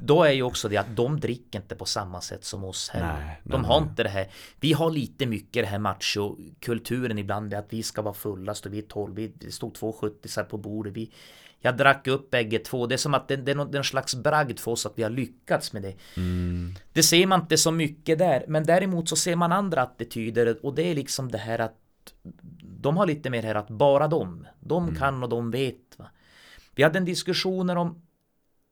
då 0.00 0.22
är 0.24 0.32
ju 0.32 0.42
också 0.42 0.68
det 0.68 0.76
att 0.76 0.96
de 0.96 1.20
dricker 1.20 1.58
inte 1.58 1.76
på 1.76 1.84
samma 1.84 2.20
sätt 2.20 2.44
som 2.44 2.64
oss 2.64 2.90
här. 2.92 3.18
Nej, 3.18 3.40
de 3.44 3.60
nej, 3.60 3.70
har 3.70 3.80
nej. 3.80 3.88
inte 3.88 4.02
det 4.02 4.08
här. 4.08 4.28
Vi 4.60 4.72
har 4.72 4.90
lite 4.90 5.26
mycket 5.26 5.62
det 5.62 5.68
här 5.68 5.78
machokulturen 5.78 7.18
ibland. 7.18 7.50
det 7.50 7.58
Att 7.58 7.72
vi 7.72 7.82
ska 7.82 8.02
vara 8.02 8.14
fullast 8.14 8.66
och 8.66 8.72
vi 8.72 8.78
är 8.78 8.82
12. 8.82 9.14
Vi 9.14 9.50
stod 9.50 9.74
två 9.74 9.92
70 9.92 10.44
på 10.44 10.56
bordet. 10.56 10.92
Vi, 10.92 11.12
jag 11.60 11.76
drack 11.76 12.06
upp 12.06 12.30
bägge 12.30 12.58
två. 12.58 12.86
Det 12.86 12.94
är 12.94 12.96
som 12.96 13.14
att 13.14 13.28
det, 13.28 13.36
det 13.36 13.50
är 13.50 13.56
någon, 13.56 13.84
slags 13.84 14.14
bragd 14.14 14.58
för 14.58 14.70
oss 14.70 14.86
att 14.86 14.98
vi 14.98 15.02
har 15.02 15.10
lyckats 15.10 15.72
med 15.72 15.82
det. 15.82 15.94
Mm. 16.16 16.74
Det 16.92 17.02
ser 17.02 17.26
man 17.26 17.40
inte 17.40 17.56
så 17.56 17.70
mycket 17.70 18.18
där. 18.18 18.44
Men 18.48 18.64
däremot 18.64 19.08
så 19.08 19.16
ser 19.16 19.36
man 19.36 19.52
andra 19.52 19.82
attityder. 19.82 20.66
Och 20.66 20.74
det 20.74 20.82
är 20.82 20.94
liksom 20.94 21.32
det 21.32 21.38
här 21.38 21.58
att 21.58 21.74
de 22.62 22.96
har 22.96 23.06
lite 23.06 23.30
mer 23.30 23.42
här 23.42 23.54
att 23.54 23.68
bara 23.68 24.08
de. 24.08 24.46
De 24.60 24.94
kan 24.94 25.22
och 25.22 25.28
de 25.28 25.50
vet. 25.50 25.98
Va? 25.98 26.10
Vi 26.74 26.82
hade 26.82 26.98
en 26.98 27.04
diskussion 27.04 27.70
om 27.70 28.02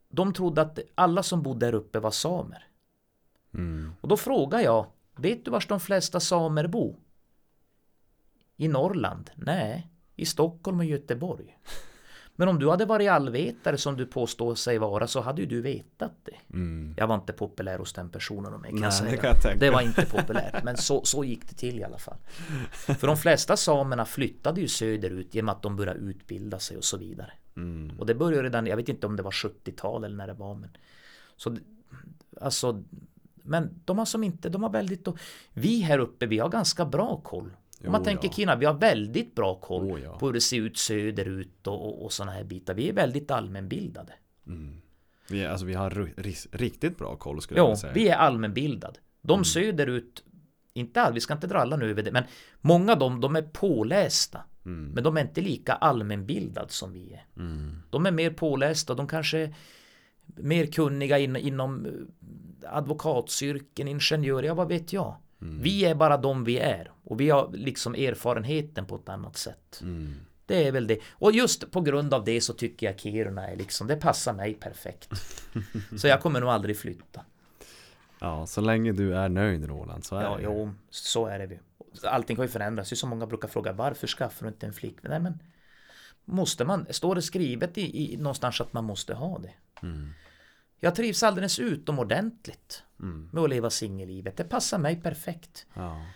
de 0.09 0.33
trodde 0.33 0.63
att 0.63 0.79
alla 0.95 1.23
som 1.23 1.43
bodde 1.43 1.67
där 1.67 1.75
uppe 1.75 2.01
var 2.01 2.11
samer. 2.11 2.69
Mm. 3.55 3.93
Och 4.01 4.09
då 4.09 4.17
frågar 4.17 4.61
jag, 4.61 4.87
vet 5.17 5.45
du 5.45 5.51
vars 5.51 5.67
de 5.67 5.81
flesta 5.81 6.21
samer 6.21 6.67
bor? 6.67 6.97
I 8.57 8.69
Norrland? 8.69 9.31
Nej, 9.35 9.91
i 10.17 10.27
Stockholm 10.27 10.79
och 10.79 10.85
Göteborg. 10.85 11.59
Men 12.37 12.49
om 12.49 12.59
du 12.59 12.71
hade 12.71 12.85
varit 12.85 13.11
allvetare 13.11 13.79
som 13.79 13.97
du 13.97 14.07
påstår 14.07 14.55
sig 14.55 14.79
vara 14.79 15.07
så 15.07 15.21
hade 15.21 15.41
ju 15.43 15.47
du 15.47 15.61
vetat 15.61 16.13
det. 16.25 16.57
Mm. 16.57 16.95
Jag 16.97 17.07
var 17.07 17.15
inte 17.15 17.33
populär 17.33 17.79
hos 17.79 17.93
den 17.93 18.11
personen 18.11 18.55
om 18.55 18.65
jag 18.65 18.73
kan 18.73 18.81
Nej, 18.81 18.93
säga. 18.93 19.11
det 19.11 19.17
kan 19.17 19.35
jag 19.45 19.59
det 19.59 19.71
var 19.71 19.81
inte 19.81 20.07
populärt, 20.07 20.65
men 20.65 20.77
så, 20.77 21.05
så 21.05 21.25
gick 21.25 21.49
det 21.49 21.55
till 21.55 21.81
i 21.81 21.85
alla 21.85 21.99
fall. 21.99 22.19
För 22.71 23.07
de 23.07 23.17
flesta 23.17 23.57
samerna 23.57 24.05
flyttade 24.05 24.61
ju 24.61 24.69
söderut 24.69 25.35
genom 25.35 25.49
att 25.49 25.63
de 25.63 25.77
började 25.77 26.01
utbilda 26.01 26.59
sig 26.59 26.77
och 26.77 26.85
så 26.85 26.97
vidare. 26.97 27.33
Mm. 27.57 27.99
Och 27.99 28.07
det 28.07 28.15
började 28.15 28.43
redan, 28.43 28.67
jag 28.67 28.77
vet 28.77 28.89
inte 28.89 29.07
om 29.07 29.17
det 29.17 29.23
var 29.23 29.31
70-tal 29.31 30.05
eller 30.05 30.17
när 30.17 30.27
det 30.27 30.35
var 30.35 30.55
men 30.55 30.71
så 31.37 31.57
Alltså 32.41 32.83
Men 33.43 33.81
de 33.85 33.99
har 33.99 34.05
som 34.05 34.25
inte, 34.25 34.49
de 34.49 34.63
har 34.63 34.71
väldigt 34.71 35.09
Vi 35.53 35.81
här 35.81 35.99
uppe, 35.99 36.27
vi 36.27 36.39
har 36.39 36.49
ganska 36.49 36.85
bra 36.85 37.21
koll 37.25 37.51
Om 37.85 37.93
man 37.93 38.01
Jo, 38.01 38.05
tänker 38.05 38.29
ja. 38.29 38.33
Kina, 38.33 38.57
vi 38.57 38.67
har 38.67 38.75
väldigt 38.75 39.35
bra 39.35 39.55
koll 39.61 39.85
Oh, 39.93 40.01
ja. 40.01 40.19
på 40.19 40.27
hur 40.27 40.33
det 40.33 40.41
ser 40.41 40.57
ut 40.61 40.77
söderut 40.79 41.67
och, 41.67 41.87
och, 41.87 42.05
och 42.05 42.13
sådana 42.13 42.33
här 42.33 42.45
bitar 42.45 42.75
Vi 42.75 42.89
är 42.89 42.93
väldigt 42.93 43.31
allmänbildade 43.31 44.13
Vi, 45.29 45.43
är- 45.43 45.49
alltså, 45.49 45.67
vi 45.67 45.75
har 45.75 45.91
riktigt 46.57 46.99
bra 46.99 47.17
koll 47.17 47.43
skulle 47.43 47.61
jag 47.61 47.65
Ja, 47.65 47.69
vilja 47.69 47.77
säga. 47.77 47.93
vi 47.93 48.09
är 48.09 48.17
allmänbildad 48.17 48.99
De 49.23 49.33
Mm. 49.33 49.45
söderut 49.45 50.23
Inte 50.75 51.03
all, 51.03 51.13
vi 51.13 51.21
ska 51.21 51.35
inte 51.35 51.47
dra 51.47 51.59
alla 51.59 51.77
nu 51.77 51.91
över 51.91 52.03
det 52.03 52.13
Men 52.13 52.25
många 52.61 52.93
av 52.93 52.99
dem, 52.99 53.21
de 53.21 53.37
är 53.37 53.43
pålästa 53.43 54.41
Mm. 54.67 54.91
Men 54.95 55.05
de 55.05 55.17
är 55.17 55.21
inte 55.21 55.41
lika 55.41 55.73
allmänbildad 55.73 56.71
som 56.71 56.93
vi 56.93 57.13
är 57.13 57.25
Mm. 57.37 57.83
De 57.91 58.07
är 58.07 58.11
mer 58.11 58.31
pålästa, 58.31 58.95
de 58.95 59.07
kanske 59.07 59.39
är 59.39 59.55
mer 60.27 60.67
kunniga 60.67 61.19
in, 61.19 61.37
inom 61.37 61.87
eh, 61.87 61.93
advokatsyrken, 62.77 63.89
ingenjörer, 63.89 64.47
ja 64.47 64.55
vad 64.55 64.69
vet 64.69 64.93
jag. 64.93 65.17
Mm. 65.47 65.63
Vi 65.63 65.85
är 65.85 65.95
bara 65.95 66.17
de 66.17 66.45
vi 66.45 66.59
är 66.59 66.91
och 67.05 67.21
vi 67.21 67.31
har 67.31 67.51
liksom 67.53 67.95
erfarenheten 67.95 68.87
på 68.87 68.97
ett 68.97 69.09
annat 69.09 69.37
sätt. 69.37 69.79
Mm. 69.83 70.15
Det 70.47 70.67
är 70.69 70.73
väl 70.73 70.87
det. 70.87 70.99
Och 71.13 71.33
just 71.33 71.71
på 71.71 71.81
grund 71.81 72.15
av 72.15 72.25
det 72.25 72.41
så 72.41 72.53
tycker 72.53 72.87
jag 72.87 72.99
Kiruna 73.01 73.49
är 73.49 73.57
liksom, 73.57 73.87
det 73.87 73.97
passar 73.97 74.33
mig 74.33 74.55
perfekt. 74.55 75.09
Så 75.99 76.09
jag 76.09 76.21
kommer 76.21 76.41
nog 76.41 76.49
aldrig 76.51 76.77
flytta. 76.79 77.21
Ja, 78.19 78.47
så 78.47 78.61
länge 78.61 78.93
du 78.93 79.15
är 79.17 79.29
nöjd 79.29 79.65
Roland 79.65 80.05
så 80.05 80.17
är 80.17 80.23
Ja, 80.23 80.37
det. 80.37 80.43
jo, 80.43 80.71
så 80.91 81.27
är 81.27 81.39
det. 81.39 81.45
ju. 81.55 81.59
Allting 82.09 82.37
har 82.37 82.45
ju 82.45 82.49
förändrats. 82.51 82.91
Det 82.91 82.95
är 82.95 82.97
så 82.97 83.07
många 83.07 83.27
brukar 83.27 83.49
fråga 83.49 83.73
varför 83.73 84.07
skaffar 84.07 84.47
du 84.47 84.53
inte 84.53 84.67
en 84.67 84.73
flickvän? 84.73 85.11
Nej 85.11 85.21
men 85.21 85.39
Måste 86.25 86.65
man, 86.65 86.87
står 86.91 87.15
det 87.15 87.23
skrivet 87.23 87.79
i, 87.79 88.15
i 88.15 88.17
någonstans 88.17 88.61
att 88.61 88.73
man 88.73 88.85
måste 88.85 89.15
ha 89.15 89.39
det? 89.39 89.53
Mm. 89.83 90.11
Jag 90.81 90.95
trivs 90.95 91.23
alldeles 91.23 91.59
utomordentligt 91.59 92.83
Mm. 93.01 93.29
med 93.33 93.43
att 93.43 93.51
leva 93.51 93.71
singellivet. 93.71 94.37
Det 94.37 94.45
passar 94.45 94.79
mig 94.79 95.03
perfekt. 95.03 95.67
Ja. 95.75 96.07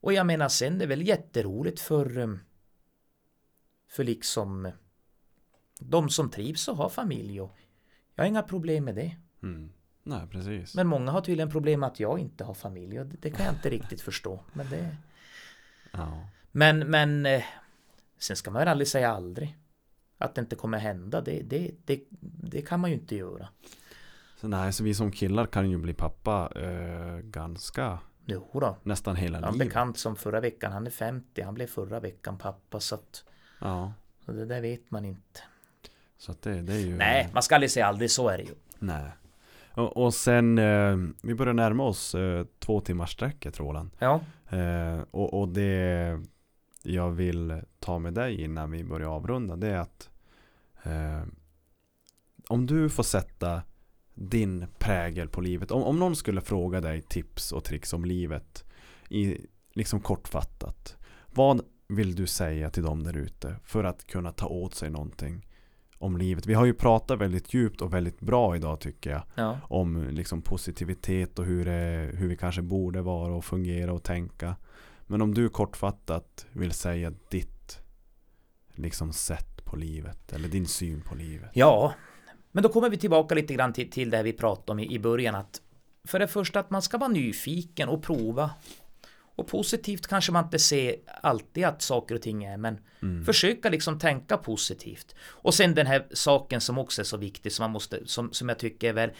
Och 0.00 0.12
jag 0.12 0.26
menar 0.26 0.48
sen 0.48 0.78
det 0.78 0.84
är 0.84 0.88
väl 0.88 1.06
jätteroligt 1.08 1.80
för 1.80 2.18
um, 2.18 2.40
för 3.88 4.04
liksom 4.04 4.66
eh, 4.66 4.72
de 5.80 6.10
som 6.10 6.30
trivs 6.30 6.68
och 6.68 6.76
har 6.76 6.88
familj 6.88 7.40
och 7.40 7.56
jag 8.14 8.24
har 8.24 8.28
inga 8.28 8.42
problem 8.42 8.84
med 8.84 8.94
det. 8.94 9.16
Mm. 9.42 9.72
Nej, 10.02 10.26
precis. 10.30 10.74
Men 10.74 10.86
många 10.86 11.10
har 11.10 11.20
tydligen 11.20 11.50
problem 11.50 11.80
med 11.80 11.86
att 11.86 12.00
jag 12.00 12.18
inte 12.18 12.44
har 12.44 12.54
familj 12.54 13.00
och 13.00 13.06
det, 13.06 13.16
det 13.20 13.30
kan 13.30 13.46
jag 13.46 13.54
inte 13.54 13.70
riktigt 13.70 14.00
förstå. 14.00 14.44
Men, 14.52 14.70
det, 14.70 14.96
Ja. 15.92 16.28
men, 16.52 16.78
men 16.78 17.26
eh, 17.26 17.44
sen 18.18 18.36
ska 18.36 18.50
man 18.50 18.60
väl 18.60 18.68
aldrig 18.68 18.88
säga 18.88 19.10
aldrig. 19.10 19.56
Att 20.18 20.34
det 20.34 20.40
inte 20.40 20.56
kommer 20.56 20.78
hända, 20.78 21.20
det, 21.20 21.42
det, 21.42 21.70
det, 21.84 22.04
det 22.50 22.62
kan 22.62 22.80
man 22.80 22.90
ju 22.90 22.96
inte 22.96 23.16
göra. 23.16 23.48
Så 24.40 24.48
nej, 24.48 24.72
så 24.72 24.84
vi 24.84 24.94
som 24.94 25.10
killar 25.12 25.46
kan 25.46 25.70
ju 25.70 25.78
bli 25.78 25.94
pappa 25.94 26.52
eh, 26.56 27.16
ganska 27.18 27.98
Jo 28.26 28.48
då. 28.52 28.76
nästan 28.82 29.16
hela 29.16 29.38
Jag 29.38 29.42
har 29.42 29.48
en 29.52 29.58
livet. 29.58 29.68
bekant 29.68 29.98
som 29.98 30.16
förra 30.16 30.40
veckan, 30.40 30.72
han 30.72 30.86
är 30.86 30.90
50, 30.90 31.42
han 31.42 31.54
blev 31.54 31.66
förra 31.66 32.00
veckan 32.00 32.38
pappa 32.38 32.80
så 32.80 32.94
att 32.94 33.24
Ja, 33.60 33.92
så 34.24 34.32
det 34.32 34.44
där 34.46 34.60
vet 34.60 34.90
man 34.90 35.04
inte. 35.04 35.40
så 36.18 36.32
att 36.32 36.42
det, 36.42 36.62
det 36.62 36.72
är 36.74 36.78
ju... 36.78 36.96
Nej, 36.96 37.28
man 37.32 37.42
ska 37.42 37.54
aldrig 37.54 37.70
säga 37.70 37.86
aldrig, 37.86 38.10
så 38.10 38.28
är 38.28 38.38
det 38.38 38.44
ju. 38.44 38.54
Nej. 38.78 39.10
Och, 39.74 39.96
och 39.96 40.14
sen, 40.14 40.58
eh, 40.58 40.96
vi 41.22 41.34
börjar 41.34 41.54
närma 41.54 41.82
oss 41.84 42.14
eh, 42.14 42.46
två 42.58 42.80
timmars 42.80 43.12
sträcket 43.12 43.60
Roland. 43.60 43.90
Ja, 43.98 44.20
Eh, 44.50 45.00
och, 45.10 45.40
och 45.40 45.48
det 45.48 46.20
jag 46.82 47.10
vill 47.10 47.60
ta 47.80 47.98
med 47.98 48.14
dig 48.14 48.40
innan 48.42 48.70
vi 48.70 48.84
börjar 48.84 49.08
avrunda 49.08 49.56
det 49.56 49.68
är 49.68 49.76
att 49.78 50.08
eh, 50.82 51.22
om 52.48 52.66
du 52.66 52.88
får 52.88 53.02
sätta 53.02 53.62
din 54.18 54.66
prägel 54.78 55.28
på 55.28 55.40
livet. 55.40 55.70
Om, 55.70 55.82
om 55.82 55.98
någon 55.98 56.16
skulle 56.16 56.40
fråga 56.40 56.80
dig 56.80 57.02
tips 57.02 57.52
och 57.52 57.64
tricks 57.64 57.92
om 57.92 58.04
livet 58.04 58.64
i 59.08 59.36
liksom 59.72 60.00
kortfattat. 60.00 60.96
Vad 61.26 61.60
vill 61.88 62.14
du 62.14 62.26
säga 62.26 62.70
till 62.70 62.82
dem 62.82 63.02
där 63.02 63.16
ute 63.16 63.56
för 63.64 63.84
att 63.84 64.06
kunna 64.06 64.32
ta 64.32 64.46
åt 64.46 64.74
sig 64.74 64.90
någonting 64.90 65.46
om 65.98 66.16
livet? 66.16 66.46
Vi 66.46 66.54
har 66.54 66.64
ju 66.64 66.74
pratat 66.74 67.18
väldigt 67.18 67.54
djupt 67.54 67.82
och 67.82 67.94
väldigt 67.94 68.20
bra 68.20 68.56
idag 68.56 68.80
tycker 68.80 69.10
jag 69.10 69.22
ja. 69.34 69.58
om 69.62 70.08
liksom 70.10 70.42
positivitet 70.42 71.38
och 71.38 71.44
hur, 71.44 71.64
det, 71.64 72.10
hur 72.14 72.28
vi 72.28 72.36
kanske 72.36 72.62
borde 72.62 73.02
vara 73.02 73.34
och 73.34 73.44
fungera 73.44 73.92
och 73.92 74.02
tänka. 74.02 74.56
Men 75.06 75.22
om 75.22 75.34
du 75.34 75.48
kortfattat 75.48 76.46
vill 76.52 76.72
säga 76.72 77.12
ditt 77.30 77.80
liksom 78.74 79.12
sätt 79.12 79.64
på 79.64 79.76
livet 79.76 80.32
eller 80.32 80.48
din 80.48 80.66
syn 80.66 81.00
på 81.00 81.14
livet. 81.14 81.50
Ja, 81.54 81.94
men 82.52 82.62
då 82.62 82.68
kommer 82.68 82.90
vi 82.90 82.96
tillbaka 82.96 83.34
lite 83.34 83.54
grann 83.54 83.72
till, 83.72 83.90
till 83.90 84.10
det 84.10 84.22
vi 84.22 84.32
pratade 84.32 84.72
om 84.72 84.78
i, 84.78 84.94
i 84.94 84.98
början. 84.98 85.34
Att 85.34 85.62
för 86.04 86.18
det 86.18 86.28
första 86.28 86.60
att 86.60 86.70
man 86.70 86.82
ska 86.82 86.98
vara 86.98 87.08
nyfiken 87.08 87.88
och 87.88 88.02
prova. 88.02 88.50
Och 89.38 89.46
positivt 89.46 90.06
kanske 90.06 90.32
man 90.32 90.44
inte 90.44 90.58
ser 90.58 90.96
alltid 91.22 91.64
att 91.64 91.82
saker 91.82 92.14
och 92.14 92.22
ting 92.22 92.44
är, 92.44 92.56
men 92.56 92.78
försöka 93.24 93.70
liksom 93.70 93.98
tänka 93.98 94.36
positivt. 94.36 95.14
Och 95.20 95.54
sen 95.54 95.74
den 95.74 95.86
här 95.86 96.06
saken 96.10 96.60
som 96.60 96.78
också 96.78 97.02
är 97.02 97.04
så 97.04 97.16
viktig, 97.16 97.52
som, 97.52 97.62
man 97.62 97.70
måste, 97.70 98.06
som, 98.06 98.32
som 98.32 98.48
jag 98.48 98.58
tycker 98.58 98.88
är 98.88 98.92
väl, 98.92 99.10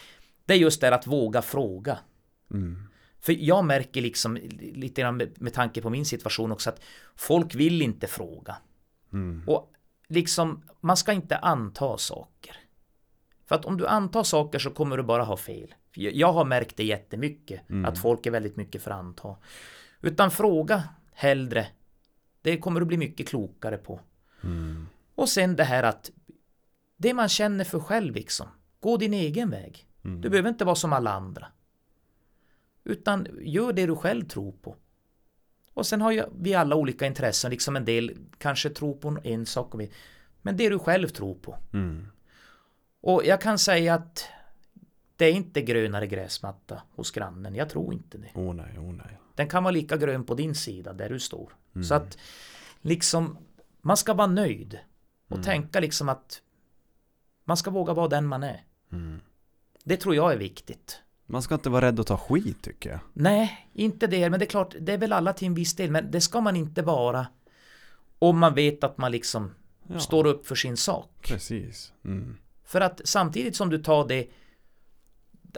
det 0.46 0.55
är 0.55 0.59
just 0.59 0.80
det 0.80 0.94
att 0.94 1.06
våga 1.06 1.42
fråga. 1.42 1.98
Mm. 2.50 2.82
För 3.20 3.32
jag 3.32 3.64
märker 3.64 4.00
liksom 4.00 4.36
lite 4.59 5.00
grann 5.00 5.16
med, 5.16 5.42
med 5.42 5.55
tanke 5.55 5.82
på 5.82 5.90
min 5.90 6.05
situation 6.05 6.52
också 6.52 6.70
att 6.70 6.80
folk 7.16 7.55
vill 7.55 7.82
inte 7.82 8.06
fråga. 8.06 8.56
Mm. 9.12 9.42
Och 9.46 9.72
liksom, 10.09 10.62
man 10.80 10.96
ska 10.96 11.12
inte 11.12 11.36
anta 11.36 11.98
saker. 11.98 12.56
För 13.48 13.54
att 13.54 13.64
om 13.64 13.76
du 13.76 13.86
antar 13.86 14.22
saker 14.22 14.58
så 14.58 14.70
kommer 14.70 14.96
du 14.96 15.02
bara 15.02 15.22
ha 15.22 15.36
fel. 15.36 15.74
Jag 15.94 16.32
har 16.32 16.44
märkt 16.44 16.76
det 16.76 16.84
jättemycket, 16.84 17.60
att 17.86 17.98
folk 17.98 18.26
är 18.26 18.30
väldigt 18.30 18.56
mycket 18.56 18.82
för 18.82 18.90
att 18.90 18.98
anta. 18.98 19.36
Utan 20.00 20.30
fråga 20.30 20.82
hellre. 21.12 21.66
Det 22.42 22.58
kommer 22.58 22.80
du 22.80 22.86
bli 22.86 22.96
mycket 22.96 23.28
klokare 23.28 23.78
på. 23.78 24.00
Mm. 24.44 24.86
Och 25.14 25.28
sen 25.28 25.56
det 25.56 25.64
här 25.64 25.82
att 25.82 26.10
det 26.96 27.14
man 27.14 27.28
känner 27.28 27.64
för 27.64 27.80
själv 27.80 28.14
liksom. 28.14 28.46
Gå 28.80 28.96
din 28.96 29.14
egen 29.14 29.50
väg. 29.50 29.86
Mm. 30.04 30.20
Du 30.20 30.28
behöver 30.28 30.48
inte 30.48 30.64
vara 30.64 30.76
som 30.76 30.92
alla 30.92 31.12
andra. 31.12 31.46
Utan 32.84 33.26
gör 33.40 33.72
det 33.72 33.86
du 33.86 33.96
själv 33.96 34.24
tror 34.24 34.52
på. 34.52 34.76
Och 35.74 35.86
sen 35.86 36.00
har 36.00 36.12
ju 36.12 36.24
vi 36.34 36.54
alla 36.54 36.76
olika 36.76 37.06
intressen, 37.06 37.50
liksom 37.50 37.76
en 37.76 37.84
del 37.84 38.16
kanske 38.38 38.70
tror 38.70 38.94
på 38.94 39.18
en 39.24 39.46
sak, 39.46 39.74
men 40.42 40.56
det 40.56 40.68
du 40.68 40.78
själv 40.78 41.08
tror 41.08 41.34
på. 41.34 41.56
Mm. 41.72 42.06
Och 43.09 43.24
jag 43.24 43.40
kan 43.40 43.59
säga 43.59 43.94
att 43.94 44.26
det 45.16 45.24
är 45.24 45.32
inte 45.32 45.62
grönare 45.62 46.06
gräsmatta 46.06 46.82
hos 46.97 47.10
grannen, 47.10 47.55
jag 47.55 47.68
tror 47.70 47.93
inte 47.94 48.18
det. 48.18 48.30
Åh 48.35 48.55
nej, 48.55 48.74
åh 48.78 48.93
nej. 48.93 49.18
Den 49.35 49.48
kan 49.48 49.62
vara 49.64 49.70
lika 49.70 49.97
grön 49.97 50.24
på 50.24 50.35
din 50.35 50.55
sida 50.55 50.93
där 50.93 51.09
du 51.09 51.20
står. 51.20 51.52
Mm. 51.74 51.85
Så 51.85 51.94
att 51.94 52.18
liksom 52.80 53.39
man 53.80 53.97
ska 53.97 54.14
vara 54.14 54.26
nöjd 54.26 54.78
och 55.28 55.36
Mm. 55.36 55.44
tänka 55.44 55.80
liksom 55.80 56.09
att 56.09 56.43
man 57.44 57.56
ska 57.56 57.70
våga 57.70 57.93
vara 57.94 58.09
den 58.09 58.26
man 58.26 58.43
är. 58.43 58.64
Mm. 58.93 59.20
Det 59.85 59.97
tror 59.97 60.14
jag 60.14 60.32
är 60.32 60.36
viktigt. 60.36 61.01
Man 61.26 61.43
ska 61.43 61.55
inte 61.55 61.70
vara 61.70 61.86
rädd 61.86 62.01
att 62.01 62.06
ta 62.06 62.16
skit 62.16 62.62
tycker 62.62 62.90
jag. 62.90 63.01
Nej, 63.12 63.68
inte 63.72 64.06
det, 64.06 64.30
men 64.30 64.40
det 64.40 64.44
är 64.47 64.51
klart, 64.51 64.74
det 64.80 64.93
är 64.93 64.98
väl 64.98 65.12
alla 65.12 65.32
till 65.32 65.47
en 65.48 65.55
viss 65.55 65.74
del, 65.76 65.90
men 65.90 66.10
det 66.10 66.20
ska 66.20 66.40
man 66.40 66.56
inte 66.56 66.82
vara 66.82 67.26
om 68.18 68.39
man 68.39 68.55
vet 68.55 68.85
att 68.85 68.98
man 68.98 69.12
liksom 69.12 69.55
Ja, 69.93 69.98
står 70.01 70.26
upp 70.26 70.47
för 70.47 70.55
sin 70.55 70.76
sak. 70.76 71.10
Precis. 71.22 71.93
Mm. 72.05 72.39
För 72.68 72.80
att 72.80 73.00
samtidigt 73.04 73.56
som 73.56 73.70
du 73.70 73.78
tar 73.78 74.08
det, 74.08 74.26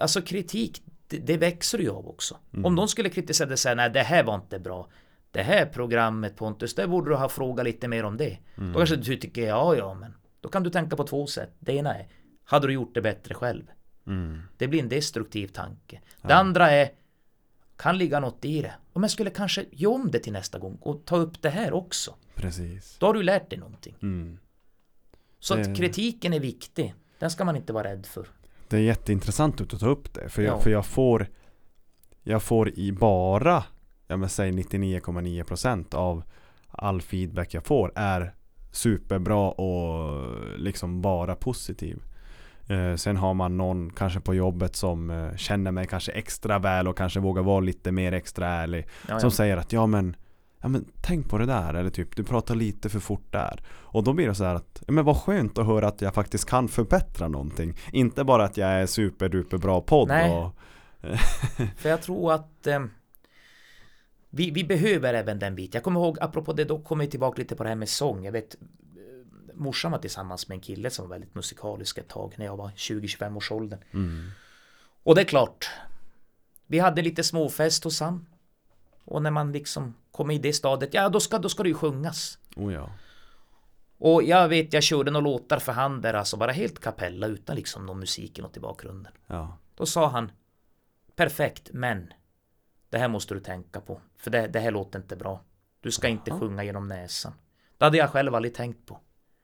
alltså 0.01 0.23
kritik, 0.23 0.83
det, 1.07 1.17
det 1.19 1.37
växer 1.37 1.79
ju 1.79 1.91
av 1.91 2.09
också. 2.09 2.37
Om 2.65 2.75
någon 2.75 2.89
skulle 2.89 3.09
kritisera 3.11 3.49
det 3.49 3.53
och 3.53 3.59
säga, 3.59 3.75
nej 3.75 3.91
det 3.91 4.03
här 4.03 4.25
var 4.25 4.35
inte 4.35 4.59
bra. 4.59 4.89
Det 5.31 5.43
här 5.43 5.67
programmet 5.67 6.37
Pontus, 6.37 6.75
det 6.75 6.87
borde 6.89 7.11
du 7.11 7.15
ha 7.15 7.29
frågat 7.29 7.65
lite 7.65 7.89
mer 7.89 8.05
om 8.05 8.17
det. 8.17 8.39
Då 8.57 8.75
kanske 8.79 8.97
du 8.97 9.17
tycker, 9.17 9.47
ja 9.47 9.77
ja, 9.77 9.95
men 9.95 10.15
då 10.41 10.49
kan 10.49 10.63
du 10.63 10.71
tänka 10.71 10.97
på 10.97 11.05
två 11.05 11.27
sätt. 11.27 11.51
Det 11.59 11.73
ena 11.73 11.95
är, 11.95 12.09
hade 12.45 12.67
du 12.67 12.73
gjort 12.73 12.95
det 12.95 13.03
bättre 13.03 13.35
själv? 13.35 13.65
Mm. 14.07 14.43
Det 14.57 14.69
blir 14.69 14.81
en 14.83 14.89
destruktiv 14.89 15.49
tanke. 15.49 16.01
Det 16.23 16.35
andra 16.35 16.71
är, 16.71 16.91
kan 17.77 17.99
ligga 17.99 18.21
något 18.21 18.45
i 18.45 18.63
det. 18.63 18.75
Om 18.93 19.03
jag 19.03 19.11
skulle 19.11 19.31
kanske 19.31 19.65
göra 19.71 19.95
om 19.95 20.11
det 20.11 20.19
till 20.19 20.33
nästa 20.33 20.59
gång 20.59 20.79
och 20.81 21.05
ta 21.05 21.17
upp 21.17 21.43
det 21.43 21.51
här 21.51 21.73
också. 21.73 22.15
Precis. 22.35 22.97
Då 22.99 23.07
har 23.07 23.15
du 23.15 23.23
lärt 23.23 23.51
dig 23.51 23.59
någonting. 23.59 23.97
Mm. 24.03 24.39
Så 25.39 25.55
Det- 25.55 25.61
att 25.61 25.77
kritiken 25.77 26.33
är 26.33 26.41
viktig. 26.41 26.95
Den 27.21 27.31
ska 27.31 27.45
man 27.45 27.57
inte 27.57 27.73
vara 27.73 27.85
rädd 27.89 28.07
för. 28.07 28.27
Det 28.69 28.77
är 28.77 28.81
jätteintressant 28.81 29.61
att 29.61 29.81
ta 29.81 29.87
upp 29.89 30.15
det. 30.15 30.29
För 30.29 30.43
jag, 30.43 30.55
Ja. 30.57 30.61
för 30.61 30.71
jag 30.71 30.87
får 30.87 31.27
Jag 32.23 32.43
får 32.43 32.79
i 32.79 32.93
bara 32.93 33.65
Ja 34.07 34.17
men 34.17 34.29
säg 34.29 34.51
99,9% 34.53 35.95
av 35.95 36.23
all 36.69 37.03
feedback 37.03 37.55
jag 37.55 37.65
får 37.67 37.93
är 37.95 38.35
superbra 38.73 39.51
och 39.51 40.27
liksom 40.59 41.03
bara 41.03 41.35
positiv. 41.35 42.03
Eh, 42.69 42.95
sen 42.97 43.17
har 43.17 43.35
man 43.35 43.57
någon 43.57 43.91
kanske 43.93 44.21
på 44.21 44.35
jobbet 44.35 44.77
som 44.77 45.11
eh, 45.11 45.37
känner 45.37 45.71
mig 45.71 45.87
kanske 45.87 46.13
extra 46.13 46.59
väl 46.59 46.89
och 46.89 46.97
kanske 46.97 47.21
vågar 47.21 47.43
vara 47.43 47.61
lite 47.61 47.93
mer 47.93 48.13
extra 48.13 48.47
ärlig. 48.49 48.87
Ja, 49.09 49.21
Som 49.21 49.27
ja. 49.27 49.31
säger 49.31 49.57
att 49.57 49.73
ja 49.73 49.87
men 49.87 50.17
Ja 50.61 50.69
men 50.69 50.85
tänk 51.01 51.29
på 51.29 51.39
det 51.39 51.47
där 51.47 51.75
eller 51.75 51.91
typ 51.91 52.17
du 52.17 52.25
pratar 52.25 52.55
lite 52.55 52.89
för 52.89 53.01
fort 53.01 53.33
där. 53.33 53.63
Och 53.69 54.05
då 54.05 54.13
blir 54.13 54.29
det 54.29 54.35
så 54.35 54.45
här 54.45 54.55
att 54.55 54.83
ja, 54.87 54.93
men 54.93 55.05
vad 55.05 55.17
skönt 55.17 55.59
att 55.59 55.67
höra 55.67 55.89
att 55.89 56.01
jag 56.01 56.15
faktiskt 56.15 56.45
kan 56.49 56.69
förbättra 56.69 57.29
någonting. 57.29 57.77
Inte 57.93 58.25
bara 58.25 58.45
att 58.45 58.57
jag 58.57 58.69
är 58.69 58.87
superduper 58.87 59.59
bra 59.59 59.81
podd 59.81 60.09
Nej. 60.09 60.31
och 60.31 60.55
För 61.77 61.89
jag 61.89 62.03
tror 62.03 62.33
att 62.33 62.67
eh, 62.67 62.85
vi, 64.31 64.51
vi 64.51 64.65
behöver 64.65 65.15
även 65.15 65.39
den 65.39 65.55
biten. 65.55 65.79
Jag 65.79 65.85
kommer 65.85 66.01
ihåg, 66.01 66.19
apropå 66.21 66.53
det, 66.53 66.65
då 66.65 66.79
kommer 66.79 67.05
vi 67.05 67.11
tillbaka 67.11 67.39
lite 67.39 67.57
på 67.57 67.63
det 67.63 67.69
här 67.69 67.77
med 67.77 67.89
sång. 67.89 68.25
Jag 68.25 68.33
vet, 68.33 68.55
eh, 68.55 68.61
morsan 69.55 69.93
var 69.93 69.99
tillsammans 69.99 70.49
med 70.49 70.55
en 70.57 70.61
kille 70.61 70.91
som 70.91 71.05
var 71.09 71.11
väldigt 71.11 71.35
musikalisk 71.35 71.99
ett 71.99 72.09
tag 72.09 72.35
när 72.37 72.45
jag 72.45 72.57
var 72.57 72.69
20-25 72.69 73.37
års 73.37 73.53
åldern. 73.53 73.81
mm, 73.93 74.31
Och 75.03 75.15
det 75.15 75.21
är 75.21 75.25
klart, 75.25 75.71
vi 76.67 76.79
hade 76.79 77.03
lite 77.03 77.23
småfest 77.23 77.85
hos 77.85 78.01
han. 78.01 78.27
Och 79.05 79.23
när 79.23 79.31
man 79.31 79.53
liksom 79.53 79.95
kommer 80.13 80.35
i 80.35 80.39
det 80.39 80.53
stadiet, 80.53 80.95
ja 80.95 81.09
då 81.09 81.21
ska, 81.21 81.39
då 81.39 81.49
ska 81.49 81.63
det 81.63 81.69
ju 81.69 81.75
sjungas. 81.75 82.39
oh 82.57 82.73
ja. 82.73 82.91
Och 83.99 84.23
jag 84.23 84.49
vet, 84.49 84.73
jag 84.73 84.83
körde 84.83 85.11
några 85.11 85.25
låtar 85.25 85.59
för 85.59 85.73
han 85.73 86.01
där, 86.01 86.15
alltså 86.15 86.37
bara 86.37 86.53
helt 86.53 86.79
kapella 86.81 87.27
utan 87.27 87.57
liksom 87.57 87.87
någon 87.87 87.99
musik 87.99 88.39
eller 88.39 88.49
något 88.49 88.57
i 88.57 88.61
bakgrunden. 88.61 89.13
ja. 89.27 89.59
Då 89.75 89.87
sa 89.87 90.09
han 90.09 90.33
Perfekt, 91.17 91.71
men 91.73 92.13
Det 92.91 92.99
här 92.99 93.09
måste 93.09 93.35
du 93.35 93.41
tänka 93.41 93.81
på 93.81 94.01
För 94.17 94.31
det, 94.31 94.47
det 94.47 94.61
här 94.61 94.71
låter 94.71 94.99
inte 94.99 95.17
bra 95.17 95.41
Du 95.81 95.91
ska 95.91 96.09
inte 96.09 96.31
sjunga 96.31 96.65
genom 96.65 96.89
näsan 96.89 97.33
Det 97.79 97.85
hade 97.85 97.97
jag 97.99 98.11
själv 98.11 98.35
aldrig 98.35 98.55
tänkt 98.55 98.87
på 98.87 99.01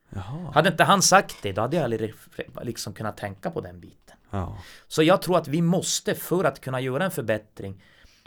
Jaha. 0.09 0.53
Hade 0.55 0.69
inte 0.69 0.85
han 0.85 1.03
sagt 1.03 1.37
det, 1.43 1.53
då 1.53 1.61
hade 1.63 1.77
jag 1.77 1.85
aldrig 1.85 2.15
liksom 2.63 2.95
kunnat 2.95 3.17
tänka 3.17 3.51
på 3.51 3.61
den 3.61 3.81
biten 3.81 4.17
Ja. 4.31 4.59
Så 4.89 5.03
jag 5.03 5.23
tror 5.23 5.39
att 5.39 5.49
vi 5.49 5.63
måste, 5.63 6.15
för 6.15 6.45
att 6.45 6.61
kunna 6.61 6.81
göra 6.81 7.05
en 7.05 7.11
förbättring 7.11 7.83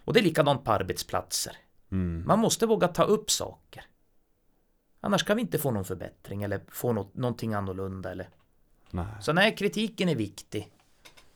Och 0.06 0.14
det 0.14 0.20
är 0.20 0.24
likadant 0.24 0.64
på 0.66 0.72
arbetsplatser 0.72 1.54
Mm. 1.92 2.24
Man 2.28 2.40
måste 2.40 2.66
våga 2.66 2.88
ta 2.88 3.04
upp 3.04 3.32
saker 3.32 3.86
Annars 5.02 5.24
kan 5.24 5.36
vi 5.36 5.42
inte 5.42 5.58
få 5.60 5.72
någon 5.72 5.86
förbättring 5.86 6.44
eller 6.44 6.62
få 6.68 6.94
något, 6.94 7.16
någonting 7.16 7.54
annorlunda 7.54 8.12
eller 8.12 8.30
Nej. 8.92 9.06
Så 9.22 9.34
nej, 9.34 9.56
kritiken 9.56 10.10
är 10.10 10.16
viktig 10.16 10.72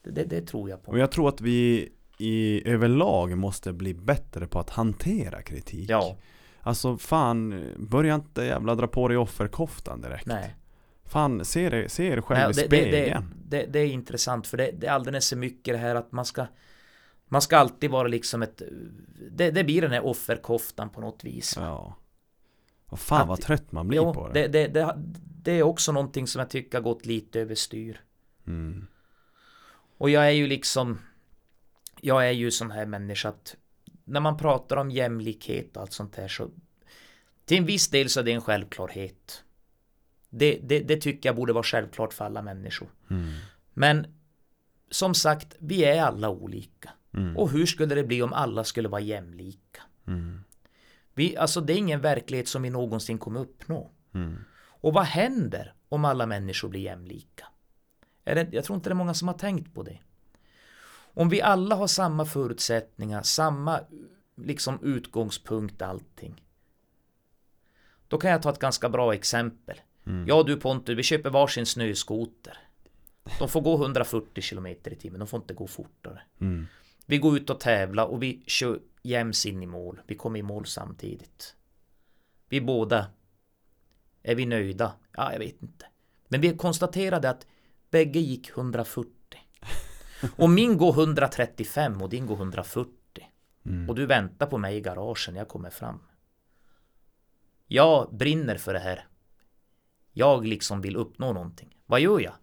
det, 0.03 0.11
det, 0.11 0.23
det 0.23 0.41
tror 0.41 0.69
jag 0.69 0.83
på 0.83 0.91
Och 0.91 0.99
jag 0.99 1.11
tror 1.11 1.29
att 1.29 1.41
vi 1.41 1.91
i 2.17 2.69
överlag 2.69 3.37
måste 3.37 3.73
bli 3.73 3.93
bättre 3.93 4.47
på 4.47 4.59
att 4.59 4.69
hantera 4.69 5.41
kritik. 5.41 5.89
Ja, 5.89 6.17
Alltså 6.65 6.97
fan, 6.97 7.69
börja 7.77 8.15
inte 8.15 8.43
jävla 8.43 8.75
dra 8.75 8.87
på 8.87 9.07
dig 9.07 9.17
offerkoftan 9.17 10.01
direkt. 10.01 10.25
nej 10.25 10.55
Fan, 11.05 11.45
se 11.45 11.61
er, 11.61 11.87
se 11.87 12.07
er 12.07 12.21
själv 12.21 12.55
Nej, 12.55 12.65
i 12.65 12.67
det, 12.67 12.77
det, 12.77 12.87
spegeln. 12.89 13.33
det, 13.45 13.65
det 13.65 13.79
är 13.79 13.87
intressant 13.87 14.47
för 14.47 14.57
det, 14.57 14.71
det 14.71 14.87
är 14.87 14.91
alldeles 14.91 15.29
för 15.29 15.35
mycket 15.35 15.73
det 15.73 15.77
här 15.77 15.95
att 15.95 16.11
man 16.11 16.25
ska 16.25 16.45
Man 17.33 17.41
ska 17.41 17.57
alltid 17.57 17.91
vara 17.91 18.07
liksom 18.07 18.41
ett 18.43 18.61
Det, 19.31 19.51
det 19.51 19.63
blir 19.63 19.81
den 19.81 19.91
här 19.91 20.05
offerkoftan 20.05 20.89
på 20.89 21.01
något 21.01 21.23
vis. 21.23 21.53
Ja. 21.57 21.95
Och 22.85 22.99
fan 22.99 23.21
Att- 23.21 23.27
vad 23.27 23.41
trött 23.41 23.71
man 23.71 23.87
blir 23.87 23.97
Jo, 23.97 24.13
på 24.13 24.27
det. 24.29 24.47
det, 24.47 24.67
det, 24.67 24.93
det, 25.43 25.51
är 25.51 25.63
också 25.63 25.91
någonting 25.91 26.27
som 26.27 26.39
jag 26.39 26.49
tycker 26.49 26.77
har 26.77 26.83
gått 26.83 27.05
lite 27.05 27.39
överstyr. 27.39 28.01
Mm. 28.47 28.87
Och 29.97 30.09
jag 30.09 30.25
är 30.27 30.31
ju 30.31 30.47
liksom 30.47 30.99
Jag 32.01 32.27
är 32.27 32.31
ju 32.31 32.51
sån 32.51 32.71
här 32.71 32.85
människa 32.85 33.29
att 33.29 33.55
När 34.03 34.19
man 34.19 34.37
pratar 34.37 34.77
om 34.77 34.91
jämlikhet 34.91 35.75
och 35.77 35.81
allt 35.81 35.93
sånt 35.93 36.15
här 36.15 36.27
så 36.27 36.49
Till 37.45 37.57
en 37.57 37.65
viss 37.65 37.87
del 37.87 38.09
så 38.09 38.19
är 38.19 38.23
det 38.23 38.31
en 38.31 38.41
självklarhet 38.41 39.43
det, 40.29 40.59
det, 40.63 40.79
det 40.79 40.97
tycker 40.97 41.29
jag 41.29 41.35
borde 41.35 41.53
vara 41.53 41.63
självklart 41.63 42.13
för 42.13 42.25
alla 42.25 42.41
människor 42.41 42.89
Mm. 43.09 43.33
Men 43.73 44.07
Som 44.89 45.13
sagt, 45.15 45.55
vi 45.59 45.85
är 45.85 46.01
alla 46.03 46.29
olika 46.29 46.89
Mm. 47.13 47.37
Och 47.37 47.49
hur 47.49 47.65
skulle 47.65 47.95
det 47.95 48.03
bli 48.03 48.21
om 48.21 48.33
alla 48.33 48.63
skulle 48.63 48.87
vara 48.87 49.01
jämlika? 49.01 49.81
Mm. 50.07 50.43
Vi, 51.13 51.37
alltså 51.37 51.61
det 51.61 51.73
är 51.73 51.77
ingen 51.77 52.01
verklighet 52.01 52.47
som 52.47 52.61
vi 52.61 52.69
någonsin 52.69 53.17
kommer 53.17 53.39
uppnå 53.39 53.91
Mm. 54.13 54.43
Och 54.55 54.93
vad 54.93 55.03
händer 55.03 55.73
om 55.89 56.05
alla 56.05 56.25
människor 56.25 56.69
blir 56.69 56.81
jämlika? 56.81 57.47
Är 58.25 58.35
det, 58.35 58.47
jag 58.51 58.65
tror 58.65 58.75
inte 58.75 58.89
det 58.89 58.93
är 58.93 58.95
många 58.95 59.13
som 59.13 59.27
har 59.27 59.35
tänkt 59.35 59.73
på 59.73 59.83
det. 59.83 59.99
Om 61.15 61.29
vi 61.29 61.41
alla 61.41 61.75
har 61.75 61.87
samma 61.87 62.25
förutsättningar, 62.25 63.21
samma 63.21 63.79
liksom 64.35 64.79
utgångspunkt 64.83 65.81
allting. 65.81 66.43
Då 68.07 68.17
kan 68.17 68.31
jag 68.31 68.41
ta 68.41 68.49
ett 68.49 68.59
ganska 68.59 68.89
bra 68.89 69.13
exempel. 69.13 69.81
Mm. 70.05 70.27
Jag 70.27 70.39
och 70.39 70.45
du 70.45 70.57
Pontus, 70.57 70.97
vi 70.97 71.03
köper 71.03 71.29
varsin 71.29 71.65
snöskoter. 71.65 72.57
De 73.39 73.49
får 73.49 73.61
gå 73.61 73.75
140 73.75 74.43
km 74.49 74.67
i 74.67 74.75
timmen, 74.75 75.19
de 75.19 75.27
får 75.27 75.41
inte 75.41 75.53
gå 75.53 75.67
fortare. 75.67 76.21
Mm. 76.39 76.67
Vi 77.05 77.17
går 77.17 77.37
ut 77.37 77.49
och 77.49 77.59
tävlar 77.59 78.05
och 78.05 78.23
vi 78.23 78.43
kör 78.47 78.79
jäms 79.01 79.45
in 79.45 79.63
i 79.63 79.65
mål. 79.65 80.01
Vi 80.07 80.15
kommer 80.15 80.39
i 80.39 80.43
mål 80.43 80.65
samtidigt. 80.65 81.55
Vi 82.49 82.61
båda 82.61 83.07
är 84.23 84.35
vi 84.35 84.45
nöjda? 84.45 84.93
Ja, 85.11 85.31
jag 85.31 85.39
vet 85.39 85.61
inte. 85.61 85.85
Men 86.27 86.41
vi 86.41 86.57
konstaterade 86.57 87.29
att 87.29 87.47
bägge 87.89 88.19
gick 88.19 88.49
140. 88.49 89.13
Och 90.35 90.49
min 90.49 90.77
går 90.77 90.93
135 90.93 92.01
och 92.01 92.09
din 92.09 92.25
går 92.25 92.35
140. 92.35 92.93
Mm. 93.65 93.89
Och 93.89 93.95
du 93.95 94.05
väntar 94.05 94.47
på 94.47 94.57
mig 94.57 94.77
i 94.77 94.81
garagen, 94.81 95.35
jag 95.35 95.47
kommer 95.47 95.69
fram. 95.69 95.99
Jag 97.67 98.15
brinner 98.15 98.57
för 98.57 98.73
det 98.73 98.79
här. 98.79 99.07
Jag 100.11 100.45
liksom 100.45 100.81
vill 100.81 100.95
uppnå 100.95 101.33
någonting. 101.33 101.77
Vad 101.85 102.01
gör 102.01 102.19
jag? 102.19 102.33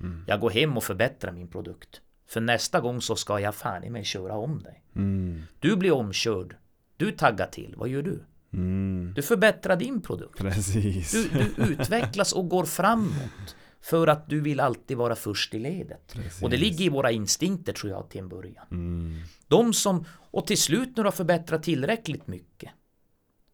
Mm. 0.00 0.24
Jag 0.26 0.40
går 0.40 0.50
hem 0.50 0.76
och 0.76 0.84
förbättrar 0.84 1.32
min 1.32 1.48
produkt. 1.48 2.02
För 2.28 2.40
nästa 2.40 2.80
gång 2.80 3.00
så 3.00 3.16
ska 3.16 3.40
jag 3.40 3.54
fan 3.54 3.84
i 3.84 3.90
mig 3.90 4.04
köra 4.04 4.36
om 4.36 4.62
dig. 4.62 4.82
Mm. 4.96 5.42
Du 5.60 5.76
blir 5.76 5.92
omkörd. 5.92 6.56
Du 6.96 7.12
taggar 7.12 7.46
till. 7.46 7.74
Vad 7.76 7.88
gör 7.88 8.02
du? 8.02 8.24
Mm. 8.52 9.12
Du 9.16 9.22
förbättrar 9.22 9.76
din 9.76 10.02
produkt. 10.02 10.38
Precis. 10.38 11.12
Du, 11.12 11.28
du 11.56 11.72
utvecklas 11.72 12.32
och 12.32 12.48
går 12.48 12.64
framåt. 12.64 13.56
För 13.80 14.06
att 14.06 14.28
du 14.28 14.40
vill 14.40 14.60
alltid 14.60 14.96
vara 14.96 15.14
först 15.14 15.54
i 15.54 15.58
ledet. 15.58 16.12
Precis. 16.12 16.42
Och 16.42 16.50
det 16.50 16.56
ligger 16.56 16.84
i 16.84 16.88
våra 16.88 17.10
instinkter 17.10 17.72
tror 17.72 17.92
jag 17.92 18.08
till 18.08 18.20
en 18.20 18.28
början. 18.28 18.66
Mm. 18.70 19.22
De 19.48 19.72
som, 19.72 20.04
och 20.30 20.46
till 20.46 20.58
slut 20.58 20.88
när 20.96 21.04
du 21.04 21.06
har 21.06 21.12
förbättrat 21.12 21.62
tillräckligt 21.62 22.26
mycket. 22.26 22.70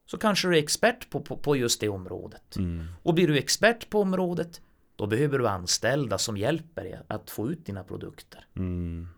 Så 0.06 0.18
kanske 0.18 0.48
du 0.48 0.54
är 0.54 0.62
expert 0.62 1.10
på, 1.10 1.20
på, 1.20 1.36
på 1.36 1.56
just 1.56 1.80
det 1.80 1.88
området. 1.88 2.56
Mm. 2.56 2.86
Och 3.02 3.14
blir 3.14 3.28
du 3.28 3.38
expert 3.38 3.90
på 3.90 4.00
området. 4.00 4.60
Då 4.96 5.06
behöver 5.06 5.38
du 5.38 5.48
anställda 5.48 6.18
som 6.18 6.36
hjälper 6.36 6.84
dig 6.84 7.00
att 7.08 7.30
få 7.30 7.50
ut 7.50 7.66
dina 7.66 7.84
produkter. 7.84 8.46
Mm. 8.56 9.08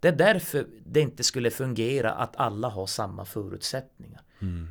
Det 0.00 0.08
är 0.08 0.16
därför 0.16 0.66
det 0.86 1.00
inte 1.00 1.24
skulle 1.24 1.50
fungera 1.50 2.12
att 2.12 2.36
alla 2.36 2.68
har 2.68 2.86
samma 2.86 3.24
förutsättningar. 3.24 4.22
Mm. 4.40 4.68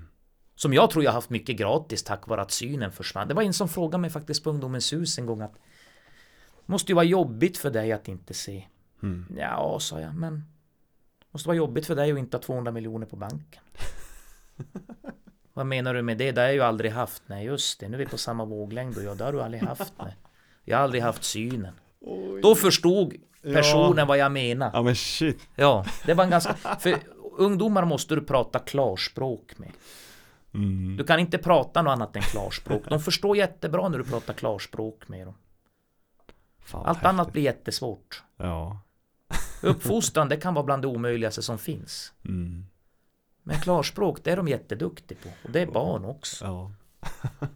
Som 0.56 0.74
jag 0.74 0.90
tror 0.90 1.04
jag 1.04 1.12
haft 1.12 1.30
mycket 1.30 1.58
gratis 1.58 2.04
tack 2.04 2.28
vare 2.28 2.42
att 2.42 2.52
synen 2.52 2.92
försvann. 2.92 3.28
Det 3.28 3.34
var 3.34 3.44
en 3.44 3.54
som 3.54 3.70
frågade 3.70 4.02
mig 4.02 4.10
faktiskt 4.10 4.44
på 4.44 4.50
Ungdomens 4.50 4.94
hus 4.94 5.18
en 5.18 5.26
gång 5.26 5.42
att 5.42 5.56
Måste 6.66 6.92
ju 6.92 6.96
vara 6.96 7.06
jobbigt 7.06 7.58
för 7.58 7.72
dig 7.72 7.92
att 7.92 8.08
inte 8.08 8.34
se. 8.34 8.66
Mm. 9.04 9.26
Ja, 9.38 9.78
sa 9.80 10.00
jag, 10.02 10.16
men 10.16 10.44
Måste 11.32 11.48
vara 11.50 11.58
jobbigt 11.58 11.86
för 11.86 11.96
dig 11.96 12.12
att 12.12 12.18
inte 12.18 12.38
ha 12.38 12.42
200 12.42 12.72
miljoner 12.72 13.06
på 13.06 13.16
banken. 13.16 13.64
Vad 15.56 15.66
menar 15.66 15.94
du 15.94 16.02
med 16.02 16.18
det? 16.18 16.32
Det 16.32 16.42
har 16.42 16.46
jag 16.48 16.54
ju 16.56 16.62
aldrig 16.62 16.92
haft. 16.92 17.24
Nej, 17.28 17.46
just 17.46 17.80
det. 17.80 17.90
Nu 17.90 17.96
är 17.96 18.00
vi 18.00 18.06
på 18.06 18.18
samma 18.18 18.46
våglängd 18.46 18.98
och 18.98 19.04
jag, 19.04 19.18
det 19.18 19.24
har 19.24 19.32
du 19.34 19.42
aldrig 19.42 19.64
haft. 19.64 19.94
Nej. 19.98 20.16
Jag 20.64 20.78
har 20.78 20.84
aldrig 20.84 21.04
haft 21.04 21.24
synen. 21.24 21.74
Då 22.42 22.56
förstod 22.56 23.14
personen 23.42 24.08
vad 24.08 24.18
jag 24.18 24.32
menar. 24.32 24.70
Ja 24.74 24.82
men 24.82 24.96
shit. 24.96 25.40
Ja, 25.56 25.86
det 26.06 26.14
var 26.14 26.24
en 26.24 26.30
ganska... 26.30 26.54
För 26.54 26.96
ungdomar 27.38 27.86
måste 27.86 28.16
du 28.16 28.22
prata 28.22 28.60
klarspråk 28.60 29.58
med. 29.58 29.72
Mm. 30.54 30.98
Du 30.98 31.04
kan 31.04 31.20
inte 31.20 31.38
prata 31.38 31.82
något 31.82 31.92
annat 31.92 32.16
än 32.16 32.22
klarspråk. 32.22 32.84
De 32.90 33.00
förstår 33.00 33.38
jättebra 33.38 33.90
när 33.90 33.98
du 33.98 34.04
pratar 34.04 34.34
klarspråk 34.34 35.08
med 35.08 35.28
dem. 35.28 35.36
Fan, 36.60 36.80
Allt 36.86 36.88
häftigt. 36.98 37.06
annat 37.06 37.32
blir 37.34 37.44
jättesvårt. 37.44 38.24
Ja. 38.38 38.80
Uppfostran, 39.62 40.30
det 40.30 40.38
kan 40.38 40.54
vara 40.54 40.66
bland 40.66 40.82
det 40.82 40.88
omöjligaste 40.88 41.42
som 41.42 41.58
finns. 41.58 42.14
Mm. 42.26 42.66
Men 43.48 43.60
klarspråk, 43.60 44.24
det 44.24 44.32
är 44.32 44.38
de 44.38 44.48
jätteduktiga 44.48 45.18
på. 45.24 45.30
Och 45.44 45.52
det 45.52 45.62
är 45.62 45.66
barn 45.66 46.06
också. 46.06 46.46
Ja. 46.46 46.72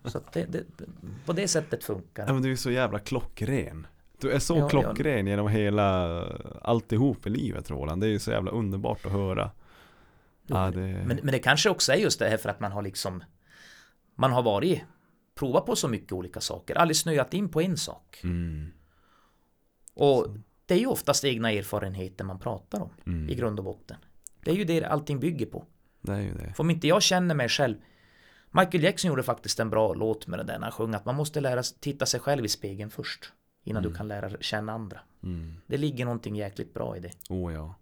Så 0.06 0.22
det, 0.34 0.46
det, 0.46 0.64
på 1.26 1.34
det 1.34 1.48
sättet 1.48 1.84
funkar 1.84 2.24
ja 2.24 2.28
det. 2.28 2.34
men 2.34 2.42
du 2.44 2.52
är 2.52 2.56
så 2.56 2.72
jävla 2.72 3.00
klockren. 3.00 3.88
Du 4.22 4.32
är 4.32 4.40
så 4.40 4.54
Ja, 4.56 4.60
ja. 4.60 4.70
klockren 4.70 5.28
genom 5.28 5.48
hela 5.48 6.22
alltihop 6.62 7.28
i 7.28 7.30
livet 7.30 7.70
Roland. 7.72 8.02
Det 8.02 8.08
är 8.08 8.12
ju 8.12 8.20
så 8.20 8.32
jävla 8.32 8.52
underbart 8.52 9.06
att 9.06 9.12
höra. 9.12 9.52
Ja, 10.48 10.72
det... 10.72 10.80
Men, 10.80 11.08
men 11.24 11.28
det 11.32 11.40
kanske 11.40 11.70
också 11.70 11.92
är 11.92 11.98
just 11.98 12.20
det 12.20 12.30
här 12.30 12.38
för 12.38 12.50
att 12.50 12.60
man 12.60 12.72
har 12.72 12.82
liksom 12.82 13.24
Man 14.16 14.32
har 14.32 14.42
varit 14.44 14.82
Provat 15.36 15.66
på 15.66 15.76
så 15.76 15.88
mycket 15.88 16.12
olika 16.12 16.42
saker, 16.42 16.76
aldrig 16.76 16.98
snöat 16.98 17.34
in 17.34 17.50
på 17.50 17.62
en 17.62 17.78
sak. 17.78 18.20
Mm. 18.24 18.72
Och 19.94 20.28
det 20.66 20.74
är 20.74 20.80
ju 20.80 20.88
oftast 20.88 21.26
egna 21.26 21.52
erfarenheter 21.52 22.24
man 22.26 22.40
pratar 22.40 22.82
om 22.82 22.90
Mm. 23.06 23.30
i 23.30 23.36
grund 23.36 23.60
och 23.60 23.66
botten. 23.66 23.98
Det 24.44 24.52
är 24.52 24.56
ju 24.56 24.64
det 24.64 24.84
allting 24.86 25.20
bygger 25.20 25.46
på. 25.46 25.66
Det 26.02 26.12
är 26.14 26.22
ju 26.22 26.34
det. 26.34 26.54
För 26.54 26.64
om 26.64 26.70
inte 26.70 26.88
jag 26.88 27.02
känner 27.02 27.36
mig 27.36 27.50
själv 27.50 27.76
Michael 28.52 28.84
Jackson 28.84 29.10
gjorde 29.10 29.24
faktiskt 29.24 29.60
en 29.60 29.70
bra 29.70 29.94
låt 29.94 30.28
med 30.28 30.40
det 30.40 30.44
där 30.44 30.54
när 30.60 30.64
han 30.64 30.72
sjöng 30.72 30.94
att 30.94 31.06
man 31.06 31.16
måste 31.16 31.42
lära 31.42 31.64
sig 31.64 31.78
titta 31.80 32.06
sig 32.06 32.20
själv 32.20 32.46
i 32.46 32.48
spegeln 32.48 32.90
först. 32.90 33.34
Innan 33.64 33.84
du 33.84 33.94
kan 33.94 34.08
lära 34.08 34.30
känna 34.40 34.72
andra. 34.74 35.00
Mm. 35.24 35.54
Det 35.68 35.78
ligger 35.78 36.06
någonting 36.06 36.36
jäkligt 36.36 36.74
bra 36.74 36.98
i 36.98 37.00
det. 37.00 37.12
Oh 37.30 37.54
ja. 37.54 37.76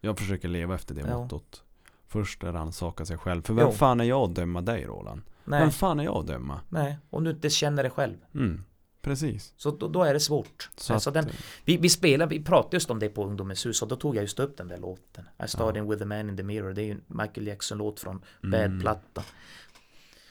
Jag 0.00 0.18
försöker 0.18 0.48
leva 0.48 0.74
efter 0.74 0.94
det 0.94 1.00
Ja. 1.00 1.18
mottot. 1.18 1.62
Först 2.06 2.44
rannsaka 2.44 3.04
sig 3.04 3.18
själv. 3.18 3.42
För 3.42 3.54
vem 3.54 3.66
Jo. 3.66 3.72
fan 3.72 4.00
är 4.00 4.04
jag 4.04 4.30
att 4.30 4.34
döma 4.34 4.60
dig 4.60 4.84
Roland? 4.84 5.22
Nej, 5.44 5.60
Vem 5.60 5.70
fan 5.70 6.00
är 6.00 6.04
jag 6.04 6.16
att 6.16 6.26
döma? 6.26 6.60
nej, 6.68 6.98
om 7.10 7.24
du 7.24 7.30
inte 7.30 7.50
känner 7.50 7.82
det 7.82 7.90
själv. 7.90 8.16
Mm. 8.34 8.64
Precis. 9.02 9.54
Så 9.56 9.70
då, 9.70 9.88
då 9.88 10.02
är 10.02 10.14
det 10.14 10.20
svårt. 10.20 10.70
Så 10.76 10.94
alltså 10.94 11.10
den, 11.10 11.30
vi, 11.64 11.76
vi 11.76 11.88
spelar, 11.88 12.26
vi 12.26 12.44
pratade 12.44 12.76
just 12.76 12.90
om 12.90 12.98
det 12.98 13.08
på 13.08 13.24
Ungdomens 13.24 13.66
hus 13.66 13.82
och 13.82 13.88
då 13.88 13.96
tog 13.96 14.16
jag 14.16 14.22
just 14.22 14.38
upp 14.40 14.56
den 14.56 14.68
där 14.68 14.76
låten. 14.78 15.24
I 15.44 15.48
started 15.48 15.84
with 15.88 16.02
a 16.02 16.06
man 16.06 16.28
in 16.28 16.36
the 16.36 16.42
mirror. 16.42 16.72
Det 16.72 16.82
är 16.82 16.84
ju 16.84 16.90
en 16.92 17.02
Michael 17.06 17.46
Jackson-låt 17.46 18.00
från 18.00 18.22
Mm. 18.44 18.50
Bad-platta. 18.78 19.22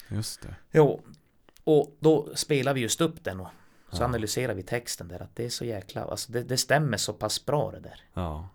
Just 0.07 0.41
det. 0.41 0.55
Jo, 0.71 1.01
och 1.63 1.95
då 1.99 2.29
spelar 2.35 2.73
vi 2.73 2.81
just 2.81 3.01
upp 3.01 3.23
den 3.23 3.39
och 3.39 3.47
så 3.91 4.01
Ja. 4.01 4.05
analyserar 4.05 4.53
vi 4.53 4.63
texten 4.63 5.07
där 5.07 5.21
att 5.21 5.35
det 5.35 5.45
är 5.45 5.49
så 5.49 5.65
jäkla, 5.65 6.03
alltså 6.05 6.31
det, 6.31 6.43
det 6.43 6.57
stämmer 6.57 6.97
så 6.97 7.13
pass 7.13 7.45
bra 7.45 7.71
det 7.71 7.79
där. 7.79 8.03
Ja. 8.13 8.49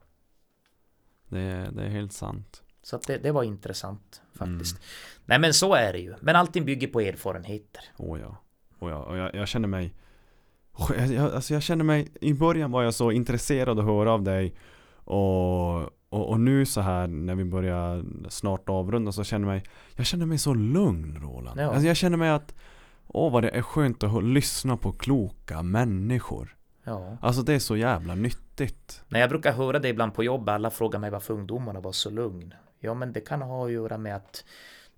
Det 1.29 1.41
är, 1.41 1.71
det 1.71 1.83
är 1.83 1.89
helt 1.89 2.13
sant. 2.13 2.63
Så 2.83 2.97
att 2.97 3.03
det, 3.07 3.19
det 3.19 3.33
var 3.33 3.43
intressant 3.43 4.23
Mm. 4.41 4.59
faktiskt. 4.59 4.81
Nej 5.25 5.39
men 5.39 5.55
så 5.55 5.75
är 5.75 5.93
det 5.93 5.99
ju. 5.99 6.15
Men 6.21 6.37
allting 6.37 6.65
bygger 6.65 6.89
på 6.89 7.01
erfarenheter. 7.01 7.85
Oh 7.97 8.21
ja. 8.21 8.37
Oh 8.79 8.91
ja. 8.91 8.97
Och 9.05 9.17
jag, 9.17 9.35
jag 9.35 9.49
känner 9.49 9.69
mig 9.69 9.95
jag, 11.15 11.35
alltså 11.35 11.55
jag 11.55 11.63
känner 11.63 11.85
mig 11.85 12.09
I 12.21 12.35
början 12.35 12.71
var 12.71 12.83
jag 12.83 12.95
så 12.95 13.11
intresserad 13.13 13.79
att 13.79 13.85
höra 13.85 14.13
av 14.13 14.23
dig 14.23 14.55
och, 15.05 15.77
och, 15.83 16.29
och 16.29 16.41
nu 16.41 16.67
så 16.67 16.81
här 16.81 17.07
när 17.07 17.35
vi 17.35 17.45
börjar 17.45 18.05
snart 18.29 18.69
avrunda 18.69 19.13
så 19.13 19.25
känner 19.25 19.47
jag 19.49 19.53
mig 19.55 19.63
Jag 19.97 20.07
känner 20.07 20.27
mig 20.27 20.39
så 20.39 20.55
lugn 20.55 21.19
Roland 21.23 21.61
Ja. 21.61 21.71
alltså 21.71 21.87
jag 21.87 21.97
känner 21.97 22.17
mig 22.17 22.31
att 22.31 22.55
Åh 23.09 23.33
vad 23.33 23.43
det 23.43 23.49
är 23.51 23.63
skönt 23.63 24.03
att 24.03 24.25
lyssna 24.25 24.77
på 24.77 24.93
kloka 24.93 25.63
människor 25.63 26.57
Ja. 26.85 27.17
Alltså 27.21 27.43
det 27.43 27.55
är 27.55 27.59
så 27.59 27.77
jävla 27.77 28.15
nyttigt 28.15 29.03
När 29.09 29.21
jag 29.21 29.29
brukar 29.29 29.53
höra 29.53 29.79
det 29.79 29.89
ibland 29.89 30.15
på 30.15 30.25
jobb, 30.25 30.49
alla 30.49 30.71
frågar 30.71 30.99
mig 30.99 31.11
varför 31.11 31.35
ungdomarna 31.35 31.81
var 31.81 31.93
så 31.93 32.11
lugn. 32.11 32.55
Ja 32.81 32.95
men 32.95 33.13
det 33.13 33.21
kan 33.21 33.43
ha 33.43 33.67
att 33.67 33.73
göra 33.73 33.99
med 33.99 34.17
att 34.17 34.45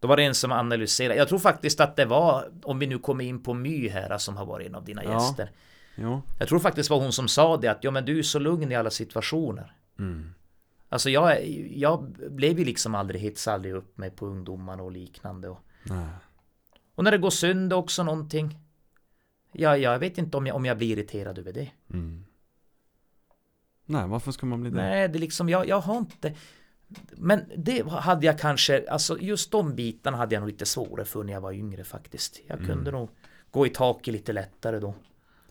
då 0.01 0.09
var 0.09 0.17
det 0.17 0.23
en 0.25 0.35
som 0.35 0.53
analyserade. 0.53 1.19
Jag 1.19 1.29
tror 1.29 1.39
faktiskt 1.39 1.81
att 1.81 1.97
det 1.97 2.05
var, 2.05 2.45
om 2.63 2.79
vi 2.79 2.87
nu 2.87 2.99
kommer 2.99 3.25
in 3.25 3.43
på 3.43 3.55
My 3.55 3.89
här 3.89 4.19
som 4.19 4.37
har 4.37 4.47
varit 4.47 4.67
en 4.67 4.75
av 4.75 4.85
dina 4.85 5.05
Ja. 5.05 5.13
gäster. 5.13 5.51
Jo 6.01 6.23
Jag 6.39 6.49
tror 6.49 6.59
faktiskt 6.59 6.91
var 6.91 7.01
hon 7.01 7.13
som 7.13 7.29
sa 7.29 7.57
det 7.57 7.69
att 7.69 7.85
ja 7.85 7.91
men 7.91 8.05
du 8.05 8.19
är 8.19 8.23
så 8.23 8.39
lugn 8.39 8.73
i 8.73 8.75
alla 8.77 8.91
situationer. 8.91 9.73
mm. 9.99 10.35
Alltså 10.91 11.11
jag, 11.11 11.49
jag 11.71 12.03
blev 12.31 12.59
ju 12.59 12.65
liksom 12.65 12.95
aldrig, 12.95 13.21
hetsade 13.21 13.55
aldrig 13.55 13.75
upp 13.75 13.99
mig 13.99 14.11
på 14.11 14.27
ungdomarna 14.27 14.83
och 14.83 14.93
liknande. 14.93 15.49
Och, 15.49 15.59
och 16.95 17.05
när 17.05 17.11
det 17.11 17.19
går 17.19 17.31
sönder 17.31 17.77
också 17.77 18.03
någonting. 18.03 18.59
Jag, 19.53 19.79
jag 19.79 19.99
vet 19.99 20.19
inte 20.19 20.37
om 20.37 20.47
jag, 20.47 20.57
om 20.57 20.65
jag 20.65 20.79
blir 20.79 20.89
irriterad 20.99 21.39
över 21.39 21.53
det. 21.53 21.71
Mm. 21.93 22.25
Nej, 23.87 24.09
varför 24.09 24.33
ska 24.33 24.47
man 24.47 24.61
bli 24.61 24.71
det? 24.71 24.77
Nej, 24.77 25.09
det 25.09 25.19
är 25.19 25.21
liksom, 25.21 25.49
jag, 25.49 25.69
jag 25.69 25.81
har 25.81 25.99
inte 25.99 26.35
Men 27.17 27.45
det 27.57 27.89
hade 27.89 28.27
jag 28.27 28.39
kanske, 28.39 28.91
alltså 28.91 29.19
just 29.19 29.51
de 29.51 29.75
bitarna 29.75 30.17
hade 30.17 30.35
jag 30.35 30.41
nog 30.41 30.49
lite 30.51 30.67
svårare 30.67 31.05
för 31.05 31.25
när 31.25 31.33
jag 31.33 31.41
var 31.41 31.53
yngre 31.53 31.85
faktiskt. 31.85 32.41
Jag 32.47 32.59
Mm. 32.59 32.69
kunde 32.71 32.91
nog 32.91 33.11
gå 33.51 33.67
i 33.67 33.71
taket 33.71 34.13
lite 34.13 34.33
lättare 34.33 34.79
då. 34.79 34.95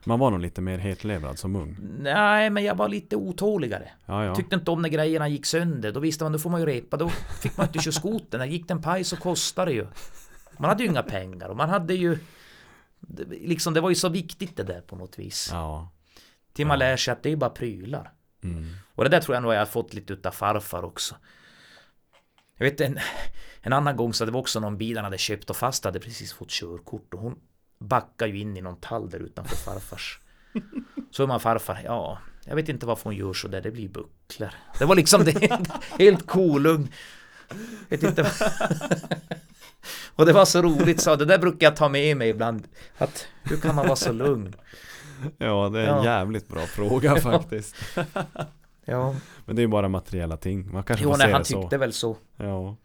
Man 0.07 0.19
var 0.19 0.31
nog 0.31 0.39
lite 0.39 0.61
mer 0.61 0.77
hetlevrad 0.77 1.39
som 1.39 1.55
ung. 1.55 1.77
Nej, 1.99 2.49
men 2.49 2.63
jag 2.63 2.75
var 2.75 2.89
lite 2.89 3.15
otåligare. 3.15 3.89
Ja, 4.05 4.25
ja. 4.25 4.35
Tyckte 4.35 4.55
inte 4.55 4.71
om 4.71 4.81
när 4.81 4.89
grejerna 4.89 5.27
gick 5.27 5.45
sönder. 5.45 5.91
Då 5.91 5.99
visste 5.99 6.23
man, 6.23 6.31
då 6.31 6.39
får 6.39 6.49
man 6.49 6.59
ju 6.59 6.65
repa. 6.65 6.97
Då 6.97 7.09
fick 7.41 7.57
man 7.57 7.67
inte 7.67 7.79
köra 7.79 7.91
skoten. 7.91 8.39
När 8.39 8.45
gick 8.45 8.67
den 8.67 8.81
paj 8.81 9.03
så 9.03 9.17
kostade 9.17 9.71
det 9.71 9.75
ju. 9.75 9.88
Man 10.57 10.69
hade 10.69 10.84
ju 10.84 10.89
inga 10.89 11.03
pengar 11.03 11.49
och 11.49 11.57
man 11.57 11.69
hade 11.69 11.93
ju 11.93 12.17
Liksom 13.29 13.73
det 13.73 13.81
var 13.81 13.89
ju 13.89 13.95
så 13.95 14.09
viktigt 14.09 14.57
det 14.57 14.63
där 14.63 14.81
på 14.81 14.95
något 14.95 15.19
vis. 15.19 15.49
Ja. 15.51 15.89
Till 16.53 16.67
man 16.67 16.79
lär 16.79 16.97
sig 16.97 17.11
att 17.11 17.23
det 17.23 17.31
är 17.31 17.35
bara 17.35 17.49
prylar. 17.49 18.13
Mm. 18.43 18.65
Och 18.95 19.03
det 19.03 19.09
där 19.09 19.21
tror 19.21 19.35
jag 19.35 19.41
nog 19.41 19.53
jag 19.53 19.59
har 19.59 19.65
fått 19.65 19.93
lite 19.93 20.13
utav 20.13 20.31
farfar 20.31 20.85
också. 20.85 21.15
Jag 22.57 22.65
vet 22.65 22.81
en, 22.81 22.99
en 23.61 23.73
annan 23.73 23.95
gång 23.95 24.13
så 24.13 24.25
det 24.25 24.31
var 24.31 24.39
också 24.39 24.59
någon 24.59 24.77
bil 24.77 24.97
han 24.97 25.03
hade 25.03 25.17
köpt 25.17 25.49
och 25.49 25.55
fast 25.55 25.84
hade 25.84 25.99
precis 25.99 26.34
fått 26.34 26.49
körkort 26.49 27.13
och 27.13 27.19
hon 27.19 27.39
backade 27.80 28.32
ju 28.32 28.40
in 28.40 28.58
i 28.58 28.62
någon 28.62 28.76
tall 28.80 29.10
där 29.10 29.20
utanför 29.20 29.56
farfars. 29.56 30.20
Så 31.12 31.24
är 31.24 31.28
man 31.28 31.40
farfar, 31.40 31.82
ja, 31.86 32.18
jag 32.45 32.56
vet 32.56 32.70
inte 32.70 32.86
varför 32.86 33.04
hon 33.04 33.16
gör 33.16 33.34
så 33.34 33.48
där, 33.48 33.62
det 33.62 33.72
blir 33.72 33.90
bucklor. 33.90 34.49
Det 34.80 34.86
var 34.86 34.95
liksom 34.95 35.24
det, 35.24 35.60
helt 35.99 36.28
kolugn. 36.28 36.88
Vet 37.90 38.04
inte. 38.04 38.32
Och 40.16 40.26
det 40.26 40.34
var 40.34 40.45
så 40.45 40.62
roligt 40.62 41.02
så 41.02 41.16
det 41.16 41.26
där 41.26 41.38
brukar 41.40 41.68
jag 41.68 41.76
ta 41.76 41.90
med 41.90 42.18
mig 42.18 42.30
ibland. 42.30 42.68
Att 42.98 43.28
hur 43.44 43.58
kan 43.58 43.76
man 43.76 43.86
vara 43.86 43.95
så 43.95 44.12
lugn? 44.12 44.56
Ja, 45.38 45.70
det 45.70 45.80
är 45.80 45.88
en 45.88 45.98
Ja. 45.98 46.06
jävligt 46.06 46.48
bra 46.48 46.62
fråga 46.66 47.16
faktiskt. 47.22 47.76
Ja, 48.86 49.16
Men 49.45 49.56
det 49.56 49.60
är 49.60 49.64
ju 49.64 49.68
bara 49.68 49.88
materiella 49.90 50.38
ting. 50.38 50.74
Man 50.74 50.84
kanske 50.84 51.04
jo, 51.04 51.12
får 51.12 51.18
nej, 51.18 51.28
se 51.28 51.32
han 51.32 51.41
det 51.41 51.45
så. 51.45 51.62
tyckte 51.62 51.78
väl 51.78 51.94
så. 51.94 52.18
Ja. 52.38 52.76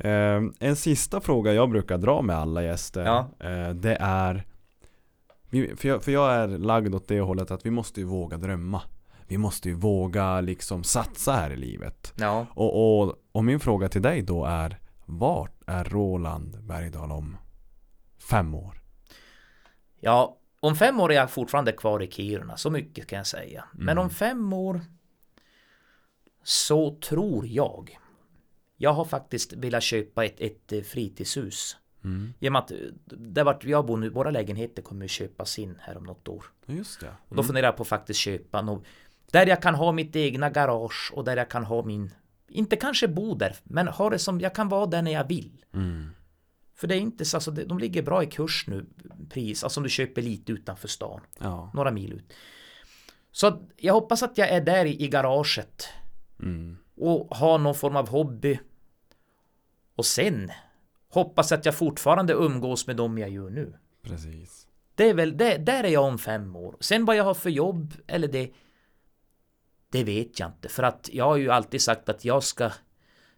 Ehm, 0.00 0.54
en 0.60 0.76
sista 0.76 1.20
fråga 1.20 1.52
jag 1.52 1.70
brukar 1.70 1.98
dra 1.98 2.22
med 2.22 2.36
alla 2.36 2.62
gäster. 2.62 3.04
Ja. 3.04 3.30
eh, 3.48 3.70
det 3.70 3.96
är 4.00 4.44
för 5.76 5.88
jag, 5.88 6.02
för 6.04 6.12
jag 6.12 6.32
är 6.34 6.48
lagd 6.48 6.94
åt 6.94 7.08
det 7.08 7.20
hållet 7.20 7.50
att 7.50 7.66
vi 7.66 7.70
måste 7.70 8.00
ju 8.00 8.06
våga 8.06 8.36
drömma. 8.36 8.82
Vi 9.26 9.38
måste 9.38 9.68
ju 9.68 9.74
våga 9.74 10.40
liksom 10.40 10.84
satsa 10.84 11.32
här 11.32 11.50
i 11.50 11.56
livet. 11.56 12.12
Ja. 12.16 12.46
Och, 12.54 13.00
och, 13.02 13.14
och 13.32 13.44
min 13.44 13.60
fråga 13.60 13.88
till 13.88 14.02
dig 14.02 14.22
då 14.22 14.44
är 14.44 14.78
Vart 15.06 15.62
är 15.66 15.84
Roland 15.84 16.58
Bergdahl 16.64 17.12
om 17.12 17.36
fem 18.30 18.54
år? 18.54 18.80
Ja, 20.00 20.36
om 20.60 20.76
fem 20.76 21.00
år 21.00 21.12
är 21.12 21.16
jag 21.16 21.30
fortfarande 21.30 21.72
kvar 21.72 22.02
i 22.02 22.10
Kiruna, 22.10 22.56
så 22.56 22.70
mycket 22.70 23.06
kan 23.06 23.16
jag 23.16 23.26
säga. 23.26 23.64
Men 23.72 23.88
Mm. 23.98 24.04
om 24.04 24.10
fem 24.10 24.52
år 24.52 24.80
så 26.42 26.94
tror 26.94 27.46
jag. 27.46 27.98
Jag 28.82 28.92
har 28.92 29.04
faktiskt 29.04 29.52
velat 29.52 29.82
köpa 29.82 30.24
ett, 30.24 30.40
ett 30.40 30.72
eh, 30.72 30.82
fritidshus. 30.82 31.76
Mm. 32.04 32.32
Med 32.38 32.56
att 32.56 32.70
eh, 32.70 32.76
där 33.06 33.44
vart 33.44 33.64
jag 33.64 33.86
bor 33.86 33.96
nu, 33.96 34.08
våra 34.10 34.30
lägenheter 34.30 34.82
kommer 34.82 35.02
ju 35.04 35.08
köpas 35.08 35.58
in 35.58 35.78
här 35.80 35.96
om 35.96 36.04
något 36.04 36.28
år. 36.28 36.44
Just 36.66 37.00
det. 37.00 37.12
Och 37.28 37.36
då 37.36 37.42
funderar 37.42 37.66
jag 37.66 37.76
på 37.76 37.82
att 37.82 37.88
faktiskt 37.88 38.20
köpa 38.20 38.62
något. 38.62 38.84
Där 39.32 39.46
jag 39.46 39.62
kan 39.62 39.74
ha 39.74 39.92
mitt 39.92 40.16
egna 40.16 40.50
garage 40.50 41.12
och 41.14 41.24
där 41.24 41.36
jag 41.36 41.48
kan 41.50 41.64
ha 41.64 41.84
min, 41.84 42.10
inte 42.48 42.76
kanske 42.76 43.08
bo 43.08 43.34
där, 43.34 43.56
men 43.64 43.88
ha 43.88 44.10
det 44.10 44.18
som, 44.18 44.40
jag 44.40 44.54
kan 44.54 44.68
vara 44.68 44.86
där 44.86 45.02
när 45.02 45.10
jag 45.12 45.28
vill. 45.28 45.64
Mm. 45.74 46.10
För 46.74 46.86
det 46.86 46.94
är 46.94 47.00
inte 47.00 47.24
så, 47.24 47.36
alltså, 47.36 47.50
de 47.50 47.78
ligger 47.78 48.02
bra 48.02 48.22
i 48.22 48.26
kurs 48.26 48.64
nu, 48.68 48.86
pris, 49.30 49.64
alltså 49.64 49.80
om 49.80 49.84
du 49.84 49.90
köper 49.90 50.22
lite 50.22 50.52
utanför 50.52 50.88
stan 50.88 51.20
Ja. 51.38 51.70
några 51.74 51.90
mil 51.90 52.12
ut. 52.12 52.32
Så 53.32 53.46
att 53.46 53.60
jag 53.76 53.94
hoppas 53.94 54.22
att 54.22 54.38
jag 54.38 54.48
är 54.48 54.60
där 54.60 54.84
i, 54.84 55.02
i 55.04 55.08
garaget 55.08 55.88
Mm. 56.42 56.76
och 56.96 57.36
har 57.36 57.58
någon 57.58 57.74
form 57.74 57.96
av 57.96 58.08
hobby. 58.08 58.58
Och 60.00 60.06
sen 60.06 60.50
hoppas 61.08 61.52
att 61.52 61.64
jag 61.64 61.74
fortfarande 61.74 62.32
umgås 62.32 62.86
med 62.86 62.96
dem 62.96 63.18
jag 63.18 63.30
gör 63.30 63.50
nu. 63.50 63.78
Precis. 64.02 64.66
Det 64.94 65.08
är 65.08 65.14
väl, 65.14 65.36
det, 65.36 65.56
där 65.56 65.84
är 65.84 65.88
jag 65.88 66.04
om 66.04 66.18
fem 66.18 66.56
år. 66.56 66.76
Sen 66.80 67.04
vad 67.04 67.16
jag 67.16 67.24
har 67.24 67.34
för 67.34 67.50
jobb 67.50 67.94
eller 68.06 68.28
det, 68.28 68.50
det 69.90 70.04
vet 70.04 70.40
jag 70.40 70.48
inte. 70.48 70.68
För 70.68 70.82
att 70.82 71.10
jag 71.12 71.24
har 71.24 71.36
ju 71.36 71.50
alltid 71.50 71.82
sagt 71.82 72.08
att 72.08 72.24
jag 72.24 72.42
ska 72.42 72.70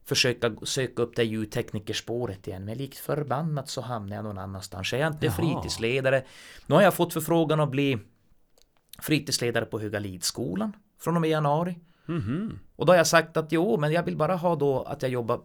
försöka 0.05 0.57
söka 0.63 1.03
upp 1.03 1.17
det 1.17 1.25
ljudteknikerspåret 1.25 2.49
igen. 2.49 2.65
Men 2.65 2.79
likt 2.79 2.99
förbannat 2.99 3.69
så 3.69 3.81
hamnar 3.81 4.17
jag 4.17 4.25
någon 4.25 4.39
annanstans. 4.39 4.93
Jag 4.93 5.01
är 5.01 5.07
inte 5.07 5.27
Jaha. 5.27 5.35
fritidsledare. 5.35 6.25
Nu 6.67 6.75
har 6.75 6.83
jag 6.83 6.95
fått 6.95 7.13
förfrågan 7.13 7.61
att 7.61 7.71
bli 7.71 7.99
fritidsledare 8.99 9.65
på 9.65 9.81
Högalidsskolan 9.81 10.77
från 11.01 11.15
och 11.15 11.21
med 11.21 11.31
januari. 11.31 11.79
Mhm. 12.07 12.59
Och 12.77 12.87
då 12.87 12.93
har 12.93 12.97
jag 12.97 13.07
sagt 13.07 13.37
att 13.37 13.53
jo, 13.53 13.77
men 13.77 13.93
jag 13.93 14.03
vill 14.03 14.17
bara 14.17 14.37
ha 14.37 14.57
då 14.57 14.83
att 14.83 15.03
jag 15.03 15.11
jobbar 15.11 15.41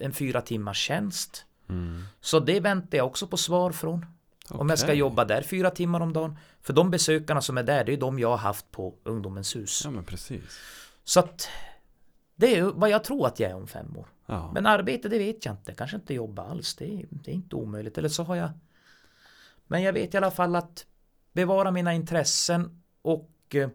en 0.00 0.12
fyra 0.12 0.40
timmars 0.40 0.78
tjänst. 0.78 1.44
Mm. 1.68 2.02
Så 2.20 2.40
det 2.40 2.60
väntar 2.60 2.98
jag 2.98 3.06
också 3.06 3.26
på 3.26 3.36
svar 3.36 3.72
från. 3.72 4.06
Om 4.48 4.68
jag 4.68 4.78
ska 4.78 4.94
jobba 4.94 5.24
där 5.24 5.42
fyra 5.42 5.70
timmar 5.70 6.00
om 6.00 6.12
dagen. 6.12 6.38
För 6.60 6.72
de 6.72 6.90
besökarna 6.90 7.40
som 7.40 7.58
är 7.58 7.62
där, 7.62 7.84
det 7.84 7.92
är 7.92 7.96
de 7.96 8.18
jag 8.18 8.30
har 8.30 8.36
haft 8.36 8.70
på 8.70 8.94
Ungdomens 9.02 9.56
hus. 9.56 9.82
Ja 9.84 9.90
men 9.90 10.04
precis. 10.04 10.60
Så 11.04 11.20
att 11.20 11.48
det 12.36 12.56
är 12.56 12.62
vad 12.62 12.90
jag 12.90 13.04
tror 13.04 13.26
att 13.26 13.40
jag 13.40 13.50
är 13.50 13.56
om 13.56 13.66
fem 13.66 13.96
år. 13.96 14.06
Ja. 14.26 14.50
Men 14.54 14.66
arbete, 14.66 15.08
det 15.08 15.18
vet 15.18 15.44
jag 15.44 15.54
inte. 15.54 15.72
Kanske 15.72 15.96
inte 15.96 16.14
jobba 16.14 16.42
alls. 16.42 16.74
Det 16.74 16.84
är, 16.84 17.06
det 17.10 17.30
är 17.30 17.34
inte 17.34 17.56
omöjligt. 17.56 17.98
Eller 17.98 18.08
så 18.08 18.22
har 18.22 18.36
jag... 18.36 18.50
Men 19.66 19.82
jag 19.82 19.92
vet 19.92 20.14
i 20.14 20.16
alla 20.16 20.30
fall 20.30 20.56
att 20.56 20.86
bevara 21.32 21.70
mina 21.70 21.94
intressen 21.94 22.82
och 23.02 23.30
eh, 23.54 23.68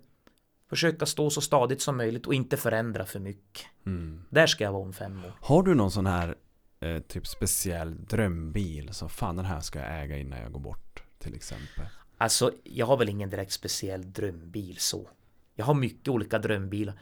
försöka 0.71 1.05
stå 1.05 1.29
så 1.29 1.41
stadigt 1.41 1.81
som 1.81 1.97
möjligt 1.97 2.27
och 2.27 2.33
inte 2.33 2.57
förändra 2.57 3.05
för 3.05 3.19
mycket. 3.19 3.65
Mm. 3.85 4.23
Där 4.29 4.47
ska 4.47 4.63
jag 4.63 4.71
vara 4.71 4.83
om 4.83 4.93
fem 4.93 5.25
år. 5.25 5.33
Har 5.41 5.63
du 5.63 5.75
någon 5.75 5.91
sån 5.91 6.05
här 6.05 6.35
eh, 6.79 6.99
typ 6.99 7.27
speciell 7.27 8.05
drömbil 8.05 8.93
som 8.93 9.09
fan 9.09 9.35
den 9.35 9.45
här 9.45 9.59
ska 9.59 9.79
jag 9.79 10.03
äga 10.03 10.17
innan 10.17 10.39
jag 10.39 10.51
går 10.51 10.59
bort 10.59 11.03
till 11.19 11.35
exempel? 11.35 11.85
Alltså, 12.17 12.51
jag 12.63 12.85
har 12.85 12.97
väl 12.97 13.09
ingen 13.09 13.29
direkt 13.29 13.51
speciell 13.51 14.13
drömbil 14.13 14.77
så. 14.77 15.09
Jag 15.55 15.65
har 15.65 15.73
mycket 15.73 16.07
olika 16.07 16.39
drömbilar. 16.39 16.99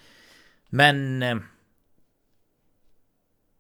Men... 0.69 1.23
Eh, 1.23 1.37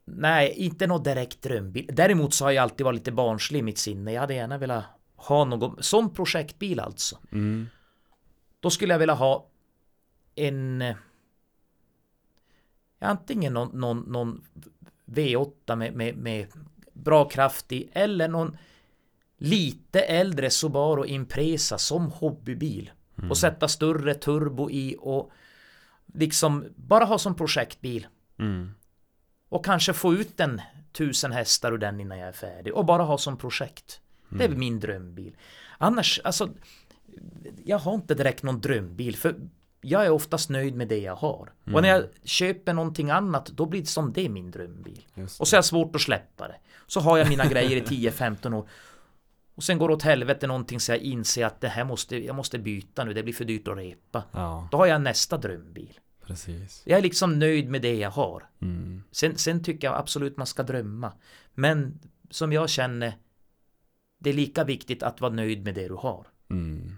nej, 0.05 0.51
inte 0.51 0.87
någon 0.87 1.03
direkt 1.03 1.41
drömbil. 1.41 1.89
Däremot 1.93 2.33
så 2.33 2.45
har 2.45 2.51
jag 2.51 2.63
alltid 2.63 2.83
varit 2.85 2.95
lite 2.95 3.11
barnslig 3.11 3.59
i 3.59 3.63
mitt 3.63 3.77
sinne. 3.77 4.13
Jag 4.13 4.21
hade 4.21 4.33
gärna 4.33 4.57
velat 4.57 4.85
ha 5.15 5.45
någon... 5.45 5.83
Som 5.83 6.13
projektbil 6.13 6.79
alltså. 6.79 7.17
Mm. 7.31 7.67
Då 8.59 8.69
skulle 8.69 8.93
jag 8.93 8.99
vilja 8.99 9.15
ha 9.15 9.49
en... 10.47 10.83
Antingen 12.99 13.53
någon, 13.53 13.79
någon, 13.79 13.99
någon 13.99 14.45
V8 15.05 15.75
med, 15.75 15.93
med, 15.93 16.17
med 16.17 16.47
bra 16.93 17.29
kraft 17.29 17.71
i 17.71 17.89
eller 17.93 18.27
någon 18.27 18.57
lite 19.37 20.01
äldre 20.01 20.49
Subaru 20.49 21.05
Impresa 21.05 21.77
som 21.77 22.11
hobbybil. 22.11 22.91
Och 23.29 23.37
sätta 23.37 23.67
större 23.67 24.13
turbo 24.13 24.69
i 24.69 24.95
och 24.99 25.31
liksom 26.13 26.65
bara 26.75 27.05
ha 27.05 27.17
som 27.17 27.35
projektbil. 27.35 28.07
Mm. 28.39 28.71
Och 29.49 29.65
kanske 29.65 29.93
få 29.93 30.13
ut 30.13 30.39
en 30.39 30.61
tusen 30.91 31.31
hästar 31.31 31.71
ur 31.71 31.77
den 31.77 31.99
innan 31.99 32.17
jag 32.17 32.27
är 32.27 32.33
färdig. 32.33 32.73
Och 32.73 32.85
bara 32.85 33.03
ha 33.03 33.17
som 33.17 33.37
projekt. 33.37 34.01
Det 34.29 34.43
är 34.43 34.49
min 34.49 34.79
drömbil. 34.79 35.35
Annars, 35.77 36.19
alltså 36.23 36.49
jag 37.65 37.79
har 37.79 37.93
inte 37.93 38.15
direkt 38.15 38.43
någon 38.43 38.61
drömbil 38.61 39.15
för 39.15 39.35
jag 39.81 40.05
är 40.05 40.09
oftast 40.09 40.49
nöjd 40.49 40.75
med 40.75 40.87
det 40.87 40.99
jag 40.99 41.15
har. 41.15 41.53
Och 41.73 41.81
när 41.81 41.89
jag 41.89 42.05
köper 42.23 42.73
någonting 42.73 43.09
annat 43.09 43.45
då 43.45 43.65
blir 43.65 43.81
det 43.81 43.87
som 43.87 44.13
det 44.13 44.29
min 44.29 44.51
drömbil. 44.51 45.05
Och 45.39 45.47
så 45.47 45.55
är 45.55 45.57
jag 45.57 45.65
svårt 45.65 45.95
att 45.95 46.01
släppa 46.01 46.47
det. 46.47 46.55
Så 46.87 46.99
har 46.99 47.17
jag 47.17 47.29
mina 47.29 47.45
grejer 47.45 47.77
i 47.77 47.81
10-15 47.81 48.53
år. 48.53 48.69
Och 49.55 49.63
sen 49.63 49.77
går 49.77 49.87
det 49.87 49.93
åt 49.93 50.03
helvete 50.03 50.47
någonting 50.47 50.79
så 50.79 50.91
jag 50.91 50.99
inser 50.99 51.45
att 51.45 51.61
det 51.61 51.67
här 51.67 51.83
måste, 51.83 52.25
jag 52.25 52.35
måste 52.35 52.59
byta 52.59 53.03
nu, 53.03 53.13
det 53.13 53.23
blir 53.23 53.33
för 53.33 53.45
dyrt 53.45 53.67
att 53.67 53.77
repa. 53.77 54.23
Ja, 54.31 54.67
Då 54.71 54.77
har 54.77 54.85
jag 54.85 55.01
nästa 55.01 55.37
drömbil. 55.37 55.99
precis. 56.25 56.81
Jag 56.85 56.97
är 56.97 57.01
liksom 57.03 57.39
nöjd 57.39 57.69
med 57.69 57.81
det 57.81 57.95
jag 57.95 58.09
har. 58.11 58.49
Mm. 58.61 59.03
Sen, 59.11 59.37
sen 59.37 59.63
tycker 59.63 59.87
jag 59.87 59.97
absolut 59.97 60.37
man 60.37 60.47
ska 60.47 60.63
drömma. 60.63 61.11
Men 61.53 61.99
som 62.29 62.53
jag 62.53 62.69
känner, 62.69 63.13
det 64.19 64.29
är 64.29 64.33
lika 64.33 64.63
viktigt 64.63 65.03
att 65.03 65.21
vara 65.21 65.33
nöjd 65.33 65.63
med 65.63 65.75
det 65.75 65.87
du 65.87 65.93
har. 65.93 66.27
Mm. 66.49 66.95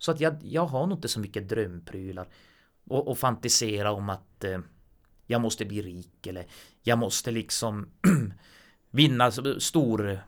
Så 0.00 0.10
att 0.10 0.20
jag, 0.20 0.36
jag 0.42 0.66
har 0.66 0.86
nog 0.86 0.98
inte 0.98 1.08
så 1.08 1.20
mycket 1.20 1.48
drömprylar. 1.48 2.28
Och, 2.84 3.08
och 3.08 3.18
fantisera 3.18 3.92
om 3.92 4.08
att 4.08 4.44
eh, 4.44 4.58
jag 5.26 5.40
måste 5.40 5.64
bli 5.64 5.82
rik 5.82 6.26
eller 6.26 6.46
jag 6.82 6.98
måste 6.98 7.30
liksom 7.30 7.88
vinna 8.90 9.30
stor 9.58 10.20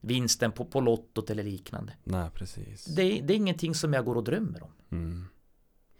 vinsten 0.00 0.52
på, 0.52 0.64
på 0.64 0.80
lottot 0.80 1.30
eller 1.30 1.42
liknande. 1.42 1.92
Nej, 2.04 2.30
precis. 2.34 2.84
Det, 2.84 3.20
det 3.20 3.32
är 3.32 3.36
ingenting 3.36 3.74
som 3.74 3.92
jag 3.92 4.04
går 4.04 4.14
och 4.14 4.24
drömmer 4.24 4.62
om. 4.62 4.72
Mm. 4.90 5.26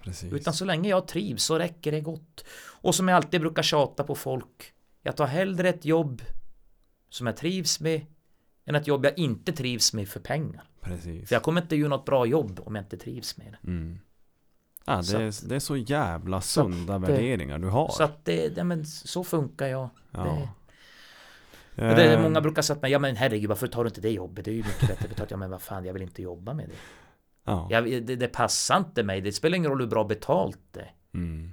Precis. 0.00 0.32
Utan 0.32 0.54
så 0.54 0.64
länge 0.64 0.88
jag 0.88 1.08
trivs 1.08 1.44
så 1.44 1.58
räcker 1.58 1.92
det 1.92 2.00
gott. 2.00 2.44
Och 2.60 2.94
som 2.94 3.08
jag 3.08 3.16
alltid 3.16 3.40
brukar 3.40 3.62
tjata 3.62 4.04
på 4.04 4.14
folk. 4.14 4.72
Jag 5.02 5.16
tar 5.16 5.26
hellre 5.26 5.68
ett 5.68 5.84
jobb 5.84 6.22
som 7.08 7.26
jag 7.26 7.36
trivs 7.36 7.80
med 7.80 8.06
än 8.64 8.74
ett 8.74 8.86
jobb 8.86 9.04
jag 9.04 9.18
inte 9.18 9.52
trivs 9.52 9.92
med 9.92 10.08
för 10.08 10.20
pengar. 10.20 10.64
Precis. 10.80 11.28
För 11.28 11.34
jag 11.36 11.42
kommer 11.42 11.60
inte 11.62 11.76
göra 11.76 11.88
något 11.88 12.04
bra 12.04 12.26
jobb 12.26 12.60
om 12.64 12.74
jag 12.74 12.84
inte 12.84 12.96
trivs 12.96 13.36
med 13.36 13.46
det. 13.62 13.68
Mm. 13.68 13.98
Ja, 14.86 14.96
det, 14.96 15.02
Så 15.04 15.16
är, 15.18 15.48
det 15.48 15.54
är 15.54 15.60
så 15.60 15.76
jävla 15.76 16.40
sunda 16.40 16.94
eh, 16.94 17.00
värderingar 17.00 17.58
du 17.58 17.68
har. 17.68 17.88
Så 17.88 18.02
att 18.02 18.24
det, 18.24 18.48
det 18.48 18.64
men 18.64 18.86
så 18.86 19.24
funkar 19.24 19.66
jag. 19.66 19.88
ja. 20.10 20.24
det- 20.24 21.90
Och 21.90 21.96
det 21.96 22.02
är 22.04 22.16
Eh, 22.16 22.22
många 22.22 22.40
brukar 22.40 22.62
säga 22.62 22.78
att 22.82 22.90
ja 22.90 22.98
men 22.98 23.16
herregud 23.16 23.48
varför 23.48 23.66
tar 23.66 23.84
du 23.84 23.88
inte 23.88 24.00
det 24.00 24.10
jobbet? 24.10 24.44
Det 24.44 24.50
är 24.50 24.54
ju 24.54 24.62
mycket 24.62 24.88
bättre 24.88 25.08
betalt. 25.08 25.30
Ja 25.30 25.36
men 25.36 25.50
vad 25.50 25.62
fan 25.62 25.84
jag 25.84 25.92
vill 25.92 26.02
inte 26.02 26.22
jobba 26.22 26.54
med 26.54 26.68
det. 26.68 26.74
ja. 27.44 27.68
Jag, 27.70 27.84
det, 27.84 28.16
det 28.16 28.28
passar 28.28 28.76
inte 28.78 29.02
mig. 29.02 29.20
Det 29.20 29.32
spelar 29.32 29.56
ingen 29.56 29.70
roll 29.70 29.80
hur 29.80 29.86
bra 29.86 30.04
betalt 30.04 30.58
det 30.70 30.80
är. 30.80 30.92
Mm. 31.14 31.52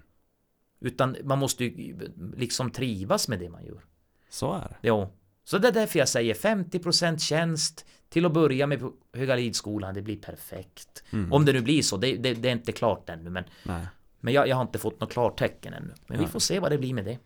Utan 0.80 1.18
man 1.24 1.40
måste 1.40 1.66
ju 1.66 1.98
liksom 2.36 2.72
trivas 2.72 3.28
med 3.28 3.40
det 3.40 3.50
man 3.50 3.66
gör. 3.66 3.86
Så 4.30 4.54
är 4.54 4.60
det. 4.70 4.76
Jo. 4.82 5.10
Så 5.48 5.58
det 5.58 5.68
är 5.68 5.72
därför 5.72 6.00
jag 6.00 6.10
säger 6.10 6.34
50% 6.34 7.18
tjänst 7.18 7.86
till 8.10 8.26
att 8.26 8.34
börja 8.34 8.68
med 8.68 8.80
på 8.80 8.94
Högalidsskolan. 9.14 9.94
Det 9.94 10.02
blir 10.02 10.18
perfekt. 10.18 11.04
Mm. 11.14 11.34
Om 11.34 11.46
det 11.46 11.54
nu 11.54 11.62
blir 11.62 11.82
så. 11.82 11.98
Det, 11.98 12.16
det, 12.18 12.34
det 12.34 12.48
är 12.48 12.52
inte 12.54 12.72
klart 12.72 13.10
ännu. 13.10 13.30
Men, 13.30 13.44
Nej. 13.64 13.86
men 14.20 14.34
jag, 14.34 14.48
jag 14.48 14.56
har 14.56 14.62
inte 14.64 14.80
fått 14.80 15.00
något 15.00 15.12
klartecken 15.12 15.74
ännu. 15.74 15.94
Men 16.08 16.18
vi 16.18 16.24
Nej. 16.24 16.32
får 16.32 16.40
se 16.40 16.60
vad 16.60 16.72
det 16.72 16.78
blir 16.78 16.94
med 16.94 17.06
det. 17.06 17.18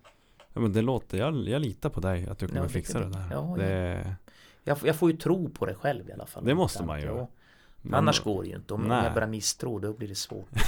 Ja, 0.53 0.59
men 0.61 0.73
det 0.73 0.81
låter, 0.81 1.17
jag, 1.17 1.47
jag 1.47 1.61
litar 1.61 1.89
på 1.89 1.99
dig 1.99 2.27
att 2.27 2.39
du 2.39 2.47
kommer 2.47 2.61
Ja, 2.61 2.67
fixa 2.69 2.99
det 2.99 3.09
där. 3.09 3.27
ja, 3.31 3.55
det, 3.57 4.15
Jag, 4.63 4.77
får- 4.79 4.87
jag 4.87 4.95
får 4.95 5.11
ju 5.11 5.17
tro 5.17 5.49
på 5.49 5.65
det 5.65 5.75
själv 5.75 6.09
i 6.09 6.13
alla 6.13 6.25
fall. 6.25 6.45
Det 6.45 6.55
måste 6.55 6.83
man 6.83 7.01
göra. 7.01 7.17
ja. 7.17 7.29
men- 7.81 7.93
Annars 7.93 8.19
går 8.23 8.43
det 8.43 8.49
ju 8.49 8.55
inte. 8.55 8.73
Om 8.73 8.81
Nej. 8.81 9.03
jag 9.03 9.13
börjar 9.13 9.27
misstro 9.27 9.79
då 9.79 9.93
blir 9.93 10.07
det 10.07 10.15
svårt. 10.15 10.49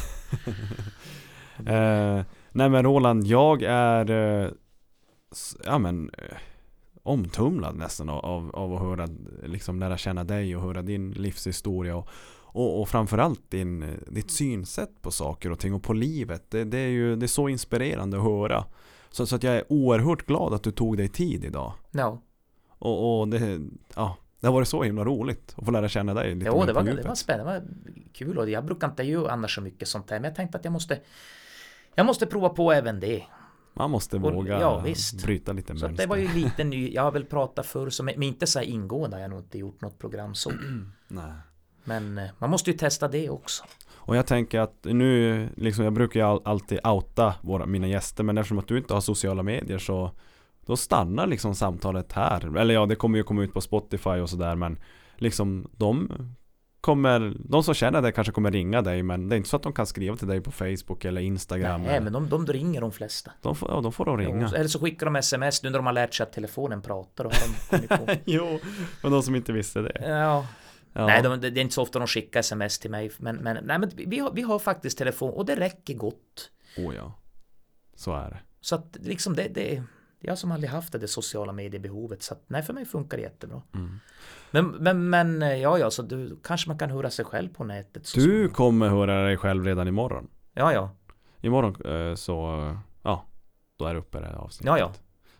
Eh, 1.67 2.21
nej 2.51 2.69
men 2.69 2.83
Roland, 2.83 3.27
jag 3.27 3.63
är 3.63 4.09
eh, 4.11 4.49
ja 5.65 5.77
men 5.77 6.09
eh, 6.17 6.37
omtumlad 7.03 7.75
nästan 7.75 8.09
av, 8.09 8.55
av, 8.55 8.73
att 8.73 8.81
höra, 8.81 9.07
liksom 9.43 9.79
lära 9.79 9.97
känna 9.97 10.23
dig 10.23 10.55
och 10.55 10.61
höra 10.61 10.81
din 10.81 11.11
livshistoria 11.11 11.95
och, 11.95 12.07
och, 12.35 12.81
och 12.81 12.89
framförallt 12.89 13.51
din, 13.51 13.99
ditt 14.07 14.31
synsätt 14.31 15.01
på 15.01 15.11
saker 15.11 15.51
och 15.51 15.59
ting 15.59 15.73
och 15.73 15.83
på 15.83 15.93
livet. 15.93 16.51
Det, 16.51 16.63
det 16.63 16.77
är 16.77 16.87
ju 16.89 17.15
det 17.15 17.25
är 17.25 17.27
så 17.27 17.49
inspirerande 17.49 18.17
att 18.17 18.23
höra. 18.23 18.65
Så, 19.09 19.25
så 19.25 19.35
att 19.35 19.43
jag 19.43 19.55
är 19.55 19.63
oerhört 19.69 20.25
glad 20.25 20.53
att 20.53 20.63
du 20.63 20.71
tog 20.71 20.97
dig 20.97 21.07
tid 21.07 21.45
idag. 21.45 21.73
Ja, 21.91 22.21
Och, 22.69 23.19
och 23.19 23.27
det, 23.27 23.59
ja, 23.95 24.17
det 24.39 24.47
har 24.47 24.53
varit 24.53 24.67
så 24.67 24.83
himla 24.83 25.03
roligt 25.05 25.53
att 25.57 25.65
få 25.65 25.71
lära 25.71 25.89
känna 25.89 26.13
dig 26.13 26.35
lite 26.35 26.45
jo, 26.47 26.59
mer 26.59 26.65
det 26.67 26.73
på 26.73 26.79
var, 26.79 26.83
det 26.85 26.91
djupet. 26.91 27.05
var 27.05 27.15
spännande. 27.15 27.53
Det 27.53 27.59
var 27.59 27.67
kul 28.13 28.37
och 28.37 28.49
jag 28.49 28.65
brukar 28.65 28.87
inte 28.89 29.03
göra 29.03 29.31
annars 29.31 29.55
så 29.55 29.61
mycket 29.61 29.87
sånt 29.87 30.07
där. 30.07 30.15
Men 30.15 30.23
jag 30.23 30.35
tänkte 30.35 30.57
att 30.57 30.63
jag 30.65 30.71
måste 30.71 30.99
jag 31.95 32.05
måste 32.05 32.25
prova 32.25 32.49
på 32.49 32.71
även 32.71 32.99
det. 32.99 33.23
Man 33.73 33.91
måste 33.91 34.15
Och- 34.17 34.21
våga 34.33 34.59
ja, 34.59 34.79
visst. 34.79 35.23
bryta 35.25 35.53
lite 35.53 35.67
Så 35.77 35.85
mönster. 35.85 36.03
det 36.03 36.09
var 36.09 36.17
ju 36.17 36.27
lite 36.33 36.63
ny. 36.63 36.93
Jag 36.93 37.03
har 37.03 37.11
väl 37.11 37.25
pratat 37.25 37.65
förr, 37.65 37.89
så, 37.89 38.03
men 38.03 38.23
inte 38.23 38.47
så 38.47 38.59
här 38.59 38.65
ingående 38.65 39.15
har 39.15 39.21
jag 39.21 39.29
nog 39.29 39.39
inte 39.39 39.57
gjort 39.57 39.81
något 39.81 39.99
program 39.99 40.35
så. 40.35 40.51
Nej. 41.07 41.31
Men 41.83 42.17
eh, 42.17 42.29
man 42.39 42.49
måste 42.49 42.71
ju 42.71 42.77
testa 42.77 43.07
det 43.07 43.29
också. 43.29 43.63
Och 44.05 44.15
jag 44.15 44.27
tänker 44.27 44.59
att 44.59 44.77
nu, 44.83 45.49
liksom 45.57 45.83
jag 45.83 45.93
brukar 45.93 46.19
ju 46.19 46.25
all, 46.25 46.41
alltid 46.45 46.79
outa 46.87 47.35
våra, 47.41 47.65
mina 47.65 47.87
gäster 47.87 48.23
men 48.23 48.37
eftersom 48.37 48.59
att 48.59 48.67
du 48.67 48.77
inte 48.77 48.93
har 48.93 49.01
sociala 49.01 49.43
medier 49.43 49.77
så 49.77 50.11
Då 50.65 50.75
stannar 50.75 51.27
liksom 51.27 51.55
samtalet 51.55 52.13
här. 52.13 52.57
Eller 52.57 52.73
ja, 52.73 52.85
det 52.85 52.95
kommer 52.95 53.17
ju 53.17 53.23
komma 53.23 53.43
ut 53.43 53.53
på 53.53 53.61
Spotify 53.61 54.09
och 54.09 54.29
sådär 54.29 54.55
men 54.55 54.79
Liksom 55.15 55.67
de 55.77 56.11
kommer, 56.83 57.33
de 57.39 57.63
som 57.63 57.73
känner 57.73 58.01
dig 58.01 58.11
kanske 58.11 58.33
kommer 58.33 58.51
ringa 58.51 58.81
dig 58.81 59.03
men 59.03 59.29
det 59.29 59.35
är 59.35 59.37
inte 59.37 59.49
så 59.49 59.55
att 59.55 59.63
de 59.63 59.73
kan 59.73 59.87
skriva 59.87 60.15
till 60.15 60.27
dig 60.27 60.41
på 60.41 60.51
Facebook 60.51 61.05
eller 61.05 61.21
Instagram. 61.21 61.83
Nej, 61.83 62.01
men 62.01 62.13
de, 62.13 62.29
de 62.29 62.47
ringer 62.47 62.81
de 62.81 62.91
flesta. 62.91 63.31
de, 63.41 63.55
får, 63.55 63.71
ja, 63.71 63.81
de 63.81 63.91
får 63.91 64.05
de 64.05 64.17
ringa. 64.17 64.47
Eller 64.47 64.67
så 64.67 64.79
skickar 64.79 65.05
de 65.05 65.15
sms 65.15 65.63
nu 65.63 65.69
när 65.69 65.77
de 65.79 65.85
har 65.85 65.93
lärt 65.93 66.13
sig 66.13 66.23
att 66.23 66.33
telefonen 66.33 66.81
pratar. 66.81 67.25
Och 67.25 67.33
har 67.33 67.77
de 67.77 67.87
på. 67.87 68.21
jo, 68.25 68.59
men 69.01 69.11
de 69.11 69.23
som 69.23 69.35
inte 69.35 69.53
visste 69.53 69.81
det. 69.81 70.01
Ja, 70.07 70.47
Ja. 70.93 71.07
Nej, 71.07 71.21
de, 71.23 71.41
det 71.41 71.47
är 71.47 71.57
inte 71.57 71.73
så 71.73 71.81
ofta 71.81 71.99
de 71.99 72.07
skickar 72.07 72.39
sms 72.39 72.79
till 72.79 72.91
mig. 72.91 73.11
Men, 73.17 73.35
men, 73.35 73.65
nej, 73.65 73.79
men 73.79 73.91
vi, 73.95 74.19
har, 74.19 74.31
vi 74.31 74.41
har 74.41 74.59
faktiskt 74.59 74.97
telefon 74.97 75.33
och 75.33 75.45
det 75.45 75.55
räcker 75.55 75.93
gott. 75.93 76.51
Oh 76.77 76.95
ja. 76.95 77.19
Så 77.95 78.13
är 78.13 78.29
det. 78.29 78.39
Så 78.61 78.75
att 78.75 78.97
liksom 79.01 79.35
det, 79.35 79.47
det 79.47 79.83
jag 80.23 80.37
som 80.37 80.51
aldrig 80.51 80.69
haft 80.69 80.91
det, 80.91 80.97
det 80.97 81.07
sociala 81.07 81.51
mediebehovet. 81.53 82.23
Så 82.23 82.33
att 82.33 82.43
nej, 82.47 82.63
för 82.63 82.73
mig 82.73 82.85
funkar 82.85 83.17
det 83.17 83.23
jättebra. 83.23 83.61
Mm. 83.73 83.99
Men, 84.51 84.67
men, 84.67 85.09
men 85.09 85.59
ja, 85.61 85.77
ja, 85.77 85.91
så 85.91 86.01
du, 86.01 86.39
kanske 86.43 86.69
man 86.69 86.77
kan 86.77 86.89
höra 86.89 87.09
sig 87.09 87.25
själv 87.25 87.49
på 87.53 87.63
nätet. 87.63 88.05
Så 88.07 88.17
Du 88.17 88.23
småningom. 88.23 88.49
kommer 88.53 88.89
höra 88.89 89.23
dig 89.23 89.37
själv 89.37 89.65
redan 89.65 89.87
imorgon. 89.87 90.27
Ja, 90.53 90.73
ja. 90.73 90.89
Imorgon 91.41 91.75
eh, 91.85 92.15
så, 92.15 92.67
eh, 92.69 92.77
ja, 93.03 93.25
då 93.77 93.85
är 93.85 93.93
det 93.93 93.99
uppe 93.99 94.19
det 94.19 94.25
här 94.25 94.33
avsnittet. 94.35 94.67
Ja, 94.67 94.79
ja. 94.79 94.91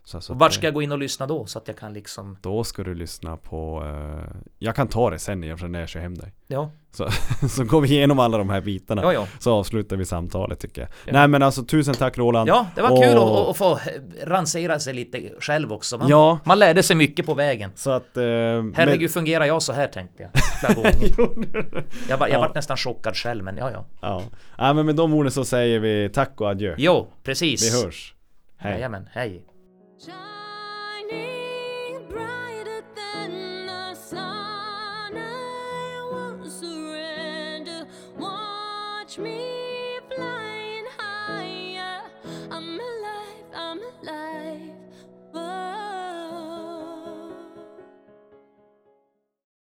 Så, 0.06 0.20
så 0.20 0.32
Och 0.32 0.38
vart 0.38 0.52
ska 0.52 0.66
jag 0.66 0.74
gå 0.74 0.82
in 0.82 0.92
och 0.92 0.98
lyssna 0.98 1.26
då? 1.26 1.46
Så 1.46 1.58
att 1.58 1.68
jag 1.68 1.76
kan 1.78 1.92
liksom, 1.92 2.36
Då 2.40 2.64
ska 2.64 2.82
du 2.82 2.94
lyssna 2.94 3.36
på 3.36 3.82
eh, 3.86 4.36
Jag 4.58 4.76
kan 4.76 4.88
ta 4.88 5.10
det 5.10 5.18
sen 5.18 5.40
när 5.40 5.78
jag 5.80 5.88
kör 5.88 6.00
hem 6.00 6.14
dig 6.14 6.32
ja, 6.46 6.70
Så 7.50 7.64
går 7.64 7.80
vi 7.80 7.88
igenom 7.88 8.18
alla 8.18 8.38
de 8.38 8.50
här 8.50 8.60
bitarna 8.60 9.02
ja, 9.02 9.12
ja. 9.12 9.26
Så 9.38 9.52
avslutar 9.54 9.96
vi 9.96 10.04
samtalet 10.04 10.60
tycker 10.60 10.80
jag 10.82 10.90
Ja. 11.06 11.12
Nej 11.12 11.28
men 11.28 11.42
alltså 11.42 11.64
tusen 11.64 11.94
tack 11.94 12.18
Roland 12.18 12.48
Ja, 12.48 12.66
det 12.74 12.82
var 12.82 12.90
Och- 12.90 13.02
kul 13.02 13.16
att, 13.16 13.48
att 13.48 13.56
få 13.56 13.78
ransera 14.24 14.78
sig 14.80 14.94
lite 14.94 15.30
själv 15.40 15.72
också. 15.72 15.98
Man, 15.98 16.08
Ja. 16.08 16.38
man 16.44 16.58
lärde 16.58 16.82
sig 16.82 16.96
mycket 16.96 17.26
på 17.26 17.34
vägen. 17.34 17.70
Så 17.74 17.90
att 17.90 18.16
eh, 18.16 18.22
Herregud, 18.74 19.10
fungerar 19.10 19.44
jag 19.44 19.62
så 19.62 19.72
här 19.72 19.86
tänkte 19.86 20.22
jag. 20.22 20.30
men, 20.76 20.84
Jag, 22.08 22.18
var, 22.18 22.26
jag 22.28 22.34
Ja. 22.34 22.40
vart 22.40 22.54
nästan 22.54 22.76
chockad 22.76 23.16
själv, 23.16 23.44
men 23.44 23.56
ja, 23.56 23.70
ja. 23.70 23.84
ja. 24.00 24.22
ja 24.58 24.72
men 24.72 24.86
med 24.86 24.96
de 24.96 25.14
orden 25.14 25.32
så 25.32 25.44
säger 25.44 25.78
vi 25.80 26.10
tack 26.14 26.40
och 26.40 26.50
adjö 26.50 26.74
Jo, 26.78 27.06
precis. 27.22 27.74
Vi 27.74 27.84
hörs 27.84 28.14
Hej 28.56 28.72
Jajamän, 28.72 29.08
hej. 29.12 29.42
Shining 30.04 31.43